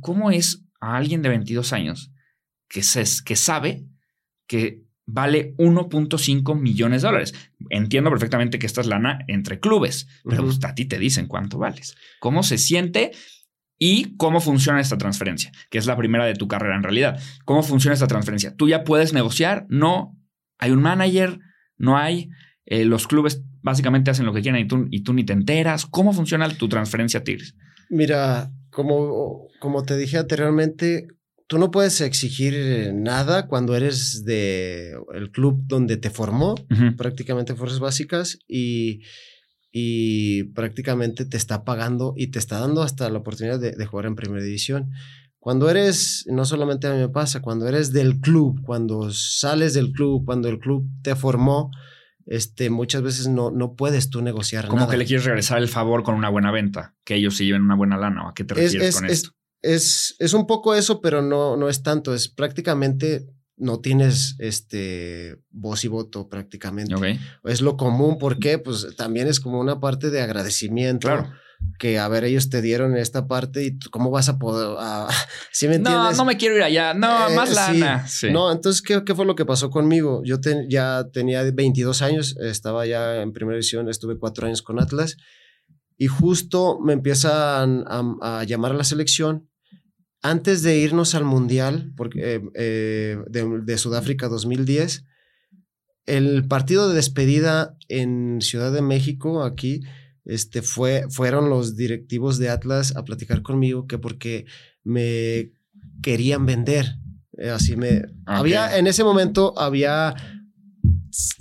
¿Cómo 0.00 0.30
es 0.30 0.64
a 0.80 0.96
alguien 0.96 1.22
de 1.22 1.28
22 1.28 1.72
años 1.74 2.10
que, 2.68 2.82
se, 2.82 3.04
que 3.24 3.36
sabe 3.36 3.86
que 4.46 4.82
vale 5.04 5.54
1.5 5.58 6.58
millones 6.58 7.02
de 7.02 7.08
dólares? 7.08 7.34
Entiendo 7.68 8.08
perfectamente 8.10 8.58
que 8.58 8.66
esta 8.66 8.80
es 8.80 8.86
lana 8.86 9.18
entre 9.28 9.60
clubes, 9.60 10.08
pero 10.24 10.44
pues, 10.44 10.58
a 10.64 10.74
ti 10.74 10.86
te 10.86 10.98
dicen 10.98 11.26
cuánto 11.26 11.58
vales. 11.58 11.96
¿Cómo 12.18 12.42
se 12.42 12.56
siente? 12.56 13.12
Y 13.78 14.16
cómo 14.16 14.40
funciona 14.40 14.80
esta 14.80 14.96
transferencia, 14.96 15.52
que 15.68 15.76
es 15.76 15.84
la 15.84 15.98
primera 15.98 16.24
de 16.24 16.32
tu 16.32 16.48
carrera 16.48 16.76
en 16.76 16.82
realidad. 16.82 17.20
¿Cómo 17.44 17.62
funciona 17.62 17.92
esta 17.92 18.06
transferencia? 18.06 18.56
Tú 18.56 18.70
ya 18.70 18.84
puedes 18.84 19.12
negociar, 19.12 19.66
no, 19.68 20.18
hay 20.56 20.70
un 20.70 20.80
manager, 20.80 21.40
no 21.76 21.98
hay, 21.98 22.30
eh, 22.64 22.86
los 22.86 23.06
clubes 23.06 23.44
básicamente 23.66 24.12
hacen 24.12 24.26
lo 24.26 24.32
que 24.32 24.42
quieren 24.42 24.64
y 24.64 24.68
tú, 24.68 24.86
y 24.92 25.00
tú 25.02 25.12
ni 25.12 25.24
te 25.24 25.32
enteras. 25.32 25.86
¿Cómo 25.86 26.12
funciona 26.12 26.48
tu 26.56 26.68
transferencia 26.68 27.18
a 27.18 27.24
Tigres? 27.24 27.56
Mira, 27.90 28.52
como, 28.70 29.48
como 29.58 29.82
te 29.82 29.96
dije 29.96 30.18
anteriormente, 30.18 31.08
tú 31.48 31.58
no 31.58 31.72
puedes 31.72 32.00
exigir 32.00 32.54
eh, 32.54 32.92
nada 32.94 33.48
cuando 33.48 33.74
eres 33.74 34.24
de 34.24 34.94
el 35.14 35.32
club 35.32 35.64
donde 35.66 35.96
te 35.96 36.10
formó, 36.10 36.54
prácticamente 36.96 37.56
fuerzas 37.56 37.80
básicas, 37.80 38.38
y, 38.46 39.02
y 39.72 40.44
prácticamente 40.54 41.24
te 41.24 41.36
está 41.36 41.64
pagando 41.64 42.14
y 42.16 42.28
te 42.28 42.38
está 42.38 42.60
dando 42.60 42.82
hasta 42.82 43.10
la 43.10 43.18
oportunidad 43.18 43.58
de, 43.58 43.72
de, 43.72 43.86
jugar 43.86 44.06
en 44.06 44.14
primera 44.14 44.44
división. 44.44 44.92
Cuando 45.40 45.68
eres, 45.68 46.24
no 46.28 46.44
solamente 46.44 46.86
a 46.86 46.92
mí 46.92 46.98
me 46.98 47.08
pasa, 47.08 47.42
cuando 47.42 47.66
eres 47.66 47.92
del 47.92 48.20
club, 48.20 48.62
cuando 48.62 49.10
sales 49.12 49.74
del 49.74 49.90
club, 49.90 50.24
cuando 50.24 50.48
el 50.48 50.60
club 50.60 50.88
te 51.02 51.16
formó, 51.16 51.72
este, 52.26 52.70
muchas 52.70 53.02
veces 53.02 53.28
no, 53.28 53.50
no 53.50 53.74
puedes 53.74 54.10
tú 54.10 54.20
negociar 54.20 54.66
Como 54.66 54.88
que 54.88 54.96
le 54.96 55.06
quieres 55.06 55.24
regresar 55.24 55.58
el 55.58 55.68
favor 55.68 56.02
con 56.02 56.14
una 56.14 56.28
buena 56.28 56.50
venta, 56.50 56.94
que 57.04 57.14
ellos 57.14 57.36
se 57.36 57.44
lleven 57.44 57.62
una 57.62 57.76
buena 57.76 57.96
lana. 57.96 58.28
¿A 58.28 58.34
qué 58.34 58.44
te 58.44 58.54
refieres 58.54 58.96
con 58.96 59.06
es, 59.06 59.12
esto? 59.12 59.30
Es, 59.62 60.16
es, 60.18 60.32
un 60.34 60.46
poco 60.46 60.74
eso, 60.74 61.00
pero 61.00 61.22
no, 61.22 61.56
no 61.56 61.68
es 61.68 61.82
tanto. 61.82 62.14
Es 62.14 62.28
prácticamente 62.28 63.26
no 63.56 63.80
tienes 63.80 64.36
este 64.38 65.38
voz 65.50 65.84
y 65.84 65.88
voto 65.88 66.28
prácticamente. 66.28 66.94
Es 67.44 67.60
lo 67.62 67.76
común, 67.76 68.18
porque 68.18 68.58
pues 68.58 68.94
también 68.96 69.28
es 69.28 69.40
como 69.40 69.60
una 69.60 69.80
parte 69.80 70.10
de 70.10 70.20
agradecimiento. 70.20 71.08
Claro. 71.08 71.32
Que 71.78 71.98
a 71.98 72.08
ver, 72.08 72.24
ellos 72.24 72.48
te 72.50 72.62
dieron 72.62 72.96
esta 72.96 73.26
parte 73.26 73.64
y 73.64 73.78
cómo 73.90 74.10
vas 74.10 74.28
a 74.28 74.38
poder. 74.38 74.76
ah, 74.78 75.08
¿Sí 75.52 75.68
me 75.68 75.78
No, 75.78 75.90
entiendes? 75.90 76.16
no 76.18 76.24
me 76.24 76.36
quiero 76.36 76.56
ir 76.56 76.62
allá. 76.62 76.94
No, 76.94 77.28
Eh, 77.28 77.34
más 77.34 77.48
sí. 77.50 77.54
lana. 77.54 78.06
Sí. 78.08 78.30
No, 78.30 78.50
entonces, 78.52 78.80
¿qué, 78.82 79.02
qué 79.04 79.14
fue 79.14 79.26
lo 79.26 79.34
que 79.34 79.44
pasó 79.44 79.70
conmigo? 79.70 80.22
Yo 80.24 80.36
ya 80.68 81.04
tenía 81.12 81.42
22 81.50 82.02
años, 82.02 82.36
estaba 82.38 82.86
ya 82.86 83.22
en 83.22 83.32
primera 83.32 83.56
división, 83.56 83.88
estuve 83.88 84.18
cuatro 84.18 84.46
años 84.46 84.62
con 84.62 84.80
Atlas 84.80 85.16
y 85.98 86.06
justo 86.08 86.78
me 86.80 86.92
empiezan 86.92 87.84
a, 87.86 88.38
a 88.40 88.44
llamar 88.44 88.72
a 88.72 88.76
la 88.76 88.84
selección. 88.84 89.48
Antes 90.22 90.62
de 90.62 90.78
irnos 90.78 91.14
al 91.14 91.24
Mundial 91.24 91.92
porque, 91.96 92.34
eh, 92.36 92.40
eh, 92.54 93.18
de, 93.28 93.60
de 93.64 93.78
Sudáfrica 93.78 94.28
2010, 94.28 95.04
el 96.06 96.46
partido 96.48 96.88
de 96.88 96.94
despedida 96.96 97.76
en 97.88 98.40
Ciudad 98.40 98.72
de 98.72 98.82
México, 98.82 99.42
aquí, 99.42 99.80
este, 100.26 100.60
fue, 100.60 101.04
fueron 101.08 101.48
los 101.48 101.76
directivos 101.76 102.38
de 102.38 102.50
Atlas 102.50 102.94
a 102.96 103.04
platicar 103.04 103.42
conmigo 103.42 103.86
que 103.86 103.98
porque 103.98 104.44
me 104.82 105.52
querían 106.02 106.46
vender. 106.46 106.96
Eh, 107.38 107.50
Así 107.50 107.76
me. 107.76 108.02
Había, 108.26 108.76
en 108.76 108.88
ese 108.88 109.04
momento 109.04 109.58
había 109.58 110.14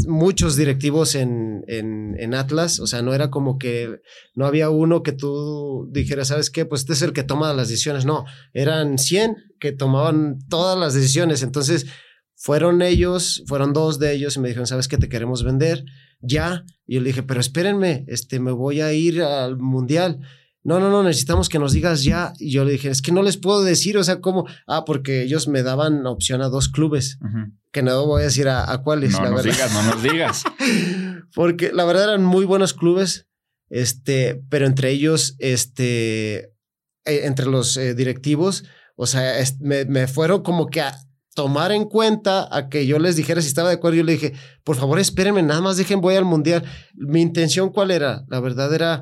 muchos 0.07 0.55
directivos 0.55 1.15
en, 1.15 1.63
en, 1.67 2.15
en 2.19 2.33
Atlas, 2.33 2.79
o 2.79 2.87
sea, 2.87 3.01
no 3.01 3.13
era 3.13 3.29
como 3.29 3.57
que 3.57 4.01
no 4.33 4.45
había 4.45 4.69
uno 4.69 5.03
que 5.03 5.11
tú 5.11 5.89
dijeras, 5.91 6.29
¿sabes 6.29 6.49
qué? 6.49 6.65
Pues 6.65 6.81
este 6.81 6.93
es 6.93 7.01
el 7.01 7.11
que 7.11 7.23
toma 7.23 7.53
las 7.53 7.69
decisiones. 7.69 8.05
No, 8.05 8.25
eran 8.53 8.99
100 8.99 9.35
que 9.59 9.71
tomaban 9.71 10.37
todas 10.47 10.77
las 10.77 10.93
decisiones. 10.93 11.41
Entonces, 11.41 11.87
fueron 12.35 12.81
ellos, 12.83 13.43
fueron 13.47 13.73
dos 13.73 13.97
de 13.97 14.13
ellos 14.13 14.35
y 14.35 14.39
me 14.41 14.49
dijeron, 14.49 14.67
¿sabes 14.67 14.87
qué? 14.87 14.97
Te 14.97 15.09
queremos 15.09 15.43
vender 15.43 15.83
ya. 16.21 16.63
Y 16.87 16.95
yo 16.95 17.01
le 17.01 17.07
dije, 17.07 17.23
pero 17.23 17.39
espérenme, 17.39 18.05
este, 18.07 18.39
me 18.39 18.51
voy 18.51 18.81
a 18.81 18.93
ir 18.93 19.21
al 19.21 19.57
mundial. 19.57 20.19
No, 20.63 20.79
no, 20.79 20.89
no, 20.89 21.03
necesitamos 21.03 21.47
que 21.47 21.59
nos 21.59 21.73
digas 21.73 22.03
ya. 22.03 22.33
Y 22.39 22.51
yo 22.51 22.65
le 22.65 22.71
dije, 22.71 22.89
es 22.89 23.01
que 23.01 23.11
no 23.11 23.21
les 23.21 23.37
puedo 23.37 23.63
decir, 23.63 23.97
o 23.97 24.03
sea, 24.03 24.19
¿cómo? 24.19 24.47
Ah, 24.65 24.83
porque 24.85 25.21
ellos 25.21 25.47
me 25.47 25.61
daban 25.61 26.05
opción 26.07 26.41
a 26.41 26.49
dos 26.49 26.69
clubes, 26.69 27.19
que 27.71 27.83
no 27.83 28.05
voy 28.07 28.21
a 28.21 28.25
decir 28.25 28.47
a, 28.47 28.71
a 28.71 28.79
cuáles, 28.81 29.11
No 29.11 29.23
la 29.23 29.29
nos 29.29 29.43
verdad. 29.43 29.53
digas, 29.57 29.73
no 29.73 29.83
nos 29.83 30.03
digas. 30.03 30.43
Porque 31.35 31.71
la 31.73 31.83
verdad 31.85 32.05
eran 32.05 32.23
muy 32.23 32.45
buenos 32.45 32.73
clubes, 32.73 33.27
este, 33.69 34.41
pero 34.49 34.65
entre 34.65 34.89
ellos, 34.91 35.35
este, 35.39 36.35
eh, 37.05 37.21
entre 37.25 37.45
los 37.47 37.75
eh, 37.77 37.93
directivos, 37.93 38.63
o 38.95 39.05
sea, 39.05 39.33
me, 39.59 39.83
me 39.85 40.07
fueron 40.07 40.41
como 40.43 40.67
que 40.67 40.81
a 40.81 40.95
tomar 41.35 41.71
en 41.71 41.83
cuenta 41.85 42.47
a 42.49 42.69
que 42.69 42.87
yo 42.87 42.97
les 42.97 43.15
dijera 43.15 43.41
si 43.41 43.47
estaba 43.49 43.69
de 43.69 43.75
acuerdo. 43.75 43.97
Yo 43.97 44.03
le 44.03 44.13
dije, 44.13 44.33
por 44.63 44.75
favor, 44.77 44.97
espérenme, 44.99 45.43
nada 45.43 45.61
más 45.61 45.77
dejen, 45.77 46.01
voy 46.01 46.15
al 46.15 46.25
mundial. 46.25 46.63
Mi 46.95 47.21
intención, 47.21 47.69
¿cuál 47.69 47.91
era? 47.91 48.23
La 48.29 48.39
verdad 48.39 48.73
era 48.73 49.01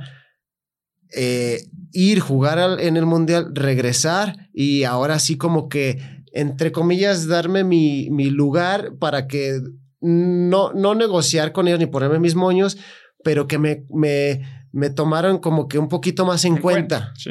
eh, 1.16 1.62
ir, 1.92 2.20
jugar 2.20 2.60
al- 2.60 2.80
en 2.80 2.98
el 2.98 3.06
mundial, 3.06 3.52
regresar 3.54 4.50
y 4.54 4.84
ahora 4.84 5.20
sí 5.20 5.38
como 5.38 5.70
que, 5.70 6.00
entre 6.34 6.72
comillas, 6.72 7.28
darme 7.28 7.64
mi, 7.64 8.10
mi 8.10 8.30
lugar 8.32 8.94
para 9.00 9.28
que 9.28 9.62
no, 10.02 10.74
no 10.74 10.96
negociar 10.96 11.52
con 11.52 11.68
ellos 11.68 11.80
ni 11.80 11.86
ponerme 11.86 12.20
mis 12.20 12.36
moños, 12.36 12.78
pero 13.24 13.48
que 13.48 13.60
me, 13.60 13.86
me, 13.94 14.42
me 14.72 14.90
tomaran 14.90 15.38
como 15.38 15.68
que 15.68 15.78
un 15.78 15.88
poquito 15.88 16.26
más 16.26 16.44
en, 16.46 16.58
cuenta, 16.58 17.14
Sí. 17.16 17.30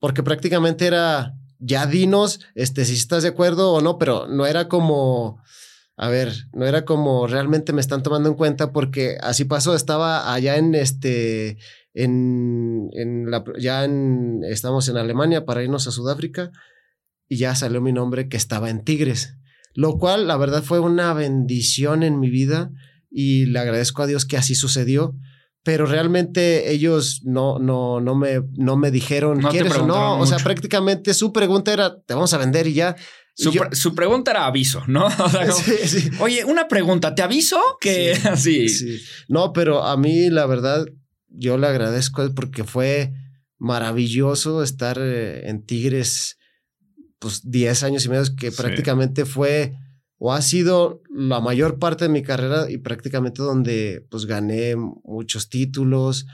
porque 0.00 0.22
prácticamente 0.22 0.86
era, 0.86 1.34
ya 1.60 1.86
dinos, 1.86 2.40
este, 2.54 2.84
si 2.84 2.94
estás 2.94 3.22
de 3.22 3.28
acuerdo 3.28 3.72
o 3.72 3.80
no, 3.80 3.98
pero 3.98 4.26
no 4.26 4.46
era 4.46 4.68
como, 4.68 5.40
a 5.96 6.08
ver, 6.08 6.32
no 6.52 6.66
era 6.66 6.84
como 6.84 7.26
realmente 7.26 7.72
me 7.72 7.80
están 7.80 8.02
tomando 8.02 8.28
en 8.28 8.34
cuenta, 8.34 8.72
porque 8.72 9.18
así 9.20 9.44
pasó, 9.44 9.74
estaba 9.74 10.32
allá 10.32 10.56
en 10.56 10.74
este, 10.74 11.58
en, 11.94 12.88
en 12.92 13.30
la, 13.30 13.44
ya 13.58 13.84
en, 13.84 14.40
estamos 14.48 14.88
en 14.88 14.96
Alemania 14.96 15.44
para 15.44 15.62
irnos 15.62 15.86
a 15.86 15.92
Sudáfrica 15.92 16.50
y 17.28 17.36
ya 17.36 17.54
salió 17.54 17.80
mi 17.80 17.92
nombre 17.92 18.28
que 18.28 18.36
estaba 18.36 18.70
en 18.70 18.82
Tigres, 18.82 19.36
lo 19.74 19.98
cual 19.98 20.26
la 20.26 20.36
verdad 20.36 20.62
fue 20.62 20.80
una 20.80 21.12
bendición 21.14 22.02
en 22.02 22.18
mi 22.18 22.30
vida 22.30 22.72
y 23.10 23.46
le 23.46 23.58
agradezco 23.58 24.02
a 24.02 24.06
Dios 24.06 24.24
que 24.24 24.36
así 24.36 24.54
sucedió. 24.54 25.14
Pero 25.62 25.84
realmente 25.86 26.72
ellos 26.72 27.20
no, 27.24 27.58
no, 27.58 28.00
no, 28.00 28.14
me, 28.14 28.40
no 28.56 28.76
me 28.76 28.90
dijeron, 28.90 29.40
No 29.40 29.50
¿quieres 29.50 29.74
o 29.76 29.86
no? 29.86 30.18
O 30.18 30.26
sea, 30.26 30.38
prácticamente 30.38 31.12
su 31.12 31.32
pregunta 31.32 31.72
era, 31.72 32.00
te 32.00 32.14
vamos 32.14 32.32
a 32.32 32.38
vender 32.38 32.66
y 32.66 32.72
ya. 32.74 32.96
Su, 33.34 33.52
yo- 33.52 33.60
pre- 33.62 33.76
su 33.76 33.94
pregunta 33.94 34.30
era 34.30 34.46
aviso, 34.46 34.82
¿no? 34.86 35.06
O 35.18 35.28
sea, 35.28 35.46
como, 35.46 35.52
Sí, 35.62 35.76
sí. 35.86 36.10
Oye, 36.20 36.44
una 36.46 36.66
pregunta, 36.66 37.14
¿te 37.14 37.22
aviso? 37.22 37.60
Que 37.80 38.14
Sí, 38.16 38.28
así. 38.28 38.68
Sí. 38.70 39.00
No, 39.28 39.52
pero 39.52 39.84
a 39.84 39.96
mí 39.98 40.30
la 40.30 40.46
verdad, 40.46 40.86
yo 41.28 41.58
le 41.58 41.66
agradezco 41.66 42.32
porque 42.34 42.64
fue 42.64 43.12
maravilloso 43.58 44.62
estar 44.62 44.98
eh, 45.00 45.48
en 45.48 45.64
Tigres, 45.64 46.38
pues 47.18 47.42
10 47.50 47.82
años 47.82 48.04
y 48.04 48.08
medio, 48.08 48.24
que 48.36 48.50
prácticamente 48.50 49.26
fue 49.26 49.74
o 50.22 50.34
ha 50.34 50.42
sido 50.42 51.02
la 51.10 51.40
mayor 51.40 51.78
parte 51.78 52.04
de 52.04 52.10
mi 52.10 52.22
carrera 52.22 52.70
y 52.70 52.76
prácticamente 52.76 53.42
donde 53.42 54.06
pues 54.10 54.26
gané 54.26 54.76
muchos 54.76 55.48
títulos, 55.48 56.26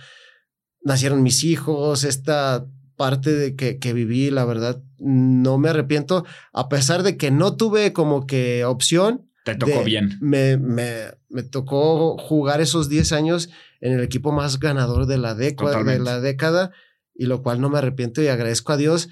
nacieron 0.82 1.22
mis 1.22 1.44
hijos, 1.44 2.02
esta 2.04 2.66
parte 2.96 3.32
de 3.32 3.54
que, 3.54 3.78
que 3.78 3.92
viví, 3.92 4.30
la 4.30 4.44
verdad, 4.44 4.82
no 4.98 5.56
me 5.58 5.68
arrepiento, 5.68 6.24
a 6.52 6.68
pesar 6.68 7.02
de 7.04 7.16
que 7.16 7.30
no 7.30 7.56
tuve 7.56 7.92
como 7.92 8.26
que 8.26 8.64
opción, 8.64 9.30
Te 9.44 9.54
tocó 9.54 9.78
de- 9.78 9.84
bien. 9.84 10.18
Me, 10.20 10.56
me, 10.56 11.12
me 11.28 11.42
tocó 11.44 12.16
jugar 12.18 12.60
esos 12.60 12.88
10 12.88 13.12
años 13.12 13.50
en 13.80 13.92
el 13.92 14.00
equipo 14.02 14.32
más 14.32 14.58
ganador 14.58 15.06
de 15.06 15.18
la, 15.18 15.34
década, 15.34 15.84
de 15.84 15.98
la 16.00 16.20
década, 16.20 16.72
y 17.14 17.26
lo 17.26 17.42
cual 17.42 17.60
no 17.60 17.70
me 17.70 17.78
arrepiento 17.78 18.20
y 18.20 18.26
agradezco 18.28 18.72
a 18.72 18.76
Dios 18.76 19.08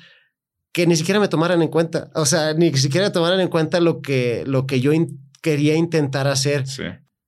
que 0.75 0.87
ni 0.87 0.97
siquiera 0.97 1.21
me 1.21 1.29
tomaran 1.29 1.63
en 1.63 1.69
cuenta. 1.69 2.11
O 2.15 2.27
sea, 2.27 2.53
ni 2.53 2.77
siquiera 2.77 3.11
tomaran 3.13 3.41
en 3.41 3.49
cuenta 3.49 3.81
lo 3.81 4.03
que, 4.03 4.43
lo 4.47 4.67
que 4.67 4.81
yo 4.81 4.93
in- 4.93 5.21
quería 5.41 5.75
intentar 5.77 6.27
hacer. 6.27 6.67
Sí. 6.67 6.83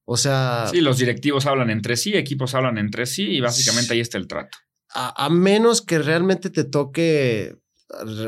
O 0.05 0.17
sea, 0.17 0.67
Sí, 0.71 0.81
los 0.81 0.99
directivos 0.99 1.47
hablan 1.47 1.71
entre 1.71 1.97
sí, 1.97 2.15
equipos 2.15 2.55
hablan 2.55 2.77
entre 2.79 3.07
sí 3.07 3.23
y 3.25 3.41
básicamente 3.41 3.95
ahí 3.95 4.01
está 4.01 4.19
el 4.19 4.27
trato. 4.29 4.59
a, 4.95 5.25
a 5.27 5.31
menos 5.31 5.81
que 5.83 5.99
realmente 5.99 6.51
te 6.51 6.65
toque, 6.65 7.57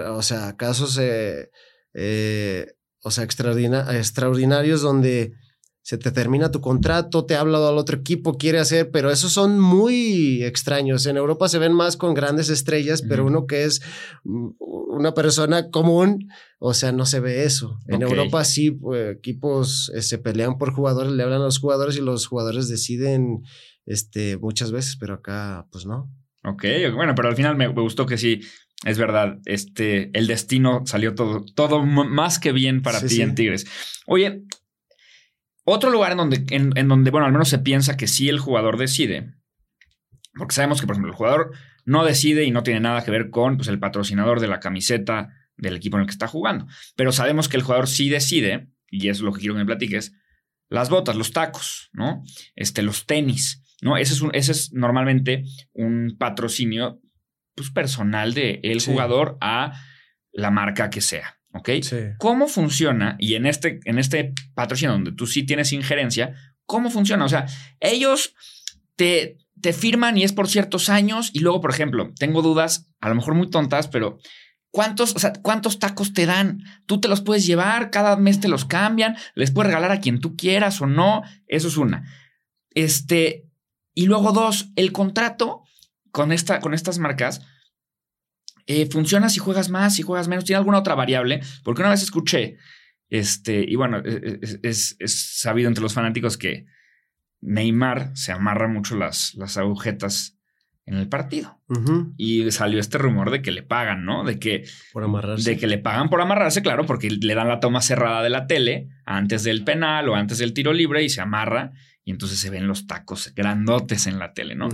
o 0.09 0.23
sea, 0.23 0.57
casos, 0.57 0.99
eh, 1.01 1.51
eh, 1.95 2.67
o 3.03 3.11
sea, 3.11 3.25
extraordina- 3.25 3.97
extraordinarios 3.97 4.83
donde 4.83 5.33
se 5.83 5.97
te 5.97 6.11
termina 6.13 6.51
tu 6.51 6.61
contrato, 6.61 7.25
te 7.25 7.35
habla 7.35 7.57
al 7.67 7.79
otro 7.79 7.97
equipo, 7.97 8.37
quiere 8.37 8.59
hacer, 8.59 8.91
pero 8.91 9.11
esos 9.11 9.33
son 9.33 9.59
muy 9.59 10.45
extraños. 10.45 11.07
En 11.07 11.17
Europa 11.17 11.49
se 11.49 11.59
ven 11.59 11.73
más 11.73 11.97
con 11.97 12.13
grandes 12.13 12.51
estrellas, 12.51 13.01
pero 13.09 13.25
uno 13.25 13.47
que 13.47 13.65
es 13.65 13.81
una 14.99 15.15
persona 15.15 15.71
común, 15.71 16.29
o 16.59 16.75
sea, 16.75 16.93
no 16.93 17.07
se 17.07 17.21
ve 17.21 17.45
eso. 17.45 17.79
En. 17.87 18.03
Europa 18.03 18.45
sí, 18.45 18.71
pues, 18.71 19.17
equipos 19.17 19.91
eh, 19.95 20.03
se 20.03 20.19
pelean 20.19 20.59
por 20.59 20.73
jugadores, 20.73 21.13
le 21.13 21.23
hablan 21.23 21.41
a 21.43 21.45
los 21.45 21.59
jugadores 21.59 21.97
y 21.97 22.01
los 22.01 22.27
jugadores 22.27 22.69
deciden 22.69 23.43
este, 23.87 24.37
muchas 24.39 24.73
veces, 24.73 24.97
pero 24.99 25.15
acá, 25.15 25.67
pues 25.73 25.87
no. 25.87 26.11
Ok, 26.45 26.65
bueno, 26.95 27.15
pero 27.15 27.29
al 27.29 27.37
final 27.37 27.57
me, 27.57 27.69
me 27.69 27.83
gustó 27.83 28.07
que 28.07 28.17
sí, 28.19 28.41
es 28.85 28.97
verdad, 28.97 29.39
este, 29.45 30.11
el 30.17 30.27
destino 30.27 30.83
salió 30.87 31.15
todo, 31.15 31.45
todo 31.55 31.85
más 31.85 32.39
que 32.39 32.53
bien 32.53 32.81
para 32.83 33.01
Sí, 33.01 33.09
ti 33.09 33.15
sí. 33.17 33.23
en 33.23 33.35
Tigres. 33.35 33.67
Oye, 34.07 34.45
otro 35.65 35.91
lugar 35.91 36.13
en 36.13 36.19
donde, 36.19 36.45
en, 36.51 36.73
en 36.77 36.89
donde, 36.89 37.11
bueno, 37.11 37.27
al 37.27 37.33
menos 37.33 37.49
se 37.49 37.59
piensa 37.59 37.97
que 37.97 38.07
sí 38.07 38.29
el 38.29 38.39
jugador 38.39 38.79
decide, 38.79 39.35
porque 40.35 40.55
sabemos 40.55 40.81
que, 40.81 40.87
por 40.87 40.95
ejemplo, 40.95 41.11
el 41.11 41.17
jugador 41.17 41.51
no 41.89 42.05
decide 42.05 42.45
y 42.45 42.51
no 42.51 42.63
tiene 42.63 42.81
nada 42.81 43.03
que 43.03 43.11
ver 43.11 43.31
con 43.31 43.57
pues, 43.57 43.69
el 43.69 43.79
patrocinador 43.79 44.41
de 44.41 44.47
la 44.49 44.61
camiseta 44.61 45.29
del 45.57 45.75
equipo 45.77 45.97
en 45.97 46.03
el 46.03 46.07
que 46.07 46.13
está 46.13 46.29
jugando, 46.29 46.67
pero 46.97 47.13
sabemos 47.13 47.49
que 47.49 47.57
el 47.57 47.63
jugador 47.63 47.89
sí 47.89 48.11
decide, 48.11 48.69
y 48.91 49.09
eso 49.09 49.21
es 49.21 49.25
lo 49.25 49.33
que 49.33 49.41
quiero 49.41 49.55
que 49.55 49.61
me 49.61 49.67
platiques, 49.67 50.13
las 50.69 50.91
botas, 50.91 51.17
los 51.17 51.33
tacos, 51.33 51.89
¿no? 51.95 52.23
Este, 52.55 52.83
los 52.83 53.07
tenis, 53.07 53.63
¿no? 53.81 53.97
Ese 53.97 54.13
es, 54.13 54.21
un, 54.21 54.31
ese 54.35 54.53
es 54.53 54.73
normalmente 54.75 55.45
un 55.73 56.17
patrocinio 56.19 57.01
pues, 57.55 57.71
personal 57.71 58.35
de 58.35 58.61
el 58.63 58.81
Sí. 58.83 58.91
jugador 58.93 59.39
a 59.41 59.73
la 60.31 60.51
marca 60.51 60.91
que 60.91 61.01
sea, 61.01 61.39
¿ok? 61.55 61.71
Sí. 61.83 61.97
¿Cómo 62.19 62.49
funciona? 62.49 63.17
Y 63.19 63.35
en 63.35 63.47
este, 63.47 63.81
en 63.87 63.99
este 63.99 64.35
patrocinio 64.55 64.93
donde 64.93 65.13
tú 65.13 65.27
sí 65.27 65.43
tienes 65.45 65.73
injerencia, 65.73 66.35
¿cómo 66.67 66.91
funciona? 66.91 67.25
O 67.25 67.29
sea, 67.31 67.47
ellos 67.81 68.35
te, 68.95 69.39
te 69.61 69.73
firman 69.73 70.17
y 70.17 70.25
es 70.25 70.33
por 70.33 70.49
ciertos 70.49 70.89
años 70.89 71.31
y 71.33 71.41
luego, 71.41 71.61
por 71.61 71.71
ejemplo, 71.71 72.13
tengo 72.19 72.43
dudas, 72.43 72.91
a 73.01 73.09
lo 73.09 73.15
mejor 73.15 73.35
muy 73.35 73.51
tontas, 73.51 73.89
pero 73.89 74.19
¿cuántos, 74.71 75.15
o 75.15 75.19
sea, 75.19 75.33
cuántos 75.33 75.79
tacos 75.79 76.13
te 76.13 76.27
dan? 76.27 76.63
Tú 76.87 77.01
te 77.01 77.09
los 77.09 77.21
puedes 77.21 77.47
llevar, 77.47 77.91
cada 77.91 78.17
mes 78.17 78.41
te 78.41 78.49
los 78.49 78.65
cambian, 78.65 79.17
les 79.35 79.51
puedes 79.51 79.69
regalar 79.69 79.93
a 79.93 80.01
quien 80.01 80.21
tú 80.21 80.37
quieras 80.37 80.81
o 80.81 80.87
no. 80.87 81.23
Eso 81.47 81.69
es 81.69 81.77
una. 81.77 82.05
Este, 82.71 83.49
y 83.95 84.07
luego 84.07 84.33
dos, 84.33 84.71
el 84.77 84.93
contrato 84.93 85.63
con, 86.11 86.33
esta, 86.33 86.61
con 86.61 86.75
estas 86.75 86.99
marcas 86.99 87.43
eh, 88.67 88.87
funciona 88.87 89.29
si 89.31 89.41
juegas 89.41 89.71
más, 89.71 89.95
si 89.95 90.03
juegas 90.03 90.29
menos. 90.29 90.45
¿Tiene 90.45 90.59
alguna 90.59 90.79
otra 90.79 90.95
variable? 90.95 91.41
Porque 91.65 91.83
una 91.83 91.91
vez 91.91 92.03
escuché 92.03 92.59
Este, 93.09 93.65
y 93.67 93.75
bueno, 93.77 93.99
e, 94.05 94.39
e, 94.43 94.61
es, 94.63 94.97
es, 94.99 95.39
sabido 95.39 95.69
entre 95.69 95.83
los 95.83 95.95
fanáticos 95.95 96.37
que 96.37 96.67
Neymar 97.41 98.17
se 98.17 98.33
amarra 98.33 98.69
mucho 98.69 98.97
las, 98.97 99.35
las 99.35 99.57
agujetas 99.57 100.39
en 100.89 100.97
el 100.97 101.09
partido. 101.09 101.61
Y 102.17 102.51
salió 102.51 102.81
este 102.81 102.97
rumor 102.97 103.31
de 103.31 103.43
que 103.43 103.53
le 103.53 103.63
pagan, 103.63 104.05
¿no? 104.05 104.25
De 104.25 104.39
que. 104.39 104.65
Por 104.93 105.05
amarrarse. 105.05 105.51
De 105.51 105.59
que 105.59 105.67
le 105.67 105.77
pagan 105.77 106.09
por 106.09 106.21
amarrarse, 106.21 106.63
claro, 106.63 106.87
porque 106.87 107.11
le 107.11 107.35
dan 107.35 107.49
la 107.49 107.61
toma 107.61 107.83
cerrada 107.83 108.23
de 108.23 108.31
la 108.31 108.47
tele 108.47 108.89
antes 109.05 109.45
del 109.45 109.65
penal 109.65 110.09
o 110.09 110.15
antes 110.15 110.39
del 110.39 110.55
tiro 110.55 110.73
libre 110.73 111.03
y 111.03 111.11
se 111.11 111.21
amarra. 111.21 111.73
Y 112.05 112.11
entonces 112.11 112.41
se 112.41 112.49
ven 112.49 112.67
los 112.67 112.87
tacos 112.87 113.35
grandotes 113.37 114.07
en 114.07 114.19
la 114.19 114.33
tele, 114.33 114.55
¿no? 114.55 114.71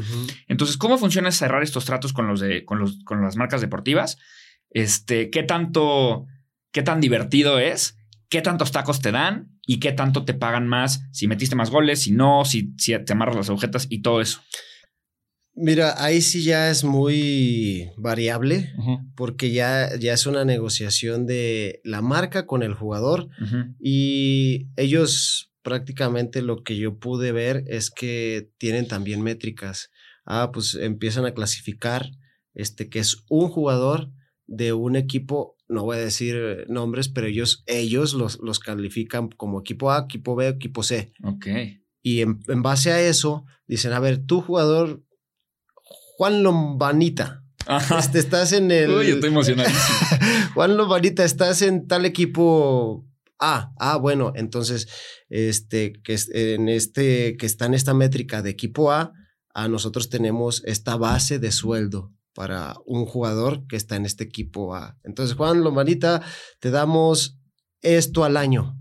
Entonces, 0.47 0.77
¿cómo 0.77 0.99
funciona 0.99 1.33
cerrar 1.33 1.65
estos 1.65 1.85
tratos 1.85 2.13
con 2.13 2.29
los 2.29 2.39
de, 2.39 2.65
con 2.65 2.79
los, 2.79 3.03
con 3.03 3.21
las 3.23 3.35
marcas 3.35 3.61
deportivas? 3.61 4.19
Este, 4.71 5.31
¿qué 5.31 5.43
tanto, 5.43 6.27
qué 6.71 6.83
tan 6.83 7.01
divertido 7.01 7.59
es? 7.59 7.99
¿Qué 8.29 8.41
tantos 8.41 8.71
tacos 8.71 9.01
te 9.01 9.11
dan? 9.11 9.54
¿Y 9.67 9.81
qué 9.81 9.93
tanto 9.93 10.25
te 10.25 10.35
pagan 10.35 10.69
más? 10.69 11.05
Si 11.11 11.27
metiste 11.27 11.57
más 11.57 11.71
goles, 11.71 12.03
si 12.03 12.13
no, 12.13 12.45
si, 12.45 12.75
si 12.77 12.99
te 13.05 13.13
amarras 13.13 13.37
las 13.37 13.49
agujetas 13.49 13.87
y 13.89 14.03
todo 14.03 14.21
eso. 14.21 14.41
Mira, 15.57 15.95
ahí 16.03 16.21
sí 16.21 16.43
ya 16.43 16.69
es 16.69 16.83
muy 16.83 17.91
variable 17.97 18.73
porque 19.15 19.53
ya, 19.53 19.97
ya 19.97 20.13
es 20.13 20.27
una 20.27 20.45
negociación 20.45 21.27
de 21.27 21.81
la 21.85 22.03
marca 22.03 22.45
con 22.45 22.65
el 22.65 22.75
jugador 22.75 23.29
y 23.79 24.67
ellos 24.77 25.53
prácticamente 25.63 26.43
lo 26.43 26.65
que 26.65 26.77
yo 26.77 26.99
pude 26.99 27.31
ver 27.31 27.63
es 27.69 27.91
que 27.91 28.51
tienen 28.59 28.89
también 28.89 29.23
métricas. 29.23 29.91
Ah, 30.27 30.51
pues 30.53 30.75
empiezan 30.75 31.25
a 31.25 31.35
clasificar 31.35 32.11
este 32.55 32.89
que 32.89 32.99
es 32.99 33.25
un 33.29 33.49
jugador 33.49 34.11
de 34.47 34.73
un 34.73 34.97
equipo, 34.97 35.54
no 35.69 35.85
voy 35.85 35.97
a 35.97 36.01
decir 36.01 36.67
nombres, 36.69 37.09
pero 37.09 37.27
ellos, 37.27 37.63
ellos 37.67 38.15
los, 38.15 38.39
los 38.41 38.59
califican 38.59 39.29
como 39.29 39.61
equipo 39.61 39.91
A, 39.91 40.05
equipo 40.05 40.35
B, 40.37 40.49
equipo 40.49 40.83
C. 40.83 41.13
Ok. 41.23 41.47
Y 42.03 42.21
en, 42.21 42.41
en 42.49 42.63
base 42.63 42.93
a 42.93 43.01
eso, 43.01 43.45
dicen, 43.67 43.93
a 43.93 44.01
ver, 44.01 44.25
tu 44.25 44.41
jugador 44.43 45.03
Juan 46.17 46.43
Lombanita. 46.43 47.43
Este, 47.99 48.19
estás 48.19 48.53
en 48.53 48.71
el. 48.71 48.91
Uy, 48.91 49.07
estoy 49.07 49.31
emocionadísimo. 49.31 49.99
Juan 50.55 50.77
Lombanita, 50.77 51.25
estás 51.25 51.63
en 51.63 51.89
tal 51.89 52.05
equipo 52.05 53.07
Ah, 53.41 53.73
ah, 53.79 53.97
bueno, 53.97 54.33
entonces, 54.37 54.89
este, 55.29 55.93
que 56.03 56.17
en 56.33 56.69
este, 56.69 57.37
que 57.37 57.47
está 57.47 57.67
en 57.67 57.75
esta 57.75 57.93
métrica 57.93 58.43
de 58.43 58.51
equipo 58.51 58.93
A, 58.93 59.13
a 59.53 59.69
nosotros 59.69 60.09
tenemos 60.09 60.63
esta 60.65 60.97
base 60.97 61.39
de 61.39 61.53
sueldo 61.53 62.13
para 62.35 62.77
un 62.87 63.07
jugador 63.07 63.67
que 63.67 63.77
está 63.77 63.97
en 63.97 64.07
este 64.07 64.25
equipo 64.25 64.75
A. 64.75 64.99
Entonces, 65.05 65.37
Juan 65.37 65.63
Lombanita, 65.63 66.23
te 66.61 66.71
damos 66.71 67.39
esto 67.81 68.25
al 68.25 68.37
año. 68.37 68.79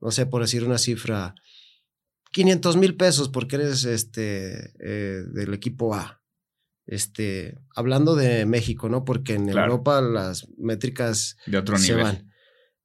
No 0.00 0.10
sé, 0.10 0.26
por 0.26 0.42
decir 0.42 0.64
una 0.64 0.78
cifra, 0.78 1.34
500 2.32 2.76
mil 2.76 2.96
pesos 2.96 3.28
porque 3.28 3.56
eres 3.56 3.84
este, 3.84 4.72
eh, 4.80 5.22
del 5.32 5.54
equipo 5.54 5.94
A 5.94 6.22
este, 6.86 7.58
hablando 7.74 8.14
de 8.14 8.46
México, 8.46 8.88
¿no? 8.88 9.04
Porque 9.04 9.34
en 9.34 9.48
Europa 9.48 10.00
las 10.00 10.48
métricas 10.58 11.36
de 11.46 11.58
otro 11.58 11.78
se 11.78 11.88
nivel. 11.92 12.02
van. 12.04 12.32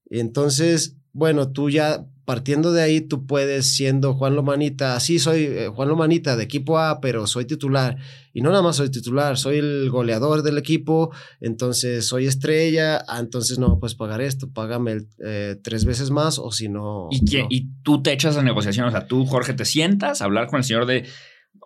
Entonces, 0.09 0.97
bueno, 1.11 1.51
tú 1.51 1.69
ya 1.69 2.05
partiendo 2.27 2.73
de 2.73 2.81
ahí, 2.81 2.99
tú 2.99 3.25
puedes 3.25 3.67
siendo 3.67 4.13
Juan 4.13 4.35
Lomanita, 4.35 4.99
sí, 4.99 5.17
soy 5.17 5.45
eh, 5.45 5.69
Juan 5.73 5.87
Lomanita 5.87 6.35
de 6.35 6.43
equipo 6.43 6.77
A, 6.77 6.99
pero 6.99 7.25
soy 7.25 7.45
titular. 7.45 7.95
Y 8.33 8.41
no 8.41 8.49
nada 8.49 8.61
más 8.61 8.75
soy 8.75 8.91
titular, 8.91 9.37
soy 9.37 9.59
el 9.59 9.89
goleador 9.89 10.43
del 10.43 10.57
equipo, 10.57 11.15
entonces 11.39 12.05
soy 12.05 12.27
estrella, 12.27 13.01
ah, 13.07 13.19
entonces 13.21 13.59
no 13.59 13.79
puedes 13.79 13.95
pagar 13.95 14.19
esto, 14.19 14.51
págame 14.51 14.97
eh, 15.23 15.55
tres 15.63 15.85
veces 15.85 16.11
más 16.11 16.37
o 16.37 16.51
si 16.51 16.67
no 16.67 17.07
¿Y, 17.11 17.21
y 17.49 17.69
tú 17.81 18.03
te 18.03 18.11
echas 18.11 18.35
a 18.35 18.43
negociación, 18.43 18.87
o 18.87 18.91
sea, 18.91 19.07
tú, 19.07 19.25
Jorge, 19.25 19.53
te 19.53 19.63
sientas 19.63 20.21
a 20.21 20.25
hablar 20.25 20.47
con 20.47 20.57
el 20.57 20.65
señor 20.65 20.85
de 20.85 21.05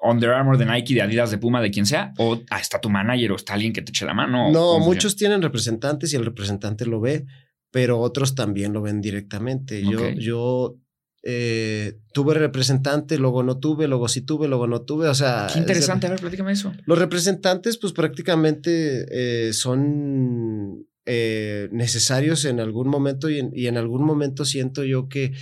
Under 0.04 0.30
Armour, 0.30 0.60
de 0.60 0.68
Nike, 0.68 0.94
de 0.94 1.02
Adidas, 1.02 1.32
de 1.32 1.40
Puma, 1.40 1.60
de 1.60 1.72
quien 1.72 1.88
sea, 1.88 2.14
o 2.20 2.40
ah, 2.52 2.60
está 2.60 2.80
tu 2.80 2.92
manager 2.92 3.32
o 3.32 3.36
está 3.36 3.56
alguien 3.56 3.74
que 3.74 3.82
te 3.82 3.90
eche 3.90 4.06
la 4.06 4.14
mano. 4.14 4.52
No, 4.52 4.78
muchos 4.78 5.16
tienen 5.16 5.42
representantes 5.42 6.14
y 6.14 6.18
el 6.18 6.24
representante 6.26 6.86
lo 6.86 7.02
ve, 7.02 7.26
pero 7.72 8.00
otros 8.00 8.36
también 8.36 8.74
lo 8.74 8.82
ven 8.82 9.02
directamente. 9.02 9.82
Yo, 9.84 10.10
yo 10.10 10.78
eh, 11.24 12.00
tuve 12.14 12.34
representante, 12.34 13.18
luego 13.18 13.44
no 13.44 13.60
tuve, 13.60 13.88
luego 13.88 14.08
sí 14.08 14.22
tuve, 14.22 14.48
luego 14.48 14.68
no 14.68 14.82
tuve. 14.82 15.08
O 15.08 15.16
sea. 15.16 15.48
Qué 15.52 15.60
interesante, 15.60 16.08
a 16.08 16.12
ver, 16.12 16.20
platícame 16.20 16.52
eso. 16.52 16.74
Los 16.86 16.98
representantes, 16.98 17.78
pues 17.78 17.94
prácticamente 17.94 19.06
eh, 19.10 19.54
son 19.54 20.86
eh, 21.06 21.70
necesarios 21.72 22.46
en 22.46 22.60
algún 22.60 22.88
momento 22.88 23.30
y 23.30 23.50
y 23.54 23.68
en 23.68 23.78
algún 23.78 24.04
momento 24.04 24.46
siento 24.46 24.84
yo 24.84 25.10
que 25.10 25.34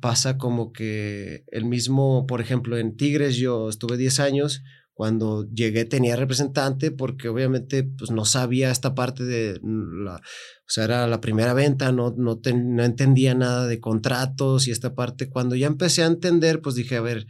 pasa 0.00 0.38
como 0.38 0.72
que 0.72 1.44
el 1.48 1.64
mismo, 1.64 2.26
por 2.26 2.40
ejemplo, 2.40 2.76
en 2.78 2.96
Tigres 2.96 3.36
yo 3.36 3.68
estuve 3.68 3.96
10 3.96 4.20
años, 4.20 4.62
cuando 4.96 5.46
llegué 5.50 5.84
tenía 5.84 6.16
representante 6.16 6.90
porque 6.90 7.28
obviamente 7.28 7.84
pues 7.84 8.10
no 8.10 8.24
sabía 8.24 8.70
esta 8.70 8.94
parte 8.94 9.24
de 9.24 9.60
la, 9.62 10.16
o 10.16 10.68
sea, 10.68 10.84
era 10.84 11.06
la 11.06 11.20
primera 11.20 11.52
venta, 11.52 11.92
no, 11.92 12.14
no, 12.16 12.40
no 12.42 12.82
entendía 12.82 13.34
nada 13.34 13.66
de 13.66 13.78
contratos 13.78 14.66
y 14.66 14.70
esta 14.70 14.94
parte. 14.94 15.28
Cuando 15.28 15.54
ya 15.54 15.66
empecé 15.66 16.02
a 16.02 16.06
entender, 16.06 16.62
pues 16.62 16.76
dije, 16.76 16.96
a 16.96 17.02
ver, 17.02 17.26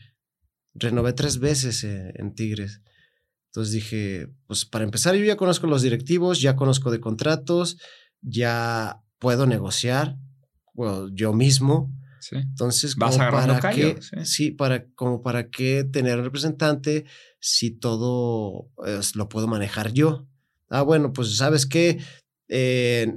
renové 0.75 1.13
tres 1.13 1.41
veces 1.41 1.83
en, 1.83 2.13
en 2.15 2.35
Tigres. 2.35 2.83
Entonces 3.47 3.75
dije, 3.75 4.29
pues 4.47 4.65
para 4.65 4.85
empezar 4.85 5.17
yo 5.17 5.25
ya 5.25 5.37
conozco 5.37 5.67
los 5.67 5.83
directivos, 5.83 6.41
ya 6.41 6.55
conozco 6.55 6.93
de 6.93 7.01
contratos, 7.01 7.79
ya 8.21 9.03
puedo 9.19 9.47
negociar 9.47 10.17
bueno, 10.77 11.09
yo 11.13 11.33
mismo 11.33 11.91
entonces, 12.33 12.97
vas 12.97 13.19
agarrando 13.19 13.55
para 13.61 13.75
qué, 13.75 13.99
¿sí? 14.25 14.51
para 14.51 14.85
como 14.95 15.23
para 15.23 15.49
qué 15.49 15.85
tener 15.85 16.19
un 16.19 16.25
representante 16.25 17.05
si 17.41 17.71
todo 17.71 18.69
pues, 18.77 19.17
lo 19.17 19.29
puedo 19.29 19.47
manejar 19.47 19.93
yo. 19.93 20.27
Ah, 20.69 20.83
bueno, 20.83 21.13
pues 21.13 21.37
sabes 21.37 21.67
qué, 21.67 21.99
eh, 22.49 23.15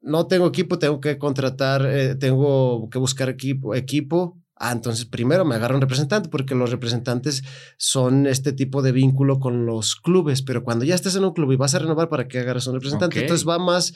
no 0.00 0.26
tengo 0.26 0.46
equipo, 0.46 0.78
tengo 0.78 1.00
que 1.00 1.18
contratar, 1.18 1.86
eh, 1.86 2.14
tengo 2.14 2.88
que 2.90 2.98
buscar 2.98 3.28
equipo, 3.28 3.74
equipo. 3.74 4.38
Ah, 4.56 4.72
entonces 4.72 5.06
primero 5.06 5.44
me 5.44 5.56
agarro 5.56 5.74
un 5.74 5.80
representante 5.80 6.28
porque 6.28 6.54
los 6.54 6.70
representantes 6.70 7.42
son 7.78 8.26
este 8.26 8.52
tipo 8.52 8.80
de 8.82 8.92
vínculo 8.92 9.40
con 9.40 9.66
los 9.66 9.96
clubes, 9.96 10.42
pero 10.42 10.62
cuando 10.62 10.84
ya 10.84 10.94
estás 10.94 11.16
en 11.16 11.24
un 11.24 11.32
club 11.32 11.52
y 11.52 11.56
vas 11.56 11.74
a 11.74 11.80
renovar, 11.80 12.08
¿para 12.08 12.28
qué 12.28 12.38
agarras 12.38 12.66
un 12.68 12.74
representante? 12.74 13.20
Entonces 13.20 13.46
va 13.48 13.58
más 13.58 13.94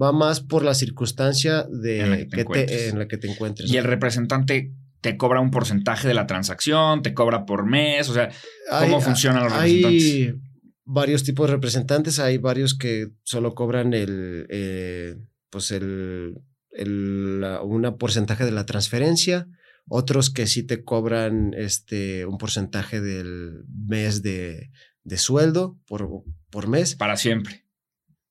va 0.00 0.12
más 0.12 0.40
por 0.40 0.64
la 0.64 0.74
circunstancia 0.74 1.66
de 1.70 2.00
en, 2.00 2.10
la 2.10 2.18
que 3.06 3.16
te, 3.16 3.30
encuentres. 3.30 3.70
Y 3.70 3.76
el 3.76 3.84
representante 3.84 4.72
te 5.04 5.18
cobra 5.18 5.38
un 5.38 5.50
porcentaje 5.50 6.08
de 6.08 6.14
la 6.14 6.26
transacción, 6.26 7.02
te 7.02 7.12
cobra 7.12 7.44
por 7.44 7.66
mes, 7.66 8.08
o 8.08 8.14
sea, 8.14 8.30
¿cómo 8.80 9.02
funcionan 9.02 9.44
los 9.44 9.52
representantes? 9.52 10.02
Hay 10.02 10.34
varios 10.86 11.24
tipos 11.24 11.46
de 11.46 11.52
representantes, 11.52 12.18
hay 12.20 12.38
varios 12.38 12.74
que 12.74 13.08
solo 13.22 13.54
cobran 13.54 13.92
el, 13.92 14.46
eh, 14.48 15.16
pues 15.50 15.72
el, 15.72 16.40
el 16.70 17.44
una 17.64 17.96
porcentaje 17.96 18.46
de 18.46 18.52
la 18.52 18.64
transferencia, 18.64 19.46
otros 19.88 20.30
que 20.30 20.46
sí 20.46 20.62
te 20.62 20.84
cobran 20.84 21.52
este, 21.52 22.24
un 22.24 22.38
porcentaje 22.38 23.02
del 23.02 23.62
mes 23.68 24.22
de, 24.22 24.70
de 25.02 25.18
sueldo 25.18 25.78
por, 25.86 26.08
por 26.48 26.66
mes. 26.66 26.94
Para 26.94 27.18
siempre 27.18 27.63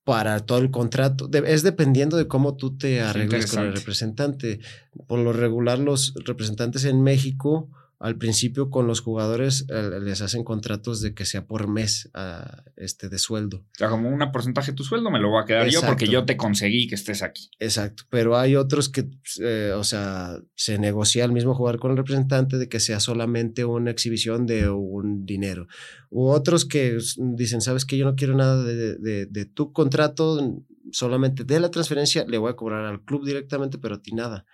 para 0.04 0.40
todo 0.42 0.58
el 0.58 0.72
contrato. 0.72 1.30
es 1.32 1.64
dependiendo 1.64 2.18
de 2.18 2.28
cómo 2.28 2.56
tú 2.56 2.78
te 2.78 3.02
arregles 3.02 3.52
con 3.52 3.64
el 3.64 3.74
representante. 3.74 4.60
Por 5.08 5.20
lo 5.20 5.34
regular, 5.34 5.80
los 5.80 6.14
representantes 6.26 6.86
en 6.86 7.02
México 7.02 7.70
al 8.04 8.18
principio 8.18 8.70
con 8.70 8.86
los 8.86 9.00
jugadores 9.00 9.66
eh, 9.70 10.02
les 10.02 10.22
hacen 10.22 10.44
contratos 10.44 11.00
de 11.00 11.14
que 11.14 11.24
sea 11.24 11.48
por 11.48 11.70
mes 11.70 12.12
uh, 12.14 12.70
este, 12.76 13.08
de 13.08 13.18
sueldo. 13.18 13.60
O 13.60 13.78
sea, 13.78 13.88
como 13.88 14.10
un 14.10 14.20
porcentaje 14.34 14.72
de 14.72 14.76
tu 14.76 14.84
sueldo 14.84 15.10
me 15.10 15.22
lo 15.22 15.30
voy 15.30 15.42
a 15.42 15.46
quedar 15.46 15.70
yo 15.70 15.80
porque 15.80 16.10
yo 16.10 16.26
te 16.26 16.36
conseguí 16.36 16.90
que 16.90 16.96
estés 16.96 17.24
aquí. 17.24 17.50
Exacto, 17.60 18.04
pero 18.10 18.38
hay 18.38 18.58
otros 18.58 18.90
que, 18.90 19.10
eh, 19.40 19.72
o 19.74 19.86
sea, 19.86 20.38
se 20.54 20.78
negocia 20.80 21.24
el 21.24 21.32
mismo 21.32 21.56
jugador 21.56 21.80
con 21.80 21.92
el 21.92 21.98
representante 21.98 22.58
de 22.58 22.68
que 22.68 22.82
sea 22.82 23.00
solamente 23.00 23.64
una 23.64 23.92
exhibición 23.92 24.46
de 24.48 24.68
un 24.68 25.26
dinero. 25.26 25.68
U 26.10 26.28
otros 26.28 26.66
que 26.66 26.98
dicen, 27.38 27.62
sabes 27.62 27.86
que 27.86 27.96
yo 27.96 28.04
no 28.04 28.16
quiero 28.16 28.36
nada 28.36 28.66
de, 28.66 28.98
de, 28.98 29.28
de 29.28 29.46
tu 29.46 29.72
contrato, 29.72 30.62
solamente 30.92 31.46
de 31.46 31.58
la 31.62 31.72
transferencia 31.72 32.26
le 32.28 32.38
voy 32.38 32.52
a 32.52 32.58
cobrar 32.58 32.84
al 32.84 33.02
club 33.02 33.26
directamente, 33.26 33.78
pero 33.78 33.96
a 33.96 34.02
ti 34.02 34.12
nada. 34.12 34.46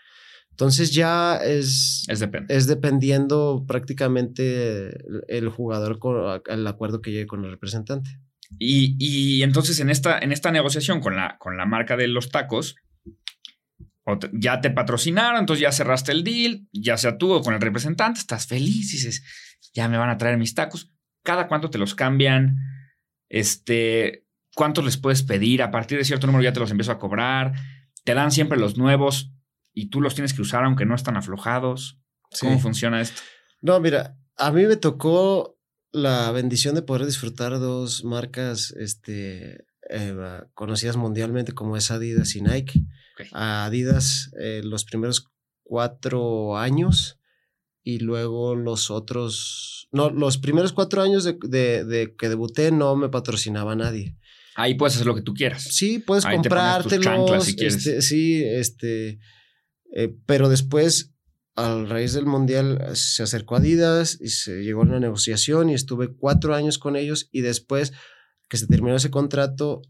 Entonces 0.60 0.94
ya 0.94 1.38
es, 1.38 2.06
es, 2.10 2.68
dependiendo 2.68 3.64
prácticamente 3.66 4.90
el 5.30 5.48
jugador 5.48 6.00
con 6.00 6.42
el 6.48 6.68
acuerdo 6.68 7.02
que 7.02 7.12
llegue 7.12 7.28
con 7.28 7.46
el 7.46 7.52
representante. 7.52 8.20
Y, 8.58 9.42
entonces 9.42 9.80
en 9.80 9.90
esta, 9.90 10.20
en 10.20 10.34
esta 10.34 10.52
negociación 10.52 11.00
con 11.00 11.16
la, 11.16 11.38
con 11.38 11.56
la 11.56 11.66
marca 11.66 11.96
de 11.96 12.10
los 12.10 12.30
tacos, 12.30 12.76
ya 14.34 14.60
te 14.60 14.70
patrocinaron, 14.70 15.40
entonces 15.40 15.62
ya 15.62 15.72
cerraste 15.72 16.12
el 16.12 16.26
deal, 16.26 16.68
ya 16.74 16.98
sea 16.98 17.18
tú 17.18 17.32
o 17.32 17.42
con 17.42 17.54
el 17.54 17.62
representante, 17.62 18.20
estás 18.20 18.46
feliz, 18.46 18.92
dices, 18.92 19.24
ya 19.74 19.88
me 19.88 19.98
van 19.98 20.10
a 20.10 20.18
traer 20.18 20.38
mis 20.38 20.56
tacos. 20.56 20.92
¿Cada 21.24 21.48
cuánto 21.48 21.70
te 21.70 21.78
los 21.78 21.96
cambian? 21.96 22.58
Este, 23.30 24.26
¿Cuántos 24.54 24.84
les 24.84 24.98
puedes 24.98 25.24
pedir? 25.24 25.64
A 25.64 25.72
partir 25.72 25.98
de 25.98 26.04
cierto 26.04 26.28
número 26.28 26.44
ya 26.44 26.52
te 26.52 26.60
los 26.60 26.72
empiezo 26.72 26.92
a 26.92 27.00
cobrar. 27.00 27.54
Te 28.04 28.14
dan 28.14 28.32
siempre 28.32 28.60
los 28.60 28.78
nuevos 28.78 29.32
y 29.82 29.90
tú 29.90 30.02
los 30.02 30.14
tienes 30.16 30.34
que 30.34 30.42
usar 30.42 30.64
aunque 30.64 30.86
no 30.86 30.96
están 30.96 31.18
aflojados. 31.18 32.00
¿Cómo 32.40 32.56
Sí. 32.56 32.60
funciona 32.62 33.02
esto? 33.02 33.22
No, 33.62 33.80
mira, 33.80 34.18
a 34.38 34.52
mí 34.52 34.66
me 34.66 34.76
tocó 34.76 35.58
la 35.92 36.32
bendición 36.32 36.76
de 36.76 36.82
poder 36.84 37.06
disfrutar 37.06 37.60
dos 37.60 38.04
marcas 38.04 38.72
este, 38.80 39.66
eh, 39.90 40.16
conocidas 40.54 40.96
mundialmente 40.98 41.54
como 41.54 41.76
es 41.78 41.90
Adidas 41.92 42.36
y 42.36 42.42
Nike. 42.42 42.82
A 43.34 43.66
Adidas 43.66 44.32
eh, 44.40 44.62
los 44.64 44.86
primeros 44.86 45.28
cuatro 45.64 46.58
años 46.58 47.18
y 47.84 48.00
luego 48.00 48.56
los 48.56 48.92
otros, 48.92 49.88
no, 49.92 50.10
los 50.10 50.38
primeros 50.38 50.74
cuatro 50.74 51.02
años 51.02 51.24
de, 51.24 51.38
de- 51.42 51.84
de 51.86 52.16
que 52.16 52.30
debuté 52.30 52.72
no 52.72 52.96
me 52.96 53.10
patrocinaba 53.10 53.76
nadie. 53.76 54.16
Ahí 54.56 54.76
puedes 54.76 54.96
hacer 54.96 55.08
lo 55.08 55.16
que 55.16 55.22
tú 55.22 55.34
quieras. 55.34 55.64
Sí, 55.64 56.00
puedes 56.00 56.26
Ahí 56.26 56.42
te 56.42 56.50
pones 56.50 56.84
tus 56.84 56.94
comprártelos. 56.94 57.46
si 57.46 57.56
quieres. 57.56 57.76
este, 57.78 58.02
sí, 58.02 58.44
este. 58.44 59.20
Eh, 59.96 60.16
pero 60.26 60.50
después, 60.50 61.14
a 61.56 61.84
raíz 61.84 62.14
del 62.14 62.26
mundial, 62.26 62.80
eh, 62.82 62.96
se 62.96 63.24
acercó 63.24 63.56
Adidas 63.56 64.18
y 64.20 64.30
se 64.30 64.64
llegó 64.64 64.82
a 64.82 64.86
una 64.86 65.00
negociación 65.00 65.70
y 65.70 65.74
estuve 65.74 66.16
cuatro 66.16 66.56
años 66.56 66.78
con 66.78 66.96
ellos. 66.96 67.30
Y 67.32 67.42
después 67.42 67.94
que 68.50 68.58
se 68.58 68.68
terminó 68.68 68.96
ese 68.96 69.12
contrato, 69.12 69.82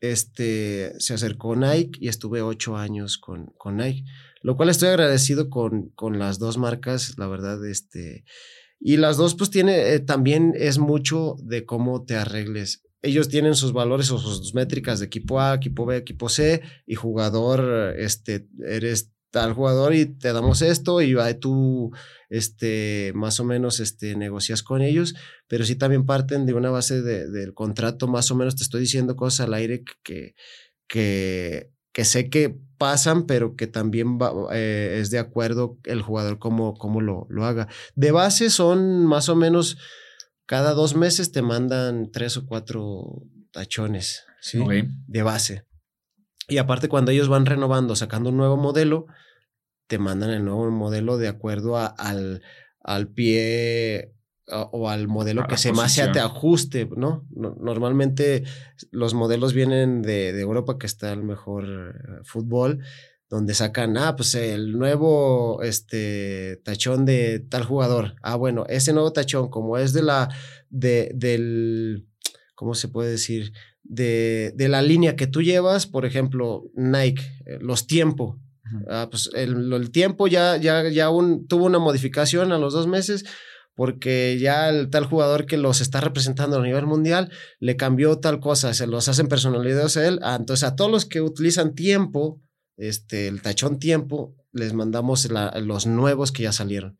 este, 0.00 0.92
se 0.98 1.14
acercó 1.14 1.56
Nike 1.56 1.98
y 2.00 2.08
estuve 2.08 2.42
ocho 2.42 2.76
años 2.76 3.18
con, 3.18 3.52
con 3.56 3.76
Nike. 3.76 4.04
Lo 4.42 4.56
cual 4.56 4.68
estoy 4.68 4.88
agradecido 4.88 5.50
con, 5.50 5.90
con 5.90 6.18
las 6.18 6.38
dos 6.38 6.58
marcas, 6.58 7.14
la 7.18 7.26
verdad, 7.26 7.64
este. 7.66 8.24
Y 8.80 8.96
las 8.96 9.16
dos, 9.16 9.34
pues 9.34 9.50
tiene, 9.50 9.92
eh, 9.94 10.00
también 10.00 10.54
es 10.56 10.78
mucho 10.78 11.34
de 11.42 11.64
cómo 11.64 12.04
te 12.04 12.14
arregles. 12.14 12.84
Ellos 13.02 13.28
tienen 13.28 13.54
sus 13.54 13.72
valores 13.72 14.10
o 14.10 14.18
sus 14.18 14.54
métricas 14.54 15.00
de 15.00 15.06
equipo 15.06 15.40
A, 15.40 15.54
equipo 15.54 15.86
B, 15.86 15.96
equipo 15.96 16.28
C, 16.28 16.62
y 16.86 16.94
jugador, 16.94 17.94
este, 17.98 18.48
eres 18.64 19.12
tal 19.30 19.52
jugador 19.52 19.94
y 19.94 20.06
te 20.06 20.32
damos 20.32 20.62
esto, 20.62 21.02
y 21.02 21.14
tú, 21.40 21.90
este, 22.30 23.12
más 23.14 23.40
o 23.40 23.44
menos, 23.44 23.80
este, 23.80 24.16
negocias 24.16 24.62
con 24.62 24.82
ellos, 24.82 25.14
pero 25.46 25.64
sí 25.64 25.76
también 25.76 26.06
parten 26.06 26.46
de 26.46 26.54
una 26.54 26.70
base 26.70 27.02
de- 27.02 27.28
del 27.30 27.54
contrato, 27.54 28.06
más 28.08 28.30
o 28.30 28.34
menos 28.34 28.56
te 28.56 28.62
estoy 28.62 28.82
diciendo 28.82 29.16
cosas 29.16 29.46
al 29.46 29.54
aire 29.54 29.82
que, 30.02 30.34
que, 30.88 31.70
que 31.92 32.04
sé 32.04 32.30
que 32.30 32.56
pasan, 32.78 33.26
pero 33.26 33.56
que 33.56 33.66
también 33.66 34.18
va, 34.18 34.32
eh, 34.52 34.98
es 35.00 35.10
de 35.10 35.18
acuerdo 35.18 35.78
el 35.84 36.00
jugador 36.02 36.38
cómo, 36.38 36.74
cómo 36.74 37.00
lo, 37.00 37.26
lo 37.28 37.44
haga. 37.44 37.68
De 37.96 38.12
base 38.12 38.50
son 38.50 39.04
más 39.04 39.28
o 39.28 39.36
menos 39.36 39.76
cada 40.46 40.72
dos 40.72 40.94
meses 40.94 41.30
te 41.32 41.42
mandan 41.42 42.10
tres 42.10 42.36
o 42.38 42.46
cuatro 42.46 43.22
tachones, 43.50 44.24
¿sí? 44.40 44.58
De 45.06 45.22
base. 45.22 45.64
Y 46.48 46.58
aparte 46.58 46.88
cuando 46.88 47.10
ellos 47.10 47.28
van 47.28 47.46
renovando, 47.46 47.94
sacando 47.94 48.30
un 48.30 48.36
nuevo 48.38 48.56
modelo, 48.56 49.06
te 49.86 49.98
mandan 49.98 50.30
el 50.30 50.44
nuevo 50.44 50.70
modelo 50.70 51.16
de 51.18 51.28
acuerdo 51.28 51.76
a- 51.76 51.86
al, 51.86 52.42
al 52.82 53.08
pie 53.08 54.12
o 54.50 54.88
al 54.88 55.08
modelo 55.08 55.42
que 55.46 55.56
se 55.58 55.72
más 55.72 55.92
se 55.92 56.02
te 56.14 56.20
ajuste, 56.20 56.88
¿no? 56.96 57.26
No- 57.30 57.54
Normalmente 57.60 58.44
los 58.90 59.12
modelos 59.12 59.52
vienen 59.52 60.00
de, 60.00 60.32
de 60.32 60.40
Europa, 60.40 60.78
que 60.78 60.86
está 60.86 61.12
el 61.12 61.22
mejor 61.22 61.64
eh, 61.66 62.20
fútbol, 62.24 62.80
donde 63.28 63.52
sacan, 63.52 63.98
ah, 63.98 64.16
pues 64.16 64.34
el 64.34 64.78
nuevo 64.78 65.62
este, 65.62 66.62
tachón 66.64 67.04
de 67.04 67.40
tal 67.40 67.64
jugador. 67.64 68.14
Ah, 68.22 68.36
bueno, 68.36 68.64
ese 68.70 68.94
nuevo 68.94 69.12
tachón, 69.12 69.50
como 69.50 69.76
es 69.76 69.92
de 69.92 70.00
la, 70.02 70.30
de, 70.70 71.10
del, 71.14 72.06
¿cómo 72.54 72.74
se 72.74 72.88
puede 72.88 73.10
decir? 73.10 73.52
De, 73.90 74.52
de 74.54 74.68
la 74.68 74.82
línea 74.82 75.16
que 75.16 75.26
tú 75.26 75.40
llevas, 75.42 75.86
por 75.86 76.04
ejemplo, 76.04 76.64
Nike, 76.74 77.22
eh, 77.46 77.58
los 77.60 77.86
tiempos. 77.86 78.36
Ah, 78.86 79.08
pues 79.10 79.30
el, 79.34 79.72
el 79.72 79.90
tiempo 79.90 80.26
ya, 80.26 80.58
ya, 80.58 80.86
ya 80.90 81.08
un, 81.08 81.46
tuvo 81.46 81.64
una 81.64 81.78
modificación 81.78 82.52
a 82.52 82.58
los 82.58 82.74
dos 82.74 82.86
meses 82.86 83.24
porque 83.74 84.36
ya 84.38 84.68
el 84.68 84.90
tal 84.90 85.04
jugador 85.06 85.46
que 85.46 85.56
los 85.56 85.80
está 85.80 86.00
representando 86.02 86.58
a 86.58 86.62
nivel 86.62 86.84
mundial 86.86 87.30
le 87.60 87.76
cambió 87.76 88.18
tal 88.18 88.40
cosa, 88.40 88.74
se 88.74 88.86
los 88.86 89.08
hacen 89.08 89.28
personalidades 89.28 89.96
a 89.96 90.06
él. 90.06 90.18
Ah, 90.22 90.36
entonces 90.38 90.68
a 90.68 90.76
todos 90.76 90.90
los 90.90 91.06
que 91.06 91.20
utilizan 91.22 91.74
tiempo, 91.74 92.42
este, 92.76 93.26
el 93.28 93.40
tachón 93.40 93.78
tiempo, 93.78 94.34
les 94.52 94.74
mandamos 94.74 95.30
la- 95.30 95.58
los 95.60 95.86
nuevos 95.86 96.30
que 96.32 96.42
ya 96.42 96.52
salieron. 96.52 96.98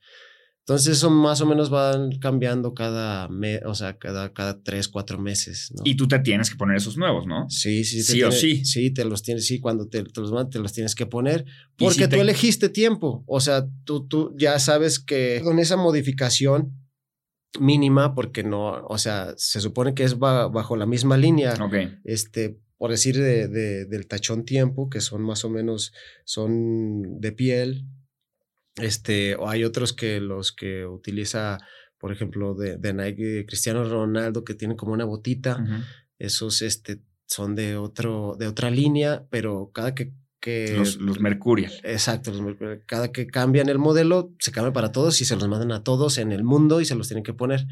Entonces 0.69 0.99
eso 0.99 1.09
más 1.09 1.41
o 1.41 1.47
menos 1.47 1.71
van 1.71 2.19
cambiando 2.19 2.75
cada 2.75 3.27
mes, 3.29 3.63
o 3.65 3.75
sea, 3.75 3.97
cada, 3.97 4.35
cada 4.35 4.63
tres, 4.63 4.87
cuatro 4.89 5.19
meses. 5.19 5.73
¿no? 5.75 5.81
Y 5.87 5.97
tú 5.97 6.07
te 6.07 6.19
tienes 6.19 6.51
que 6.51 6.57
poner 6.57 6.77
esos 6.77 6.99
nuevos, 6.99 7.27
¿no? 7.27 7.49
Sí, 7.49 7.85
sí, 7.85 8.03
Sí 8.03 8.23
o 8.23 8.29
tiene- 8.29 8.41
sí. 8.41 8.65
Sí, 8.67 8.91
te 8.91 9.07
los 9.07 9.23
tienes, 9.23 9.47
sí, 9.47 9.61
cuando 9.61 9.89
te, 9.89 10.03
te 10.05 10.21
los 10.21 10.31
mandan, 10.31 10.51
te 10.51 10.59
los 10.59 10.75
tienes 10.75 10.95
que 10.95 11.07
poner. 11.07 11.47
Porque 11.79 11.95
si 11.95 12.03
tú 12.03 12.09
te- 12.11 12.21
elegiste 12.21 12.69
tiempo. 12.69 13.25
O 13.27 13.41
sea, 13.41 13.67
tú, 13.85 14.07
tú 14.07 14.35
ya 14.37 14.59
sabes 14.59 14.99
que 14.99 15.41
con 15.43 15.59
esa 15.59 15.79
modificación 15.79 16.75
mínima, 17.59 18.15
porque 18.15 18.45
no, 18.45 18.85
o 18.87 18.99
sea, 18.99 19.33
se 19.39 19.63
supone 19.63 19.95
que 19.95 20.05
es 20.05 20.19
ba- 20.19 20.49
bajo 20.49 20.77
la 20.77 20.85
misma 20.85 21.17
línea, 21.17 21.55
Ok. 21.55 21.75
este, 22.05 22.59
por 22.77 22.91
decir, 22.91 23.17
de, 23.17 23.49
de- 23.49 23.87
del 23.87 24.07
tachón 24.07 24.45
tiempo, 24.45 24.91
que 24.91 25.01
son 25.01 25.23
más 25.23 25.47
o 25.47 25.49
menos, 25.51 25.93
son 26.27 27.21
de 27.21 27.33
piel. 27.33 27.87
Este, 28.81 29.35
o 29.37 29.49
hay 29.49 29.65
otros 29.65 29.93
que 29.93 30.21
los 30.21 30.53
que 30.53 30.87
utiliza, 30.87 31.59
por 31.99 32.13
ejemplo, 32.13 32.55
de, 32.55 32.77
de 32.77 32.95
Nike, 32.95 33.45
Cristiano 33.47 33.85
Ronaldo, 33.85 34.45
que 34.45 34.55
tienen 34.55 34.77
como 34.77 34.93
una 34.93 35.05
botita 35.05 35.65
esos 36.19 36.63
este, 36.63 37.01
son 37.27 37.55
de, 37.55 37.77
otro, 37.77 38.37
de 38.39 38.47
otra 38.49 38.71
línea, 38.71 39.25
pero 39.31 39.71
cada 39.73 39.95
que... 39.95 40.13
que 40.41 40.75
Los, 40.77 40.97
los 40.97 41.21
Mercurial. 41.21 41.73
Exacto, 41.85 42.33
los 42.33 42.41
Mercury, 42.41 42.81
cada 42.87 43.13
que 43.13 43.27
cambian 43.27 43.69
el 43.69 43.79
modelo, 43.79 44.33
se 44.39 44.53
cambia 44.53 44.73
para 44.73 44.93
todos 44.93 45.21
y 45.21 45.25
se 45.25 45.37
los 45.37 45.49
mandan 45.49 45.73
a 45.73 45.85
todos 45.85 46.19
en 46.19 46.33
el 46.33 46.45
mundo 46.45 46.81
y 46.81 46.85
se 46.85 46.95
los 46.95 47.09
tienen 47.09 47.25
que 47.25 47.35
poner. 47.35 47.67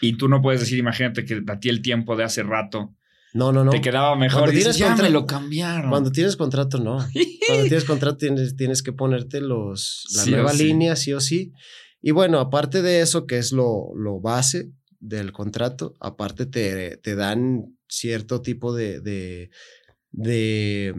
Y 0.00 0.18
tú 0.18 0.28
no 0.28 0.42
puedes 0.42 0.60
decir, 0.60 0.78
imagínate 0.78 1.24
que 1.24 1.42
a 1.46 1.58
ti 1.58 1.68
el 1.68 1.80
tiempo 1.82 2.16
de 2.16 2.24
hace 2.24 2.42
rato 2.42 2.94
No, 3.36 3.52
no, 3.52 3.64
no. 3.64 3.70
te 3.70 3.80
quedaba 3.80 4.16
mejor. 4.16 4.40
Cuando 4.40 4.52
y 4.52 4.56
dices, 4.56 4.76
tienes 4.76 4.96
ya 4.98 5.02
me 5.02 5.10
lo 5.10 5.26
cambiaron. 5.26 5.90
Cuando 5.90 6.10
tienes 6.10 6.36
contrato, 6.36 6.78
no. 6.78 6.98
Cuando 7.46 7.64
tienes 7.64 7.84
contrato, 7.84 8.16
tienes, 8.16 8.56
tienes 8.56 8.82
que 8.82 8.92
ponerte 8.92 9.40
los, 9.40 10.04
la 10.14 10.22
Sí 10.22 10.30
nueva 10.30 10.52
sí. 10.52 10.64
línea, 10.64 10.96
sí 10.96 11.12
o 11.12 11.20
sí. 11.20 11.52
Y 12.00 12.12
bueno, 12.12 12.40
aparte 12.40 12.82
de 12.82 13.00
eso, 13.00 13.26
que 13.26 13.38
es 13.38 13.52
lo, 13.52 13.90
lo 13.94 14.20
base 14.20 14.70
del 15.00 15.32
contrato, 15.32 15.94
aparte 16.00 16.46
te, 16.46 16.96
te 16.96 17.14
dan 17.14 17.76
cierto 17.88 18.42
tipo 18.42 18.74
de, 18.74 19.00
de, 19.00 19.50
de, 20.10 20.94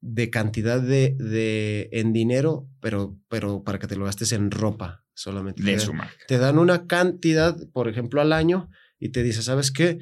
de 0.00 0.30
cantidad 0.30 0.80
de, 0.80 1.14
de 1.18 1.88
en 1.92 2.12
dinero, 2.12 2.68
pero, 2.80 3.16
pero 3.28 3.62
para 3.62 3.78
que 3.78 3.86
te 3.86 3.96
lo 3.96 4.04
gastes 4.06 4.32
en 4.32 4.50
ropa 4.50 5.04
solamente. 5.14 5.62
de 5.62 5.74
Te 5.74 5.80
su 5.80 5.92
marca. 5.92 6.14
te 6.26 6.38
dan 6.38 6.58
una 6.58 6.86
cantidad, 6.86 7.56
por 7.72 7.88
ejemplo, 7.88 8.20
al 8.20 8.32
año 8.32 8.70
y 8.98 9.10
te 9.10 9.22
dice, 9.22 9.42
¿sabes 9.42 9.70
qué? 9.70 9.98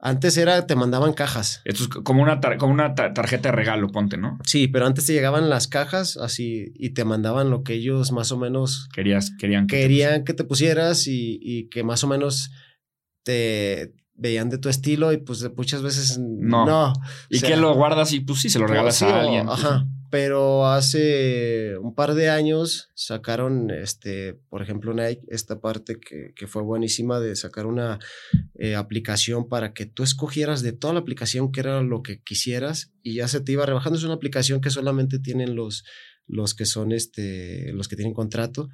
Antes 0.00 0.36
era, 0.36 0.64
te 0.66 0.76
mandaban 0.76 1.12
cajas. 1.12 1.60
Esto 1.64 1.82
es 1.82 1.88
como 1.88 2.22
una, 2.22 2.38
tar- 2.40 2.56
como 2.56 2.72
una 2.72 2.94
ta- 2.94 3.12
tarjeta 3.12 3.48
de 3.50 3.56
regalo, 3.56 3.88
ponte, 3.88 4.16
¿no? 4.16 4.38
Sí, 4.44 4.68
pero 4.68 4.86
antes 4.86 5.06
te 5.06 5.12
llegaban 5.12 5.50
las 5.50 5.66
cajas 5.66 6.16
así 6.16 6.72
y 6.76 6.90
te 6.90 7.04
mandaban 7.04 7.50
lo 7.50 7.64
que 7.64 7.74
ellos 7.74 8.12
más 8.12 8.30
o 8.30 8.38
menos 8.38 8.88
Querías, 8.94 9.32
querían 9.38 9.66
que 9.66 9.74
te 9.76 9.82
querían 9.82 10.24
que 10.24 10.34
te 10.34 10.44
pusieras 10.44 11.08
y, 11.08 11.38
y 11.42 11.68
que 11.68 11.82
más 11.82 12.04
o 12.04 12.06
menos 12.06 12.50
te 13.24 13.92
veían 14.14 14.50
de 14.50 14.58
tu 14.58 14.68
estilo 14.68 15.12
y 15.12 15.18
pues 15.18 15.48
muchas 15.56 15.82
veces 15.82 16.18
No. 16.18 16.64
no. 16.66 16.92
¿Y 17.28 17.36
O 17.36 17.40
sea, 17.40 17.48
que 17.50 17.56
lo 17.56 17.74
guardas 17.74 18.12
y 18.12 18.20
pues 18.20 18.40
sí, 18.40 18.48
se 18.50 18.58
lo 18.58 18.66
regalas 18.66 18.96
sí, 18.96 19.04
a 19.04 19.20
alguien. 19.20 19.46
pues, 19.46 19.64
Ajá. 19.64 19.84
Pero 20.10 20.66
hace 20.66 21.76
un 21.78 21.94
par 21.94 22.14
de 22.14 22.30
años 22.30 22.90
sacaron, 22.94 23.70
este, 23.70 24.34
por 24.48 24.62
ejemplo, 24.62 24.94
Nike, 24.94 25.22
esta 25.28 25.60
parte 25.60 25.98
que, 26.00 26.32
que 26.34 26.46
fue 26.46 26.62
buenísima 26.62 27.20
de 27.20 27.36
sacar 27.36 27.66
una 27.66 27.98
eh, 28.54 28.74
aplicación 28.74 29.48
para 29.48 29.72
que 29.74 29.86
tú 29.86 30.02
escogieras 30.02 30.62
de 30.62 30.72
toda 30.72 30.94
la 30.94 31.00
aplicación 31.00 31.52
que 31.52 31.60
era 31.60 31.82
lo 31.82 32.02
que 32.02 32.22
quisieras 32.22 32.92
y 33.02 33.14
ya 33.14 33.28
se 33.28 33.40
te 33.40 33.52
iba 33.52 33.66
rebajando. 33.66 33.98
Es 33.98 34.04
una 34.04 34.14
aplicación 34.14 34.60
que 34.60 34.70
solamente 34.70 35.18
tienen 35.18 35.54
los, 35.54 35.84
los 36.26 36.54
que 36.54 36.64
son, 36.64 36.92
este, 36.92 37.72
los 37.72 37.88
que 37.88 37.96
tienen 37.96 38.14
contrato 38.14 38.68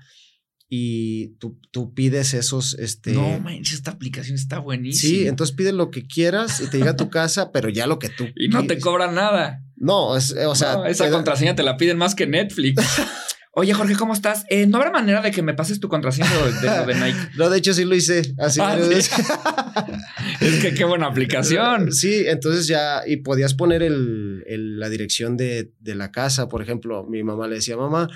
y 0.68 1.36
tú, 1.38 1.60
tú 1.70 1.94
pides 1.94 2.34
esos, 2.34 2.74
este... 2.78 3.12
No 3.12 3.38
manches, 3.40 3.74
esta 3.74 3.92
aplicación 3.92 4.34
está 4.34 4.58
buenísima. 4.58 5.08
Sí, 5.08 5.26
entonces 5.28 5.54
pides 5.54 5.74
lo 5.74 5.90
que 5.90 6.06
quieras 6.06 6.60
y 6.60 6.68
te 6.68 6.78
llega 6.78 6.92
a 6.92 6.96
tu 6.96 7.10
casa, 7.10 7.52
pero 7.52 7.68
ya 7.68 7.86
lo 7.86 7.98
que 7.98 8.08
tú 8.08 8.26
Y 8.34 8.48
no 8.48 8.66
te 8.66 8.78
cobran 8.80 9.14
nada. 9.14 9.63
No, 9.76 10.16
es, 10.16 10.34
o 10.46 10.54
sea, 10.54 10.74
No, 10.74 10.86
esa 10.86 11.04
te 11.06 11.10
contraseña 11.10 11.54
te 11.54 11.62
la 11.62 11.76
piden 11.76 11.98
más 11.98 12.14
que 12.14 12.26
Netflix. 12.26 12.82
Oye, 13.56 13.72
Jorge, 13.72 13.94
¿cómo 13.94 14.14
estás? 14.14 14.44
Eh, 14.50 14.66
¿No 14.66 14.78
habrá 14.78 14.90
manera 14.90 15.20
de 15.22 15.30
que 15.30 15.40
me 15.40 15.54
pases 15.54 15.78
tu 15.78 15.88
contraseña 15.88 16.28
de, 16.28 16.52
de 16.68 16.86
de 16.86 16.94
Nike? 17.00 17.18
No, 17.38 17.48
de 17.50 17.58
hecho 17.58 17.72
sí 17.72 17.84
lo 17.84 17.94
hice. 17.94 18.34
Así 18.38 18.60
Ah. 18.60 18.76
Es 20.40 20.60
que 20.62 20.74
qué 20.74 20.84
buena 20.84 21.06
aplicación. 21.06 21.92
Sí, 21.92 22.24
entonces 22.26 22.66
ya, 22.66 23.02
y 23.06 23.18
podías 23.18 23.54
poner 23.54 23.82
el, 23.82 24.42
el- 24.46 24.78
la 24.80 24.88
dirección 24.88 25.36
de, 25.36 25.72
de 25.78 25.94
la 25.94 26.10
casa. 26.10 26.48
Por 26.48 26.62
ejemplo, 26.62 27.04
mi 27.04 27.22
mamá 27.22 27.46
le 27.46 27.56
decía, 27.56 27.76
mamá, 27.76 28.08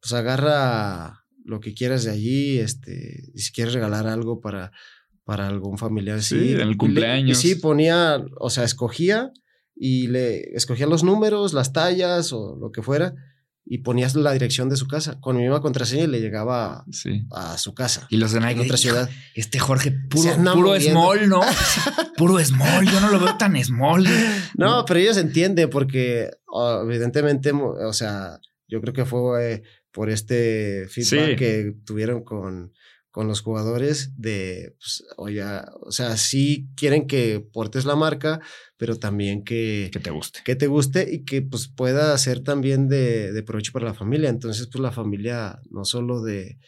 pues 0.00 0.12
agarra 0.14 1.24
lo 1.44 1.60
que 1.60 1.74
quieras 1.74 2.04
de 2.04 2.10
allí, 2.12 2.58
este, 2.58 3.24
y 3.34 3.40
si 3.40 3.52
quieres 3.52 3.74
regalar 3.74 4.06
algo 4.06 4.40
para, 4.40 4.70
para 5.24 5.48
algún 5.48 5.78
familiar. 5.78 6.22
Sí, 6.22 6.38
Sí, 6.38 6.52
en 6.54 6.60
el 6.60 6.72
Y 6.72 6.76
cumpleaños. 6.76 7.44
Y 7.44 7.48
sí, 7.48 7.54
ponía, 7.56 8.22
o 8.38 8.50
sea, 8.50 8.64
escogía 8.64 9.30
y 9.80 10.08
le 10.08 10.56
escogía 10.56 10.86
los 10.86 11.04
números, 11.04 11.52
las 11.52 11.72
tallas 11.72 12.32
o 12.32 12.56
lo 12.56 12.72
que 12.72 12.82
fuera. 12.82 13.14
y 13.70 13.78
ponías 13.78 14.14
la 14.14 14.32
dirección 14.32 14.70
de 14.70 14.76
su 14.76 14.88
casa 14.88 15.20
con 15.20 15.36
mi 15.36 15.42
misma 15.42 15.60
contraseña 15.60 16.04
y 16.04 16.06
le 16.06 16.22
llegaba 16.22 16.86
a 17.30 17.58
su 17.58 17.74
casa. 17.74 18.06
Y 18.08 18.16
los 18.16 18.32
de 18.32 18.40
Nike. 18.40 18.60
En 18.60 18.60
otra 18.60 18.78
ciudad. 18.78 19.10
Este 19.34 19.58
Jorge, 19.58 19.90
puro, 19.90 20.30
puro 20.54 20.80
small, 20.80 21.28
¿no? 21.28 21.42
puro 22.16 22.42
small. 22.42 22.86
Yo 22.86 22.98
no 23.00 23.10
lo 23.10 23.20
veo 23.20 23.36
tan 23.36 23.62
small. 23.62 24.06
No, 24.56 24.86
pero 24.86 25.00
ellos 25.00 25.18
entienden 25.18 25.68
porque 25.68 26.30
evidentemente, 26.82 27.52
o 27.52 27.92
sea, 27.92 28.40
yo 28.68 28.80
creo 28.80 28.94
que 28.94 29.04
fue 29.04 29.52
eh, 29.52 29.62
por 29.92 30.08
este 30.08 30.86
feedback 30.88 31.38
que 31.38 31.74
tuvieron 31.84 32.24
con, 32.24 32.72
con 33.10 33.26
los 33.26 33.40
jugadores 33.40 34.12
de, 34.16 34.74
pues, 34.78 35.04
oye, 35.16 35.42
o 35.80 35.90
sea, 35.90 36.16
sí 36.16 36.68
quieren 36.76 37.06
que 37.06 37.40
portes 37.40 37.84
la 37.84 37.96
marca, 37.96 38.40
pero 38.76 38.96
también 38.96 39.44
que... 39.44 39.90
Que 39.92 40.00
te 40.00 40.10
guste. 40.10 40.40
Que 40.44 40.56
te 40.56 40.66
guste 40.66 41.08
y 41.10 41.24
que 41.24 41.42
pues 41.42 41.68
pueda 41.68 42.16
ser 42.18 42.40
también 42.40 42.88
de, 42.88 43.32
de 43.32 43.42
provecho 43.42 43.72
para 43.72 43.86
la 43.86 43.94
familia. 43.94 44.28
Entonces, 44.28 44.68
pues 44.70 44.82
la 44.82 44.92
familia, 44.92 45.58
no 45.70 45.84
solo 45.84 46.22
de, 46.22 46.58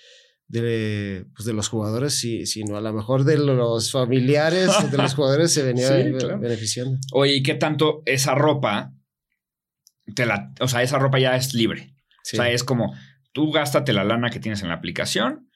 de, 0.49 1.27
pues, 1.37 1.47
de 1.47 1.53
los 1.53 1.69
jugadores, 1.69 2.19
sí, 2.19 2.47
sino 2.47 2.77
a 2.77 2.81
lo 2.81 2.93
mejor 2.93 3.25
de 3.25 3.39
los 3.39 3.93
familiares 3.93 4.71
de 4.91 4.97
los 4.97 5.15
jugadores 5.15 5.53
se 5.53 5.63
venía 5.63 5.91
beneficiando. 6.41 6.99
Oye, 7.13 7.35
¿y 7.35 7.43
qué 7.43 7.55
tanto 7.55 8.03
esa 8.07 8.35
ropa, 8.35 8.93
te 10.15 10.27
la, 10.27 10.53
o 10.59 10.67
sea, 10.67 10.83
esa 10.83 10.99
ropa 10.99 11.19
ya 11.21 11.37
es 11.37 11.55
libre? 11.55 11.95
O 12.33 12.37
sea, 12.37 12.51
es 12.51 12.65
como, 12.65 12.95
tú 13.33 13.53
gástate 13.53 13.93
la 13.93 14.05
lana 14.05 14.31
que 14.31 14.41
tienes 14.41 14.63
en 14.63 14.69
la 14.69 14.75
aplicación 14.75 15.50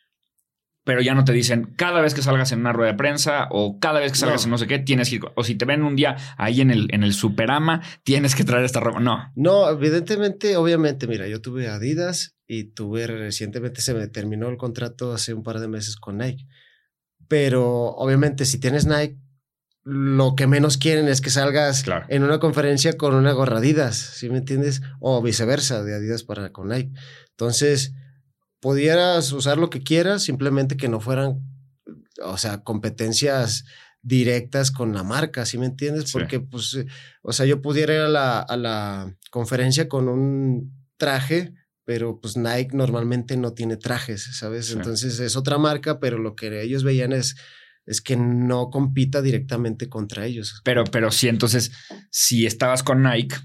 pero 0.85 1.01
ya 1.01 1.15
no 1.15 1.25
te 1.25 1.33
dicen 1.33 1.73
cada 1.77 2.01
vez 2.01 2.15
que 2.15 2.23
salgas 2.23 2.53
en 2.53 2.61
una 2.61 2.73
rueda 2.73 2.93
de 2.93 2.99
prensa 2.99 3.49
o 3.51 3.79
cada 3.81 4.01
vez 4.01 4.13
que 4.13 4.19
salgas 4.19 4.45
en 4.45 4.51
no 4.51 4.59
sé 4.59 4.67
qué, 4.67 4.79
tienes 4.79 5.09
que 5.09 5.17
ir. 5.17 5.23
O 5.35 5.43
si 5.43 5.55
te 5.55 5.65
ven 5.65 5.83
un 5.83 5.97
día 5.97 6.17
ahí 6.37 6.61
en 6.61 6.71
el, 6.71 6.89
en 6.93 7.03
el 7.03 7.15
Superama, 7.15 7.83
tienes 8.03 8.35
que 8.35 8.45
traer 8.45 8.65
esta 8.65 8.81
ropa. 8.81 9.01
No. 9.01 9.33
No, 9.35 9.69
evidentemente, 9.71 10.57
obviamente, 10.57 11.07
mira, 11.07 11.27
yo 11.27 11.41
tuve 11.41 11.69
Adidas 11.69 12.37
y 12.47 12.65
tuve 12.65 13.07
recientemente, 13.07 13.81
se 13.81 13.95
me 13.95 14.07
terminó 14.09 14.49
el 14.49 14.59
contrato 14.59 15.13
hace 15.13 15.33
un 15.33 15.43
par 15.43 15.59
de 15.59 15.69
meses 15.69 15.97
con 15.97 16.19
Nike. 16.19 16.47
Pero 17.27 17.89
obviamente, 17.97 18.45
si 18.45 18.61
tienes 18.61 18.87
Nike, 18.87 19.17
lo 19.83 20.35
que 20.35 20.47
menos 20.47 20.77
quieren 20.77 21.09
es 21.09 21.21
que 21.21 21.31
salgas 21.31 21.85
en 22.09 22.23
una 22.23 22.39
conferencia 22.39 22.97
con 22.97 23.15
una 23.15 23.33
gorra 23.33 23.59
Adidas, 23.59 23.97
¿sí 23.97 24.29
me 24.29 24.39
entiendes? 24.39 24.83
O 25.01 25.23
viceversa, 25.23 25.83
de 25.83 25.95
Adidas 25.95 26.25
para 26.25 26.53
con 26.53 26.69
Nike. 26.69 26.93
Entonces, 27.31 27.95
pudieras 28.65 29.31
usar 29.33 29.59
lo 29.59 29.69
que 29.69 29.83
quieras, 29.83 30.23
simplemente 30.23 30.79
que 30.79 30.89
no 30.89 30.99
fueran, 30.99 31.39
o 32.23 32.39
sea, 32.39 32.63
competencias 32.65 33.67
directas 34.01 34.71
con 34.71 34.95
la 34.95 35.03
marca, 35.03 35.45
¿sí 35.45 35.59
me 35.59 35.67
entiendes? 35.67 36.11
Porque, 36.11 36.41
pues, 36.41 36.73
eh, 36.73 36.87
o 37.21 37.35
sea, 37.35 37.45
yo 37.45 37.61
pudiera 37.61 37.93
ir 37.93 38.01
a 38.01 38.09
la, 38.09 38.39
a 38.41 38.57
la 38.57 39.19
conferencia 39.31 39.87
con 39.87 40.09
un 40.09 40.73
traje, 40.97 41.53
pero 41.85 42.19
pues 42.19 42.39
Nike 42.39 42.75
normalmente 42.75 43.37
no 43.37 43.53
tiene 43.53 43.77
trajes, 43.77 44.31
¿sabes? 44.39 44.73
Entonces 44.73 45.21
es 45.21 45.37
otra 45.37 45.59
marca, 45.59 46.01
pero 46.01 46.17
lo 46.17 46.35
que 46.35 46.63
ellos 46.63 46.85
veían 46.85 47.13
es, 47.13 47.37
es 47.85 48.01
que 48.01 48.17
no 48.17 48.71
compita 48.71 49.21
directamente 49.21 49.91
contra 49.91 50.25
ellos. 50.25 50.63
Pero, 50.65 50.85
pero 50.85 51.11
sí, 51.11 51.29
entonces, 51.29 51.71
si 52.11 52.47
estabas 52.47 52.83
con 52.83 53.03
Nike, 53.03 53.37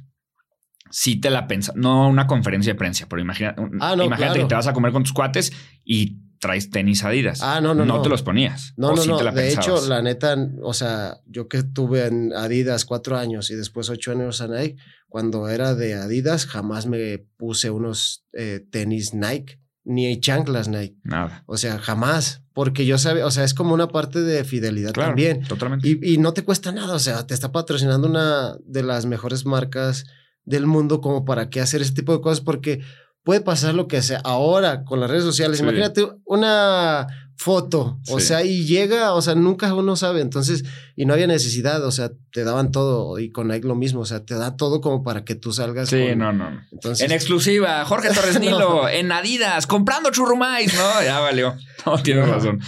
si 0.92 1.20
te 1.20 1.30
la 1.30 1.48
pensas, 1.48 1.76
no 1.76 2.10
una 2.10 2.28
conferencia 2.28 2.74
de 2.74 2.78
prensa, 2.78 3.08
pero 3.10 3.22
imagina, 3.22 3.56
ah, 3.80 3.96
imagínate 3.96 4.40
que 4.40 4.46
te 4.46 4.56
vas 4.56 4.68
a 4.68 4.74
comer 4.74 4.92
con 4.92 5.04
tus 5.04 5.14
cuates 5.14 5.52
y 5.84 6.18
traes 6.40 6.70
tenis 6.70 7.04
Adidas. 7.04 7.42
Ah, 7.44 7.62
no, 7.62 7.74
no. 7.74 7.86
No, 7.86 8.02
te 8.02 8.10
los 8.10 8.24
ponías. 8.24 8.74
No, 8.78 8.94
no, 8.96 9.06
no. 9.06 9.32
de 9.32 9.54
hecho, 9.54 9.88
la 9.88 10.02
neta, 10.02 10.36
o 10.62 10.74
sea, 10.74 11.18
yo 11.26 11.48
que 11.48 11.64
tuve 11.64 12.08
en 12.08 12.34
Adidas 12.34 12.86
cuatro 12.86 13.18
años 13.18 13.52
y 13.52 13.56
después 13.56 13.90
ocho 13.90 14.12
años 14.12 14.42
en 14.42 14.52
Nike, 14.52 14.78
cuando 15.08 15.50
era 15.50 15.76
de 15.76 15.96
Adidas, 15.96 16.46
jamás 16.46 16.88
me 16.88 17.20
puse 17.38 17.70
unos 17.70 18.26
eh, 18.34 18.66
tenis 18.72 19.14
Nike 19.14 19.60
ni 19.84 20.20
chanclas 20.20 20.68
Nike. 20.68 20.98
Nada. 21.04 21.44
O 21.46 21.58
sea, 21.58 21.80
jamás. 21.80 22.44
Porque 22.54 22.86
yo 22.86 22.98
sabía, 22.98 23.26
o 23.26 23.32
sea, 23.32 23.44
es 23.44 23.54
como 23.54 23.74
una 23.74 23.88
parte 23.88 24.22
de 24.22 24.44
fidelidad 24.44 24.92
también. 24.92 25.44
Totalmente. 25.44 25.88
Y, 25.88 26.14
y, 26.14 26.18
no 26.18 26.34
te 26.34 26.44
cuesta 26.44 26.72
nada. 26.72 26.94
O 26.94 27.00
sea, 27.00 27.26
te 27.26 27.34
está 27.34 27.52
patrocinando 27.52 28.08
una 28.08 28.58
de 28.66 28.84
las 28.84 29.06
mejores 29.06 29.46
marcas 29.46 30.06
del 30.50 30.66
mundo 30.66 31.00
como 31.00 31.24
para 31.24 31.50
qué 31.50 31.62
hacer 31.62 31.82
ese 31.82 31.94
tipo 31.94 32.12
de 32.12 32.22
cosas, 32.22 32.42
porque 32.42 32.82
puede 33.24 33.42
pasar 33.42 33.76
lo 33.76 33.88
que 33.88 34.02
sea 34.02 34.20
ahora 34.24 34.84
con 34.84 35.00
las 35.00 35.10
redes 35.10 35.24
sociales. 35.24 35.60
Imagínate 35.60 36.08
una 36.26 37.08
foto, 37.38 38.00
o 38.10 38.20
sea, 38.20 38.44
y 38.44 38.66
llega, 38.66 39.14
o 39.14 39.22
sea, 39.22 39.34
nunca 39.34 39.74
uno 39.74 39.96
sabe, 39.96 40.20
entonces, 40.20 40.66
y 40.98 41.06
no 41.06 41.14
había 41.14 41.28
necesidad, 41.28 41.86
o 41.86 41.92
sea, 41.92 42.12
te 42.34 42.44
daban 42.44 42.72
todo, 42.72 43.18
y 43.18 43.32
con 43.32 43.48
Nike 43.48 43.66
lo 43.66 43.76
mismo, 43.76 44.02
o 44.02 44.06
sea, 44.06 44.26
te 44.26 44.34
da 44.34 44.58
todo 44.58 44.82
como 44.82 45.04
para 45.04 45.24
que 45.24 45.36
tú 45.36 45.54
salgas. 45.54 45.88
Sí, 45.88 46.16
no, 46.18 46.34
no. 46.34 46.50
Entonces... 46.72 47.06
En 47.06 47.14
exclusiva, 47.14 47.86
Jorge 47.86 48.10
Torres 48.10 48.40
Nilo, 48.42 48.90
en 48.90 49.12
Adidas, 49.12 49.68
comprando 49.68 50.10
churrumais, 50.12 50.74
¿no? 50.74 51.04
Ya 51.04 51.20
valió. 51.20 51.56
No, 51.86 52.02
tienes 52.04 52.28
razón. 52.28 52.60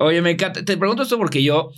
Oye, 0.00 0.20
me 0.20 0.32
encanta, 0.32 0.64
te 0.64 0.76
pregunto 0.76 1.04
esto 1.04 1.16
porque 1.16 1.42
yo, 1.42 1.70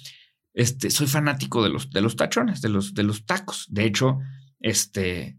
este, 0.53 0.91
soy 0.91 1.07
fanático 1.07 1.63
de 1.63 1.69
los, 1.69 1.91
de 1.91 2.01
los 2.01 2.17
tachones, 2.17 2.61
de 2.61 2.71
los, 2.71 2.95
de 2.95 3.05
los 3.05 3.25
tacos. 3.25 3.67
De 3.69 3.85
hecho, 3.85 4.19
este, 4.59 5.39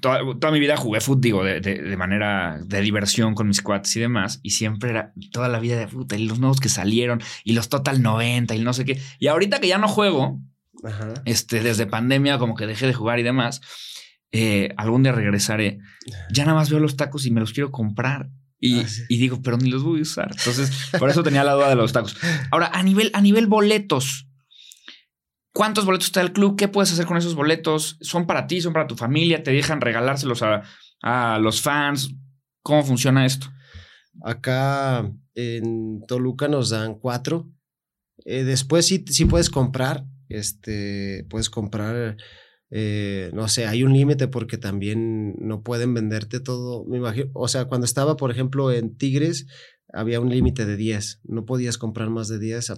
toda, 0.00 0.50
mi 0.50 0.60
vida 0.60 0.76
jugué 0.76 1.00
fútbol, 1.00 1.20
digo, 1.20 1.44
de, 1.44 1.96
manera 1.96 2.58
de 2.64 2.80
diversión 2.80 3.34
con 3.34 3.48
mis 3.48 3.62
cuates 3.62 3.96
y 3.96 4.00
demás. 4.00 4.40
Y 4.42 4.50
siempre 4.50 4.90
era 4.90 5.12
toda 5.32 5.48
la 5.48 5.58
vida 5.58 5.78
de 5.78 5.88
fútbol 5.88 6.18
y 6.18 6.26
los 6.26 6.38
nuevos 6.38 6.60
que 6.60 6.68
salieron 6.68 7.20
y 7.44 7.54
los 7.54 7.68
Total 7.68 8.02
90 8.02 8.54
y 8.54 8.60
no 8.60 8.72
sé 8.72 8.84
qué. 8.84 9.00
Y 9.18 9.28
ahorita 9.28 9.60
que 9.60 9.68
ya 9.68 9.78
no 9.78 9.88
juego, 9.88 10.40
este, 11.24 11.62
desde 11.62 11.86
pandemia, 11.86 12.38
como 12.38 12.54
que 12.54 12.66
dejé 12.66 12.86
de 12.86 12.94
jugar 12.94 13.18
y 13.18 13.22
demás, 13.22 13.60
eh, 14.32 14.74
algún 14.76 15.02
día 15.02 15.12
regresaré. 15.12 15.78
Ya 16.32 16.44
nada 16.44 16.56
más 16.56 16.70
veo 16.70 16.80
los 16.80 16.96
tacos 16.96 17.26
y 17.26 17.30
me 17.30 17.40
los 17.40 17.52
quiero 17.52 17.70
comprar. 17.70 18.28
Y, 18.60 18.80
ah, 18.80 18.86
y, 19.08 19.18
digo, 19.18 19.40
pero 19.40 19.56
ni 19.56 19.70
los 19.70 19.84
voy 19.84 20.00
a 20.00 20.02
usar. 20.02 20.30
Entonces, 20.36 20.90
por 20.98 21.08
eso 21.08 21.22
tenía 21.22 21.44
la 21.44 21.52
duda 21.52 21.68
de 21.68 21.76
los 21.76 21.92
tacos. 21.92 22.16
Ahora, 22.50 22.70
a 22.72 22.82
nivel, 22.82 23.10
a 23.14 23.20
nivel 23.20 23.46
boletos, 23.46 24.27
¿Cuántos 25.52 25.84
boletos 25.84 26.06
está 26.06 26.20
el 26.20 26.32
club? 26.32 26.56
¿Qué 26.56 26.68
puedes 26.68 26.92
hacer 26.92 27.06
con 27.06 27.16
esos 27.16 27.34
boletos? 27.34 27.96
¿Son 28.00 28.26
para 28.26 28.46
ti? 28.46 28.60
¿Son 28.60 28.72
para 28.72 28.86
tu 28.86 28.96
familia? 28.96 29.42
¿Te 29.42 29.50
dejan 29.50 29.80
regalárselos 29.80 30.42
a, 30.42 31.38
los 31.38 31.60
fans? 31.62 32.14
¿Cómo 32.62 32.84
funciona 32.84 33.26
esto? 33.26 33.48
Acá 34.22 35.10
en 35.34 36.04
Toluca 36.06 36.48
nos 36.48 36.70
dan 36.70 36.94
cuatro. 36.94 37.50
Eh, 38.24 38.44
después 38.44 38.86
sí, 38.86 39.04
sí 39.08 39.24
puedes 39.24 39.50
comprar. 39.50 40.04
Este, 40.28 41.26
puedes 41.30 41.50
comprar. 41.50 42.16
Eh, 42.70 43.30
no 43.32 43.48
sé, 43.48 43.66
hay 43.66 43.82
un 43.82 43.94
límite 43.94 44.28
porque 44.28 44.58
también 44.58 45.34
no 45.38 45.62
pueden 45.62 45.94
venderte 45.94 46.40
todo. 46.40 46.84
Me 46.84 46.98
imagino, 46.98 47.30
o 47.32 47.48
sea, 47.48 47.64
cuando 47.64 47.86
estaba, 47.86 48.16
por 48.16 48.30
ejemplo, 48.30 48.70
en 48.72 48.96
Tigres, 48.96 49.46
había 49.92 50.20
un 50.20 50.30
límite 50.30 50.66
de 50.66 50.76
10. 50.76 51.20
No 51.24 51.44
podías 51.44 51.78
comprar 51.78 52.10
más 52.10 52.28
de 52.28 52.38
10. 52.38 52.72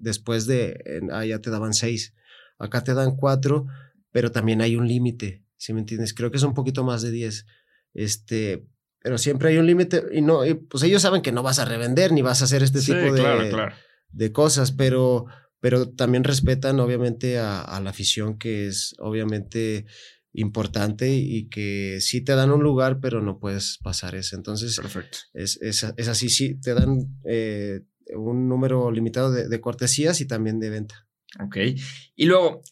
Después 0.00 0.46
de, 0.46 1.02
allá 1.12 1.40
te 1.40 1.50
daban 1.50 1.74
6. 1.74 2.14
Acá 2.58 2.84
te 2.84 2.94
dan 2.94 3.16
cuatro, 3.16 3.66
pero 4.10 4.30
también 4.30 4.60
hay 4.60 4.76
un 4.76 4.86
límite, 4.86 5.44
¿sí 5.56 5.72
me 5.72 5.80
entiendes? 5.80 6.14
Creo 6.14 6.30
que 6.30 6.36
es 6.36 6.42
un 6.42 6.54
poquito 6.54 6.84
más 6.84 7.02
de 7.02 7.10
10. 7.10 7.46
Este, 7.94 8.66
pero 9.02 9.18
siempre 9.18 9.50
hay 9.50 9.58
un 9.58 9.66
límite 9.66 10.04
y 10.12 10.20
no, 10.20 10.40
pues 10.68 10.82
ellos 10.84 11.02
saben 11.02 11.22
que 11.22 11.32
no 11.32 11.42
vas 11.42 11.58
a 11.58 11.64
revender 11.64 12.12
ni 12.12 12.22
vas 12.22 12.40
a 12.40 12.44
hacer 12.44 12.62
este 12.62 12.80
tipo 12.80 13.12
de, 13.12 13.72
de 14.10 14.32
cosas, 14.32 14.72
pero, 14.72 15.26
pero 15.60 15.88
también 15.88 16.24
respetan 16.24 16.78
obviamente 16.78 17.38
a, 17.38 17.80
la 17.82 17.90
afición 17.90 18.38
que 18.38 18.68
es 18.68 18.94
obviamente 18.98 19.86
importante 20.32 21.10
y 21.10 21.48
que 21.48 21.98
sí 22.00 22.22
te 22.22 22.34
dan 22.34 22.50
un 22.50 22.62
lugar, 22.62 23.00
pero 23.00 23.20
no 23.20 23.38
puedes 23.38 23.78
pasar 23.82 24.14
eso. 24.14 24.36
Entonces, 24.36 24.76
Perfecto. 24.76 25.18
Es, 25.34 25.60
es, 25.60 26.08
así, 26.08 26.28
sí, 26.28 26.58
te 26.60 26.74
dan 26.74 27.20
eh, 27.24 27.80
un 28.14 28.48
número 28.48 28.90
limitado 28.90 29.30
de, 29.30 29.48
de, 29.48 29.60
cortesías 29.60 30.20
y 30.20 30.26
también 30.26 30.58
de 30.58 30.70
venta. 30.70 31.06
Ok. 31.40 31.56
Y 32.16 32.26
luego, 32.26 32.62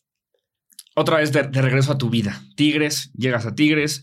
otra 0.95 1.19
vez 1.19 1.33
de, 1.33 1.43
regreso 1.43 1.93
a 1.93 1.99
tu 1.99 2.11
vida. 2.11 2.43
Tigres, 2.57 3.13
llegas 3.15 3.47
a 3.47 3.55
Tigres. 3.55 4.03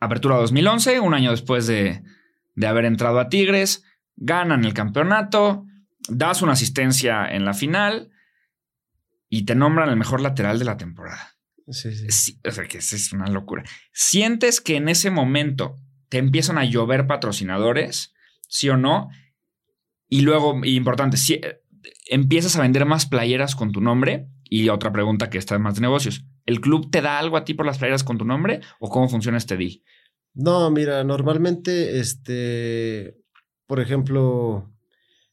Apertura 0.00 0.36
2011, 0.36 1.00
un 1.00 1.14
año 1.14 1.30
después 1.30 1.66
de, 1.66 2.02
de 2.54 2.66
haber 2.66 2.84
entrado 2.84 3.18
a 3.18 3.28
Tigres. 3.28 3.84
Ganan 4.16 4.64
el 4.64 4.74
campeonato. 4.74 5.64
Das 6.08 6.42
una 6.42 6.52
asistencia 6.52 7.26
en 7.26 7.44
la 7.44 7.54
final. 7.54 8.10
Y 9.28 9.44
te 9.44 9.54
nombran 9.54 9.88
el 9.88 9.96
mejor 9.96 10.20
lateral 10.20 10.58
de 10.58 10.64
la 10.64 10.76
temporada. 10.76 11.37
Sí, 11.70 11.92
sí. 12.10 12.40
o 12.46 12.50
sea, 12.50 12.64
que 12.64 12.78
es 12.78 13.12
una 13.12 13.26
locura. 13.26 13.64
¿Sientes 13.92 14.60
que 14.60 14.76
en 14.76 14.88
ese 14.88 15.10
momento 15.10 15.76
te 16.08 16.18
empiezan 16.18 16.58
a 16.58 16.64
llover 16.64 17.06
patrocinadores? 17.06 18.14
¿Sí 18.48 18.68
o 18.68 18.76
no? 18.76 19.10
Y 20.08 20.22
luego, 20.22 20.64
importante, 20.64 21.18
si, 21.18 21.40
empiezas 22.08 22.56
a 22.56 22.62
vender 22.62 22.86
más 22.86 23.06
playeras 23.06 23.54
con 23.54 23.72
tu 23.72 23.80
nombre. 23.80 24.28
Y 24.50 24.70
otra 24.70 24.92
pregunta 24.92 25.28
que 25.28 25.36
está 25.36 25.58
más 25.58 25.74
de 25.74 25.82
negocios. 25.82 26.24
¿El 26.46 26.62
club 26.62 26.90
te 26.90 27.02
da 27.02 27.18
algo 27.18 27.36
a 27.36 27.44
ti 27.44 27.52
por 27.52 27.66
las 27.66 27.76
playeras 27.76 28.02
con 28.02 28.16
tu 28.16 28.24
nombre 28.24 28.60
o 28.80 28.88
cómo 28.88 29.08
funciona 29.08 29.36
este 29.36 29.58
deal? 29.58 29.82
No, 30.32 30.70
mira, 30.70 31.04
normalmente, 31.04 31.98
este, 32.00 33.18
por 33.66 33.80
ejemplo, 33.80 34.72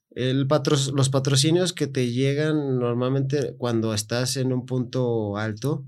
el 0.09 0.47
los 0.93 1.09
patrocinios 1.09 1.71
que 1.71 1.87
te 1.87 2.11
llegan 2.11 2.77
normalmente 2.79 3.55
cuando 3.57 3.93
estás 3.93 4.35
en 4.35 4.51
un 4.51 4.65
punto 4.65 5.37
alto, 5.37 5.85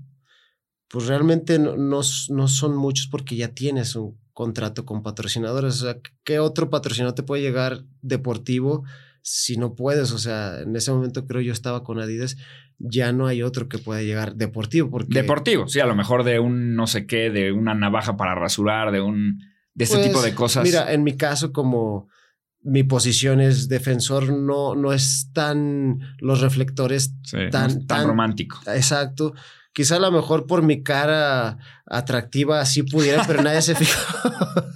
pues 0.88 1.06
realmente 1.06 1.58
no, 1.58 1.76
no, 1.76 2.00
no 2.30 2.48
son 2.48 2.76
muchos 2.76 3.06
porque 3.08 3.36
ya 3.36 3.48
tienes 3.48 3.94
un 3.96 4.18
contrato 4.32 4.84
con 4.84 5.02
patrocinadores. 5.02 5.82
O 5.82 5.84
sea, 5.86 5.98
¿qué 6.24 6.38
otro 6.38 6.70
patrocinador 6.70 7.14
te 7.14 7.22
puede 7.22 7.42
llegar 7.42 7.84
deportivo 8.02 8.84
si 9.22 9.56
no 9.56 9.74
puedes? 9.74 10.12
O 10.12 10.18
sea, 10.18 10.60
en 10.60 10.74
ese 10.76 10.90
momento 10.92 11.26
creo 11.26 11.40
yo 11.42 11.52
estaba 11.52 11.84
con 11.84 11.98
Adidas, 12.00 12.36
ya 12.78 13.12
no 13.12 13.26
hay 13.26 13.42
otro 13.42 13.68
que 13.68 13.78
pueda 13.78 14.02
llegar 14.02 14.36
deportivo. 14.36 14.88
Porque, 14.90 15.12
Deportivo, 15.12 15.68
sí, 15.68 15.80
a 15.80 15.86
lo 15.86 15.94
mejor 15.96 16.24
de 16.24 16.38
un 16.38 16.74
no 16.76 16.86
sé 16.86 17.06
qué, 17.06 17.30
de 17.30 17.52
una 17.52 17.74
navaja 17.74 18.16
para 18.16 18.34
rasurar, 18.34 18.92
de 18.92 19.00
un 19.00 19.40
de 19.74 19.84
este 19.84 19.98
tipo 20.02 20.18
de 20.22 20.28
Pues, 20.30 20.34
cosas. 20.34 20.64
Mira, 20.64 20.92
en 20.92 21.04
mi 21.04 21.16
caso, 21.16 21.52
como 21.52 22.08
mi 22.62 22.82
posición 22.82 23.40
es 23.40 23.68
defensor, 23.68 24.32
no, 24.32 24.74
no 24.74 24.92
es 24.92 25.30
tan 25.32 26.00
los 26.18 26.40
reflectores 26.40 27.14
Sí, 27.24 27.36
no 27.36 27.50
tan- 27.50 27.66
es 27.70 27.76
tan, 27.78 27.86
tan- 27.86 28.06
romántico. 28.06 28.58
exacto. 28.66 29.34
Quizá 29.78 29.94
a 29.94 30.00
lo 30.00 30.10
mejor 30.10 30.44
por 30.48 30.62
mi 30.64 30.82
cara 30.82 31.56
atractiva 31.86 32.60
así 32.60 32.82
pudiera, 32.82 33.22
pero 33.28 33.42
nadie 33.44 33.62
se 33.62 33.76
fijó. 33.76 34.00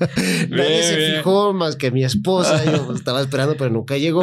nadie 0.48 0.68
Bien, 0.70 0.82
se 0.84 0.96
bien. 0.96 1.16
fijó 1.16 1.52
más 1.52 1.74
que 1.74 1.90
mi 1.90 2.04
esposa. 2.04 2.64
Yo 2.64 2.92
estaba 2.94 3.20
esperando, 3.20 3.56
pero 3.56 3.68
nunca 3.68 3.98
llegó. 3.98 4.22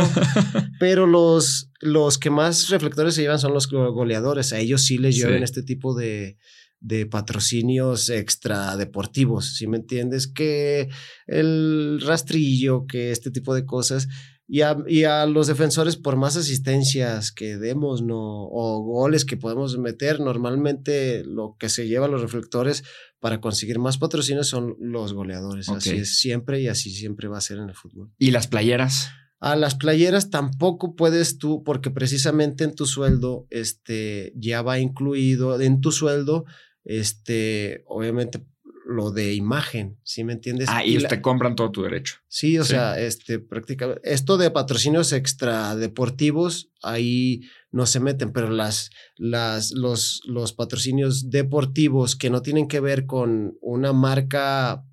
Pero 0.79 1.05
los, 1.05 1.69
los 1.81 2.17
que 2.17 2.29
más 2.29 2.69
reflectores 2.69 3.13
se 3.15 3.23
llevan 3.23 3.39
son 3.39 3.53
los 3.53 3.67
go- 3.69 3.91
goleadores. 3.91 4.53
A 4.53 4.59
ellos 4.59 4.85
sí 4.85 4.97
les 4.97 5.15
Sí. 5.15 5.21
llevan 5.23 5.43
este 5.43 5.63
tipo 5.63 5.93
de, 5.93 6.37
de 6.79 7.05
patrocinios 7.05 8.09
extra 8.09 8.77
deportivos, 8.77 9.55
¿sí 9.57 9.67
me 9.67 9.75
entiendes? 9.75 10.27
Que 10.27 10.87
el 11.27 11.99
rastrillo, 12.05 12.85
que 12.87 13.11
este 13.11 13.31
tipo 13.31 13.53
de 13.53 13.65
cosas. 13.65 14.07
Y 14.51 14.61
a, 14.61 14.75
y 14.87 15.03
a 15.03 15.27
los 15.27 15.45
defensores, 15.45 15.95
por 15.95 16.15
más 16.15 16.35
asistencias 16.35 17.31
que 17.31 17.57
demos, 17.57 18.01
¿no? 18.01 18.47
O 18.47 18.81
goles 18.81 19.23
que 19.23 19.37
podemos 19.37 19.77
meter, 19.77 20.19
normalmente 20.19 21.23
lo 21.23 21.55
que 21.59 21.69
se 21.69 21.87
lleva 21.87 22.07
a 22.07 22.09
los 22.09 22.23
reflectores 22.23 22.83
para 23.19 23.41
conseguir 23.41 23.77
más 23.77 23.99
patrocinios 23.99 24.47
son 24.47 24.75
los 24.79 25.13
goleadores. 25.13 25.69
Así 25.69 25.97
es 25.97 26.17
siempre 26.17 26.59
y 26.61 26.67
así 26.67 26.89
siempre 26.89 27.27
va 27.27 27.37
a 27.37 27.41
ser 27.41 27.59
en 27.59 27.69
el 27.69 27.75
fútbol. 27.75 28.11
¿Y 28.17 28.31
las 28.31 28.47
playeras? 28.47 29.09
A 29.39 29.55
las 29.55 29.75
playeras 29.75 30.31
tampoco 30.31 30.95
puedes 30.95 31.37
tú, 31.37 31.63
porque 31.63 31.91
precisamente 31.91 32.63
en 32.63 32.73
tu 32.73 32.87
sueldo, 32.87 33.45
este, 33.51 34.33
ya 34.35 34.63
va 34.63 34.79
incluido 34.79 35.61
en 35.61 35.79
tu 35.79 35.91
sueldo, 35.91 36.45
este, 36.83 37.83
obviamente 37.85 38.43
lo 38.89 39.11
de 39.11 39.33
imagen, 39.35 39.99
¿sí 40.03 40.23
me 40.23 40.33
entiendes? 40.33 40.67
Ah, 40.69 40.83
Y 40.83 40.95
y 40.95 40.99
la- 40.99 41.09
te 41.09 41.21
compran 41.21 41.55
todo 41.55 41.69
tu 41.71 41.83
derecho. 41.83 42.15
Sí, 42.27 42.57
o 42.57 42.63
Sí. 42.63 42.71
sea, 42.71 42.99
este, 42.99 43.37
prácticamente, 43.39 44.01
esto 44.11 44.37
de 44.37 44.49
patrocinios 44.51 45.13
extra 45.13 45.75
deportivos, 45.75 46.71
ahí 46.81 47.41
no 47.71 47.85
se 47.85 47.99
meten, 47.99 48.31
pero 48.33 48.49
las, 48.49 48.89
las, 49.15 49.71
los, 49.71 50.21
los 50.25 50.53
patrocinios 50.53 51.29
deportivos 51.29 52.15
que 52.15 52.29
no 52.29 52.41
tienen 52.41 52.67
que 52.67 52.79
ver 52.79 53.05
con 53.05 53.57
una 53.61 53.93
marca 53.93 54.83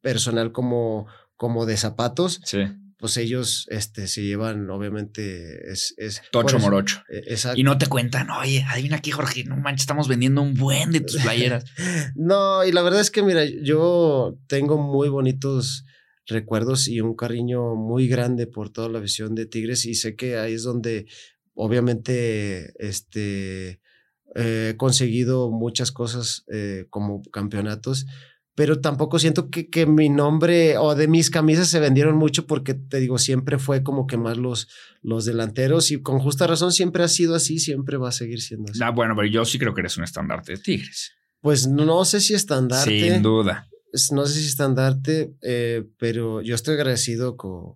personal 0.00 0.50
como, 0.52 1.06
como 1.36 1.66
de 1.66 1.76
zapatos, 1.76 2.40
Sí. 2.44 2.58
Pues 3.02 3.16
ellos, 3.16 3.66
este, 3.68 4.06
se 4.06 4.22
llevan, 4.22 4.70
obviamente, 4.70 5.72
es, 5.72 5.92
es 5.96 6.22
Tocho 6.30 6.58
eso- 6.58 6.64
morocho. 6.64 7.02
Exacto. 7.08 7.58
Y 7.58 7.64
no 7.64 7.76
te 7.76 7.88
cuentan, 7.88 8.30
oye, 8.30 8.62
adivina 8.62 8.98
aquí, 8.98 9.10
Jorge, 9.10 9.42
no 9.42 9.56
manches, 9.56 9.82
estamos 9.82 10.06
vendiendo 10.06 10.40
un 10.40 10.54
buen 10.54 10.92
de 10.92 11.00
tus 11.00 11.16
playeras. 11.20 11.64
No, 12.14 12.64
y 12.64 12.70
la 12.70 12.82
verdad 12.82 13.00
es 13.00 13.10
que, 13.10 13.24
mira, 13.24 13.44
yo 13.44 14.38
tengo 14.46 14.78
muy 14.78 15.08
bonitos 15.08 15.84
recuerdos 16.28 16.86
y 16.86 17.00
un 17.00 17.16
cariño 17.16 17.74
muy 17.74 18.06
grande 18.06 18.46
por 18.46 18.70
toda 18.70 18.88
la 18.88 19.00
visión 19.00 19.34
de 19.34 19.46
Tigres 19.46 19.84
y 19.84 19.96
sé 19.96 20.14
que 20.14 20.36
ahí 20.38 20.52
es 20.54 20.62
donde 20.62 21.06
obviamente 21.54 22.72
este, 22.78 23.80
eh, 24.36 24.70
he 24.70 24.76
conseguido 24.76 25.50
muchas 25.50 25.90
cosas 25.90 26.44
eh, 26.52 26.86
como 26.90 27.22
campeonatos, 27.32 28.06
pero 28.54 28.80
tampoco 28.80 29.18
siento 29.18 29.48
que, 29.50 29.68
que 29.70 29.86
mi 29.86 30.08
nombre 30.10 30.76
o 30.78 30.94
de 30.94 31.08
mis 31.08 31.30
camisas 31.30 31.68
se 31.68 31.80
vendieron 31.80 32.16
mucho 32.16 32.46
porque 32.46 32.74
te 32.74 33.00
digo, 33.00 33.16
siempre 33.18 33.58
fue 33.58 33.82
como 33.82 34.06
que 34.06 34.16
más 34.18 34.36
los, 34.36 34.68
los 35.00 35.24
delanteros 35.24 35.90
y 35.90 36.02
con 36.02 36.18
justa 36.18 36.46
razón 36.46 36.70
siempre 36.72 37.02
ha 37.02 37.08
sido 37.08 37.34
así, 37.34 37.58
siempre 37.58 37.96
va 37.96 38.10
a 38.10 38.12
seguir 38.12 38.40
siendo 38.42 38.70
así. 38.70 38.80
Ah, 38.82 38.90
bueno, 38.90 39.14
pero 39.16 39.26
yo 39.28 39.44
sí 39.44 39.58
creo 39.58 39.72
que 39.74 39.80
eres 39.80 39.96
un 39.96 40.04
estandarte 40.04 40.52
de 40.52 40.58
Tigres. 40.58 41.12
Pues 41.40 41.66
no 41.66 42.04
sé 42.04 42.20
si 42.20 42.34
estandarte. 42.34 43.10
Sin 43.12 43.22
duda. 43.22 43.68
no 44.12 44.26
sé 44.26 44.40
si 44.40 44.46
estandarte, 44.46 45.32
eh, 45.42 45.84
pero 45.98 46.40
yo 46.42 46.54
estoy 46.54 46.74
agradecido 46.74 47.36
con, 47.36 47.74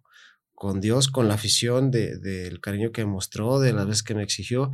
con 0.55 0.81
Dios, 0.81 1.09
con 1.09 1.27
la 1.29 1.35
afición, 1.35 1.91
de- 1.91 2.19
del 2.19 2.61
cariño 2.61 2.93
que 2.93 3.05
mostró, 3.07 3.59
de 3.61 3.73
las 3.73 3.87
veces 3.87 4.03
que 4.03 4.15
me 4.15 4.23
exigió. 4.23 4.71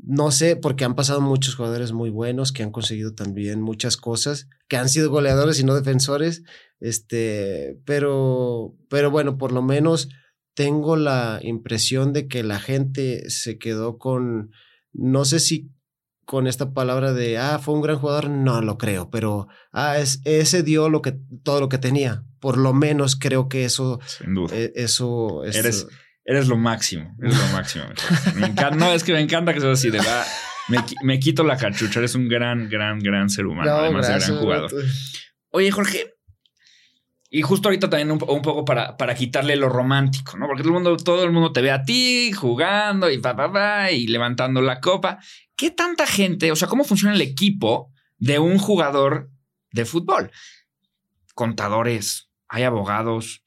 No 0.00 0.30
sé, 0.30 0.56
porque 0.56 0.84
han 0.84 0.94
pasado 0.94 1.20
muchos 1.20 1.56
jugadores 1.56 1.92
muy 1.92 2.08
buenos 2.10 2.52
que 2.52 2.62
han 2.62 2.70
conseguido 2.70 3.14
también 3.14 3.60
muchas 3.60 3.96
cosas, 3.96 4.48
que 4.68 4.76
han 4.76 4.88
sido 4.88 5.10
goleadores 5.10 5.58
y 5.60 5.64
no 5.64 5.74
defensores. 5.74 6.42
Este, 6.80 7.78
pero, 7.84 8.74
pero 8.88 9.10
bueno, 9.10 9.36
por 9.38 9.52
lo 9.52 9.62
menos 9.62 10.08
tengo 10.54 10.96
la 10.96 11.40
impresión 11.42 12.12
de 12.12 12.28
que 12.28 12.42
la 12.42 12.58
gente 12.58 13.28
se 13.30 13.58
quedó 13.58 13.98
con, 13.98 14.50
no 14.92 15.24
sé 15.24 15.40
si 15.40 15.70
con 16.24 16.46
esta 16.46 16.72
palabra 16.74 17.12
de, 17.12 17.38
ah, 17.38 17.58
fue 17.58 17.74
un 17.74 17.80
gran 17.82 17.98
jugador, 17.98 18.28
no 18.28 18.60
lo 18.60 18.76
creo, 18.78 19.08
pero 19.10 19.48
ah, 19.72 19.98
es, 19.98 20.20
ese 20.24 20.62
dio 20.62 20.88
lo 20.88 21.00
que, 21.02 21.18
todo 21.42 21.60
lo 21.60 21.68
que 21.68 21.78
tenía. 21.78 22.24
Por 22.38 22.56
lo 22.58 22.72
menos 22.74 23.16
creo 23.16 23.48
que 23.48 23.64
eso, 23.64 23.98
Sin 24.06 24.34
duda. 24.34 24.54
eh, 24.54 24.72
eso, 24.76 25.42
eso- 25.44 25.58
Eres- 25.58 25.86
Eres 26.28 26.46
lo 26.46 26.58
máximo. 26.58 27.16
Eres 27.22 27.38
lo 27.38 27.46
máximo. 27.54 27.86
Me 28.34 28.48
encanta. 28.48 28.76
No, 28.76 28.92
es 28.92 29.02
que 29.02 29.14
me 29.14 29.20
encanta 29.20 29.54
que 29.54 29.62
seas 29.62 29.78
así 29.78 29.88
de 29.88 29.96
verdad. 29.96 30.26
Me, 30.68 30.76
me 31.02 31.18
quito 31.18 31.42
la 31.42 31.56
cachucha. 31.56 32.00
Eres 32.00 32.14
un 32.14 32.28
gran, 32.28 32.68
gran, 32.68 32.98
gran 32.98 33.30
ser 33.30 33.46
humano. 33.46 33.70
No, 33.70 33.76
además 33.78 34.06
de 34.06 34.12
gracias, 34.12 34.30
gran 34.32 34.42
jugador. 34.42 34.70
Oye, 35.48 35.70
Jorge. 35.70 36.16
Y 37.30 37.40
justo 37.40 37.68
ahorita 37.68 37.88
también 37.88 38.10
un, 38.10 38.22
un 38.28 38.42
poco 38.42 38.66
para, 38.66 38.98
para 38.98 39.14
quitarle 39.14 39.56
lo 39.56 39.70
romántico, 39.70 40.36
¿no? 40.36 40.46
Porque 40.46 40.62
todo 40.62 40.68
el, 40.68 40.74
mundo, 40.74 40.96
todo 40.98 41.24
el 41.24 41.32
mundo 41.32 41.50
te 41.50 41.62
ve 41.62 41.70
a 41.70 41.82
ti 41.82 42.30
jugando 42.32 43.10
y 43.10 43.16
pa, 43.16 43.34
pa, 43.34 43.50
pa, 43.50 43.90
y 43.90 44.06
levantando 44.06 44.60
la 44.60 44.80
copa. 44.80 45.18
¿Qué 45.56 45.70
tanta 45.70 46.06
gente, 46.06 46.52
o 46.52 46.56
sea, 46.56 46.68
cómo 46.68 46.84
funciona 46.84 47.14
el 47.14 47.22
equipo 47.22 47.90
de 48.18 48.38
un 48.38 48.58
jugador 48.58 49.30
de 49.72 49.86
fútbol? 49.86 50.30
Contadores, 51.34 52.30
hay 52.48 52.64
abogados, 52.64 53.42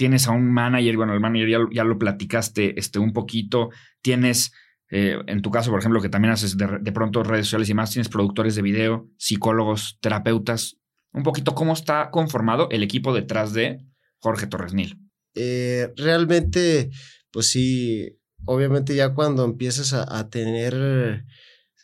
tienes 0.00 0.28
a 0.28 0.30
un 0.30 0.50
manager, 0.50 0.96
bueno, 0.96 1.12
el 1.12 1.20
manager 1.20 1.68
ya, 1.70 1.84
lo- 1.84 1.98
platicaste 1.98 2.80
este, 2.80 2.98
un 2.98 3.12
poquito, 3.12 3.68
tienes, 4.00 4.50
eh, 4.88 5.18
en 5.26 5.42
tu 5.42 5.50
caso, 5.50 5.70
por 5.70 5.78
ejemplo, 5.78 6.00
que 6.00 6.08
también 6.08 6.32
haces 6.32 6.56
de, 6.56 6.92
pronto 6.92 7.22
redes 7.22 7.44
sociales 7.44 7.68
y 7.68 7.74
más, 7.74 7.90
tienes 7.90 8.08
productores 8.08 8.54
de 8.54 8.62
video, 8.62 9.10
psicólogos, 9.18 9.98
terapeutas, 10.00 10.78
un 11.12 11.22
poquito 11.22 11.54
cómo 11.54 11.74
está 11.74 12.08
conformado 12.10 12.70
el 12.70 12.82
equipo 12.82 13.12
detrás 13.12 13.52
de 13.52 13.84
Jorge 14.20 14.46
Torres 14.46 14.72
Nil. 14.72 14.98
Eh, 15.34 15.92
realmente, 15.98 16.88
pues 17.30 17.48
sí, 17.50 18.18
obviamente 18.46 18.94
ya 18.94 19.12
cuando 19.12 19.44
empiezas 19.44 19.92
a, 19.92 20.30
tener 20.30 21.26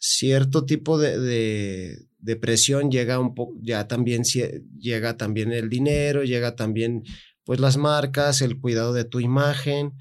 cierto 0.00 0.64
tipo 0.64 0.98
de, 0.98 1.18
de, 1.18 1.98
de 2.16 2.36
presión, 2.36 2.90
llega 2.90 3.20
un 3.20 3.34
poco, 3.34 3.58
ya 3.60 3.86
también 3.86 4.22
llega 4.24 5.18
también 5.18 5.52
el 5.52 5.68
dinero, 5.68 6.24
llega 6.24 6.56
también 6.56 7.02
pues 7.46 7.60
las 7.60 7.78
marcas, 7.78 8.42
el 8.42 8.60
cuidado 8.60 8.92
de 8.92 9.04
tu 9.04 9.20
imagen. 9.20 9.94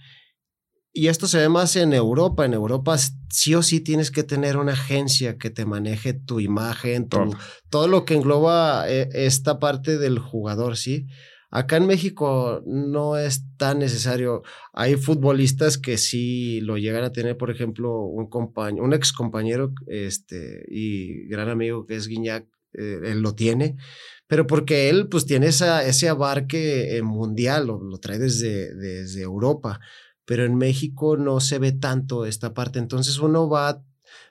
Y 0.92 1.08
esto 1.08 1.28
se 1.28 1.38
ve 1.38 1.48
más 1.48 1.76
en 1.76 1.94
Europa. 1.94 2.44
En 2.44 2.54
Europa 2.54 2.98
sí 3.30 3.54
o 3.54 3.62
sí 3.62 3.82
tienes 3.82 4.12
que 4.12 4.24
tener 4.24 4.58
una 4.58 4.74
agencia 4.74 5.38
que 5.38 5.52
te 5.52 5.66
maneje 5.66 6.14
tu 6.14 6.40
imagen, 6.40 7.08
tu, 7.08 7.18
Todo. 7.18 7.30
todo 7.70 7.88
lo 7.88 8.04
que 8.04 8.16
engloba 8.16 8.90
eh, 8.90 9.10
esta 9.14 9.60
parte 9.60 9.98
del 9.98 10.20
jugador, 10.20 10.76
¿sí? 10.76 11.06
Acá 11.52 11.78
en 11.78 11.86
México 11.86 12.64
no 12.66 13.18
es 13.18 13.44
tan 13.58 13.80
necesario. 13.80 14.42
Hay 14.74 14.96
futbolistas 14.96 15.78
que 15.78 15.98
sí 15.98 16.60
lo 16.62 16.78
llegan 16.78 17.04
a 17.04 17.12
tener, 17.12 17.38
por 17.38 17.52
ejemplo, 17.52 18.02
un 18.02 18.28
compañero, 18.28 18.84
un 18.84 18.94
ex 18.94 19.14
compañero 19.14 19.72
este, 19.88 20.66
y 20.68 21.28
gran 21.28 21.50
amigo 21.50 21.86
que 21.86 21.96
es 21.96 22.08
Guiñac, 22.08 22.46
eh, 22.74 23.00
él 23.06 23.22
lo 23.22 23.36
tiene, 23.36 23.78
pero 24.27 24.47
porque 24.47 24.89
él 24.89 25.07
pues 25.10 25.26
tiene 25.26 25.47
esa, 25.47 25.85
ese 25.85 26.10
abarque 26.10 26.97
eh, 26.97 27.02
mundial, 27.02 27.68
lo, 27.68 27.84
lo 27.84 27.97
trae 27.99 28.19
desde, 28.19 28.73
desde 28.76 29.22
Europa, 29.22 29.80
pero 30.26 30.45
en 30.45 30.56
México 30.56 31.18
no 31.18 31.39
se 31.39 31.60
ve 31.60 31.72
tanto 31.72 32.26
esta 32.26 32.53
parte. 32.53 32.80
Entonces 32.80 33.19
uno 33.19 33.47
va 33.47 33.84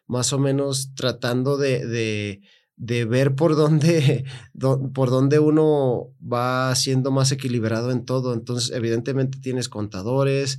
más 0.06 0.32
o 0.32 0.38
menos 0.38 0.94
tratando 0.94 1.56
de, 1.56 1.86
de, 1.86 2.42
de 2.76 3.04
ver 3.04 3.34
por 3.34 3.56
dónde, 3.56 4.24
por 4.94 5.10
dónde 5.10 5.38
uno 5.38 6.12
va 6.20 6.74
siendo 6.74 7.10
más 7.10 7.32
equilibrado 7.32 7.90
en 7.90 8.04
todo. 8.04 8.34
Entonces, 8.34 8.74
evidentemente 8.74 9.38
tienes 9.40 9.68
contadores. 9.68 10.58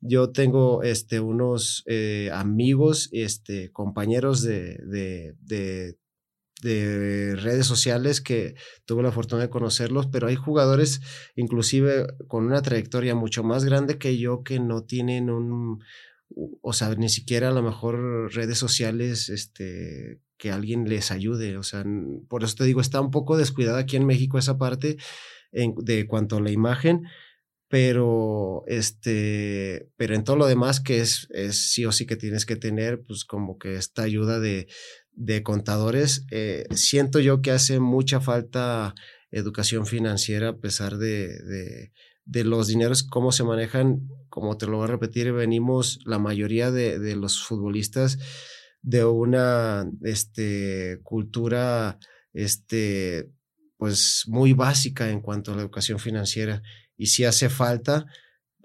Yo 0.00 0.30
tengo 0.30 0.82
este, 0.84 1.18
unos 1.18 1.82
eh, 1.86 2.30
amigos, 2.32 3.08
este, 3.12 3.72
compañeros 3.72 4.42
de, 4.42 5.96
de, 6.62 6.98
de 6.98 7.36
redes 7.36 7.66
sociales 7.66 8.20
que 8.20 8.54
tuve 8.84 9.02
la 9.02 9.12
fortuna 9.12 9.42
de 9.42 9.50
conocerlos, 9.50 10.06
pero 10.06 10.26
hay 10.26 10.36
jugadores 10.36 11.00
inclusive 11.36 12.06
con 12.26 12.46
una 12.46 12.62
trayectoria 12.62 13.14
mucho 13.14 13.42
más 13.42 13.64
grande 13.64 13.98
que 13.98 14.18
yo 14.18 14.42
que 14.42 14.60
no 14.60 14.82
tienen 14.82 15.30
un, 15.30 15.80
o 16.62 16.72
sea, 16.72 16.94
ni 16.94 17.08
siquiera 17.08 17.48
a 17.48 17.52
lo 17.52 17.62
mejor 17.62 18.32
redes 18.34 18.58
sociales 18.58 19.28
este, 19.28 20.20
que 20.36 20.50
alguien 20.50 20.88
les 20.88 21.10
ayude. 21.10 21.56
O 21.56 21.62
sea, 21.62 21.84
por 22.28 22.44
eso 22.44 22.56
te 22.56 22.64
digo, 22.64 22.80
está 22.80 23.00
un 23.00 23.10
poco 23.10 23.36
descuidada 23.36 23.80
aquí 23.80 23.96
en 23.96 24.06
México 24.06 24.38
esa 24.38 24.58
parte 24.58 24.96
en, 25.52 25.74
de 25.76 26.06
cuanto 26.06 26.36
a 26.36 26.40
la 26.40 26.50
imagen, 26.50 27.04
pero 27.68 28.64
este, 28.66 29.90
pero 29.96 30.14
en 30.14 30.24
todo 30.24 30.36
lo 30.36 30.46
demás 30.46 30.80
que 30.80 31.00
es, 31.00 31.28
es 31.30 31.70
sí 31.70 31.84
o 31.84 31.92
sí 31.92 32.06
que 32.06 32.16
tienes 32.16 32.46
que 32.46 32.56
tener, 32.56 33.02
pues 33.06 33.24
como 33.24 33.58
que 33.58 33.76
esta 33.76 34.02
ayuda 34.02 34.40
de, 34.40 34.68
de 35.12 35.42
contadores, 35.42 36.24
eh, 36.30 36.64
siento 36.74 37.20
yo 37.20 37.42
que 37.42 37.50
hace 37.50 37.78
mucha 37.78 38.20
falta 38.20 38.94
educación 39.30 39.86
financiera 39.86 40.48
a 40.48 40.56
pesar 40.56 40.96
de, 40.96 41.28
de, 41.28 41.92
de, 42.24 42.44
los 42.44 42.68
dineros, 42.68 43.02
cómo 43.02 43.32
se 43.32 43.44
manejan, 43.44 44.08
como 44.30 44.56
te 44.56 44.66
lo 44.66 44.78
voy 44.78 44.84
a 44.84 44.92
repetir, 44.92 45.30
venimos 45.32 46.00
la 46.06 46.18
mayoría 46.18 46.70
de, 46.70 46.98
de 46.98 47.16
los 47.16 47.42
futbolistas 47.42 48.18
de 48.80 49.04
una 49.04 49.86
este, 50.02 51.00
cultura 51.02 51.98
este, 52.32 53.30
pues 53.76 54.24
muy 54.26 54.54
básica 54.54 55.10
en 55.10 55.20
cuanto 55.20 55.52
a 55.52 55.56
la 55.56 55.62
educación 55.62 55.98
financiera 55.98 56.62
y 56.98 57.06
si 57.06 57.24
hace 57.24 57.48
falta. 57.48 58.04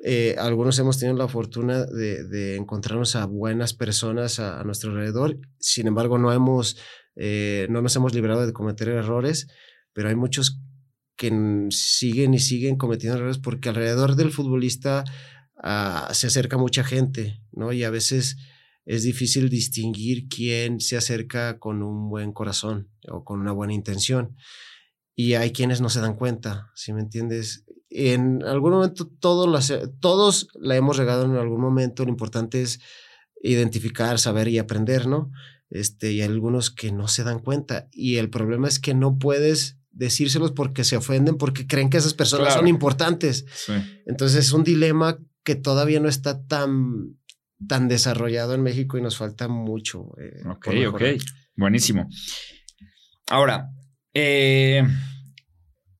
Eh, 0.03 0.35
algunos 0.37 0.77
hemos 0.79 0.99
tenido 0.99 1.17
la 1.17 1.29
fortuna 1.29 1.85
de, 1.85 2.25
de 2.25 2.57
encontrarnos 2.57 3.15
a 3.15 3.25
buenas 3.25 3.73
personas 3.73 4.37
a, 4.39 4.59
a, 4.59 4.63
nuestro 4.65 4.91
alrededor, 4.91 5.39
sin 5.59 5.87
embargo 5.87 6.17
no 6.17 6.33
hemos, 6.33 6.75
eh, 7.15 7.67
no 7.69 7.81
nos 7.81 7.95
hemos 7.95 8.13
librado 8.13 8.45
de 8.45 8.51
cometer 8.51 8.89
errores, 8.89 9.47
pero 9.93 10.09
hay 10.09 10.15
muchos 10.15 10.59
que 11.15 11.31
siguen 11.69 12.33
y 12.33 12.39
siguen 12.39 12.75
cometiendo 12.75 13.17
errores 13.17 13.37
porque 13.37 13.69
alrededor 13.69 14.17
del 14.17 14.31
futbolista 14.31 15.05
uh, 15.63 16.13
se 16.13 16.27
acerca 16.27 16.57
mucha 16.57 16.83
gente, 16.83 17.41
¿no? 17.53 17.71
Y 17.71 17.83
a 17.83 17.89
veces 17.89 18.35
es 18.85 19.03
difícil 19.03 19.49
distinguir 19.49 20.27
quién 20.27 20.79
se 20.79 20.97
acerca 20.97 21.59
con 21.59 21.81
un 21.81 22.09
buen 22.09 22.33
corazón 22.33 22.89
o 23.07 23.23
con 23.23 23.39
una 23.39 23.51
buena 23.51 23.73
intención. 23.73 24.35
Y 25.15 25.35
hay 25.35 25.51
quienes 25.51 25.79
no 25.79 25.89
se 25.89 26.01
dan 26.01 26.15
cuenta, 26.15 26.71
si 26.75 26.91
me 26.91 27.01
entiendes? 27.01 27.62
En 27.93 28.43
algún 28.43 28.71
momento 28.71 29.07
todos, 29.07 29.47
las, 29.47 29.71
todos 29.99 30.47
la 30.55 30.75
hemos 30.75 30.97
regado 30.97 31.25
en 31.25 31.35
algún 31.35 31.61
momento. 31.61 32.03
Lo 32.03 32.09
importante 32.09 32.61
es 32.61 32.79
identificar, 33.41 34.19
saber 34.19 34.47
y 34.47 34.57
aprender, 34.57 35.07
¿no? 35.07 35.31
Este, 35.69 36.11
y 36.11 36.21
hay 36.21 36.27
algunos 36.27 36.71
que 36.71 36.91
no 36.91 37.07
se 37.07 37.23
dan 37.23 37.39
cuenta. 37.39 37.87
Y 37.91 38.17
el 38.17 38.29
problema 38.29 38.67
es 38.67 38.79
que 38.79 38.93
no 38.93 39.17
puedes 39.17 39.77
decírselos 39.91 40.51
porque 40.51 40.83
se 40.83 40.97
ofenden, 40.97 41.37
porque 41.37 41.67
creen 41.67 41.89
que 41.89 41.97
esas 41.97 42.13
personas 42.13 42.47
claro. 42.47 42.61
son 42.61 42.67
importantes. 42.67 43.45
Sí. 43.53 43.73
Entonces 44.05 44.45
es 44.45 44.51
un 44.53 44.63
dilema 44.63 45.19
que 45.43 45.55
todavía 45.55 45.99
no 45.99 46.09
está 46.09 46.45
tan, 46.45 47.17
tan 47.67 47.87
desarrollado 47.87 48.53
en 48.55 48.63
México 48.63 48.97
y 48.97 49.01
nos 49.01 49.17
falta 49.17 49.47
mucho. 49.47 50.11
Eh, 50.19 50.43
ok, 50.47 50.67
ok. 50.87 51.01
Buenísimo. 51.55 52.07
Ahora, 53.29 53.69
eh, 54.13 54.83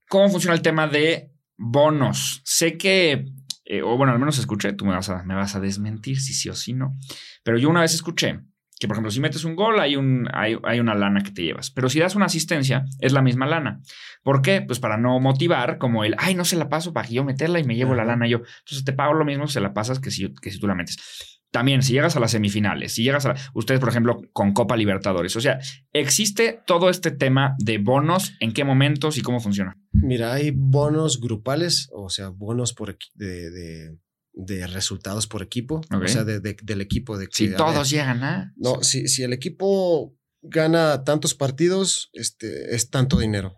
¿cómo 0.08 0.30
funciona 0.30 0.56
el 0.56 0.62
tema 0.62 0.88
de 0.88 1.33
bonos. 1.58 2.42
Sé 2.46 2.78
que, 2.78 3.26
eh, 3.66 3.82
o 3.82 3.98
bueno, 3.98 4.14
al 4.14 4.20
menos 4.20 4.38
escuché, 4.40 4.74
tú 4.74 4.86
me 4.86 4.94
vas, 4.94 5.10
a, 5.10 5.24
me 5.24 5.36
vas 5.36 5.56
a 5.56 5.60
desmentir 5.60 6.20
si 6.20 6.34
sí 6.34 6.50
o 6.50 6.56
si 6.56 6.74
no, 6.74 6.98
pero 7.44 7.58
yo 7.58 7.70
una 7.70 7.82
vez 7.82 7.94
escuché 7.94 8.40
que, 8.80 8.88
por 8.88 8.96
ejemplo, 8.96 9.12
si 9.12 9.22
metes 9.22 9.46
un 9.46 9.56
gol, 9.56 9.80
hay, 9.80 9.96
un, 9.96 10.28
hay, 10.34 10.58
hay, 10.64 10.82
una 10.82 10.94
lana 10.94 11.22
que 11.24 11.32
te 11.32 11.42
llevas. 11.42 11.72
Pero 11.72 11.88
si 11.88 12.00
das 12.00 12.16
una 12.16 12.26
asistencia, 12.26 12.86
es 13.00 13.14
la 13.14 13.22
misma 13.22 13.46
lana. 13.46 13.80
¿Por 14.24 14.42
qué? 14.42 14.62
Pues 14.62 14.80
para 14.80 14.98
no 14.98 15.20
motivar, 15.22 15.78
como 15.78 16.04
el, 16.04 16.16
ay, 16.18 16.36
no 16.36 16.44
se 16.44 16.58
la 16.58 16.68
paso 16.68 16.92
para 16.92 17.08
que 17.08 17.14
yo 17.14 17.24
meterla 17.24 17.60
y 17.60 17.64
me 17.64 17.78
llevo 17.78 17.96
la 17.96 18.04
lana 18.04 18.28
yo. 18.28 18.40
Entonces 18.40 18.84
te 18.84 18.92
pago 18.92 19.14
lo 19.14 19.24
mismo 19.24 19.48
si 19.48 19.54
se 19.54 19.62
la 19.62 19.74
pasas 19.74 20.02
que 20.02 20.12
si, 20.12 20.34
que 20.34 20.52
si 20.52 20.60
tú 20.60 20.68
la 20.68 20.76
metes. 20.76 21.33
También, 21.54 21.84
si 21.84 21.94
llegas 21.94 22.16
a 22.16 22.20
las 22.20 22.32
semifinales, 22.32 22.94
si 22.94 23.04
llegas 23.04 23.28
a 23.28 23.36
ustedes, 23.54 23.80
por 23.80 23.90
ejemplo, 23.90 24.24
con 24.34 24.54
Copa 24.54 24.76
Libertadores. 24.76 25.36
O 25.36 25.40
sea, 25.40 25.60
¿existe 25.94 26.64
todo 26.66 26.90
este 26.90 27.12
tema 27.12 27.54
de 27.60 27.78
bonos? 27.78 28.34
¿En 28.40 28.54
qué 28.54 28.64
momentos 28.64 29.20
y 29.20 29.22
cómo 29.22 29.40
funciona? 29.40 29.78
Mira, 29.92 30.34
hay 30.34 30.50
bonos 30.50 31.22
grupales, 31.22 31.90
o 31.94 32.10
sea, 32.10 32.30
bonos 32.30 32.74
por 32.74 32.98
de, 33.14 33.52
de, 33.52 33.98
de 34.34 34.66
resultados 34.66 35.28
por 35.28 35.44
equipo, 35.44 35.82
okay. 35.94 36.06
o 36.06 36.08
sea, 36.08 36.24
de, 36.24 36.40
del 36.40 36.82
equipo. 36.82 37.20
De, 37.20 37.28
si 37.30 37.54
todos 37.54 37.88
llegan 37.88 38.24
a. 38.24 38.52
No, 38.56 38.82
si, 38.82 39.08
si 39.08 39.22
el 39.22 39.32
equipo 39.32 40.18
gana 40.42 41.04
tantos 41.04 41.36
partidos, 41.36 42.10
este, 42.14 42.74
es 42.74 42.90
tanto 42.90 43.20
dinero. 43.20 43.56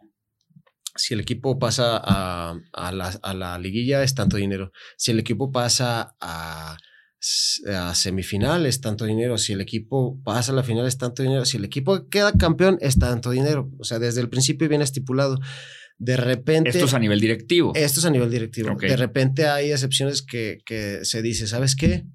Si 0.97 1.13
el 1.13 1.21
equipo 1.21 1.59
pasa 1.59 1.95
a, 2.03 2.59
a, 2.73 2.91
la, 2.91 3.17
a 3.21 3.33
la 3.33 3.57
liguilla, 3.57 4.03
es 4.03 4.15
tanto 4.15 4.35
dinero. 4.35 4.73
Si 4.97 5.11
el 5.11 5.19
equipo 5.19 5.49
pasa 5.49 6.17
a 6.19 6.75
a 7.67 7.95
semifinal 7.95 8.65
es 8.65 8.81
tanto 8.81 9.05
dinero, 9.05 9.37
si 9.37 9.53
el 9.53 9.61
equipo 9.61 10.21
pasa 10.23 10.51
a 10.51 10.55
la 10.55 10.63
final 10.63 10.85
es 10.85 10.97
tanto 10.97 11.23
dinero, 11.23 11.45
si 11.45 11.57
el 11.57 11.65
equipo 11.65 12.07
queda 12.09 12.33
campeón 12.33 12.77
es 12.81 12.99
tanto 12.99 13.31
dinero, 13.31 13.71
o 13.79 13.83
sea, 13.83 13.99
desde 13.99 14.21
el 14.21 14.29
principio 14.29 14.69
viene 14.69 14.83
estipulado. 14.83 15.39
De 15.97 16.17
repente... 16.17 16.69
Esto 16.69 16.85
es 16.85 16.93
a 16.93 16.99
nivel 16.99 17.19
directivo. 17.19 17.71
Esto 17.73 17.99
es 18.01 18.05
a 18.05 18.09
nivel 18.09 18.29
directivo. 18.29 18.73
Okay. 18.73 18.89
De 18.89 18.97
repente 18.97 19.47
hay 19.47 19.71
excepciones 19.71 20.21
que, 20.21 20.59
que 20.65 20.99
se 21.03 21.21
dice, 21.21 21.47
¿sabes 21.47 21.75
qué? 21.75 22.05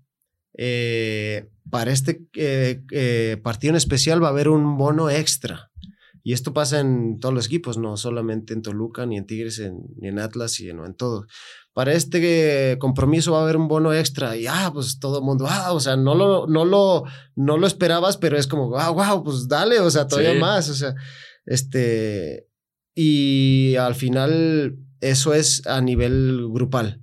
Eh, 0.56 1.48
para 1.70 1.92
este 1.92 2.22
eh, 2.34 2.82
eh, 2.92 3.38
partido 3.42 3.70
en 3.70 3.76
especial 3.76 4.22
va 4.22 4.28
a 4.28 4.30
haber 4.30 4.48
un 4.48 4.76
bono 4.76 5.08
extra. 5.08 5.70
Y 6.22 6.34
esto 6.34 6.52
pasa 6.52 6.80
en 6.80 7.18
todos 7.18 7.34
los 7.34 7.46
equipos, 7.46 7.78
no 7.78 7.96
solamente 7.96 8.52
en 8.52 8.60
Toluca, 8.60 9.06
ni 9.06 9.16
en 9.16 9.26
Tigres, 9.26 9.58
en, 9.58 9.78
ni 9.96 10.08
en 10.08 10.18
Atlas, 10.18 10.60
y 10.60 10.70
no 10.74 10.84
en 10.84 10.94
todo 10.94 11.26
para 11.72 11.92
este 11.92 12.76
compromiso 12.78 13.32
va 13.32 13.40
a 13.40 13.42
haber 13.42 13.56
un 13.56 13.68
bono 13.68 13.94
extra 13.94 14.36
y 14.36 14.46
ah, 14.46 14.70
pues 14.72 14.98
todo 14.98 15.18
el 15.18 15.24
mundo, 15.24 15.46
ah, 15.48 15.72
o 15.72 15.80
sea, 15.80 15.96
no 15.96 16.14
lo, 16.14 16.46
no 16.46 16.64
lo, 16.64 17.04
no 17.36 17.58
lo 17.58 17.66
esperabas, 17.66 18.16
pero 18.16 18.36
es 18.36 18.46
como, 18.46 18.76
ah, 18.76 18.90
wow, 18.90 19.22
pues 19.22 19.48
dale, 19.48 19.80
o 19.80 19.90
sea, 19.90 20.06
todavía 20.06 20.32
sí. 20.32 20.38
más, 20.38 20.68
o 20.68 20.74
sea, 20.74 20.94
este, 21.46 22.48
y 22.94 23.76
al 23.76 23.94
final 23.94 24.76
eso 25.00 25.34
es 25.34 25.66
a 25.66 25.80
nivel 25.80 26.48
grupal. 26.50 27.02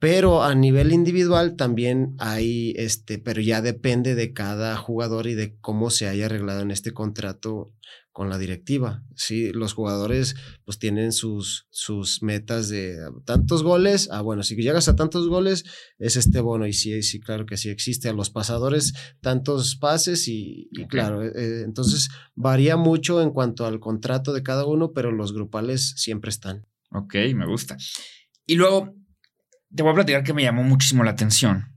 Pero 0.00 0.44
a 0.44 0.54
nivel 0.54 0.92
individual 0.92 1.56
también 1.56 2.14
hay, 2.18 2.72
este, 2.76 3.18
pero 3.18 3.40
ya 3.40 3.62
depende 3.62 4.14
de 4.14 4.32
cada 4.32 4.76
jugador 4.76 5.26
y 5.26 5.34
de 5.34 5.58
cómo 5.58 5.90
se 5.90 6.06
haya 6.06 6.26
arreglado 6.26 6.60
en 6.60 6.70
este 6.70 6.92
contrato 6.92 7.72
con 8.18 8.30
la 8.30 8.36
directiva. 8.36 9.04
Sí, 9.14 9.52
los 9.52 9.74
jugadores 9.74 10.34
pues 10.64 10.80
tienen 10.80 11.12
sus, 11.12 11.68
sus 11.70 12.20
metas 12.20 12.68
de 12.68 12.98
tantos 13.24 13.62
goles. 13.62 14.08
Ah, 14.10 14.22
bueno, 14.22 14.42
si 14.42 14.56
llegas 14.56 14.88
a 14.88 14.96
tantos 14.96 15.28
goles 15.28 15.64
es 16.00 16.16
este 16.16 16.40
bono 16.40 16.66
y 16.66 16.72
sí, 16.72 17.00
sí, 17.04 17.20
claro 17.20 17.46
que 17.46 17.56
sí 17.56 17.68
existe. 17.68 18.08
A 18.08 18.12
los 18.12 18.30
pasadores 18.30 18.92
tantos 19.20 19.76
pases 19.76 20.26
y, 20.26 20.68
y 20.72 20.82
okay. 20.82 20.88
claro, 20.88 21.22
eh, 21.22 21.62
entonces 21.64 22.08
varía 22.34 22.76
mucho 22.76 23.22
en 23.22 23.30
cuanto 23.30 23.66
al 23.66 23.78
contrato 23.78 24.32
de 24.32 24.42
cada 24.42 24.66
uno, 24.66 24.92
pero 24.92 25.12
los 25.12 25.32
grupales 25.32 25.94
siempre 25.96 26.30
están. 26.30 26.66
Ok, 26.90 27.14
me 27.36 27.46
gusta. 27.46 27.76
Y 28.46 28.56
luego 28.56 28.96
te 29.72 29.84
voy 29.84 29.92
a 29.92 29.94
platicar 29.94 30.24
que 30.24 30.34
me 30.34 30.42
llamó 30.42 30.64
muchísimo 30.64 31.04
la 31.04 31.12
atención 31.12 31.72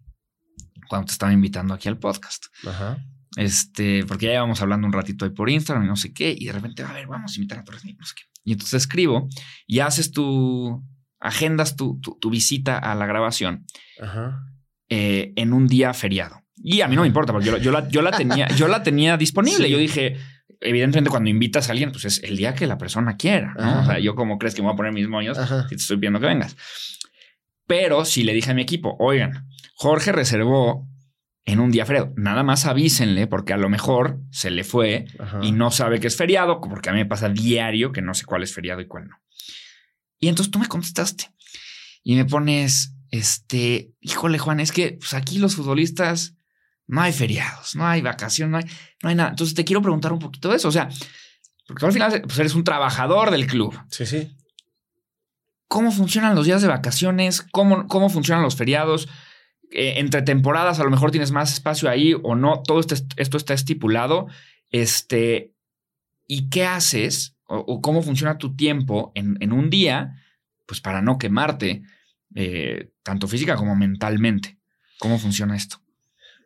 cuando 0.89 1.05
te 1.05 1.11
estaba 1.11 1.33
invitando 1.33 1.75
aquí 1.75 1.87
al 1.87 1.99
podcast. 1.99 2.45
Ajá. 2.65 2.97
Este, 3.37 4.05
porque 4.05 4.25
ya 4.25 4.33
íbamos 4.33 4.61
hablando 4.61 4.87
un 4.87 4.93
ratito 4.93 5.23
ahí 5.25 5.31
por 5.31 5.49
Instagram 5.49 5.85
y 5.85 5.87
no 5.87 5.95
sé 5.95 6.13
qué, 6.13 6.35
y 6.37 6.45
de 6.45 6.51
repente, 6.51 6.83
a 6.83 6.91
ver, 6.91 7.07
vamos 7.07 7.31
a 7.31 7.35
invitar 7.35 7.59
a 7.59 7.63
Torres 7.63 7.83
no 7.85 8.05
sé 8.05 8.15
qué. 8.15 8.23
Y 8.43 8.53
entonces 8.53 8.81
escribo 8.81 9.29
y 9.67 9.79
haces 9.79 10.11
tu, 10.11 10.83
agendas 11.19 11.75
tu, 11.75 11.99
tu, 12.01 12.17
tu 12.19 12.29
visita 12.29 12.77
a 12.77 12.95
la 12.95 13.05
grabación 13.05 13.65
Ajá. 14.01 14.43
Eh, 14.89 15.31
en 15.37 15.53
un 15.53 15.67
día 15.67 15.93
feriado. 15.93 16.41
Y 16.57 16.81
a 16.81 16.87
mí 16.87 16.95
no 16.95 17.01
me 17.01 17.07
importa, 17.07 17.31
porque 17.31 17.47
yo, 17.47 17.57
yo, 17.57 17.71
la, 17.71 17.87
yo 17.87 18.01
la, 18.01 18.11
tenía, 18.11 18.47
yo 18.49 18.67
la 18.67 18.83
tenía 18.83 19.17
disponible. 19.17 19.65
Sí. 19.67 19.71
Yo 19.71 19.77
dije, 19.77 20.17
evidentemente 20.59 21.09
cuando 21.09 21.29
invitas 21.29 21.69
a 21.69 21.71
alguien, 21.71 21.91
pues 21.91 22.05
es 22.05 22.21
el 22.23 22.35
día 22.35 22.53
que 22.53 22.67
la 22.67 22.77
persona 22.77 23.15
quiera, 23.15 23.53
¿no? 23.57 23.63
Ajá. 23.63 23.79
O 23.81 23.85
sea, 23.85 23.99
yo 23.99 24.15
como 24.15 24.37
crees 24.37 24.53
que 24.53 24.61
me 24.61 24.67
voy 24.67 24.73
a 24.73 24.77
poner 24.77 24.91
mis 24.91 25.07
moños 25.07 25.37
Ajá. 25.37 25.63
si 25.63 25.69
te 25.69 25.75
estoy 25.75 25.97
pidiendo 25.97 26.19
que 26.19 26.27
vengas. 26.27 26.57
Pero 27.67 28.03
si 28.05 28.23
le 28.23 28.33
dije 28.33 28.51
a 28.51 28.53
mi 28.53 28.63
equipo, 28.63 28.95
oigan, 28.99 29.47
Jorge 29.75 30.11
reservó 30.11 30.87
en 31.45 31.59
un 31.59 31.71
día 31.71 31.85
feriado. 31.85 32.13
Nada 32.15 32.43
más 32.43 32.65
avísenle 32.65 33.27
porque 33.27 33.53
a 33.53 33.57
lo 33.57 33.69
mejor 33.69 34.19
se 34.31 34.51
le 34.51 34.63
fue 34.63 35.05
Ajá. 35.19 35.39
y 35.41 35.51
no 35.51 35.71
sabe 35.71 35.99
que 35.99 36.07
es 36.07 36.15
feriado, 36.15 36.61
porque 36.61 36.89
a 36.89 36.93
mí 36.93 36.99
me 36.99 37.05
pasa 37.05 37.29
diario 37.29 37.91
que 37.91 38.01
no 38.01 38.13
sé 38.13 38.25
cuál 38.25 38.43
es 38.43 38.53
feriado 38.53 38.81
y 38.81 38.87
cuál 38.87 39.07
no. 39.09 39.17
Y 40.19 40.27
entonces 40.27 40.51
tú 40.51 40.59
me 40.59 40.67
contestaste 40.67 41.31
y 42.03 42.15
me 42.15 42.25
pones, 42.25 42.93
este, 43.09 43.91
híjole 43.99 44.37
Juan, 44.37 44.59
es 44.59 44.71
que 44.71 44.93
pues 44.99 45.13
aquí 45.13 45.39
los 45.39 45.55
futbolistas 45.55 46.35
no 46.87 47.01
hay 47.01 47.13
feriados, 47.13 47.75
no 47.75 47.87
hay 47.87 48.01
vacaciones, 48.01 48.51
no 48.51 48.57
hay, 48.57 48.77
no 49.01 49.09
hay 49.09 49.15
nada. 49.15 49.29
Entonces 49.29 49.55
te 49.55 49.65
quiero 49.65 49.81
preguntar 49.81 50.13
un 50.13 50.19
poquito 50.19 50.49
de 50.49 50.57
eso. 50.57 50.67
O 50.67 50.71
sea, 50.71 50.89
porque 51.67 51.85
al 51.85 51.93
final 51.93 52.21
pues 52.23 52.37
eres 52.37 52.53
un 52.53 52.63
trabajador 52.63 53.31
del 53.31 53.47
club. 53.47 53.79
Sí, 53.89 54.05
sí. 54.05 54.35
¿Cómo 55.67 55.91
funcionan 55.91 56.35
los 56.35 56.45
días 56.45 56.61
de 56.61 56.67
vacaciones? 56.67 57.41
¿Cómo, 57.51 57.87
cómo 57.87 58.09
funcionan 58.09 58.43
los 58.43 58.57
feriados? 58.57 59.07
Eh, 59.71 59.93
entre 59.97 60.21
temporadas 60.21 60.79
a 60.79 60.83
lo 60.83 60.89
mejor 60.89 61.11
tienes 61.11 61.31
más 61.31 61.53
espacio 61.53 61.89
ahí 61.89 62.13
o 62.21 62.35
no, 62.35 62.61
todo 62.63 62.79
este, 62.79 62.95
esto 63.15 63.37
está 63.37 63.53
estipulado. 63.53 64.27
Este, 64.69 65.53
¿y 66.27 66.49
qué 66.49 66.65
haces 66.65 67.37
o, 67.45 67.81
cómo 67.81 68.01
funciona 68.01 68.37
tu 68.37 68.55
tiempo 68.55 69.11
en, 69.15 69.37
en, 69.41 69.51
un 69.51 69.69
día? 69.69 70.15
Pues 70.65 70.79
para 70.81 71.01
no 71.01 71.17
quemarte, 71.17 71.83
eh, 72.35 72.91
tanto 73.03 73.27
física 73.27 73.55
como 73.55 73.75
mentalmente. 73.75 74.57
¿Cómo 74.99 75.17
funciona 75.17 75.55
esto? 75.55 75.81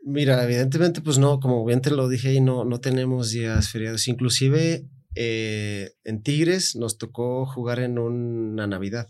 Mira, 0.04 0.44
evidentemente, 0.44 1.02
pues 1.02 1.18
no, 1.18 1.40
como 1.40 1.66
bien 1.66 1.82
te 1.82 1.92
lo 1.92 2.08
dije 2.08 2.30
ahí, 2.30 2.42
no, 2.42 2.64
no 2.64 2.80
tenemos 2.80 3.32
días 3.32 3.70
feriados. 3.70 4.08
Inclusive 4.08 4.88
eh, 5.16 5.92
en 6.04 6.22
Tigres 6.22 6.76
nos 6.76 6.98
tocó 6.98 7.46
jugar 7.46 7.80
en 7.80 7.98
una 7.98 8.68
Navidad 8.68 9.08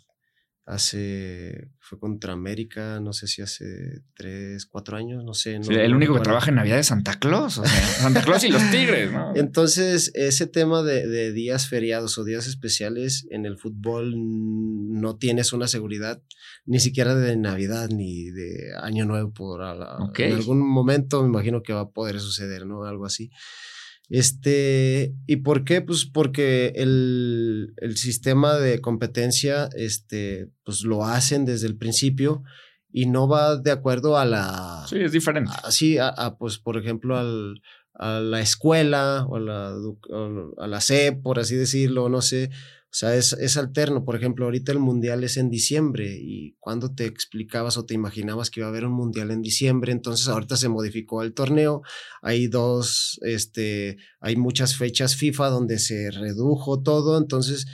hace, 0.66 1.70
fue 1.88 2.00
contra 2.00 2.34
América, 2.34 3.00
no 3.00 3.14
sé 3.14 3.28
si 3.28 3.44
hace 3.44 4.02
tres, 4.16 4.66
cuatro 4.66 4.98
años, 4.98 5.24
no 5.24 5.36
sé. 5.36 5.56
el 5.56 5.94
único 5.94 6.16
que 6.16 6.22
trabaja 6.22 6.50
en 6.50 6.56
Navidad 6.56 6.80
es 6.80 6.88
Santa 6.88 7.20
Claus, 7.20 7.60
o 7.60 7.66
sea, 7.66 7.88
Santa 7.88 8.24
Claus 8.24 8.44
y 8.44 8.50
los 8.50 8.62
Tigres, 8.72 9.12
¿no? 9.12 9.36
Entonces, 9.36 10.12
ese 10.16 10.48
tema 10.48 10.82
de, 10.82 11.32
días 11.32 11.68
feriados 11.68 12.18
o 12.18 12.24
días 12.24 12.48
especiales 12.48 13.28
en 13.30 13.46
el 13.46 13.60
fútbol 13.60 14.16
no 14.16 15.18
tienes 15.18 15.54
una 15.54 15.68
seguridad 15.68 16.24
ni 16.66 16.80
siquiera 16.80 17.14
de 17.14 17.38
Navidad 17.38 17.90
ni 17.90 18.32
de 18.32 18.74
Año 18.82 19.06
Nuevo 19.06 19.32
por 19.32 19.62
en 19.62 20.34
algún 20.34 20.68
momento 20.68 21.22
me 21.22 21.30
imagino 21.30 21.62
que 21.62 21.74
va 21.74 21.82
a 21.82 21.90
poder 21.90 22.20
suceder, 22.20 22.66
¿no? 22.66 22.86
Algo 22.86 23.06
así. 23.06 23.30
Este, 24.10 25.16
¿y 25.26 25.38
por 25.38 25.64
qué? 25.64 25.82
Pues 25.82 26.06
porque 26.06 26.74
el, 26.76 27.74
el, 27.78 27.98
sistema 27.98 28.56
de 28.56 28.80
competencia, 28.80 29.68
este, 29.76 30.50
pues 30.64 30.84
lo 30.84 31.04
hacen 31.04 31.46
desde 31.46 31.68
el 31.68 31.76
principio 31.76 32.44
y 32.92 33.08
no 33.08 33.28
va 33.28 33.58
de 33.58 33.72
acuerdo 33.72 34.18
a 34.18 34.26
la... 34.26 34.86
Sí, 34.88 35.00
es 35.00 35.12
diferente. 35.12 35.52
sí, 35.70 35.98
a, 36.00 36.36
pues, 36.38 36.60
por 36.60 36.78
ejemplo, 36.78 37.18
al, 37.18 37.62
a 37.96 38.20
la 38.20 38.42
escuela 38.42 39.26
o 39.28 39.38
a 39.38 39.40
la, 39.40 39.76
a 40.58 40.68
la 40.68 40.82
SEP, 40.82 41.22
por 41.24 41.40
así 41.40 41.56
decirlo, 41.56 42.08
no 42.08 42.22
sé. 42.22 42.52
O 42.96 42.98
sea, 42.98 43.14
es, 43.18 43.34
es, 43.34 43.58
alterno. 43.58 44.06
Por 44.06 44.16
ejemplo, 44.16 44.46
ahorita 44.46 44.72
el 44.72 44.80
mundial 44.80 45.26
es 45.26 45.36
en 45.36 45.50
diciembre 45.50 46.18
y 46.18 46.56
cuando 46.62 46.96
te 46.96 47.06
explicabas 47.06 47.76
o 47.76 47.86
te 47.86 47.94
imaginabas 47.94 48.50
que 48.50 48.62
iba 48.62 48.68
a 48.68 48.70
haber 48.70 48.86
un 48.86 48.94
mundial 48.94 49.32
en 49.32 49.42
diciembre, 49.42 49.92
entonces 49.92 50.30
ahorita 50.30 50.56
se 50.56 50.70
modificó 50.70 51.22
el 51.22 51.34
torneo. 51.34 51.82
Hay 52.22 52.48
dos, 52.48 53.20
este, 53.24 53.98
hay 54.22 54.38
muchas 54.38 54.78
fechas 54.78 55.18
FIFA 55.18 55.50
donde 55.50 55.80
se 55.80 56.10
redujo 56.10 56.84
todo. 56.84 57.18
Entonces, 57.18 57.66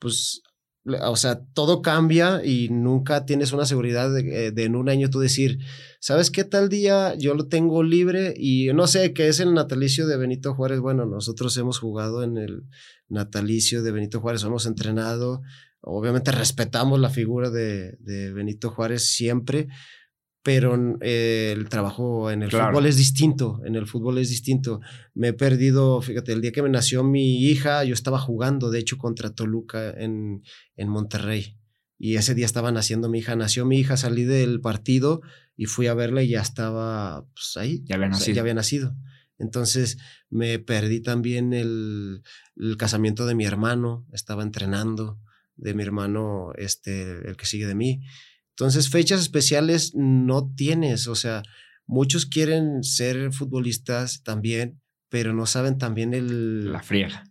pues 0.00 0.42
o 0.84 1.16
sea, 1.16 1.40
todo 1.54 1.80
cambia 1.80 2.44
y 2.44 2.68
nunca 2.68 3.24
tienes 3.24 3.52
una 3.52 3.64
seguridad 3.64 4.12
de, 4.12 4.52
de, 4.52 4.64
en 4.64 4.76
un 4.76 4.88
año 4.88 5.08
tú 5.08 5.18
decir, 5.18 5.58
¿sabes 5.98 6.30
qué 6.30 6.44
tal 6.44 6.68
día 6.68 7.14
yo 7.14 7.34
lo 7.34 7.48
tengo 7.48 7.82
libre? 7.82 8.34
Y 8.36 8.68
no 8.74 8.86
sé, 8.86 9.14
qué 9.14 9.28
es 9.28 9.40
el 9.40 9.54
natalicio 9.54 10.06
de 10.06 10.18
Benito 10.18 10.54
Juárez. 10.54 10.80
Bueno, 10.80 11.06
nosotros 11.06 11.56
hemos 11.56 11.78
jugado 11.78 12.22
en 12.22 12.36
el 12.36 12.64
natalicio 13.08 13.82
de 13.82 13.92
Benito 13.92 14.20
Juárez, 14.20 14.44
hemos 14.44 14.66
entrenado, 14.66 15.42
obviamente 15.80 16.32
respetamos 16.32 17.00
la 17.00 17.10
figura 17.10 17.50
de, 17.50 17.96
de 18.00 18.32
Benito 18.32 18.70
Juárez 18.70 19.06
siempre, 19.08 19.68
pero 20.44 20.98
eh, 21.00 21.54
el 21.56 21.70
trabajo 21.70 22.30
en 22.30 22.42
el 22.42 22.50
fútbol 22.50 22.84
es 22.84 22.98
distinto, 22.98 23.62
en 23.64 23.76
el 23.76 23.86
fútbol 23.86 24.18
es 24.18 24.28
distinto. 24.28 24.82
Me 25.14 25.28
he 25.28 25.32
perdido, 25.32 26.02
fíjate, 26.02 26.32
el 26.32 26.42
día 26.42 26.52
que 26.52 26.62
me 26.62 26.68
nació 26.68 27.02
mi 27.02 27.42
hija, 27.46 27.82
yo 27.84 27.94
estaba 27.94 28.18
jugando, 28.18 28.70
de 28.70 28.78
hecho, 28.78 28.98
contra 28.98 29.34
Toluca 29.34 29.90
en, 29.90 30.42
en 30.76 30.88
Monterrey. 30.90 31.58
Y 31.98 32.16
ese 32.16 32.34
día 32.34 32.44
estaba 32.44 32.70
naciendo 32.72 33.08
mi 33.08 33.20
hija, 33.20 33.36
nació 33.36 33.64
mi 33.64 33.78
hija, 33.78 33.96
salí 33.96 34.24
del 34.24 34.60
partido 34.60 35.22
y 35.56 35.64
fui 35.64 35.86
a 35.86 35.94
verla 35.94 36.22
y 36.22 36.28
ya 36.28 36.42
estaba 36.42 37.24
pues, 37.32 37.56
ahí. 37.56 37.82
Ya 37.86 37.94
había 37.94 38.08
nacido. 38.08 38.34
ya 38.34 38.42
había 38.42 38.54
nacido. 38.54 38.94
Entonces 39.38 39.96
me 40.28 40.58
perdí 40.58 41.00
también 41.00 41.54
el, 41.54 42.22
el, 42.56 42.76
casamiento 42.76 43.24
de 43.24 43.34
mi 43.34 43.46
hermano, 43.46 44.06
estaba 44.12 44.42
entrenando, 44.42 45.18
de 45.56 45.72
mi 45.72 45.82
hermano, 45.82 46.52
este, 46.58 47.26
el 47.26 47.38
que 47.38 47.46
sigue 47.46 47.66
de 47.66 47.74
mí. 47.74 48.02
Entonces, 48.56 48.88
fechas 48.88 49.20
especiales 49.20 49.92
no 49.94 50.52
tienes, 50.54 51.08
o 51.08 51.16
sea, 51.16 51.42
muchos 51.86 52.24
quieren 52.24 52.84
ser 52.84 53.32
futbolistas 53.32 54.22
también, 54.22 54.80
pero 55.08 55.32
no 55.32 55.46
saben 55.46 55.76
también 55.76 56.14
el... 56.14 56.72
La 56.72 56.82
friega. 56.82 57.24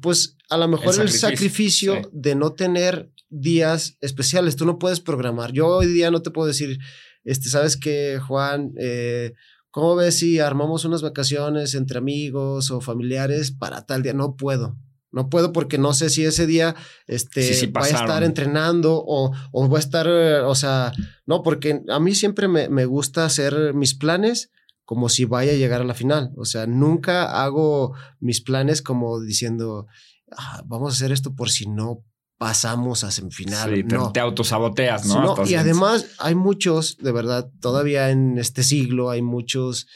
Pues 0.00 0.36
a 0.48 0.56
lo 0.56 0.68
mejor 0.68 1.00
el 1.00 1.10
sacrificio, 1.10 2.00
de 2.12 2.34
no 2.34 2.52
tener 2.54 3.12
días 3.28 3.96
especiales, 4.00 4.56
tú 4.56 4.64
no 4.64 4.78
puedes 4.78 5.00
programar. 5.00 5.52
Yo 5.52 5.66
hoy 5.66 5.86
día 5.86 6.10
no 6.10 6.22
te 6.22 6.30
puedo 6.30 6.46
decir, 6.46 6.78
este, 7.24 7.48
sabes 7.48 7.76
que 7.76 8.18
Juan, 8.18 8.72
eh, 8.78 9.32
¿cómo 9.70 9.96
ves 9.96 10.18
si 10.18 10.38
armamos 10.38 10.84
unas 10.84 11.02
vacaciones 11.02 11.74
entre 11.74 11.98
amigos 11.98 12.70
o 12.70 12.80
familiares 12.80 13.50
para 13.50 13.86
tal 13.86 14.02
día? 14.02 14.14
No 14.14 14.36
puedo. 14.36 14.78
No 15.12 15.28
puedo 15.28 15.52
porque 15.52 15.78
no 15.78 15.92
sé 15.92 16.08
si 16.10 16.24
ese 16.24 16.46
día 16.46 16.76
este, 17.06 17.66
voy 17.68 17.88
a 17.88 17.88
estar 17.88 18.22
entrenando 18.22 19.02
o, 19.04 19.32
o 19.52 19.68
voy 19.68 19.76
a 19.76 19.80
estar, 19.80 20.08
o 20.08 20.54
sea, 20.54 20.92
no, 21.26 21.42
porque 21.42 21.82
a 21.88 21.98
mí 21.98 22.14
siempre 22.14 22.46
me, 22.46 22.68
me, 22.68 22.84
gusta 22.84 23.24
hacer 23.24 23.74
mis 23.74 23.94
planes 23.94 24.50
como 24.84 25.08
si 25.08 25.24
vaya 25.24 25.52
a 25.52 25.56
llegar 25.56 25.80
a 25.80 25.84
la 25.84 25.94
final. 25.94 26.32
O 26.36 26.44
sea, 26.44 26.66
nunca 26.66 27.42
hago 27.42 27.94
mis 28.18 28.40
planes 28.40 28.82
como 28.82 29.20
diciendo, 29.20 29.86
ah, 30.36 30.62
vamos 30.66 30.92
a 30.92 30.96
hacer 30.96 31.12
esto 31.12 31.34
por 31.34 31.50
si 31.50 31.68
no 31.68 32.04
pasamos 32.40 33.04
a 33.04 33.10
semifinal. 33.10 33.74
Sí, 33.74 33.82
no. 33.82 34.12
te, 34.12 34.20
autosaboteas, 34.20 35.04
¿no? 35.04 35.36
y 35.46 35.56
además 35.56 36.06
hay 36.18 36.34
muchos, 36.34 36.96
de 36.96 37.12
verdad, 37.12 37.50
todavía 37.60 38.10
en 38.10 38.38
este 38.38 38.62
siglo 38.62 39.10
hay 39.10 39.20
muchos 39.20 39.86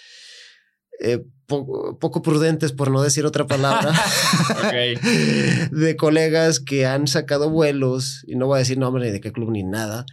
eh, 1.01 1.24
poco 1.47 2.23
prudentes, 2.23 2.73
por 2.73 2.91
no 2.91 3.03
decir 3.03 3.27
otra 3.27 3.47
palabra, 3.47 3.93
de 5.71 5.97
colegas 5.97 6.61
que 6.61 6.87
han 6.87 7.07
sacado 7.07 7.51
vuelos, 7.51 8.25
y 8.27 8.37
no 8.37 8.47
voy 8.47 8.57
a 8.57 8.59
decir 8.61 8.79
nombre 8.79 9.05
ni 9.05 9.11
de 9.11 9.21
qué 9.21 9.33
club 9.33 9.51
ni 9.51 9.62
nada, 9.62 10.07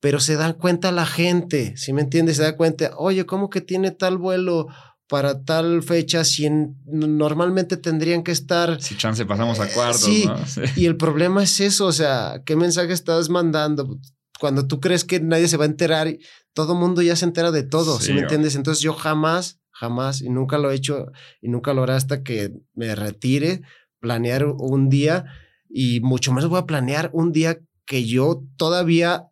pero 0.00 0.20
se 0.20 0.36
dan 0.36 0.54
cuenta 0.54 0.92
la 0.92 1.06
gente, 1.06 1.76
si 1.76 1.92
me 1.92 2.02
entiendes, 2.02 2.36
se 2.36 2.42
da 2.42 2.56
cuenta, 2.56 2.92
oye, 2.96 3.26
¿cómo 3.26 3.50
que 3.50 3.60
tiene 3.60 3.90
tal 3.90 4.18
vuelo 4.18 4.68
para 5.08 5.44
tal 5.44 5.82
fecha 5.82 6.24
si 6.24 6.48
normalmente 6.84 7.76
tendrían 7.76 8.22
que 8.22 8.32
estar... 8.32 8.80
Si 8.82 8.96
chance 8.96 9.24
pasamos 9.24 9.60
a 9.60 9.68
cuartos, 9.68 10.02
sí, 10.02 10.28
Y 10.74 10.86
el 10.86 10.96
problema 10.96 11.44
es 11.44 11.60
eso, 11.60 11.86
o 11.86 11.92
sea, 11.92 12.42
¿qué 12.44 12.56
mensaje 12.56 12.92
estás 12.92 13.28
mandando? 13.28 13.98
Cuando 14.40 14.66
tú 14.66 14.80
crees 14.80 15.04
que 15.04 15.20
nadie 15.20 15.48
se 15.48 15.56
va 15.56 15.64
a 15.64 15.68
enterar, 15.68 16.12
todo 16.52 16.74
mundo 16.74 17.02
ya 17.02 17.16
se 17.16 17.24
entera 17.24 17.52
de 17.52 17.62
todo, 17.62 18.00
¿sí 18.00 18.12
me 18.12 18.22
entiendes? 18.22 18.56
Entonces 18.56 18.82
yo 18.82 18.92
jamás 18.92 19.60
jamás 19.78 20.22
y 20.22 20.30
nunca 20.30 20.58
lo 20.58 20.70
he 20.70 20.74
hecho 20.74 21.12
y 21.40 21.48
nunca 21.48 21.74
lo 21.74 21.82
haré 21.82 21.92
hasta 21.92 22.22
que 22.22 22.52
me 22.74 22.94
retire, 22.94 23.62
planear 24.00 24.46
un 24.46 24.88
día 24.88 25.26
y 25.68 26.00
mucho 26.00 26.32
más 26.32 26.46
voy 26.46 26.58
a 26.58 26.66
planear 26.66 27.10
un 27.12 27.32
día 27.32 27.58
que 27.84 28.04
yo 28.04 28.42
todavía 28.56 29.26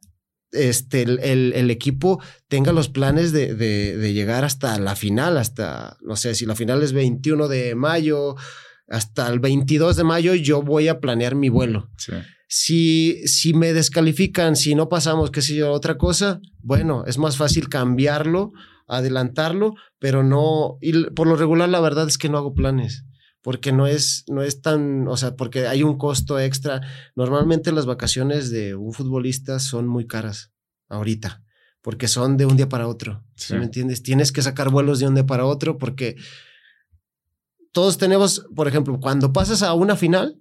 este, 0.53 1.03
el, 1.03 1.19
el, 1.53 1.71
equipo 1.71 2.23
tenga 2.47 2.73
los 2.73 2.89
planes 2.89 3.33
de, 3.33 3.55
de, 3.55 4.12
llegar 4.12 4.45
hasta 4.45 4.79
la 4.79 4.95
final, 4.95 5.37
hasta, 5.37 5.97
no 6.01 6.15
sé, 6.15 6.37
si 6.37 6.47
la 6.47 6.55
final 6.55 6.81
es 6.83 6.93
21 6.93 7.49
de 7.49 7.75
mayo, 7.75 8.37
hasta 8.89 9.27
el 9.29 9.41
22 9.41 9.97
de 9.97 10.05
mayo 10.05 10.35
yo 10.35 10.62
voy 10.62 10.87
a 10.87 11.01
planear 11.01 11.35
mi 11.35 11.49
vuelo. 11.49 11.91
Si, 12.47 13.27
si 13.27 13.53
me 13.53 13.73
descalifican, 13.73 14.55
si 14.55 14.77
no 14.77 14.89
pasamos, 14.89 15.33
qué 15.33 15.43
sé 15.43 15.57
yo, 15.57 15.73
otra 15.73 15.99
cosa, 15.99 16.41
bueno, 16.62 17.05
es 17.07 17.19
más 17.19 17.37
fácil 17.37 17.69
cambiarlo 17.69 18.53
adelantarlo, 18.86 19.74
pero 19.98 20.23
no, 20.23 20.78
y 20.81 21.05
por 21.11 21.27
lo 21.27 21.36
regular 21.36 21.69
la 21.69 21.81
verdad 21.81 22.09
es 22.09 22.19
que 22.19 22.28
no 22.28 22.39
hago 22.39 22.55
planes, 22.55 23.05
porque 23.43 23.73
no 23.73 23.86
es, 23.86 24.24
no 24.28 24.43
es 24.43 24.62
tan, 24.62 25.09
o 25.09 25.16
sea, 25.16 25.36
porque 25.36 25.66
hay 25.66 25.82
un 25.82 25.98
costo 25.98 26.39
extra. 26.39 26.81
Normalmente 27.15 27.73
las 27.73 27.86
vacaciones 27.86 28.51
de 28.51 28.74
un 28.74 28.93
futbolista 28.93 29.59
son 29.59 29.86
muy 29.86 30.06
caras 30.06 30.52
ahorita, 30.89 31.43
porque 31.82 32.09
son 32.09 32.36
de 32.36 32.47
un 32.47 32.56
día 32.56 32.69
para 32.69 32.89
otro, 32.89 33.24
me 33.51 33.65
entiendes? 33.65 34.02
Tienes 34.02 34.32
que 34.32 34.43
sacar 34.43 34.70
vuelos 34.70 34.98
de 34.98 35.06
un 35.06 35.15
día 35.15 35.27
para 35.27 35.44
otro 35.44 35.78
porque 35.78 36.16
todos 37.73 37.98
tenemos, 37.98 38.47
por 38.55 38.69
ejemplo, 38.69 39.01
cuando 39.01 39.32
pasas 39.32 39.62
a 39.62 39.74
una 39.74 39.97
final, 39.97 40.39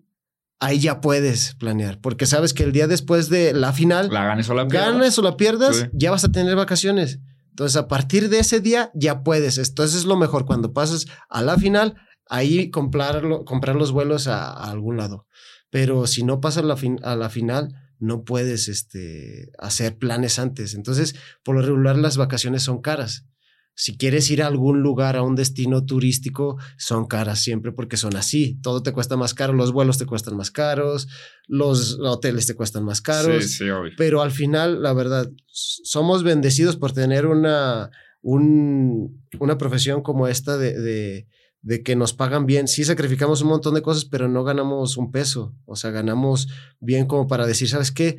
ahí 0.59 0.79
ya 0.79 1.01
puedes 1.01 1.55
planear, 1.55 1.99
porque 1.99 2.25
sabes 2.25 2.53
que 2.53 2.63
el 2.63 2.71
día 2.71 2.87
después 2.87 3.27
de 3.29 3.53
la 3.53 3.73
final, 3.73 4.09
la 4.11 4.23
ganes 4.23 4.49
o 4.49 4.53
la 4.53 4.67
pierdas, 4.67 4.93
ganes 4.93 5.17
o 5.17 5.21
la 5.21 5.35
pierdas 5.35 5.89
ya 5.93 6.11
vas 6.11 6.23
a 6.23 6.31
tener 6.31 6.55
vacaciones. 6.55 7.19
Entonces, 7.53 7.77
a 7.77 7.87
partir 7.87 8.29
de 8.29 8.39
ese 8.39 8.61
día 8.61 8.89
ya 8.95 9.23
puedes. 9.23 9.59
Entonces, 9.59 9.97
es 9.97 10.05
lo 10.05 10.17
mejor 10.17 10.47
cuando 10.47 10.73
pasas 10.73 11.05
a 11.29 11.43
la 11.43 11.55
final, 11.55 11.95
ahí 12.27 12.71
comprarlo, 12.71 13.45
comprar 13.45 13.75
los 13.75 13.91
vuelos 13.91 14.27
a, 14.27 14.51
algún 14.51 14.97
lado. 14.97 15.27
Pero 15.69 16.07
si 16.07 16.23
no 16.23 16.41
pasas 16.41 16.63
la 16.63 16.75
a 17.03 17.15
la 17.15 17.29
final, 17.29 17.75
no 17.99 18.23
puedes 18.23 18.69
este, 18.69 19.51
hacer 19.59 19.99
planes 19.99 20.39
antes. 20.39 20.73
Entonces, 20.73 21.13
por 21.43 21.55
lo 21.55 21.61
regular, 21.61 21.95
las 21.95 22.17
vacaciones 22.17 22.63
son 22.63 22.81
caras. 22.81 23.27
Si 23.75 23.97
quieres 23.97 24.29
ir 24.29 24.43
a 24.43 24.47
algún 24.47 24.81
lugar, 24.81 25.15
a 25.15 25.23
un 25.23 25.35
destino 25.35 25.83
turístico, 25.83 26.57
son 26.77 27.07
caras 27.07 27.39
siempre 27.41 27.71
porque 27.71 27.97
son 27.97 28.15
así. 28.15 28.59
Todo 28.61 28.83
te 28.83 28.93
cuesta 28.93 29.17
más 29.17 29.33
caro, 29.33 29.53
los 29.53 29.71
vuelos 29.71 29.97
te 29.97 30.05
cuestan 30.05 30.37
más 30.37 30.51
caros, 30.51 31.07
los 31.47 31.97
hoteles 31.99 32.45
te 32.45 32.53
cuestan 32.53 32.83
más 32.83 33.01
caros. 33.01 33.43
Sí, 33.43 33.49
sí, 33.49 33.65
Pero 33.97 34.21
al 34.21 34.31
final, 34.31 34.83
la 34.83 34.93
verdad, 34.93 35.31
somos 35.47 36.23
bendecidos 36.23 36.75
por 36.75 36.91
tener 36.91 37.25
una, 37.25 37.89
un, 38.21 39.23
una 39.39 39.57
profesión 39.57 40.03
como 40.03 40.27
esta 40.27 40.57
de, 40.57 40.79
de, 40.79 41.27
de, 41.63 41.81
que 41.81 41.95
nos 41.95 42.13
pagan 42.13 42.45
bien. 42.45 42.67
Sí 42.67 42.83
sacrificamos 42.83 43.41
un 43.41 43.49
montón 43.49 43.73
de 43.73 43.81
cosas, 43.81 44.05
pero 44.05 44.27
no 44.27 44.43
ganamos 44.43 44.97
un 44.97 45.11
peso. 45.11 45.55
O 45.65 45.75
sea, 45.75 45.89
ganamos 45.89 46.47
bien 46.79 47.07
como 47.07 47.27
para 47.27 47.47
decir, 47.47 47.67
¿sabes 47.69 47.91
qué? 47.91 48.17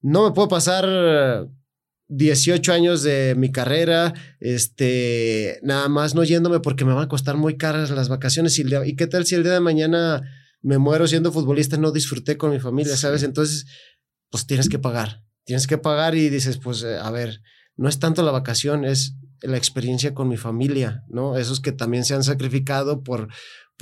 No 0.00 0.24
me 0.24 0.32
puedo 0.32 0.46
pasar 0.46 1.48
18 2.14 2.72
años 2.72 3.02
de 3.02 3.34
mi 3.36 3.50
carrera, 3.50 4.12
este, 4.38 5.58
nada 5.62 5.88
más 5.88 6.14
no 6.14 6.22
yéndome 6.24 6.60
porque 6.60 6.84
me 6.84 6.92
van 6.92 7.04
a 7.04 7.08
costar 7.08 7.36
muy 7.36 7.56
caras 7.56 7.90
las 7.90 8.08
vacaciones. 8.08 8.58
Y, 8.58 8.64
y 8.84 8.96
qué 8.96 9.06
tal 9.06 9.24
si 9.24 9.34
el 9.34 9.42
día 9.42 9.52
de 9.52 9.60
mañana 9.60 10.22
me 10.60 10.76
muero 10.78 11.06
siendo 11.06 11.32
futbolista, 11.32 11.78
no 11.78 11.90
disfruté 11.90 12.36
con 12.36 12.50
mi 12.50 12.60
familia, 12.60 12.96
¿sabes? 12.96 13.22
Entonces, 13.22 13.66
pues 14.30 14.46
tienes 14.46 14.68
que 14.68 14.78
pagar, 14.78 15.24
tienes 15.44 15.66
que 15.66 15.78
pagar 15.78 16.14
y 16.14 16.28
dices, 16.28 16.58
pues, 16.58 16.82
eh, 16.82 16.98
a 16.98 17.10
ver, 17.10 17.40
no 17.76 17.88
es 17.88 17.98
tanto 17.98 18.22
la 18.22 18.30
vacación, 18.30 18.84
es 18.84 19.16
la 19.40 19.56
experiencia 19.56 20.14
con 20.14 20.28
mi 20.28 20.36
familia, 20.36 21.04
¿no? 21.08 21.36
Esos 21.38 21.60
que 21.60 21.72
también 21.72 22.04
se 22.04 22.14
han 22.14 22.24
sacrificado 22.24 23.02
por, 23.02 23.28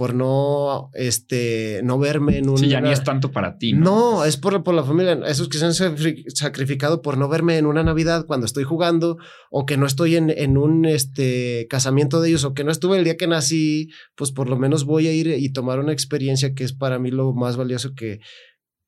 por 0.01 0.15
no, 0.15 0.91
este, 0.95 1.83
no 1.85 1.99
verme 1.99 2.39
en 2.39 2.49
un... 2.49 2.57
Sí, 2.57 2.69
ya 2.69 2.81
ni 2.81 2.91
es 2.91 3.05
tanto 3.05 3.33
para 3.33 3.59
ti. 3.59 3.75
No, 3.75 3.81
no 3.83 4.25
es 4.25 4.39
por, 4.39 4.63
por, 4.63 4.75
la 4.75 4.83
familia. 4.83 5.21
Esos 5.27 5.51
que 5.51 5.59
se 5.59 5.67
han 5.67 5.75
sacrificado 5.75 7.03
por 7.03 7.19
no 7.19 7.29
verme 7.29 7.59
en 7.59 7.67
una 7.67 7.83
Navidad 7.83 8.25
cuando 8.25 8.47
estoy 8.47 8.65
jugando 8.65 9.19
o 9.51 9.67
que 9.67 9.77
no 9.77 9.85
estoy 9.85 10.17
en, 10.17 10.31
en 10.31 10.57
un 10.57 10.87
este, 10.87 11.67
casamiento 11.69 12.23
de 12.23 12.31
ellos 12.31 12.45
o 12.45 12.55
que 12.55 12.65
no 12.65 12.73
estuve 12.73 12.97
el 12.97 13.05
día 13.05 13.19
que 13.19 13.27
nací, 13.27 13.91
pues 14.15 14.33
por 14.33 14.49
lo 14.49 14.57
menos 14.57 14.85
voy 14.85 15.07
a 15.07 15.13
ir 15.13 15.27
y 15.27 15.53
tomar 15.53 15.79
una 15.79 15.93
experiencia 15.93 16.55
que 16.55 16.65
es 16.65 16.73
para 16.73 16.99
mí 16.99 17.11
lo 17.11 17.35
más 17.35 17.59
valioso 17.59 17.93
que, 17.95 18.21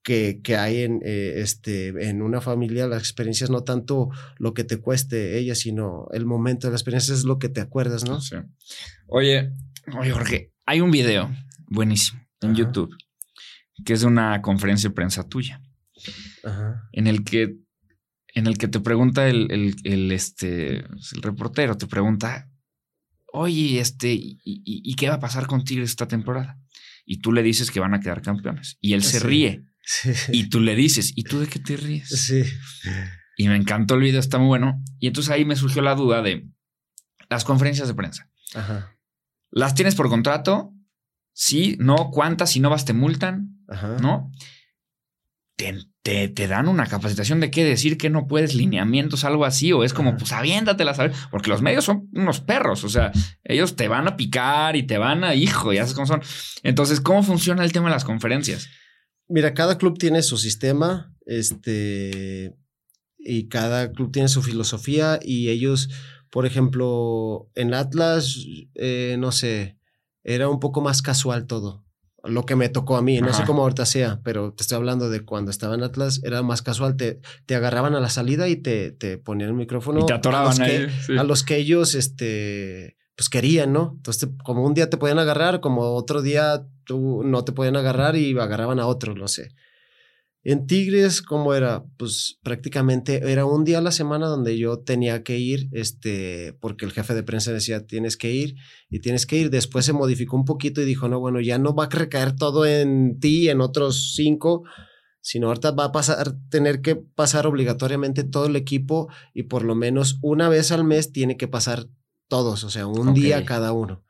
que, 0.03 0.41
que, 0.43 0.57
hay 0.57 0.79
en, 0.79 1.03
eh, 1.05 1.43
este, 1.43 1.89
en 2.09 2.23
una 2.23 2.41
familia, 2.41 2.87
las 2.87 3.01
experiencias 3.01 3.51
no 3.51 3.65
tanto 3.65 4.09
lo 4.39 4.55
que 4.55 4.65
te 4.65 4.79
cueste 4.79 5.39
ella, 5.39 5.55
sino 5.57 6.07
el 6.13 6.25
momento 6.25 6.69
de 6.69 6.71
la 6.71 6.77
experiencia 6.77 7.13
es 7.13 7.25
lo 7.25 7.39
que 7.39 7.51
te 7.51 7.61
acuerdas, 7.61 8.09
¿no? 8.09 8.19
Sí. 8.23 8.37
Oye, 9.09 9.53
oye, 10.01 10.11
Jorge, 10.11 10.53
hay 10.67 10.81
un 10.81 10.91
video 10.91 11.35
buenísimo 11.67 12.21
en 12.41 12.55
YouTube 12.55 12.95
que 13.85 13.95
es 13.95 14.01
de 14.03 14.07
una 14.07 14.43
conferencia 14.43 14.91
de 14.91 14.95
prensa 14.95 15.29
tuya 15.29 15.61
en 16.93 17.07
el 17.07 17.25
que 17.25 17.57
en 18.35 18.47
el 18.47 18.57
que 18.57 18.69
te 18.69 18.81
pregunta 18.81 19.29
el, 19.29 19.77
el, 19.85 20.13
este 20.13 20.79
el 20.79 21.23
reportero 21.23 21.77
te 21.77 21.87
pregunta 21.87 22.51
oye 23.33 23.81
este 23.81 24.13
y, 24.13 24.95
qué 24.97 25.09
va 25.09 25.17
a 25.17 25.21
pasar 25.21 25.47
con 25.47 25.65
Tigres 25.65 25.91
esta 25.91 26.09
temporada 26.09 26.59
y 27.05 27.19
tú 27.19 27.33
le 27.33 27.43
dices 27.43 27.71
que 27.71 27.81
van 27.81 27.95
a 27.95 28.01
quedar 28.01 28.23
campeones 28.23 28.79
y 28.81 28.95
él 28.95 29.03
se 29.03 29.19
ríe. 29.19 29.65
Y 30.29 30.49
tú 30.49 30.61
le 30.61 30.77
dices 30.77 31.13
y 31.17 31.25
tú 31.25 31.41
de 31.41 31.49
qué 31.49 31.59
te 31.59 31.77
ríes 31.77 32.09
sí. 32.09 32.45
Y 33.37 33.49
me 33.49 33.57
encantó 33.57 33.95
el 33.95 34.03
video 34.03 34.21
está 34.21 34.39
muy 34.39 34.47
bueno. 34.47 34.83
Y 35.01 35.09
entonces 35.09 35.33
ahí 35.33 35.45
me 35.45 35.57
surgió 35.57 35.83
la 35.83 35.95
duda 35.95 36.23
de 36.23 36.47
las 37.29 37.45
conferencias 37.45 37.89
de 37.89 37.95
prensa. 37.95 38.31
Ajá. 38.55 38.95
¿Las 39.53 39.75
tienes 39.75 39.95
por 39.95 40.09
contrato? 40.09 40.73
Sí, 41.35 41.77
no, 41.79 42.11
¿cuántas? 42.11 42.51
Si 42.51 42.61
no 42.61 42.71
vas, 42.71 42.85
te 42.85 42.95
multan, 42.95 43.59
¿no? 44.01 44.33
Te, 46.03 46.29
te, 46.29 46.49
dan 46.49 46.67
una 46.67 46.87
capacitación 46.87 47.39
de 47.39 47.51
qué 47.51 47.63
decir, 47.63 47.97
que 47.97 48.11
no 48.11 48.27
puedes, 48.27 48.55
lineamientos, 48.55 49.25
algo 49.25 49.45
así, 49.45 49.73
o 49.73 49.85
es 49.85 49.93
como, 49.93 50.17
pues 50.17 50.33
aviéntatela, 50.33 50.95
¿sabes? 50.95 51.17
Porque 51.31 51.51
los 51.51 51.63
medios 51.63 51.85
son 51.85 52.09
unos 52.13 52.41
perros, 52.41 52.83
o 52.83 52.89
sea, 52.89 53.13
ellos 53.45 53.77
te 53.77 53.87
van 53.87 54.09
a 54.09 54.17
picar 54.17 54.75
y 54.75 54.83
te 54.83 54.99
van 54.99 55.23
a, 55.23 55.37
hijo, 55.37 55.73
ya 55.73 55.83
sabes 55.83 55.95
cómo 55.95 56.07
son. 56.07 56.23
Entonces, 56.65 57.01
¿cómo 57.01 57.23
funciona 57.23 57.63
el 57.63 57.73
tema 57.73 57.89
de 57.89 57.95
las 57.95 58.05
conferencias? 58.05 58.69
Mira, 59.29 59.55
cada 59.55 59.79
club 59.79 59.99
tiene 59.99 60.23
su 60.23 60.39
sistema, 60.39 61.15
este, 61.27 62.57
y 63.19 63.49
cada 63.49 63.93
club 63.93 64.11
tiene 64.11 64.29
su 64.29 64.43
filosofía 64.43 65.21
y 65.23 65.51
ellos 65.51 65.91
por 66.33 66.47
ejemplo, 66.47 67.51
en 67.55 67.75
Atlas, 67.75 68.39
eh, 68.75 69.17
no 69.19 69.33
sé, 69.33 69.77
era 70.25 70.49
un 70.49 70.61
poco 70.61 70.81
más 70.81 71.03
casual 71.03 71.47
todo. 71.47 71.85
Lo 72.25 72.47
que 72.47 72.57
me 72.57 72.71
tocó 72.71 72.97
a 72.97 73.03
mí, 73.03 73.21
no 73.21 73.35
sé 73.35 73.45
cómo 73.45 73.63
ahorita 73.63 73.85
sea, 73.85 74.21
pero 74.25 74.55
te 74.55 74.63
estoy 74.63 74.77
hablando 74.77 75.11
de 75.11 75.27
cuando 75.27 75.51
estaba 75.51 75.75
en 75.75 75.83
Atlas, 75.83 76.23
era 76.25 76.43
más 76.43 76.63
casual. 76.63 76.97
Te, 76.97 77.21
te 77.45 77.55
agarraban 77.55 77.95
a 77.95 78.01
la 78.01 78.09
salida 78.09 78.49
y 78.49 78.57
te, 78.57 78.93
te 78.93 79.19
ponían 79.19 79.51
el 79.51 79.57
micrófono. 79.57 80.01
Y 80.01 80.07
te 80.07 80.15
atoraban 80.15 80.59
a 80.59 80.67
los, 80.67 81.07
que, 81.07 81.19
a 81.19 81.25
los 81.25 81.43
que 81.43 81.57
ellos, 81.57 81.95
este, 81.95 82.97
pues 83.15 83.29
querían, 83.29 83.75
¿no? 83.75 83.93
Entonces, 83.97 84.31
como 84.43 84.65
un 84.65 84.73
día 84.73 84.89
te 84.89 84.97
podían 84.97 85.19
agarrar, 85.19 85.61
como 85.61 85.83
otro 85.83 86.23
día 86.23 86.67
tú 86.85 87.23
no 87.25 87.45
te 87.45 87.53
podían 87.53 87.77
agarrar 87.77 88.17
y 88.17 88.39
agarraban 88.39 88.81
a 88.81 88.87
otro, 88.87 89.15
no 89.15 89.29
sé. 89.29 89.51
En 90.45 90.67
Tigres, 90.67 91.23
¿cómo 91.23 91.55
era? 91.55 91.85
Pues 91.97 92.41
prácticamente 92.43 93.31
era 93.31 93.45
un 93.45 93.63
día 93.63 93.79
a 93.79 93.83
la 93.83 93.93
semana 93.93 94.27
donde 94.27 94.59
yo 94.59 94.81
tenía 94.81 95.23
que 95.23 95.39
ir, 95.39 95.69
este, 95.71 96.53
porque 96.61 96.85
el 96.85 96.91
jefe 96.91 97.15
de 97.15 97.23
prensa 97.23 97.53
decía, 97.53 97.87
tienes 97.87 98.17
que 98.17 98.33
ir 98.33 98.57
y 98.91 98.99
tienes 98.99 99.25
que 99.25 99.37
ir. 99.37 99.51
Después 99.51 99.85
se 99.85 99.93
modificó 99.93 100.37
un 100.37 100.45
poquito 100.45 100.81
y 100.81 100.85
dijo, 100.85 101.09
no, 101.09 101.21
bueno, 101.21 101.41
ya 101.41 101.59
no 101.59 101.77
va 101.77 101.85
a 101.85 101.89
recaer 101.89 102.35
todo 102.35 102.67
en 102.67 103.21
ti, 103.21 103.49
en 103.51 103.61
otros 103.61 104.15
cinco, 104.17 104.65
sino 105.21 105.47
ahorita 105.47 105.71
va 105.71 105.85
a 105.85 105.93
pasar, 105.93 106.35
tener 106.51 106.83
que 106.83 106.97
pasar 106.97 107.47
obligatoriamente 107.47 108.25
todo 108.25 108.47
el 108.47 108.57
equipo 108.57 109.09
y 109.33 109.45
por 109.45 109.63
lo 109.63 109.77
menos 109.77 110.19
una 110.23 110.49
vez 110.49 110.73
al 110.73 110.83
mes 110.83 111.13
tiene 111.13 111.37
que 111.37 111.47
pasar 111.47 111.87
todos, 112.27 112.65
o 112.65 112.71
sea, 112.71 112.89
un 112.89 113.15
día 113.15 113.45
cada 113.45 113.73
uno. 113.73 114.05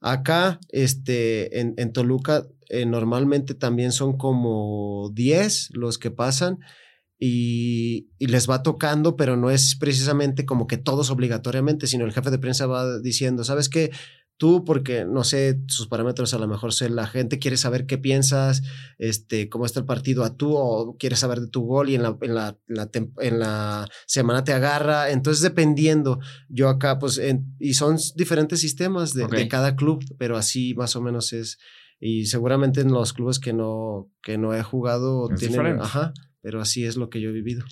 Acá, 0.00 0.58
este, 0.70 1.60
en, 1.60 1.74
en 1.76 1.92
Toluca, 1.92 2.46
eh, 2.68 2.86
normalmente 2.86 3.54
también 3.54 3.92
son 3.92 4.16
como 4.16 5.10
10 5.14 5.70
los 5.72 5.98
que 5.98 6.10
pasan 6.10 6.58
y, 7.18 8.08
y, 8.18 8.26
les 8.28 8.48
va 8.48 8.62
tocando, 8.62 9.16
pero 9.16 9.36
no 9.36 9.50
es 9.50 9.74
precisamente 9.74 10.46
como 10.46 10.66
que 10.66 10.76
todos 10.76 11.10
obligatoriamente, 11.10 11.86
sino 11.86 12.04
el 12.04 12.12
jefe 12.12 12.30
de 12.30 12.38
prensa 12.38 12.66
va 12.66 13.00
diciendo, 13.00 13.42
¿sabes 13.42 13.68
qué? 13.68 13.90
tú, 14.38 14.64
porque 14.64 15.04
no 15.04 15.24
sé, 15.24 15.60
sus 15.66 15.88
parámetros 15.88 16.32
a 16.32 16.38
lo 16.38 16.48
mejor 16.48 16.72
sé, 16.72 16.88
la 16.88 17.06
gente 17.06 17.38
quiere 17.38 17.56
saber 17.56 17.86
qué 17.86 17.98
piensas, 17.98 18.62
este, 18.98 19.48
cómo 19.48 19.66
está 19.66 19.80
el 19.80 19.86
partido 19.86 20.24
a 20.24 20.36
tú, 20.36 20.56
o 20.56 20.96
quiere 20.96 21.16
saber 21.16 21.40
de 21.40 21.48
tu 21.48 21.62
gol 21.62 21.90
y 21.90 21.96
en 21.96 22.04
la, 22.04 22.16
en 22.22 22.34
la, 22.34 22.56
en 23.18 23.38
la 23.38 23.88
semana 24.06 24.44
te 24.44 24.52
agarra. 24.52 25.10
Entonces, 25.10 25.42
dependiendo, 25.42 26.20
yo 26.48 26.68
acá, 26.68 26.98
pues, 26.98 27.20
y 27.58 27.74
son 27.74 27.98
diferentes 28.14 28.60
sistemas 28.60 29.12
de, 29.12 29.26
de, 29.26 29.48
cada 29.48 29.76
club, 29.76 30.04
pero 30.18 30.36
así 30.36 30.72
más 30.74 30.96
o 30.96 31.02
menos 31.02 31.32
es. 31.32 31.58
Y 32.00 32.26
seguramente 32.26 32.80
en 32.80 32.92
los 32.92 33.12
clubes 33.12 33.38
que 33.38 33.52
no, 33.52 34.10
que 34.22 34.38
no 34.38 34.54
he 34.54 34.62
jugado 34.62 35.28
tienen, 35.36 35.80
ajá, 35.80 36.12
pero 36.40 36.60
así 36.60 36.84
es 36.84 36.96
lo 36.96 37.10
que 37.10 37.20
yo 37.20 37.30
he 37.30 37.32
vivido. 37.32 37.64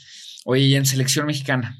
Oye, 0.44 0.62
y 0.62 0.74
en 0.74 0.86
selección 0.86 1.26
mexicana, 1.26 1.76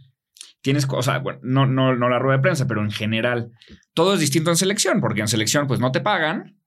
tienes, 0.61 0.87
o 0.89 1.03
sea, 1.03 1.19
bueno, 1.19 1.41
no, 1.43 1.67
no, 1.67 1.97
no 1.97 2.09
la 2.09 2.19
rueda 2.19 2.39
de 2.39 2.43
prensa, 2.43 2.67
pero 2.67 2.83
en 2.83 2.91
general, 2.91 3.51
todo 3.95 4.15
es 4.15 4.21
distinto 4.21 4.51
en 4.51 4.57
selección, 4.57 5.01
porque 5.01 5.21
en 5.21 5.29
selección 5.29 5.67
pues 5.67 5.81
no 5.81 5.93
te 5.93 6.01
pagan. 6.01 6.61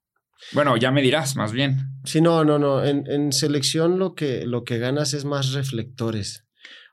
Bueno, 0.54 0.78
ya 0.78 0.92
me 0.92 1.02
dirás, 1.02 1.36
más 1.36 1.52
bien. 1.52 1.78
Sí, 2.06 2.22
no, 2.22 2.46
no, 2.46 2.60
no. 2.60 2.84
En, 2.84 3.06
en 3.08 3.32
selección 3.34 4.00
lo 4.00 4.16
que, 4.16 4.46
lo 4.46 4.64
que 4.64 4.80
ganas 4.80 5.14
es 5.14 5.26
más 5.26 5.52
reflectores. 5.54 6.46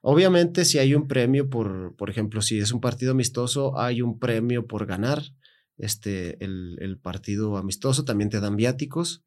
Obviamente, 0.02 0.64
si 0.64 0.78
hay 0.78 0.94
un 0.94 1.08
premio 1.08 1.48
por, 1.48 1.96
por 1.96 2.10
ejemplo, 2.10 2.40
si 2.40 2.58
es 2.58 2.70
un 2.72 2.80
partido 2.80 3.12
amistoso, 3.12 3.78
hay 3.78 4.02
un 4.02 4.18
premio 4.18 4.66
por 4.66 4.86
ganar 4.86 5.22
este, 5.78 6.42
el, 6.44 6.78
el 6.80 6.98
partido 6.98 7.56
amistoso, 7.56 8.04
también 8.04 8.30
te 8.30 8.40
dan 8.40 8.56
viáticos, 8.56 9.24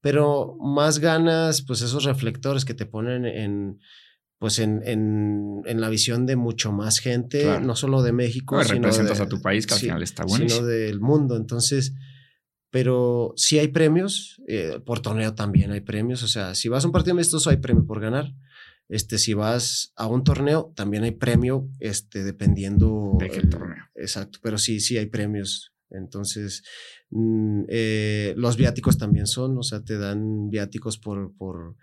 pero 0.00 0.56
más 0.60 0.98
ganas, 0.98 1.62
pues 1.62 1.80
esos 1.82 2.04
reflectores 2.04 2.64
que 2.64 2.74
te 2.74 2.86
ponen 2.86 3.24
en, 3.24 3.78
pues 4.38 4.58
en, 4.58 4.82
en, 4.84 5.62
en, 5.64 5.80
la 5.80 5.88
visión 5.88 6.26
de 6.26 6.34
mucho 6.34 6.72
más 6.72 6.98
gente, 6.98 7.60
no 7.60 7.76
solo 7.76 8.02
de 8.02 8.12
México. 8.12 8.56
No, 8.56 8.64
sino 8.64 8.74
representas 8.74 9.20
a 9.20 9.28
tu 9.28 9.40
país, 9.40 9.66
que 9.66 9.74
al 9.74 9.80
final 9.80 10.02
está 10.02 10.24
bueno. 10.24 10.48
Sino 10.48 10.66
del 10.66 11.00
mundo. 11.00 11.36
Entonces, 11.36 11.94
pero 12.68 13.32
sí 13.36 13.60
hay 13.60 13.68
premios, 13.68 14.42
eh, 14.48 14.80
por 14.84 14.98
torneo 14.98 15.34
también 15.34 15.70
hay 15.70 15.82
premios. 15.82 16.24
O 16.24 16.28
sea, 16.28 16.56
si 16.56 16.68
vas 16.68 16.82
a 16.82 16.88
un 16.88 16.92
partido 16.92 17.12
amistoso 17.12 17.50
hay 17.50 17.58
premio 17.58 17.86
por 17.86 18.00
ganar. 18.00 18.34
Este, 18.88 19.18
si 19.18 19.34
vas 19.34 19.92
a 19.94 20.08
un 20.08 20.24
torneo, 20.24 20.72
también 20.74 21.04
hay 21.04 21.12
premio, 21.12 21.68
este, 21.78 22.24
dependiendo. 22.24 23.16
De 23.20 23.30
qué 23.30 23.46
torneo. 23.46 23.84
Exacto, 23.94 24.40
pero 24.42 24.58
sí, 24.58 24.80
sí 24.80 24.98
hay 24.98 25.06
premios. 25.06 25.71
Entonces, 25.92 26.62
mm, 27.10 27.62
eh, 27.68 28.34
los 28.36 28.56
viáticos 28.56 28.98
también 28.98 29.26
son, 29.26 29.56
o 29.58 29.62
sea, 29.62 29.82
te 29.82 29.98
dan 29.98 30.50
viáticos 30.50 30.98
por, 30.98 31.34
por 31.36 31.76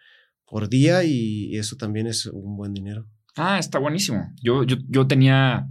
por 0.49 0.68
día 0.68 1.03
y, 1.03 1.56
eso 1.57 1.76
también 1.76 2.07
es 2.07 2.26
un 2.26 2.57
buen 2.57 2.73
dinero. 2.73 3.07
Ah, 3.36 3.60
está 3.60 3.80
buenísimo. 3.80 4.34
Yo, 4.41 4.64
yo, 4.64 4.77
yo 4.88 5.07
tenía 5.07 5.68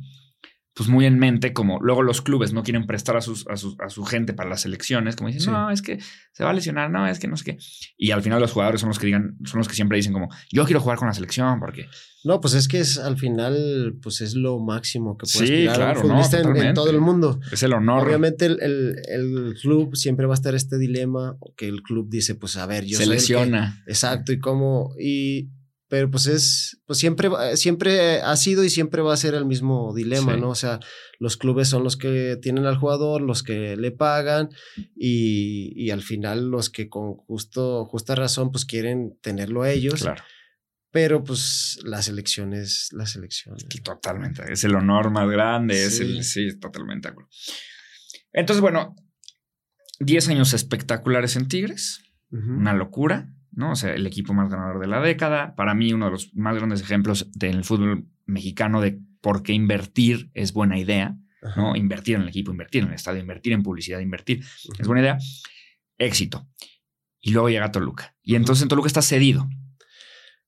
pues 0.79 0.89
muy 0.89 1.07
en 1.07 1.19
mente 1.19 1.53
como 1.53 1.81
luego 1.81 2.05
los 2.05 2.23
clubes 2.23 2.53
no 2.53 2.63
quieren 2.63 2.87
prestar 2.87 3.17
a, 3.17 3.21
sus, 3.21 3.45
a, 3.49 3.55
a 3.55 3.89
su 3.89 4.05
gente 4.05 4.33
para 4.33 4.49
las 4.49 4.65
elecciones, 4.65 5.17
como 5.17 5.29
dicen, 5.29 5.53
no, 5.53 5.73
es 5.73 5.83
que 5.83 5.99
se 6.31 6.45
va 6.45 6.51
a 6.51 6.53
lesionar, 6.53 6.89
no, 6.89 7.05
es 7.09 7.19
que 7.19 7.27
no 7.27 7.37
sé 7.37 7.45
qué. 7.47 7.59
Y 7.97 8.13
al 8.13 8.23
final 8.23 8.41
los 8.41 8.53
jugadores 8.53 8.81
son 8.81 8.91
los 8.91 9.01
que 9.01 9.07
digan, 9.07 9.37
son 9.45 9.59
los 9.59 9.67
que 9.67 9.75
siempre 9.75 9.97
dicen 9.97 10.13
como, 10.13 10.29
yo 10.53 10.65
quiero 10.67 10.81
jugar 10.81 10.97
con 10.97 11.09
la 11.09 11.15
selección 11.15 11.59
porque... 11.59 11.89
No, 12.23 12.41
pues 12.41 12.55
es 12.55 12.69
que 12.69 12.79
es 12.79 12.97
al 12.97 13.19
final, 13.19 13.99
pues 14.01 14.21
es 14.21 14.37
lo 14.37 14.61
máximo 14.61 15.19
que 15.19 15.27
puedes 15.33 15.49
sí, 15.49 15.65
claro, 15.65 16.05
no, 16.05 16.23
en, 16.23 16.75
todo 16.75 16.91
el 16.91 17.01
mundo. 17.01 17.41
Es 17.51 17.65
el 17.65 17.73
honor. 17.73 18.07
Obviamente 18.07 18.47
el, 18.47 18.61
el, 18.63 18.97
el, 19.09 19.55
club 19.61 19.97
siempre 19.97 20.27
va 20.27 20.35
a 20.35 20.37
estar 20.37 20.55
este 20.55 20.79
dilema 20.79 21.37
que 21.57 21.67
el 21.67 21.83
club 21.83 22.09
dice, 22.09 22.37
pues 22.37 22.57
a 22.57 22.67
ver, 22.67 22.85
yo 22.85 22.99
se 22.99 23.07
lesiona. 23.07 23.83
exacto, 23.89 24.31
y 24.31 24.39
cómo, 24.39 24.95
y 24.97 25.49
pero 25.89 26.11
pues 26.11 26.27
es, 26.27 26.81
pues 26.87 26.99
siempre, 26.99 27.31
siempre 27.57 28.21
ha 28.21 28.37
sido 28.37 28.63
y 28.63 28.69
siempre 28.69 29.01
va 29.01 29.15
a 29.15 29.19
ser 29.19 29.35
el 29.35 29.47
mismo 29.47 29.95
dilema, 29.95 30.37
¿no? 30.37 30.51
O 30.51 30.55
sea, 30.55 30.81
los 31.19 31.37
clubes 31.37 31.69
son 31.69 31.83
los 31.83 31.97
que 31.97 32.39
tienen 32.41 32.67
al 32.67 32.77
jugador, 32.77 33.23
los 33.23 33.43
que 33.43 33.77
le 33.77 33.91
pagan 33.91 34.51
y, 34.95 35.73
y, 35.75 35.91
al 35.91 36.03
final 36.03 36.51
los 36.51 36.69
que 36.69 36.89
con 36.89 37.15
justo, 37.15 37.87
justa 37.87 38.15
razón 38.15 38.53
pues 38.53 38.67
quieren 38.67 39.19
tenerlo 39.23 39.63
a 39.63 39.71
ellos. 39.71 40.03
Claro. 40.03 40.23
Pero 40.91 41.23
pues 41.23 41.79
la 41.85 42.03
selección 42.03 42.55
es 42.55 42.89
la 42.93 43.07
selección. 43.07 43.57
Totalmente. 43.83 44.43
Es 44.51 44.65
el 44.65 44.75
honor 44.75 45.11
más 45.11 45.29
grande. 45.29 45.85
Es 45.85 46.01
el, 46.01 46.25
sí, 46.25 46.59
totalmente. 46.59 47.11
Entonces, 48.33 48.61
bueno, 48.61 48.95
10 50.01 50.29
años 50.29 50.55
espectaculares 50.55 51.37
en 51.37 51.49
Tigres. 51.49 52.03
Una 52.31 52.75
locura, 52.75 53.33
¿no? 53.59 53.73
O 53.73 53.75
sea, 53.75 53.93
el 53.93 54.07
equipo 54.07 54.33
más 54.35 54.49
ganador 54.49 54.81
de 54.81 54.87
la 54.87 55.01
década. 55.01 55.57
Para 55.57 55.75
mí, 55.75 55.93
uno 55.93 56.07
de 56.07 56.13
los 56.13 56.33
más 56.35 56.55
grandes 56.55 56.81
ejemplos 56.81 57.29
del 57.35 57.65
fútbol 57.65 58.07
mexicano 58.25 58.81
de 58.81 59.01
por 59.21 59.43
qué 59.43 59.53
invertir 59.53 60.31
es 60.33 60.53
buena 60.53 60.79
idea. 60.79 61.17
¿no? 61.57 61.75
Invertir 61.75 62.15
en 62.17 62.23
el 62.23 62.29
equipo, 62.29 62.53
invertir 62.53 62.83
en 62.83 62.89
el 62.89 62.95
estadio, 62.95 63.21
invertir 63.21 63.53
en 63.53 63.65
publicidad, 63.65 63.99
invertir. 63.99 64.45
Es 64.79 64.87
buena 64.87 65.03
idea. 65.03 65.19
Éxito. 65.99 66.49
Y 67.21 67.33
luego 67.33 67.49
llega 67.49 67.73
Toluca. 67.73 68.15
Y 68.23 68.37
entonces 68.37 68.63
en 68.63 68.69
Toluca 68.69 68.87
está 68.87 69.03
cedido. 69.03 69.49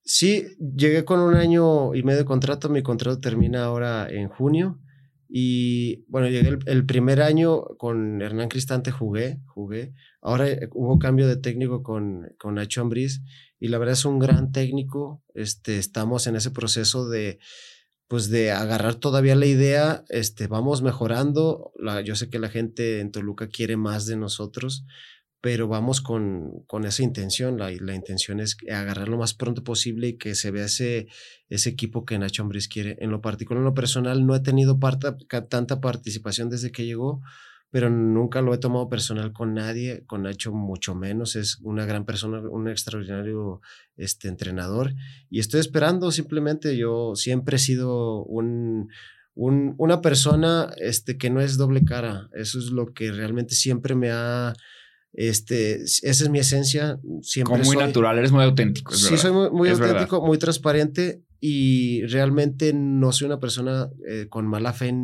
Sí, 0.04 0.46
llegué 0.58 1.04
con 1.04 1.18
un 1.18 1.34
año 1.34 1.94
y 1.96 2.04
medio 2.04 2.20
de 2.20 2.24
contrato. 2.24 2.68
Mi 2.68 2.82
contrato 2.82 3.18
termina 3.18 3.64
ahora 3.64 4.08
en 4.08 4.28
junio. 4.28 4.78
Y 5.32 6.04
bueno, 6.08 6.28
llegué 6.28 6.58
el, 6.66 6.84
primer 6.86 7.22
año 7.22 7.62
con 7.78 8.20
Hernán 8.20 8.48
Cristante, 8.48 8.90
jugué, 8.90 9.38
jugué. 9.46 9.94
Ahora 10.20 10.48
eh, 10.48 10.68
hubo 10.72 10.98
cambio 10.98 11.28
de 11.28 11.36
técnico 11.36 11.84
con, 11.84 12.34
con 12.36 12.56
Nacho 12.56 12.80
Ambriz 12.80 13.22
y 13.60 13.68
la 13.68 13.78
verdad 13.78 13.92
es 13.92 14.04
un 14.04 14.18
gran 14.18 14.50
técnico. 14.50 15.22
Este, 15.34 15.78
estamos 15.78 16.26
en 16.26 16.34
ese 16.34 16.50
proceso 16.50 17.08
de, 17.08 17.38
pues 18.08 18.28
de 18.28 18.50
agarrar 18.50 18.96
todavía 18.96 19.36
la 19.36 19.46
idea, 19.46 20.04
este, 20.08 20.48
vamos 20.48 20.82
mejorando. 20.82 21.70
La, 21.76 22.00
yo 22.00 22.16
sé 22.16 22.28
que 22.28 22.40
la 22.40 22.48
gente 22.48 22.98
en 22.98 23.12
Toluca 23.12 23.46
quiere 23.46 23.76
más 23.76 24.06
de 24.06 24.16
nosotros, 24.16 24.84
pero 25.40 25.68
vamos 25.68 26.00
con, 26.00 26.64
con 26.66 26.84
esa 26.84 27.02
intención. 27.02 27.58
La, 27.58 27.70
la, 27.80 27.94
intención 27.94 28.40
es 28.40 28.56
agarrar 28.70 29.08
lo 29.08 29.18
más 29.18 29.34
pronto 29.34 29.64
posible 29.64 30.08
y 30.08 30.18
que 30.18 30.34
se 30.34 30.50
vea 30.50 30.66
ese, 30.66 31.08
ese 31.48 31.70
equipo 31.70 32.04
que 32.04 32.18
Nacho 32.18 32.42
Ambriz 32.42 32.68
quiere. 32.68 32.96
En 33.00 33.10
lo 33.10 33.20
particular, 33.20 33.60
en 33.60 33.64
lo 33.64 33.74
personal, 33.74 34.26
no 34.26 34.34
he 34.34 34.40
tenido 34.40 34.78
tanta 35.48 35.80
participación 35.80 36.50
desde 36.50 36.72
que 36.72 36.84
llegó, 36.84 37.22
pero 37.70 37.88
nunca 37.88 38.42
lo 38.42 38.52
he 38.52 38.58
tomado 38.58 38.88
personal 38.90 39.32
con 39.32 39.54
nadie, 39.54 40.04
con 40.06 40.22
Nacho 40.22 40.52
mucho 40.52 40.94
menos. 40.94 41.36
Es 41.36 41.58
una 41.62 41.86
gran 41.86 42.04
persona, 42.04 42.40
un 42.40 42.68
extraordinario 42.68 43.62
este, 43.96 44.28
entrenador. 44.28 44.92
Y 45.30 45.40
estoy 45.40 45.60
esperando 45.60 46.12
simplemente, 46.12 46.76
yo 46.76 47.14
siempre 47.14 47.56
he 47.56 47.60
sido 47.60 48.24
un... 48.24 48.88
Un, 49.36 49.74
una 49.78 50.02
persona 50.02 50.70
este, 50.76 51.16
que 51.16 51.30
no 51.30 51.40
es 51.40 51.56
doble 51.56 51.84
cara. 51.84 52.28
Eso 52.34 52.58
es 52.58 52.66
lo 52.72 52.92
que 52.92 53.10
realmente 53.10 53.54
siempre 53.54 53.94
me 53.94 54.10
ha, 54.10 54.52
este, 55.12 55.82
esa 55.82 56.08
es 56.08 56.28
mi 56.28 56.38
esencia. 56.38 56.98
Siempre 57.22 57.52
Como 57.52 57.64
muy 57.64 57.76
natural, 57.76 58.18
eres 58.18 58.32
muy 58.32 58.44
auténtico. 58.44 58.94
sí, 58.94 59.16
soy 59.16 59.32
muy, 59.32 59.68
auténtico, 59.70 60.24
muy 60.24 60.38
transparente 60.38 61.22
y 61.40 62.02
realmente 62.06 62.72
no 62.74 63.12
soy 63.12 63.26
una 63.26 63.40
persona 63.40 63.88
eh, 64.06 64.26
con 64.28 64.46
mala 64.46 64.72
fe 64.72 64.94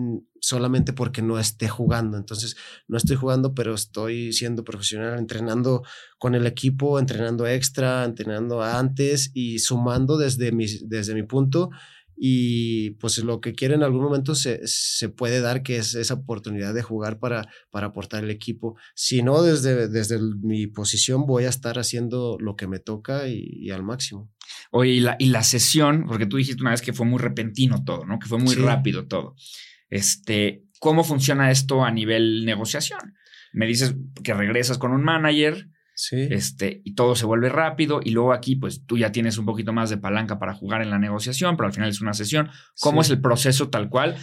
solamente 0.40 0.92
porque 0.92 1.22
no 1.22 1.38
esté 1.38 1.68
jugando. 1.68 2.16
Entonces, 2.18 2.56
no 2.88 2.98
estoy 2.98 3.16
jugando, 3.16 3.54
pero 3.54 3.74
estoy 3.74 4.32
siendo 4.32 4.62
profesional, 4.62 5.18
entrenando 5.18 5.82
con 6.18 6.34
el 6.34 6.46
equipo, 6.46 6.98
entrenando 6.98 7.46
extra, 7.46 8.04
entrenando 8.04 8.62
antes 8.62 9.30
y 9.34 9.58
sumando 9.60 10.18
desde 10.18 10.52
mi, 10.52 10.66
desde 10.82 11.14
mi 11.14 11.22
punto 11.22 11.70
y 12.16 12.90
pues 12.92 13.18
lo 13.18 13.40
que 13.40 13.54
quiere 13.54 13.74
en 13.74 13.82
algún 13.82 14.02
momento 14.02 14.34
se, 14.34 14.60
se, 14.64 15.10
puede 15.10 15.40
dar, 15.40 15.62
que 15.62 15.76
es 15.76 15.94
esa 15.94 16.14
oportunidad 16.14 16.72
de 16.72 16.82
jugar 16.82 17.18
para, 17.18 17.48
para 17.70 17.88
aportar 17.88 18.24
el 18.24 18.30
equipo. 18.30 18.76
Si 18.94 19.22
no, 19.22 19.42
desde, 19.42 19.88
desde 19.88 20.18
mi 20.18 20.66
posición 20.66 21.26
voy 21.26 21.44
a 21.44 21.50
estar 21.50 21.78
haciendo 21.78 22.38
lo 22.40 22.56
que 22.56 22.66
me 22.66 22.78
toca 22.78 23.28
y, 23.28 23.70
al 23.70 23.82
máximo. 23.82 24.32
Oye, 24.70 24.92
y 24.92 25.00
la, 25.00 25.16
y 25.18 25.26
la 25.26 25.42
sesión, 25.42 26.06
porque 26.06 26.26
tú 26.26 26.38
dijiste 26.38 26.62
una 26.62 26.70
vez 26.70 26.80
que 26.80 26.94
fue 26.94 27.04
muy 27.04 27.18
repentino 27.18 27.84
todo, 27.84 28.06
¿no? 28.06 28.18
Que 28.18 28.28
fue 28.28 28.38
muy 28.38 28.54
rápido 28.54 29.06
todo. 29.06 29.34
Este, 29.90 30.64
¿Cómo 30.80 31.04
funciona 31.04 31.50
esto 31.50 31.84
a 31.84 31.90
nivel 31.90 32.46
negociación? 32.46 33.14
Me 33.52 33.66
dices 33.66 33.94
que 34.24 34.34
regresas 34.34 34.78
con 34.78 34.92
un 34.92 35.02
manager, 35.02 35.68
Sí. 35.96 36.28
Este, 36.30 36.82
y 36.84 36.94
todo 36.94 37.16
se 37.16 37.24
vuelve 37.24 37.48
rápido. 37.48 38.00
Y 38.04 38.10
luego 38.10 38.32
aquí, 38.32 38.54
pues 38.54 38.84
tú 38.84 38.98
ya 38.98 39.12
tienes 39.12 39.38
un 39.38 39.46
poquito 39.46 39.72
más 39.72 39.88
de 39.90 39.96
palanca 39.96 40.38
para 40.38 40.54
jugar 40.54 40.82
en 40.82 40.90
la 40.90 40.98
negociación, 40.98 41.56
pero 41.56 41.66
al 41.66 41.72
final 41.72 41.88
es 41.88 42.02
una 42.02 42.12
sesión. 42.12 42.50
¿Cómo 42.80 43.00
es 43.00 43.10
el 43.10 43.20
proceso 43.20 43.70
tal 43.70 43.88
cual? 43.88 44.16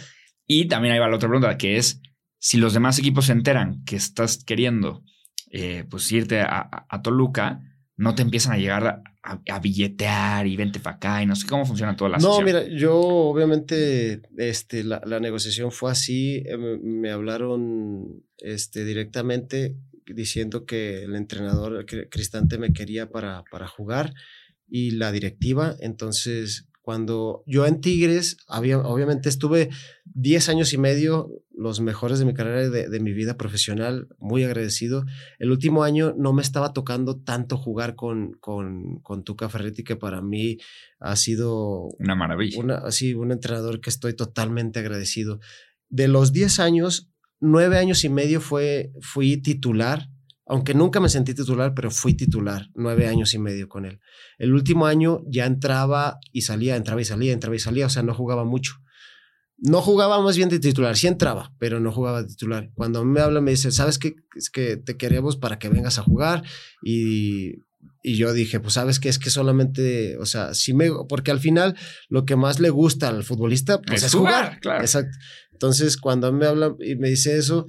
Y 0.46 0.66
también 0.68 0.94
ahí 0.94 1.00
va 1.00 1.08
la 1.08 1.16
otra 1.16 1.28
pregunta, 1.28 1.58
que 1.58 1.76
es 1.76 2.00
si 2.38 2.58
los 2.58 2.74
demás 2.74 2.98
equipos 2.98 3.26
se 3.26 3.32
enteran 3.32 3.82
que 3.84 3.96
estás 3.96 4.44
queriendo 4.44 5.02
eh, 5.50 5.84
pues 5.88 6.10
irte 6.12 6.40
a, 6.40 7.00
Toluca, 7.02 7.60
no 7.96 8.14
te 8.14 8.22
empiezan 8.22 8.52
a 8.52 8.58
llegar 8.58 9.02
a, 9.22 9.58
billetear 9.58 10.46
y 10.46 10.56
vente 10.56 10.78
para 10.78 10.96
acá 10.96 11.22
y 11.22 11.26
no 11.26 11.34
sé 11.34 11.46
cómo 11.46 11.64
funciona 11.64 11.96
toda 11.96 12.10
la 12.10 12.18
No, 12.18 12.40
mira, 12.42 12.66
yo 12.68 12.98
obviamente 12.98 14.20
este, 14.36 14.84
la, 14.84 15.00
negociación 15.20 15.72
fue 15.72 15.90
así, 15.90 16.42
eh, 16.46 16.56
me, 16.56 16.76
me 16.76 17.10
hablaron 17.10 18.22
este, 18.38 18.84
directamente 18.84 19.76
diciendo 20.06 20.66
que 20.66 21.04
el 21.04 21.16
entrenador 21.16 21.86
Cristante 22.10 22.58
me 22.58 22.72
quería 22.72 23.10
para, 23.10 23.44
para 23.50 23.66
jugar 23.66 24.14
y 24.68 24.92
la 24.92 25.12
directiva. 25.12 25.76
Entonces, 25.80 26.68
cuando 26.84 27.42
yo 27.46 27.64
en 27.64 27.80
Tigres, 27.80 28.36
había, 28.46 28.78
obviamente 28.78 29.30
estuve 29.30 29.70
10 30.04 30.50
años 30.50 30.74
y 30.74 30.78
medio, 30.78 31.30
los 31.56 31.80
mejores 31.80 32.18
de 32.18 32.26
mi 32.26 32.34
carrera, 32.34 32.68
de, 32.68 32.90
de, 32.90 33.00
mi 33.00 33.14
vida 33.14 33.38
profesional, 33.38 34.08
muy 34.18 34.44
agradecido. 34.44 35.06
El 35.38 35.50
último 35.50 35.82
año 35.82 36.14
no 36.18 36.34
me 36.34 36.42
estaba 36.42 36.74
tocando 36.74 37.16
tanto 37.16 37.56
jugar 37.56 37.94
con, 37.94 38.32
con, 38.34 39.00
con 39.00 39.24
Tuca 39.24 39.48
Ferretti, 39.48 39.82
que 39.82 39.96
para 39.96 40.20
mí 40.20 40.58
ha 41.00 41.16
sido... 41.16 41.88
Una 41.98 42.14
maravilla. 42.14 42.60
Una, 42.60 42.76
así, 42.78 43.14
un 43.14 43.32
entrenador 43.32 43.80
que 43.80 43.88
estoy 43.88 44.14
totalmente 44.14 44.80
agradecido. 44.80 45.40
De 45.88 46.06
los 46.06 46.34
10 46.34 46.60
años, 46.60 47.13
nueve 47.44 47.78
años 47.78 48.04
y 48.04 48.08
medio 48.08 48.40
fue, 48.40 48.90
fui 49.00 49.36
titular, 49.36 50.08
aunque 50.46 50.74
nunca 50.74 50.98
me 50.98 51.08
sentí 51.08 51.34
titular, 51.34 51.74
pero 51.74 51.90
fui 51.90 52.14
titular, 52.14 52.68
nueve 52.74 53.06
años 53.06 53.34
y 53.34 53.38
medio 53.38 53.68
con 53.68 53.84
él. 53.84 54.00
El 54.38 54.54
último 54.54 54.86
año 54.86 55.22
ya 55.26 55.46
entraba 55.46 56.18
y 56.32 56.42
salía, 56.42 56.76
entraba 56.76 57.00
y 57.00 57.04
salía, 57.04 57.32
entraba 57.32 57.54
y 57.54 57.60
salía, 57.60 57.86
o 57.86 57.90
sea, 57.90 58.02
no 58.02 58.14
jugaba 58.14 58.44
mucho. 58.44 58.72
No 59.58 59.80
jugaba 59.80 60.20
más 60.20 60.36
bien 60.36 60.48
de 60.48 60.58
titular, 60.58 60.96
sí 60.96 61.06
entraba, 61.06 61.52
pero 61.58 61.80
no 61.80 61.92
jugaba 61.92 62.22
de 62.22 62.28
titular. 62.28 62.70
Cuando 62.74 63.04
me 63.04 63.20
habla 63.20 63.40
me 63.40 63.52
dice, 63.52 63.70
¿sabes 63.70 63.98
qué? 63.98 64.16
Es 64.34 64.50
que 64.50 64.76
te 64.76 64.96
queremos 64.96 65.36
para 65.36 65.58
que 65.58 65.68
vengas 65.68 65.98
a 65.98 66.02
jugar 66.02 66.42
y 66.82 67.54
y 68.06 68.16
yo 68.16 68.34
dije, 68.34 68.60
pues 68.60 68.74
sabes 68.74 69.00
que 69.00 69.08
es 69.08 69.18
que 69.18 69.30
solamente, 69.30 70.18
o 70.18 70.26
sea, 70.26 70.52
si 70.52 70.74
me, 70.74 70.90
porque 71.08 71.30
al 71.30 71.40
final 71.40 71.74
lo 72.10 72.26
que 72.26 72.36
más 72.36 72.60
le 72.60 72.68
gusta 72.68 73.08
al 73.08 73.24
futbolista 73.24 73.80
pues, 73.80 74.02
es, 74.02 74.12
jugar. 74.12 74.60
Claro. 74.60 74.82
Exacto. 74.82 75.16
Entonces, 75.64 75.96
cuando 75.96 76.30
me 76.30 76.44
habla 76.44 76.76
y 76.78 76.94
me 76.96 77.08
dice 77.08 77.38
eso, 77.38 77.66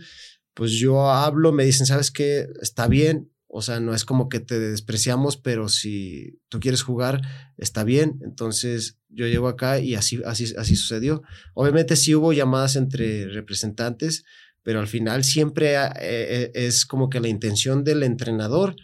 pues 0.53 0.71
yo 0.73 1.09
hablo, 1.09 1.53
me 1.53 1.63
dicen, 1.63 1.85
¿sabes 1.85 2.11
qué? 2.11 2.45
Está 2.61 2.89
bien. 2.89 3.31
O 3.47 3.61
sea, 3.61 3.79
no 3.79 3.93
es 3.93 4.03
como 4.03 4.27
que 4.27 4.41
te 4.41 4.59
despreciamos, 4.59 5.37
pero 5.37 5.69
si 5.69 6.41
tú 6.49 6.59
quieres 6.59 6.83
jugar, 6.83 7.21
está 7.55 7.85
bien. 7.85 8.19
Entonces 8.21 8.99
yo 9.07 9.27
llego 9.27 9.47
acá 9.47 9.79
y 9.79 9.95
así, 9.95 10.21
así, 10.25 10.53
así 10.57 10.75
sucedió. 10.75 11.21
Obviamente 11.53 11.95
sí 11.95 12.13
hubo 12.13 12.33
llamadas 12.33 12.75
entre 12.75 13.29
representantes, 13.29 14.25
pero 14.61 14.81
al 14.81 14.87
final 14.87 15.23
siempre 15.23 15.75
eh, 15.75 15.89
eh, 16.01 16.51
es 16.53 16.85
como 16.85 17.09
que 17.09 17.21
la 17.21 17.29
intención 17.29 17.85
del 17.85 18.03
entrenador 18.03 18.75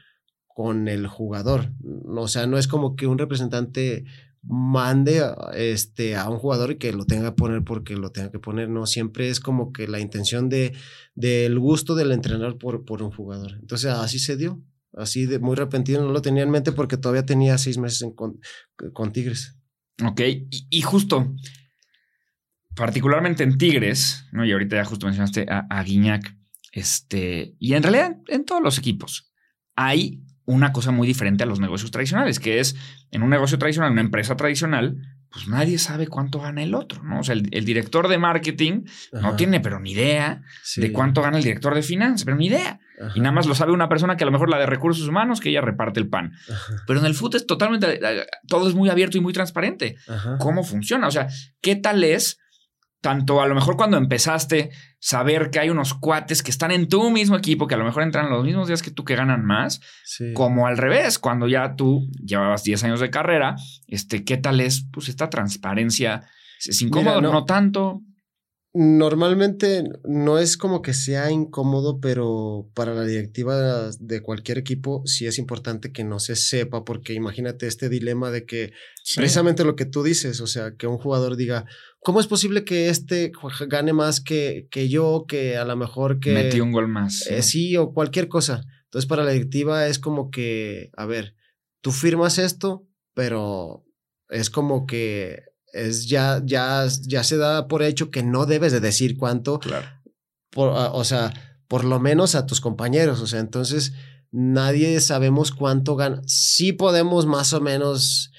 con 0.48 0.88
el 0.88 1.06
jugador. 1.08 1.74
O 2.08 2.30
sea, 2.30 2.48
no 2.48 2.58
es 2.58 2.70
como 2.70 2.96
que 2.96 3.08
un 3.08 3.18
representante 3.18 4.06
mande 4.44 5.22
este, 5.54 6.16
a 6.16 6.30
un 6.30 6.38
jugador 6.38 6.72
y 6.72 6.78
que 6.78 6.94
lo 6.94 7.06
tenga 7.06 7.30
que 7.30 7.36
poner 7.36 7.64
porque 7.64 7.96
lo 7.96 8.12
tenga 8.12 8.32
que 8.32 8.40
poner. 8.40 8.70
No, 8.70 8.86
siempre 8.86 9.30
es 9.30 9.40
como 9.40 9.72
que 9.72 9.88
la 9.88 10.00
intención 10.00 10.50
de, 10.50 10.74
del 11.16 11.60
gusto 11.60 11.96
del 11.96 12.12
entrenador 12.12 12.58
por, 12.58 12.86
por 12.86 13.04
un 13.04 13.12
jugador. 13.12 13.58
Entonces 13.60 13.92
así 13.92 14.20
se 14.20 14.38
dio. 14.38 14.62
Así 14.94 15.26
de 15.26 15.40
muy 15.40 15.56
repentino, 15.56 16.02
no 16.02 16.12
lo 16.12 16.22
tenía 16.22 16.44
en 16.44 16.50
mente 16.50 16.74
porque 16.74 16.98
todavía 16.98 17.26
tenía 17.26 17.58
seis 17.58 17.78
meses 17.78 18.06
con, 18.14 18.42
con, 18.92 19.14
Tigres. 19.14 19.58
Ok, 20.06 20.20
y, 20.70 20.82
justo, 20.82 21.34
particularmente 22.76 23.44
en 23.44 23.58
Tigres, 23.58 24.26
¿no? 24.34 24.44
y 24.44 24.52
ahorita 24.52 24.76
ya 24.76 24.84
justo 24.84 25.06
mencionaste 25.06 25.46
a, 25.50 25.66
a 25.70 25.84
Guiñac, 25.84 26.36
este, 26.74 27.56
y 27.58 27.74
en 27.74 27.84
realidad 27.84 28.18
en 28.28 28.44
todos 28.44 28.62
los 28.62 28.78
equipos, 28.78 29.32
hay 29.76 30.22
una 30.52 30.72
cosa 30.72 30.92
muy 30.92 31.08
diferente 31.08 31.44
a 31.44 31.48
los 31.48 31.60
negocios 31.60 31.92
tradicionales, 31.92 32.40
que 32.40 32.60
es 32.60 32.76
en 33.12 33.24
un 33.24 33.30
negocio 33.30 33.58
tradicional, 33.58 33.92
una 33.92 34.02
empresa 34.02 34.36
tradicional, 34.36 34.98
pues 35.32 35.48
nadie 35.48 35.78
sabe 35.78 36.08
cuánto 36.08 36.42
gana 36.42 36.62
el 36.62 36.76
otro, 36.76 37.04
¿no? 37.04 37.20
O 37.22 37.24
sea, 37.24 37.36
el, 37.36 37.66
director 37.66 38.10
de 38.10 38.18
marketing 38.18 38.84
no 39.14 39.38
tiene, 39.38 39.62
pero 39.62 39.80
ni 39.80 39.92
idea 39.92 40.42
de 40.76 40.92
cuánto 40.92 41.22
gana 41.22 41.38
el 41.38 41.44
director 41.44 41.74
de 41.74 41.84
finanzas, 41.84 42.26
pero 42.26 42.36
ni 42.36 42.48
idea. 42.48 42.80
Y 43.16 43.22
nada 43.22 43.32
más 43.32 43.48
lo 43.48 43.56
sabe 43.56 43.72
una 43.72 43.88
persona 43.88 44.18
que 44.18 44.26
a 44.26 44.26
lo 44.26 44.32
mejor 44.32 44.50
la 44.50 44.60
de 44.60 44.66
recursos 44.66 45.08
humanos, 45.08 45.40
que 45.40 45.50
ella 45.50 45.62
reparte 45.62 46.02
el 46.02 46.10
pan. 46.10 46.34
Pero 46.86 47.00
en 47.00 47.06
el 47.06 47.16
fútbol 47.16 47.38
es 47.38 47.48
totalmente, 47.48 48.00
todo 48.48 48.68
es 48.68 48.76
muy 48.76 48.90
abierto 48.90 49.18
y 49.18 49.22
muy 49.22 49.32
transparente. 49.32 49.96
¿Cómo 50.40 50.64
funciona? 50.64 51.08
O 51.08 51.12
sea, 51.12 51.28
¿qué 51.62 51.78
tal 51.78 52.04
es 52.04 52.38
tanto 53.02 53.42
a 53.42 53.48
lo 53.48 53.56
mejor 53.56 53.76
cuando 53.76 53.98
empezaste, 53.98 54.70
saber 55.00 55.50
que 55.50 55.60
hay 55.60 55.70
unos 55.70 55.96
cuates 55.96 56.44
que 56.44 56.52
están 56.52 56.72
en 56.72 56.88
tu 56.88 57.10
mismo 57.10 57.36
equipo, 57.36 57.68
que 57.68 57.74
a 57.74 57.78
lo 57.78 57.84
mejor 57.84 58.04
entran 58.04 58.30
los 58.30 58.46
mismos 58.46 58.68
días 58.68 58.84
que 58.84 58.92
tú 58.92 59.04
que 59.04 59.16
ganan 59.16 59.44
más, 59.44 59.82
como 60.36 60.68
al 60.68 60.78
revés, 60.78 61.18
cuando 61.18 61.48
ya 61.48 61.76
tú 61.76 62.08
llevabas 62.24 62.64
10 62.64 62.84
años 62.84 63.00
de 63.00 63.10
carrera, 63.10 63.56
este, 63.88 64.24
¿qué 64.24 64.38
tal 64.38 64.62
es 64.62 64.86
pues 64.92 65.10
esta 65.10 65.30
transparencia? 65.30 66.28
¿Es 66.64 66.82
incómodo? 66.82 67.22
no 67.22 67.44
tanto. 67.46 68.02
Normalmente 68.74 69.84
no 70.06 70.40
es 70.40 70.56
como 70.56 70.82
que 70.82 70.94
sea 70.94 71.30
incómodo, 71.30 72.00
pero 72.00 72.70
para 72.74 72.94
la 72.94 73.04
directiva 73.04 73.90
de 74.00 74.22
cualquier 74.22 74.58
equipo 74.58 75.04
sí 75.06 75.28
es 75.28 75.38
importante 75.40 75.92
que 75.92 76.06
no 76.06 76.20
se 76.20 76.38
sepa, 76.38 76.86
porque 76.86 77.14
imagínate 77.14 77.68
este 77.68 77.90
dilema 77.90 78.32
de 78.32 78.46
que 78.46 78.72
precisamente 79.14 79.66
lo 79.66 79.76
que 79.76 79.84
tú 79.84 80.04
dices, 80.04 80.40
o 80.40 80.48
sea, 80.48 80.76
que 80.78 80.88
un 80.88 80.98
jugador 80.98 81.36
diga, 81.36 81.66
¿cómo 82.00 82.22
es 82.22 82.28
posible 82.28 82.64
que 82.64 82.88
este 82.88 83.34
gane 83.68 83.92
más 83.92 84.22
que, 84.22 84.70
que 84.72 84.88
yo, 84.88 85.26
que 85.28 85.58
a 85.58 85.66
lo 85.66 85.76
mejor 85.76 86.22
que... 86.22 86.32
Metí 86.32 86.62
un 86.62 86.72
gol 86.72 86.88
más. 86.88 87.28
Eh, 87.28 87.42
sí, 87.42 87.76
o 87.76 87.92
cualquier 87.94 88.30
cosa. 88.30 88.64
Entonces 88.86 89.08
para 89.08 89.26
la 89.26 89.32
directiva 89.32 89.88
es 89.88 90.00
como 90.00 90.32
que, 90.32 90.92
a 90.96 91.06
ver, 91.06 91.36
tú 91.82 91.92
firmas 91.92 92.38
esto, 92.38 92.88
pero 93.14 93.86
es 94.30 94.50
como 94.50 94.86
que 94.86 95.51
es 95.74 96.08
ya, 96.08 96.42
ya, 96.44 96.88
ya 97.04 97.24
se 97.24 97.38
da 97.38 97.68
por 97.68 97.84
hecho 97.84 98.12
que 98.12 98.24
no 98.24 98.46
debes 98.46 98.72
de 98.72 98.80
decir 98.80 99.18
cuánto. 99.18 99.60
Claro. 99.60 99.88
Ah, 100.56 100.92
o 100.94 101.04
sea, 101.04 101.34
por 101.68 101.86
lo 101.86 102.00
menos 102.00 102.36
a 102.36 102.46
tus 102.46 102.62
compañeros. 102.62 103.22
O 103.22 103.28
sea, 103.28 103.40
entonces 103.40 103.94
nadie 104.32 105.00
sabemos 105.00 105.52
cuánto 105.52 105.96
gana. 105.96 106.22
Sí 106.26 106.74
podemos 106.74 107.26
más 107.26 107.54
o 107.54 107.62
menos 107.62 108.32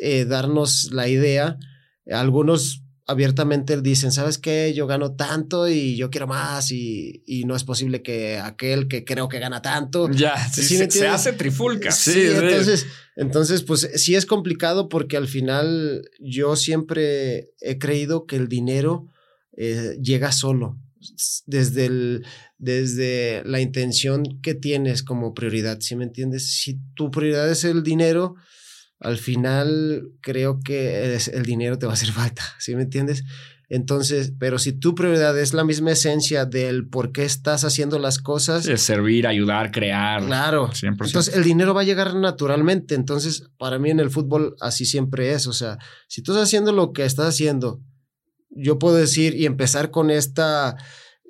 eh, 0.00 0.24
darnos 0.24 0.92
la 0.92 1.08
idea. 1.08 1.58
Algunos 2.10 2.82
abiertamente 3.12 3.80
dicen, 3.80 4.10
¿sabes 4.10 4.38
qué? 4.38 4.72
Yo 4.74 4.86
gano 4.86 5.14
tanto 5.14 5.68
y 5.68 5.96
yo 5.96 6.10
quiero 6.10 6.26
más 6.26 6.72
y, 6.72 7.22
y 7.26 7.44
no 7.44 7.54
es 7.54 7.64
posible 7.64 8.02
que 8.02 8.38
aquel 8.38 8.88
que 8.88 9.04
creo 9.04 9.28
que 9.28 9.38
gana 9.38 9.62
tanto. 9.62 10.10
Ya, 10.10 10.36
se, 10.50 11.06
hace 11.06 11.32
trifulca. 11.32 11.92
Sí, 11.92 12.24
entonces, 12.26 12.86
entonces, 13.16 13.62
pues 13.62 13.88
sí 13.94 14.14
es 14.14 14.26
complicado 14.26 14.88
porque 14.88 15.16
al 15.16 15.28
final 15.28 16.02
yo 16.18 16.56
siempre 16.56 17.50
he 17.60 17.78
creído 17.78 18.26
que 18.26 18.36
el 18.36 18.48
dinero 18.48 19.08
eh, 19.56 19.96
llega 20.02 20.32
solo. 20.32 20.78
Desde, 21.46 21.86
el, 21.86 22.24
desde 22.58 23.42
la 23.44 23.60
intención 23.60 24.40
que 24.40 24.54
tienes 24.54 25.02
como 25.02 25.34
prioridad, 25.34 25.80
¿sí 25.80 25.96
me 25.96 26.04
entiendes? 26.04 26.52
Si 26.52 26.78
tu 26.94 27.10
prioridad 27.10 27.50
es 27.50 27.64
el 27.64 27.82
dinero, 27.82 28.36
al 29.02 29.18
final 29.18 30.08
creo 30.20 30.60
que 30.60 31.18
el 31.32 31.42
dinero 31.44 31.78
te 31.78 31.86
va 31.86 31.92
a 31.92 31.94
hacer 31.94 32.12
falta, 32.12 32.42
¿sí 32.58 32.74
me 32.74 32.82
entiendes? 32.82 33.24
Entonces, 33.68 34.34
pero 34.38 34.58
si 34.58 34.74
tu 34.74 34.94
prioridad 34.94 35.38
es 35.38 35.54
la 35.54 35.64
misma 35.64 35.92
esencia 35.92 36.44
del 36.44 36.88
por 36.88 37.10
qué 37.10 37.24
estás 37.24 37.64
haciendo 37.64 37.98
las 37.98 38.18
cosas. 38.18 38.66
Es 38.66 38.82
servir, 38.82 39.26
ayudar, 39.26 39.70
crear. 39.70 40.26
Claro. 40.26 40.68
100%. 40.68 41.06
Entonces, 41.06 41.34
el 41.34 41.42
dinero 41.42 41.72
va 41.72 41.80
a 41.80 41.84
llegar 41.84 42.14
naturalmente. 42.14 42.94
Entonces, 42.94 43.48
para 43.56 43.78
mí 43.78 43.88
en 43.88 44.00
el 44.00 44.10
fútbol 44.10 44.56
así 44.60 44.84
siempre 44.84 45.32
es. 45.32 45.46
O 45.46 45.54
sea, 45.54 45.78
si 46.06 46.22
tú 46.22 46.32
estás 46.32 46.48
haciendo 46.48 46.72
lo 46.72 46.92
que 46.92 47.06
estás 47.06 47.28
haciendo, 47.28 47.80
yo 48.50 48.78
puedo 48.78 48.96
decir 48.96 49.34
y 49.34 49.46
empezar 49.46 49.90
con 49.90 50.10
esta 50.10 50.76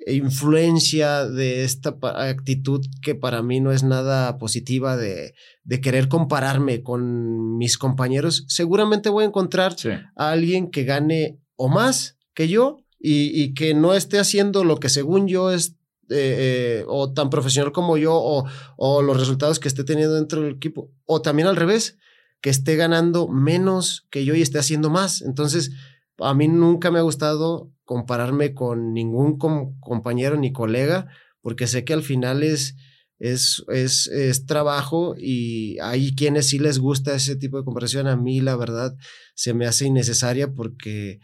influencia 0.07 1.25
de 1.25 1.63
esta 1.63 1.97
actitud 2.01 2.85
que 3.01 3.15
para 3.15 3.41
mí 3.41 3.59
no 3.59 3.71
es 3.71 3.83
nada 3.83 4.37
positiva 4.37 4.97
de, 4.97 5.33
de 5.63 5.81
querer 5.81 6.07
compararme 6.07 6.83
con 6.83 7.57
mis 7.57 7.77
compañeros, 7.77 8.45
seguramente 8.47 9.09
voy 9.09 9.23
a 9.23 9.27
encontrar 9.27 9.75
a 10.15 10.31
alguien 10.31 10.69
que 10.69 10.83
gane 10.83 11.39
o 11.55 11.69
más 11.69 12.17
que 12.33 12.47
yo 12.47 12.77
y, 12.99 13.53
que 13.53 13.73
no 13.73 13.93
esté 13.93 14.17
haciendo 14.17 14.63
lo 14.63 14.77
que 14.77 14.89
según 14.89 15.27
yo 15.27 15.51
es 15.51 15.75
eh, 16.09 16.79
eh, 16.79 16.85
o 16.87 17.11
tan 17.13 17.29
profesional 17.29 17.71
como 17.71 17.97
yo 17.97 18.13
o, 18.13 18.45
o 18.77 19.01
los 19.01 19.19
resultados 19.19 19.59
que 19.59 19.67
esté 19.67 19.83
teniendo 19.83 20.15
dentro 20.15 20.41
del 20.41 20.55
equipo 20.55 20.89
o 21.05 21.21
también 21.21 21.47
al 21.47 21.55
revés 21.55 21.97
que 22.41 22.49
esté 22.49 22.75
ganando 22.75 23.27
menos 23.27 24.05
que 24.09 24.25
yo 24.25 24.35
y 24.35 24.41
esté 24.41 24.59
haciendo 24.59 24.89
más. 24.89 25.21
Entonces 25.21 25.71
a 26.19 26.33
mí 26.33 26.47
nunca 26.47 26.91
me 26.91 26.99
ha 26.99 27.03
gustado 27.03 27.71
compararme 27.83 28.53
con 28.53 28.93
ningún 28.93 29.37
compañero 29.37 30.37
ni 30.37 30.51
colega, 30.51 31.07
porque 31.41 31.67
sé 31.67 31.83
que 31.83 31.93
al 31.93 32.03
final 32.03 32.43
es, 32.43 32.75
es, 33.19 33.63
es, 33.67 34.07
es, 34.07 34.45
trabajo 34.45 35.15
y 35.17 35.77
hay 35.79 36.15
quienes 36.15 36.47
sí 36.47 36.59
les 36.59 36.79
gusta 36.79 37.15
ese 37.15 37.35
tipo 37.35 37.57
de 37.57 37.65
comparación. 37.65 38.07
A 38.07 38.15
mí, 38.15 38.41
la 38.41 38.55
verdad, 38.55 38.95
se 39.35 39.53
me 39.53 39.65
hace 39.65 39.85
innecesaria 39.85 40.53
porque, 40.53 41.19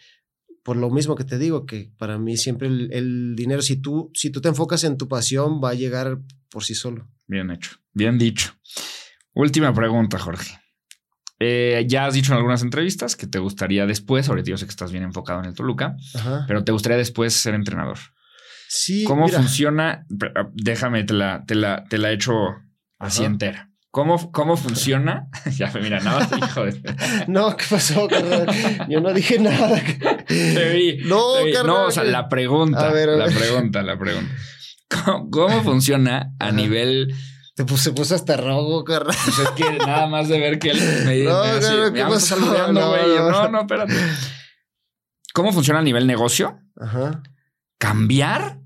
por 0.63 0.75
lo 0.75 0.89
mismo 0.89 1.15
que 1.15 1.23
te 1.23 1.37
digo, 1.37 1.65
que 1.65 1.91
para 1.97 2.17
mí 2.19 2.37
siempre 2.37 2.67
el, 2.67 2.91
el 2.91 3.35
dinero, 3.35 3.61
si 3.61 3.77
tú, 3.77 4.11
si 4.13 4.29
tú 4.29 4.41
te 4.41 4.49
enfocas 4.49 4.83
en 4.83 4.97
tu 4.97 5.07
pasión, 5.07 5.61
va 5.63 5.69
a 5.69 5.75
llegar 5.75 6.19
por 6.49 6.63
sí 6.63 6.75
solo. 6.75 7.07
Bien 7.27 7.49
hecho, 7.51 7.71
bien 7.93 8.17
dicho. 8.17 8.53
Última 9.33 9.73
pregunta, 9.73 10.19
Jorge. 10.19 10.58
Eh, 11.39 11.85
ya 11.87 12.05
has 12.05 12.13
dicho 12.13 12.33
en 12.33 12.37
algunas 12.37 12.61
entrevistas 12.61 13.15
que 13.15 13.25
te 13.25 13.39
gustaría 13.39 13.85
después, 13.85 14.27
ahorita 14.27 14.49
yo 14.49 14.57
sé 14.57 14.65
que 14.65 14.71
estás 14.71 14.91
bien 14.91 15.03
enfocado 15.03 15.39
en 15.39 15.45
el 15.45 15.53
Toluca, 15.53 15.95
pero 16.47 16.63
te 16.63 16.71
gustaría 16.71 16.97
después 16.97 17.33
ser 17.33 17.55
entrenador. 17.55 17.97
Sí. 18.67 19.03
¿Cómo 19.05 19.27
funciona? 19.27 20.05
Ah, 20.35 20.49
déjame, 20.53 21.03
te 21.03 21.13
la, 21.13 21.43
te 21.47 21.55
la, 21.55 21.85
te 21.89 21.97
la 21.97 22.11
hecho 22.11 22.33
así 22.99 23.23
entera. 23.23 23.69
¿Cómo, 23.91 24.31
¿Cómo 24.31 24.55
funciona? 24.55 25.27
ya, 25.57 25.71
mira, 25.81 25.99
nada, 25.99 26.29
hijo 26.37 26.65
de... 26.65 26.79
no, 27.27 27.57
¿qué 27.57 27.65
pasó, 27.67 28.07
carnal? 28.07 28.45
Yo 28.87 29.01
no 29.01 29.13
dije 29.13 29.39
nada. 29.39 29.81
te 30.27 30.73
vi. 30.73 30.97
No, 31.05 31.43
te 31.43 31.63
No, 31.63 31.85
o 31.85 31.91
sea, 31.91 32.03
la 32.03 32.29
pregunta, 32.29 32.93
la 32.93 33.25
pregunta, 33.25 33.81
la 33.81 33.97
pregunta. 33.97 34.31
¿Cómo, 35.31 35.63
funciona 35.63 36.33
a 36.39 36.51
nivel 36.51 37.13
se 37.67 37.91
puso 37.91 38.15
hasta 38.15 38.37
rojo, 38.37 38.83
carnal. 38.83 39.15
Pues 39.25 39.39
es 39.39 39.49
que 39.51 39.77
nada 39.79 40.07
más 40.07 40.29
de 40.29 40.39
ver 40.39 40.59
que 40.59 40.71
él 40.71 40.79
me, 41.05 41.23
no, 41.23 41.43
me, 41.91 42.05
me 42.05 42.19
saludando, 42.19 42.89
güey. 42.89 43.17
No, 43.17 43.31
no, 43.31 43.49
no, 43.49 43.61
espérate. 43.61 43.93
¿Cómo 45.33 45.51
funciona 45.51 45.79
a 45.79 45.83
nivel 45.83 46.07
negocio? 46.07 46.59
Ajá. 46.79 47.21
Cambiar 47.77 48.59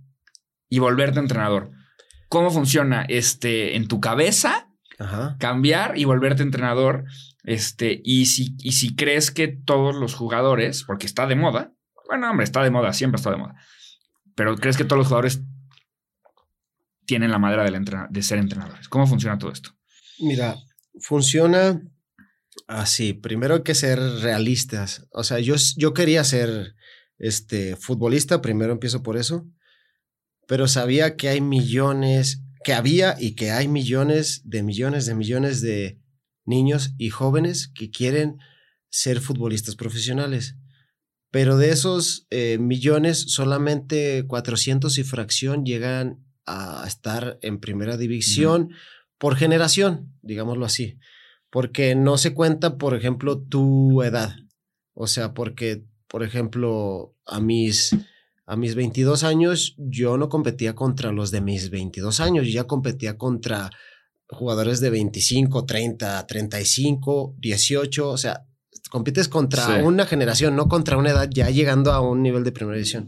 y 0.69 0.79
volverte 0.79 1.19
entrenador. 1.19 1.71
¿Cómo 2.29 2.51
funciona 2.51 3.05
este 3.07 3.75
en 3.75 3.87
tu 3.87 3.99
cabeza? 3.99 4.69
Ajá. 4.99 5.37
Cambiar 5.39 5.97
y 5.97 6.05
volverte 6.05 6.43
entrenador. 6.43 7.05
Este, 7.43 8.01
y 8.03 8.27
si, 8.27 8.55
y 8.59 8.73
si 8.73 8.95
crees 8.95 9.31
que 9.31 9.47
todos 9.47 9.95
los 9.95 10.13
jugadores, 10.13 10.83
porque 10.83 11.05
está 11.05 11.27
de 11.27 11.35
moda, 11.35 11.73
bueno, 12.07 12.29
hombre, 12.29 12.43
está 12.43 12.63
de 12.63 12.71
moda, 12.71 12.93
siempre 12.93 13.17
está 13.17 13.31
de 13.31 13.37
moda. 13.37 13.55
Pero 14.35 14.55
crees 14.55 14.77
que 14.77 14.85
todos 14.85 14.99
los 14.99 15.07
jugadores 15.07 15.41
tienen 17.05 17.31
la 17.31 17.39
madera 17.39 17.63
de 18.09 18.23
ser 18.23 18.39
entrenadores. 18.39 18.87
¿Cómo 18.89 19.07
funciona 19.07 19.37
todo 19.37 19.51
esto? 19.51 19.71
Mira, 20.19 20.55
funciona 20.99 21.81
así. 22.67 23.13
Primero 23.13 23.55
hay 23.55 23.63
que 23.63 23.75
ser 23.75 23.99
realistas. 23.99 25.07
O 25.11 25.23
sea, 25.23 25.39
yo, 25.39 25.55
yo 25.77 25.93
quería 25.93 26.23
ser 26.23 26.75
este, 27.17 27.75
futbolista, 27.75 28.41
primero 28.41 28.73
empiezo 28.73 29.03
por 29.03 29.17
eso, 29.17 29.47
pero 30.47 30.67
sabía 30.67 31.15
que 31.15 31.29
hay 31.29 31.41
millones, 31.41 32.41
que 32.63 32.73
había 32.73 33.15
y 33.19 33.35
que 33.35 33.51
hay 33.51 33.67
millones 33.67 34.41
de 34.45 34.63
millones 34.63 35.05
de 35.05 35.15
millones 35.15 35.61
de 35.61 35.99
niños 36.45 36.93
y 36.97 37.09
jóvenes 37.09 37.71
que 37.73 37.89
quieren 37.89 38.37
ser 38.89 39.21
futbolistas 39.21 39.75
profesionales. 39.75 40.55
Pero 41.31 41.57
de 41.57 41.71
esos 41.71 42.27
eh, 42.29 42.57
millones, 42.59 43.31
solamente 43.33 44.25
400 44.27 44.97
y 44.97 45.03
fracción 45.03 45.65
llegan 45.65 46.23
a 46.45 46.83
estar 46.87 47.39
en 47.41 47.59
primera 47.59 47.97
división 47.97 48.71
por 49.17 49.35
generación, 49.35 50.13
digámoslo 50.21 50.65
así, 50.65 50.97
porque 51.49 51.95
no 51.95 52.17
se 52.17 52.33
cuenta, 52.33 52.77
por 52.77 52.95
ejemplo, 52.95 53.39
tu 53.39 54.01
edad. 54.03 54.35
O 54.93 55.07
sea, 55.07 55.33
porque, 55.33 55.85
por 56.07 56.23
ejemplo, 56.23 57.15
a 57.25 57.39
mis, 57.39 57.95
a 58.45 58.55
mis 58.55 58.75
22 58.75 59.23
años 59.23 59.75
yo 59.77 60.17
no 60.17 60.29
competía 60.29 60.75
contra 60.75 61.11
los 61.11 61.31
de 61.31 61.41
mis 61.41 61.69
22 61.69 62.19
años, 62.19 62.45
yo 62.45 62.53
ya 62.53 62.63
competía 62.65 63.17
contra 63.17 63.69
jugadores 64.27 64.79
de 64.79 64.89
25, 64.89 65.65
30, 65.65 66.27
35, 66.27 67.35
18, 67.37 68.09
o 68.09 68.17
sea, 68.17 68.45
compites 68.89 69.27
contra 69.27 69.83
una 69.83 70.05
generación, 70.05 70.55
no 70.55 70.67
contra 70.67 70.97
una 70.97 71.11
edad 71.11 71.29
ya 71.31 71.49
llegando 71.49 71.91
a 71.93 72.01
un 72.01 72.21
nivel 72.21 72.43
de 72.43 72.51
primera 72.51 72.77
división. 72.77 73.07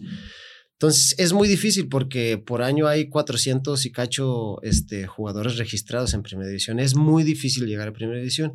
Entonces 0.76 1.16
es 1.18 1.32
muy 1.32 1.48
difícil 1.48 1.88
porque 1.88 2.38
por 2.38 2.62
año 2.62 2.88
hay 2.88 3.08
400 3.08 3.86
y 3.86 3.92
cacho 3.92 4.62
este, 4.62 5.08
jugadores 5.08 5.58
registrados 5.58 6.14
en 6.14 6.22
primera 6.22 6.48
división. 6.48 6.80
Es 6.80 6.96
muy 6.96 7.24
difícil 7.24 7.66
llegar 7.66 7.88
a 7.88 7.94
primera 7.94 8.20
división. 8.20 8.54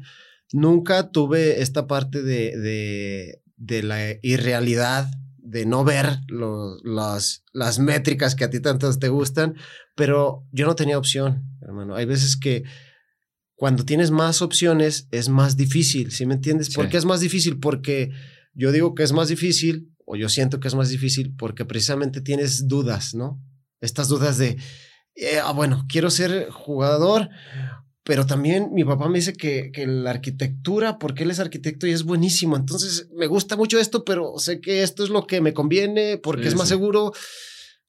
Nunca 0.53 1.11
tuve 1.11 1.63
esta 1.63 1.87
parte 1.87 2.23
de, 2.23 2.59
de, 2.59 3.43
de 3.57 3.83
la 3.83 3.99
irrealidad 4.23 5.09
de 5.39 5.67
no 5.67 5.83
ver 5.85 6.21
las, 6.85 7.45
las 7.53 7.79
métricas 7.79 8.35
que 8.35 8.45
a 8.45 8.51
ti 8.51 8.61
tanto 8.61 8.97
te 8.99 9.09
gustan, 9.09 9.57
pero 9.97 10.47
yo 10.53 10.67
no 10.67 10.77
tenía 10.77 10.99
opción, 10.99 11.43
hermano. 11.61 11.97
Hay 11.97 12.05
veces 12.05 12.37
que 12.37 12.65
cuando 13.57 13.85
tienes 13.85 14.11
más 14.11 14.43
opciones 14.43 15.09
es 15.11 15.29
más 15.29 15.57
difícil, 15.57 16.13
¿sí 16.13 16.25
me 16.25 16.35
entiendes? 16.35 16.71
¿Por 16.71 16.89
qué 16.89 16.99
es 16.99 17.05
más 17.05 17.21
difícil? 17.21 17.59
Porque 17.59 18.11
yo 18.55 18.73
digo 18.73 18.95
que 18.95 19.03
es 19.03 19.13
más 19.13 19.29
difícil 19.29 19.91
o 20.11 20.17
yo 20.17 20.29
siento 20.29 20.59
que 20.59 20.67
es 20.67 20.75
más 20.75 20.89
difícil 20.89 21.35
porque 21.39 21.65
precisamente 21.65 22.21
tienes 22.21 22.67
dudas, 22.67 23.15
¿no? 23.15 23.41
Estas 23.81 24.09
dudas 24.09 24.39
de, 24.39 24.57
eh, 25.15 25.39
ah, 25.43 25.53
bueno, 25.53 25.87
quiero 25.89 26.11
ser 26.11 26.51
jugador, 26.51 27.29
pero 28.03 28.27
también 28.27 28.71
mi 28.73 28.83
papá 28.83 29.09
me 29.09 29.19
dice 29.19 29.35
que, 29.35 29.71
que, 29.73 29.87
la 29.87 30.11
arquitectura, 30.11 30.99
porque 30.99 31.23
él 31.23 31.31
es 31.31 31.39
arquitecto 31.39 31.87
y 31.87 31.93
es 31.93 32.03
buenísimo, 32.03 32.57
entonces 32.57 33.09
me 33.15 33.29
gusta 33.29 33.57
mucho 33.57 33.79
esto, 33.79 34.05
pero 34.05 34.37
sé 34.39 34.61
que 34.61 34.83
esto 34.83 35.05
es 35.05 35.11
lo 35.11 35.29
que 35.29 35.41
me 35.41 35.55
conviene 35.55 36.19
porque 36.19 36.49
es 36.49 36.57
más 36.57 36.69
seguro. 36.69 37.13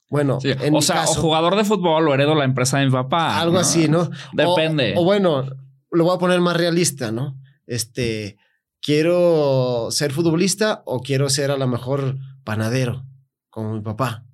Bueno, 0.08 0.38
o 0.74 0.82
sea, 0.84 1.06
o 1.06 1.16
jugador 1.16 1.56
de 1.56 1.64
fútbol 1.64 2.08
o 2.08 2.14
heredo 2.14 2.36
la 2.36 2.46
empresa 2.46 2.78
de 2.78 2.86
mi 2.86 2.92
papá. 2.92 3.42
Algo 3.42 3.58
así, 3.58 3.88
¿no? 3.88 4.12
Depende. 4.34 4.94
O, 4.96 5.04
bueno, 5.04 5.44
lo 5.90 6.04
voy 6.04 6.16
a 6.16 6.20
poner 6.20 6.40
más 6.40 6.56
realista, 6.56 7.12
¿no? 7.12 7.42
Este, 7.66 8.38
quiero 8.82 9.90
ser 9.92 10.12
futbolista 10.12 10.84
o 10.86 11.02
quiero 11.02 11.30
ser 11.30 11.52
a 11.52 11.58
lo 11.58 11.68
mejor 11.68 12.18
panadero, 12.44 13.06
como 13.50 13.74
mi 13.74 13.82
papá. 13.82 14.26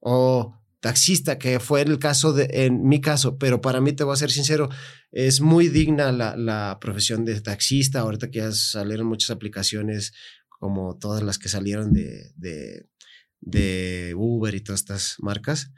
O 0.00 0.54
taxista, 0.80 1.38
que 1.38 1.58
fue 1.58 1.82
el 1.82 1.98
caso 1.98 2.32
de, 2.32 2.48
en 2.50 2.86
mi 2.86 3.00
caso, 3.00 3.38
pero 3.38 3.60
para 3.60 3.80
mí, 3.80 3.92
te 3.92 4.04
voy 4.04 4.14
a 4.14 4.16
ser 4.16 4.30
sincero, 4.30 4.68
es 5.10 5.40
muy 5.40 5.68
digna 5.68 6.12
la, 6.12 6.36
la 6.36 6.78
profesión 6.80 7.24
de 7.24 7.40
taxista. 7.40 8.00
Ahorita 8.00 8.30
que 8.30 8.38
ya 8.38 8.52
salieron 8.52 9.06
muchas 9.06 9.30
aplicaciones 9.30 10.12
como 10.48 10.96
todas 10.96 11.22
las 11.22 11.38
que 11.38 11.48
salieron 11.48 11.92
de, 11.92 12.32
de 12.36 12.86
de 13.40 14.14
Uber 14.16 14.54
y 14.54 14.60
todas 14.60 14.80
estas 14.80 15.16
marcas. 15.18 15.72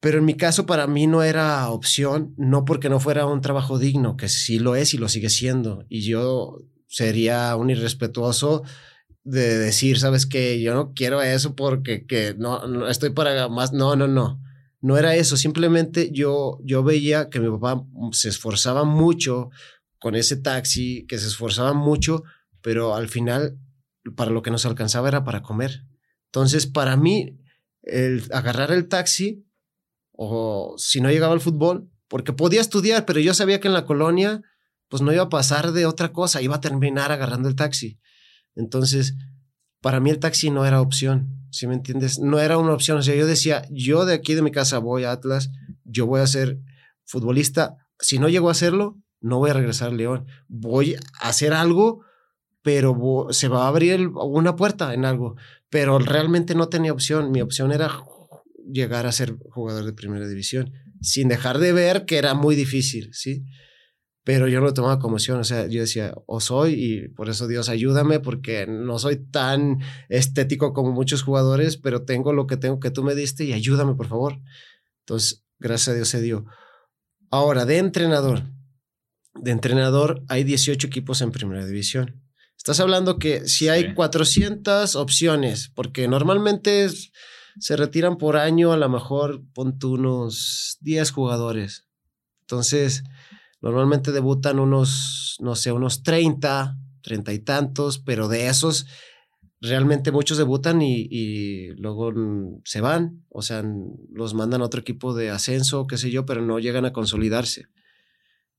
Pero 0.00 0.18
en 0.18 0.26
mi 0.26 0.36
caso, 0.36 0.66
para 0.66 0.86
mí 0.86 1.06
no 1.06 1.22
era 1.22 1.70
opción, 1.70 2.34
no 2.36 2.64
porque 2.66 2.90
no 2.90 3.00
fuera 3.00 3.26
un 3.26 3.40
trabajo 3.40 3.78
digno, 3.78 4.16
que 4.16 4.28
sí 4.28 4.58
lo 4.58 4.76
es 4.76 4.92
y 4.92 4.98
lo 4.98 5.08
sigue 5.08 5.30
siendo. 5.30 5.86
Y 5.88 6.02
yo 6.02 6.58
sería 6.94 7.56
un 7.56 7.70
irrespetuoso 7.70 8.62
de 9.24 9.58
decir, 9.58 9.98
sabes 9.98 10.26
que 10.26 10.60
yo 10.60 10.74
no 10.74 10.92
quiero 10.94 11.22
eso 11.22 11.56
porque 11.56 12.06
que 12.06 12.34
no, 12.38 12.66
no, 12.68 12.88
estoy 12.88 13.10
para 13.10 13.48
más. 13.48 13.72
No, 13.72 13.96
no, 13.96 14.06
no. 14.06 14.40
No 14.80 14.98
era 14.98 15.16
eso. 15.16 15.36
Simplemente 15.36 16.10
yo, 16.12 16.58
yo 16.62 16.84
veía 16.84 17.30
que 17.30 17.40
mi 17.40 17.50
papá 17.50 17.84
se 18.12 18.28
esforzaba 18.28 18.84
mucho 18.84 19.50
con 19.98 20.14
ese 20.14 20.36
taxi, 20.36 21.06
que 21.06 21.18
se 21.18 21.26
esforzaba 21.26 21.72
mucho, 21.72 22.22
pero 22.60 22.94
al 22.94 23.08
final 23.08 23.58
para 24.14 24.30
lo 24.30 24.42
que 24.42 24.50
nos 24.50 24.66
alcanzaba 24.66 25.08
era 25.08 25.24
para 25.24 25.42
comer. 25.42 25.84
Entonces, 26.26 26.66
para 26.66 26.96
mí, 26.96 27.38
el 27.82 28.24
agarrar 28.30 28.70
el 28.70 28.88
taxi, 28.88 29.46
o 30.12 30.74
si 30.76 31.00
no 31.00 31.10
llegaba 31.10 31.32
al 31.32 31.40
fútbol, 31.40 31.90
porque 32.08 32.32
podía 32.34 32.60
estudiar, 32.60 33.06
pero 33.06 33.20
yo 33.20 33.32
sabía 33.34 33.60
que 33.60 33.68
en 33.68 33.74
la 33.74 33.86
colonia, 33.86 34.42
pues 34.88 35.02
no 35.02 35.12
iba 35.12 35.24
a 35.24 35.28
pasar 35.28 35.72
de 35.72 35.86
otra 35.86 36.12
cosa, 36.12 36.42
iba 36.42 36.56
a 36.56 36.60
terminar 36.60 37.12
agarrando 37.12 37.48
el 37.48 37.56
taxi. 37.56 37.98
Entonces, 38.54 39.14
para 39.80 40.00
mí 40.00 40.10
el 40.10 40.18
taxi 40.18 40.50
no 40.50 40.64
era 40.64 40.80
opción, 40.80 41.46
¿sí 41.50 41.66
me 41.66 41.74
entiendes? 41.74 42.18
No 42.18 42.38
era 42.38 42.58
una 42.58 42.72
opción. 42.72 42.98
O 42.98 43.02
sea, 43.02 43.14
yo 43.14 43.26
decía, 43.26 43.66
yo 43.70 44.04
de 44.04 44.14
aquí 44.14 44.34
de 44.34 44.42
mi 44.42 44.50
casa 44.50 44.78
voy 44.78 45.04
a 45.04 45.12
Atlas, 45.12 45.50
yo 45.84 46.06
voy 46.06 46.20
a 46.20 46.26
ser 46.26 46.58
futbolista. 47.04 47.76
Si 47.98 48.18
no 48.18 48.28
llego 48.28 48.48
a 48.48 48.52
hacerlo, 48.52 48.96
no 49.20 49.38
voy 49.38 49.50
a 49.50 49.54
regresar 49.54 49.88
a 49.88 49.94
León. 49.94 50.26
Voy 50.48 50.94
a 51.20 51.28
hacer 51.28 51.52
algo, 51.52 52.04
pero 52.62 53.28
se 53.30 53.48
va 53.48 53.64
a 53.64 53.68
abrir 53.68 54.08
una 54.08 54.56
puerta 54.56 54.94
en 54.94 55.04
algo 55.04 55.36
pero 55.74 55.98
realmente 55.98 56.54
no 56.54 56.68
tenía 56.68 56.92
opción. 56.92 57.32
Mi 57.32 57.40
opción 57.40 57.72
era 57.72 57.90
llegar 58.70 59.06
a 59.06 59.12
ser 59.12 59.34
jugador 59.50 59.84
de 59.84 59.92
primera 59.92 60.28
división, 60.28 60.72
sin 61.00 61.26
dejar 61.26 61.58
de 61.58 61.72
ver 61.72 62.04
que 62.04 62.16
era 62.16 62.34
muy 62.34 62.54
difícil, 62.54 63.12
¿sí? 63.12 63.42
Pero 64.24 64.48
yo 64.48 64.58
no 64.58 64.66
lo 64.66 64.74
tomaba 64.74 64.98
como 64.98 65.16
opción, 65.16 65.38
o 65.38 65.44
sea, 65.44 65.66
yo 65.66 65.82
decía, 65.82 66.14
o 66.26 66.40
soy, 66.40 66.72
y 66.72 67.08
por 67.08 67.28
eso 67.28 67.46
Dios 67.46 67.68
ayúdame, 67.68 68.20
porque 68.20 68.66
no 68.66 68.98
soy 68.98 69.16
tan 69.16 69.80
estético 70.08 70.72
como 70.72 70.92
muchos 70.92 71.22
jugadores, 71.22 71.76
pero 71.76 72.04
tengo 72.04 72.32
lo 72.32 72.46
que 72.46 72.56
tengo 72.56 72.80
que 72.80 72.90
tú 72.90 73.04
me 73.04 73.14
diste 73.14 73.44
y 73.44 73.52
ayúdame, 73.52 73.94
por 73.94 74.08
favor. 74.08 74.40
Entonces, 75.00 75.44
gracias 75.58 75.88
a 75.88 75.94
Dios 75.94 76.08
se 76.08 76.22
dio. 76.22 76.46
Ahora, 77.30 77.66
de 77.66 77.76
entrenador, 77.76 78.44
de 79.34 79.50
entrenador 79.50 80.24
hay 80.28 80.42
18 80.44 80.86
equipos 80.86 81.20
en 81.20 81.30
primera 81.30 81.66
división. 81.66 82.22
Estás 82.56 82.80
hablando 82.80 83.18
que 83.18 83.46
si 83.46 83.68
hay 83.68 83.92
400 83.92 84.96
opciones, 84.96 85.70
porque 85.74 86.08
normalmente 86.08 86.88
se 87.58 87.76
retiran 87.76 88.16
por 88.16 88.36
año 88.36 88.72
a 88.72 88.78
lo 88.78 88.88
mejor 88.88 89.42
ponte 89.52 89.86
unos 89.86 90.78
10 90.80 91.10
jugadores. 91.10 91.86
Entonces, 92.40 93.04
normalmente 93.64 94.12
debutan 94.12 94.58
unos, 94.58 95.38
no 95.40 95.54
sé, 95.54 95.72
unos 95.72 96.02
30, 96.02 96.76
30 97.02 97.32
y 97.32 97.38
tantos, 97.38 97.98
pero 97.98 98.28
de 98.28 98.48
esos 98.48 98.86
realmente 99.60 100.12
muchos 100.12 100.36
debutan 100.36 100.82
y, 100.82 101.08
y, 101.10 101.68
luego 101.76 102.12
se 102.64 102.82
van, 102.82 103.24
o 103.30 103.40
sea, 103.40 103.64
los 104.12 104.34
mandan 104.34 104.60
a 104.60 104.66
otro 104.66 104.80
equipo 104.80 105.14
de 105.14 105.30
ascenso, 105.30 105.86
qué 105.86 105.96
sé 105.96 106.10
yo, 106.10 106.26
pero 106.26 106.42
no 106.42 106.58
llegan 106.58 106.84
a 106.84 106.92
consolidarse. 106.92 107.66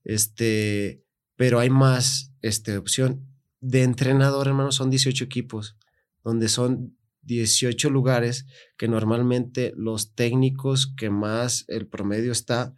Este, 0.02 1.04
pero 1.36 1.60
hay 1.60 1.70
más 1.70 2.32
este, 2.42 2.76
opción 2.76 3.24
de 3.60 3.84
entrenador, 3.84 4.48
hermano, 4.48 4.72
son 4.72 4.90
18 4.90 5.24
equipos, 5.24 5.76
donde 6.24 6.48
son 6.48 6.96
18 7.22 7.90
lugares 7.90 8.46
que 8.76 8.88
normalmente 8.88 9.72
los 9.76 10.14
técnicos 10.14 10.92
que 10.96 11.10
más 11.10 11.64
el 11.68 11.86
promedio 11.86 12.32
está, 12.32 12.74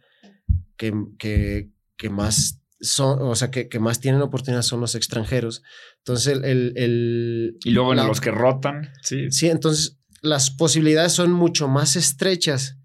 que, 0.77 0.93
que, 1.17 1.69
que 1.99 2.09
más 2.09 2.61
son, 2.79 3.21
o 3.21 3.35
sea, 3.35 3.51
que, 3.51 3.67
que, 3.67 3.79
más 3.79 3.99
tienen 3.99 4.21
oportunidades 4.21 4.65
son 4.65 4.79
los 4.79 4.95
extranjeros. 4.95 5.61
Entonces, 5.97 6.39
el... 6.41 6.73
el, 6.77 7.57
y 7.63 7.71
luego 7.71 7.93
los 7.93 8.21
que 8.21 8.31
rotan, 8.31 8.93
sí. 9.03 9.29
Sí, 9.31 9.49
entonces 9.49 9.99
las 10.21 10.49
posibilidades 10.49 11.11
son 11.11 11.31
mucho 11.31 11.67
más 11.67 11.97
estrechas. 11.97 12.77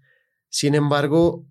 Sin 0.49 0.75
embargo, 0.75 1.47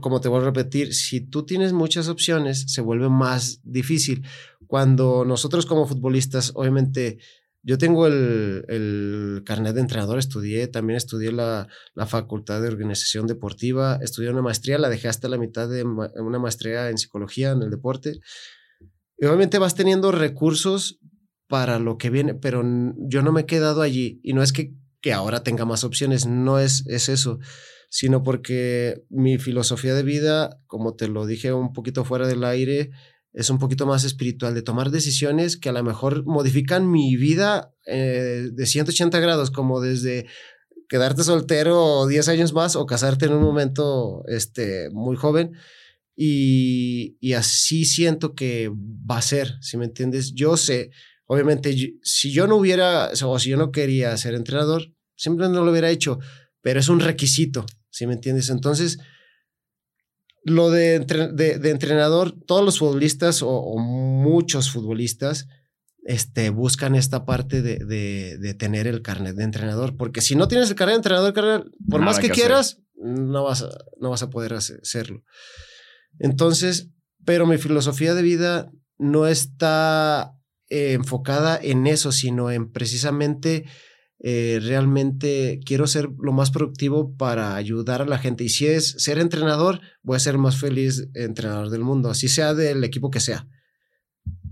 como 0.00 0.20
te 0.20 0.28
voy 0.28 0.40
a 0.40 0.44
repetir, 0.44 0.94
si 0.94 1.20
tú 1.20 1.44
tienes 1.44 1.72
muchas 1.72 2.08
opciones, 2.08 2.72
se 2.72 2.80
vuelve 2.80 3.08
más 3.08 3.60
difícil. 3.64 4.24
Cuando 4.68 5.24
nosotros 5.24 5.66
como 5.66 5.86
futbolistas, 5.86 6.52
obviamente, 6.54 7.18
yo 7.62 7.78
tengo 7.78 8.06
el, 8.06 8.64
el 8.68 9.42
carnet 9.44 9.74
de 9.74 9.82
entrenador, 9.82 10.18
estudié, 10.18 10.66
también 10.66 10.96
estudié 10.96 11.32
la, 11.32 11.68
la, 11.94 12.06
facultad 12.06 12.62
de 12.62 12.68
organización 12.68 13.26
deportiva, 13.26 13.98
estudié 14.02 14.30
una 14.30 14.42
maestría, 14.42 14.78
la 14.78 14.88
dejé 14.88 15.08
hasta 15.08 15.28
la 15.28 15.38
mitad 15.38 15.68
de 15.68 15.84
una 15.84 16.38
maestría 16.38 16.88
en 16.88 16.98
psicología, 16.98 17.50
en 17.50 17.62
el 17.62 17.70
deporte. 17.70 18.20
Y 19.18 19.26
obviamente 19.26 19.58
vas 19.58 19.74
teniendo 19.74 20.10
recursos 20.12 21.00
para 21.48 21.78
lo 21.78 21.98
que 21.98 22.08
viene, 22.08 22.34
pero 22.34 22.62
yo 22.96 23.22
no 23.22 23.32
me 23.32 23.42
he 23.42 23.46
quedado 23.46 23.82
allí. 23.82 24.20
Y 24.22 24.32
no 24.32 24.42
es 24.42 24.52
que, 24.52 24.72
que 25.02 25.12
ahora 25.12 25.42
tenga 25.42 25.66
más 25.66 25.84
opciones, 25.84 26.26
no 26.26 26.58
es, 26.58 26.86
es 26.86 27.08
eso 27.08 27.40
sino 27.90 28.22
porque 28.22 29.02
mi 29.10 29.36
filosofía 29.38 29.94
de 29.94 30.04
vida, 30.04 30.60
como 30.68 30.94
te 30.94 31.08
lo 31.08 31.26
dije 31.26 31.52
un 31.52 31.72
poquito 31.72 32.04
fuera 32.04 32.26
del 32.28 32.44
aire, 32.44 32.92
es 33.32 33.50
un 33.50 33.58
poquito 33.58 33.86
más 33.86 34.04
espiritual, 34.04 34.54
de 34.54 34.62
tomar 34.62 34.90
decisiones 34.90 35.56
que 35.56 35.68
a 35.68 35.72
lo 35.72 35.82
mejor 35.84 36.24
modifican 36.24 36.90
mi 36.90 37.16
vida 37.16 37.72
eh, 37.86 38.48
de 38.52 38.66
180 38.66 39.20
grados, 39.20 39.50
como 39.50 39.80
desde 39.80 40.26
quedarte 40.88 41.22
soltero 41.22 42.06
10 42.06 42.28
años 42.28 42.52
más 42.52 42.74
o 42.74 42.86
casarte 42.86 43.26
en 43.26 43.32
un 43.32 43.42
momento 43.42 44.24
este, 44.26 44.90
muy 44.90 45.16
joven. 45.16 45.52
Y, 46.16 47.16
y 47.20 47.32
así 47.34 47.84
siento 47.84 48.34
que 48.34 48.70
va 48.70 49.18
a 49.18 49.22
ser, 49.22 49.54
si 49.62 49.76
me 49.76 49.86
entiendes. 49.86 50.34
Yo 50.34 50.56
sé, 50.56 50.90
obviamente, 51.26 51.74
si 52.02 52.32
yo 52.32 52.46
no 52.46 52.56
hubiera, 52.56 53.10
o 53.24 53.38
si 53.38 53.50
yo 53.50 53.56
no 53.56 53.70
quería 53.70 54.16
ser 54.16 54.34
entrenador, 54.34 54.92
siempre 55.16 55.48
no 55.48 55.64
lo 55.64 55.70
hubiera 55.70 55.88
hecho, 55.88 56.18
pero 56.60 56.80
es 56.80 56.88
un 56.88 57.00
requisito. 57.00 57.64
¿sí 57.90 58.06
me 58.06 58.14
entiendes? 58.14 58.48
Entonces, 58.50 58.98
lo 60.42 60.70
de, 60.70 61.00
de, 61.00 61.70
entrenador, 61.70 62.34
todos 62.46 62.64
los 62.64 62.78
futbolistas 62.78 63.42
o, 63.42 63.76
muchos 63.78 64.70
futbolistas 64.70 65.48
este, 66.04 66.50
buscan 66.50 66.94
esta 66.94 67.24
parte 67.24 67.62
de, 67.62 67.78
de, 68.38 68.54
tener 68.54 68.86
el 68.86 69.02
carnet 69.02 69.36
de 69.36 69.44
entrenador, 69.44 69.96
porque 69.96 70.20
si 70.20 70.34
no 70.34 70.48
tienes 70.48 70.70
el 70.70 70.76
carnet 70.76 70.94
de 70.94 71.28
entrenador, 71.28 71.70
por 71.88 72.00
más 72.00 72.18
que, 72.18 72.30
quieras, 72.30 72.80
no 72.94 73.44
vas, 73.44 73.62
a, 73.62 73.68
no 74.00 74.10
vas 74.10 74.22
a 74.22 74.30
poder 74.30 74.54
hacerlo. 74.54 75.22
Entonces, 76.18 76.88
pero 77.24 77.46
mi 77.46 77.58
filosofía 77.58 78.14
de 78.14 78.22
vida 78.22 78.70
no 78.98 79.26
está 79.26 80.34
eh, 80.68 80.92
enfocada 80.92 81.58
en 81.60 81.86
eso, 81.86 82.12
sino 82.12 82.50
en 82.50 82.70
precisamente 82.70 83.66
eh, 84.22 84.60
realmente 84.62 85.60
quiero 85.64 85.86
ser 85.86 86.10
lo 86.18 86.32
más 86.32 86.50
productivo 86.50 87.16
para 87.16 87.56
ayudar 87.56 88.02
a 88.02 88.06
la 88.06 88.18
gente. 88.18 88.44
Y 88.44 88.50
si 88.50 88.66
es 88.66 88.90
ser 88.98 89.18
entrenador, 89.18 89.80
voy 90.02 90.16
a 90.16 90.20
ser 90.20 90.36
más 90.36 90.58
feliz 90.58 91.08
entrenador 91.14 91.70
del 91.70 91.80
mundo, 91.80 92.10
así 92.10 92.28
sea 92.28 92.54
del 92.54 92.84
equipo 92.84 93.10
que 93.10 93.20
sea. 93.20 93.48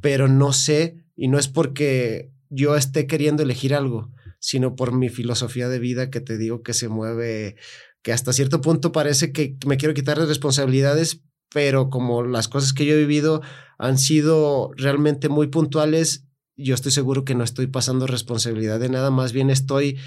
Pero 0.01 0.27
no 0.27 0.53
sé, 0.53 1.05
y 1.17 1.29
no 1.29 1.39
es 1.39 1.49
porque 1.49 2.33
yo 2.49 2.77
esté 2.77 3.07
queriendo 3.07 3.43
elegir 3.43 3.75
algo, 3.75 4.11
sino 4.41 4.75
por 4.75 4.93
mi 4.93 5.11
filosofía 5.11 5.69
de 5.69 5.79
vida 5.79 6.11
que 6.11 6.21
te 6.21 6.39
digo 6.39 6.63
que 6.63 6.73
se 6.73 6.89
mueve, 6.89 7.57
que 8.03 8.13
hasta 8.13 8.33
cierto 8.33 8.63
punto 8.63 8.91
parece 8.91 9.33
que 9.33 9.59
me 9.67 9.77
quiero 9.77 9.95
quitar 9.95 10.17
las 10.17 10.29
responsabilidades, 10.29 11.21
pero 11.51 11.91
como 11.91 12.23
las 12.23 12.49
cosas 12.49 12.73
que 12.73 12.87
yo 12.87 12.95
he 12.95 12.99
vivido 12.99 13.43
han 13.79 13.99
sido 13.99 14.71
realmente 14.77 15.29
muy 15.29 15.49
puntuales 15.49 16.28
yo 16.59 16.75
estoy 16.75 16.93
seguro 16.93 17.25
que 17.25 17.35
no 17.35 17.45
estoy 17.45 17.69
pasando 17.69 18.07
responsabilidad 18.07 18.81
de 18.81 18.89
nada, 18.89 19.11
más 19.11 19.33
bien 19.33 19.49
estoy 19.51 19.99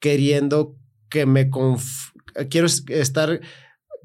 queriendo 0.00 0.76
que 1.08 1.26
me... 1.26 1.50
Quiero 2.50 2.66
estar 2.66 3.40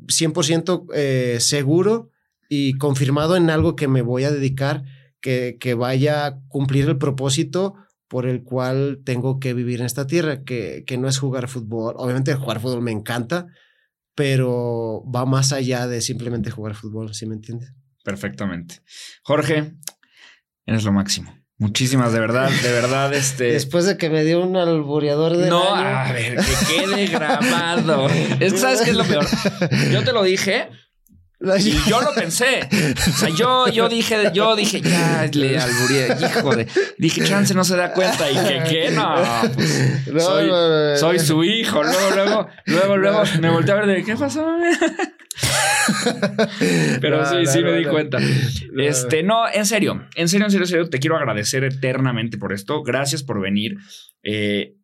100% 0.07 0.87
eh, 0.93 1.37
seguro 1.39 2.09
y 2.49 2.73
confirmado 2.73 3.35
en 3.35 3.49
algo 3.49 3.75
que 3.75 3.87
me 3.87 4.01
voy 4.01 4.25
a 4.25 4.31
dedicar, 4.31 4.83
que, 5.21 5.57
que 5.59 5.73
vaya 5.73 6.25
a 6.25 6.39
cumplir 6.47 6.87
el 6.89 6.97
propósito 6.97 7.75
por 8.07 8.27
el 8.27 8.43
cual 8.43 9.01
tengo 9.03 9.39
que 9.39 9.53
vivir 9.53 9.79
en 9.79 9.85
esta 9.85 10.05
tierra, 10.05 10.43
que, 10.43 10.83
que 10.85 10.97
no 10.97 11.07
es 11.07 11.17
jugar 11.17 11.47
fútbol. 11.47 11.95
Obviamente 11.97 12.35
jugar 12.35 12.59
fútbol 12.59 12.81
me 12.81 12.91
encanta, 12.91 13.47
pero 14.13 15.03
va 15.09 15.25
más 15.25 15.51
allá 15.51 15.87
de 15.87 16.01
simplemente 16.01 16.51
jugar 16.51 16.75
fútbol, 16.75 17.13
¿sí 17.13 17.25
me 17.25 17.35
entiendes? 17.35 17.73
Perfectamente. 18.03 18.81
Jorge, 19.23 19.73
eres 20.65 20.83
lo 20.83 20.91
máximo. 20.91 21.42
Muchísimas, 21.63 22.11
de 22.11 22.19
verdad, 22.19 22.49
de 22.49 22.71
verdad, 22.73 23.13
este. 23.13 23.45
Después 23.53 23.85
de 23.85 23.95
que 23.95 24.09
me 24.09 24.25
dio 24.25 24.41
un 24.41 24.57
albureador 24.57 25.37
de. 25.37 25.49
No, 25.49 25.63
a 25.73 26.11
ver, 26.11 26.35
que 26.35 26.75
quede 26.75 27.07
grabado. 27.11 28.09
es 28.09 28.51
que 28.51 28.59
sabes 28.59 28.81
qué 28.81 28.89
es 28.89 28.97
lo 28.97 29.05
peor. 29.05 29.25
Yo 29.89 30.03
te 30.03 30.11
lo 30.11 30.23
dije. 30.23 30.67
Y 31.59 31.89
yo 31.89 32.01
lo 32.01 32.13
pensé. 32.13 32.67
O 33.07 33.17
sea, 33.17 33.29
yo, 33.29 33.69
yo 33.69 33.87
dije, 33.87 34.31
yo 34.33 34.57
dije, 34.57 34.81
ya 34.81 35.29
le 35.31 35.57
albureé, 35.57 36.17
hijo 36.21 36.53
de. 36.53 36.67
Dije, 36.97 37.23
chance 37.23 37.53
no 37.53 37.63
se 37.63 37.77
da 37.77 37.93
cuenta. 37.93 38.29
Y 38.29 38.35
que, 38.35 38.63
¿qué? 38.69 38.91
No, 38.91 39.15
pues, 39.55 40.21
soy, 40.21 40.49
soy 40.97 41.19
su 41.19 41.45
hijo. 41.45 41.81
Luego, 41.81 42.11
luego, 42.13 42.49
luego, 42.65 42.97
luego 42.97 43.23
me 43.39 43.49
volteé 43.49 43.73
a 43.73 43.77
ver 43.77 43.87
de 43.87 44.03
qué 44.03 44.17
pasó. 44.17 44.45
Pero 47.01 47.25
sí, 47.25 47.45
sí 47.45 47.63
me 47.63 47.73
di 47.73 47.85
cuenta. 47.85 48.19
Este, 48.77 49.23
no, 49.23 49.47
en 49.51 49.65
serio, 49.65 50.07
en 50.15 50.29
serio, 50.29 50.45
en 50.45 50.51
serio, 50.51 50.63
en 50.63 50.67
serio, 50.67 50.89
te 50.89 50.99
quiero 50.99 51.17
agradecer 51.17 51.63
eternamente 51.63 52.37
por 52.37 52.53
esto. 52.53 52.83
Gracias 52.83 53.23
por 53.23 53.41
venir. 53.41 53.77
Eh, 54.23 54.75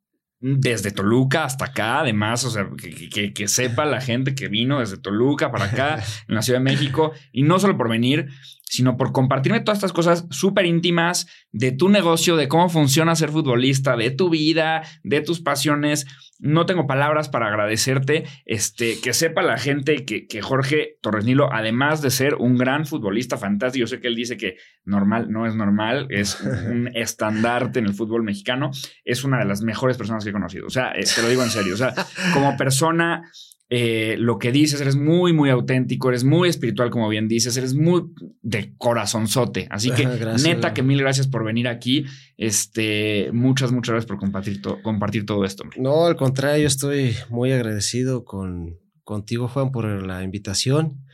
desde 0.41 0.91
Toluca 0.91 1.43
hasta 1.43 1.65
acá, 1.65 1.99
además, 1.99 2.45
o 2.45 2.49
sea, 2.49 2.69
que, 3.11 3.33
que, 3.33 3.47
sepa 3.49 3.85
la 3.85 3.99
gente 3.99 4.35
que 4.35 4.47
vino 4.47 4.79
desde 4.79 4.97
Toluca 4.97 5.51
para 5.51 5.65
acá, 5.65 6.01
en 6.27 6.35
la 6.35 6.41
Ciudad 6.41 6.59
de 6.59 6.63
México, 6.63 7.11
y 7.33 7.43
no 7.43 7.59
solo 7.59 7.75
por 7.75 7.89
venir, 7.89 8.29
sino 8.69 8.97
por 8.97 9.11
compartirme 9.11 9.61
todas 9.61 9.79
estas 9.79 9.93
cosas 9.93 10.27
súper 10.29 10.67
íntimas 10.67 11.27
de 11.51 11.71
tu 11.71 11.89
negocio, 11.89 12.35
de 12.35 12.47
cómo 12.47 12.69
funciona 12.69 13.15
ser 13.15 13.29
futbolista, 13.29 13.97
de 13.97 14.11
tu 14.11 14.29
vida, 14.29 14.83
de 15.03 15.21
tus 15.21 15.41
pasiones. 15.41 16.05
No 16.37 16.67
tengo 16.67 16.85
palabras 16.85 17.29
para 17.29 17.47
agradecerte. 17.47 18.25
Este, 18.45 19.01
que 19.01 19.13
sepa 19.13 19.41
la 19.41 19.57
gente 19.57 20.05
que, 20.05 20.27
que 20.27 20.41
Jorge 20.43 20.97
Torres 21.01 21.25
Nilo, 21.25 21.51
además 21.51 22.03
de 22.03 22.11
ser 22.11 22.35
un 22.35 22.57
gran 22.57 22.85
futbolista 22.85 23.37
fantástico, 23.37 23.81
yo 23.81 23.87
sé 23.87 23.99
que 23.99 24.07
él 24.07 24.15
dice 24.15 24.37
que 24.37 24.57
normal 24.85 25.31
no 25.31 25.47
es 25.47 25.55
normal, 25.55 26.05
es 26.11 26.39
un 26.39 26.91
estandarte 26.93 27.79
en 27.79 27.87
el 27.87 27.95
fútbol 27.95 28.23
mexicano, 28.23 28.69
es 29.03 29.23
una 29.23 29.39
de 29.39 29.45
las 29.45 29.63
mejores 29.63 29.97
personas 29.97 30.23
que 30.23 30.29
he 30.29 30.33
conocido. 30.33 30.67
O 30.67 30.69
sea, 30.69 30.91
eh, 30.91 31.03
te 31.03 31.23
lo 31.23 31.29
digo 31.29 31.43
en 31.43 31.49
serio. 31.49 31.73
O 31.73 31.77
sea, 31.77 31.93
como 32.35 32.55
persona 32.55 33.23
eh, 33.71 34.15
lo 34.17 34.39
que 34.39 34.51
dices, 34.51 34.81
eres 34.81 34.95
muy, 34.95 35.31
muy 35.31 35.51
auténtico, 35.51 36.09
eres 36.09 36.23
muy 36.23 36.49
espiritual, 36.49 36.89
como 36.89 37.07
bien 37.07 37.27
dices, 37.27 37.55
eres 37.55 37.75
muy 37.75 38.05
de 38.41 38.73
corazonzote. 38.77 39.67
Así 39.69 39.91
que, 39.95 40.07
neta, 40.43 40.73
que 40.73 40.81
mil 40.81 40.99
gracias 40.99 41.27
por 41.27 41.45
venir 41.45 41.67
aquí. 41.67 42.05
Este, 42.35 43.29
muchas, 43.31 43.71
muchas 43.71 43.93
gracias 43.93 44.07
por 44.07 44.17
compartir, 44.17 44.61
compartir 44.81 45.25
todo 45.25 45.45
esto. 45.45 45.63
No, 45.77 46.05
al 46.05 46.15
contrario, 46.15 46.65
estoy 46.65 47.15
muy 47.29 47.51
agradecido 47.51 48.25
con, 48.25 48.79
contigo, 49.03 49.47
Juan, 49.47 49.71
por 49.71 49.85
la 49.85 50.23
invitación. 50.23 51.05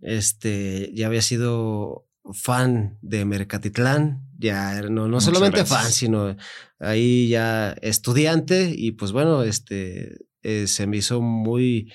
Este, 0.00 0.92
ya 0.94 1.08
había 1.08 1.22
sido 1.22 2.06
fan 2.32 2.96
de 3.02 3.24
Mercatitlán, 3.24 4.22
ya 4.38 4.82
no, 4.82 5.08
no 5.08 5.20
solamente 5.20 5.64
fan, 5.64 5.90
sino 5.90 6.36
ahí 6.78 7.28
ya 7.28 7.72
estudiante 7.82 8.72
y 8.74 8.92
pues 8.92 9.12
bueno, 9.12 9.42
este 9.42 10.16
eh, 10.44 10.66
se 10.66 10.86
me 10.86 10.98
hizo 10.98 11.20
muy... 11.20 11.92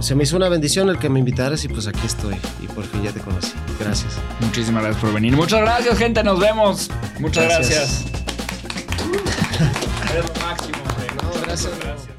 Se 0.00 0.14
me 0.14 0.22
hizo 0.22 0.36
una 0.36 0.48
bendición 0.48 0.88
el 0.88 0.98
que 0.98 1.08
me 1.08 1.18
invitaras 1.18 1.64
y 1.64 1.68
pues 1.68 1.86
aquí 1.88 2.06
estoy 2.06 2.36
y 2.62 2.68
por 2.68 2.84
fin 2.84 3.02
ya 3.02 3.12
te 3.12 3.20
conocí. 3.20 3.52
Gracias. 3.78 4.18
Muchísimas 4.40 4.84
gracias 4.84 5.02
por 5.02 5.12
venir. 5.12 5.34
Muchas 5.34 5.60
gracias, 5.60 5.98
gente. 5.98 6.22
Nos 6.22 6.38
vemos. 6.38 6.90
Muchas 7.18 7.44
gracias. 7.44 8.06
gracias. 8.06 8.20
lo 10.14 10.40
máximo, 10.40 10.78
No, 11.22 11.42
gracias. 11.42 12.09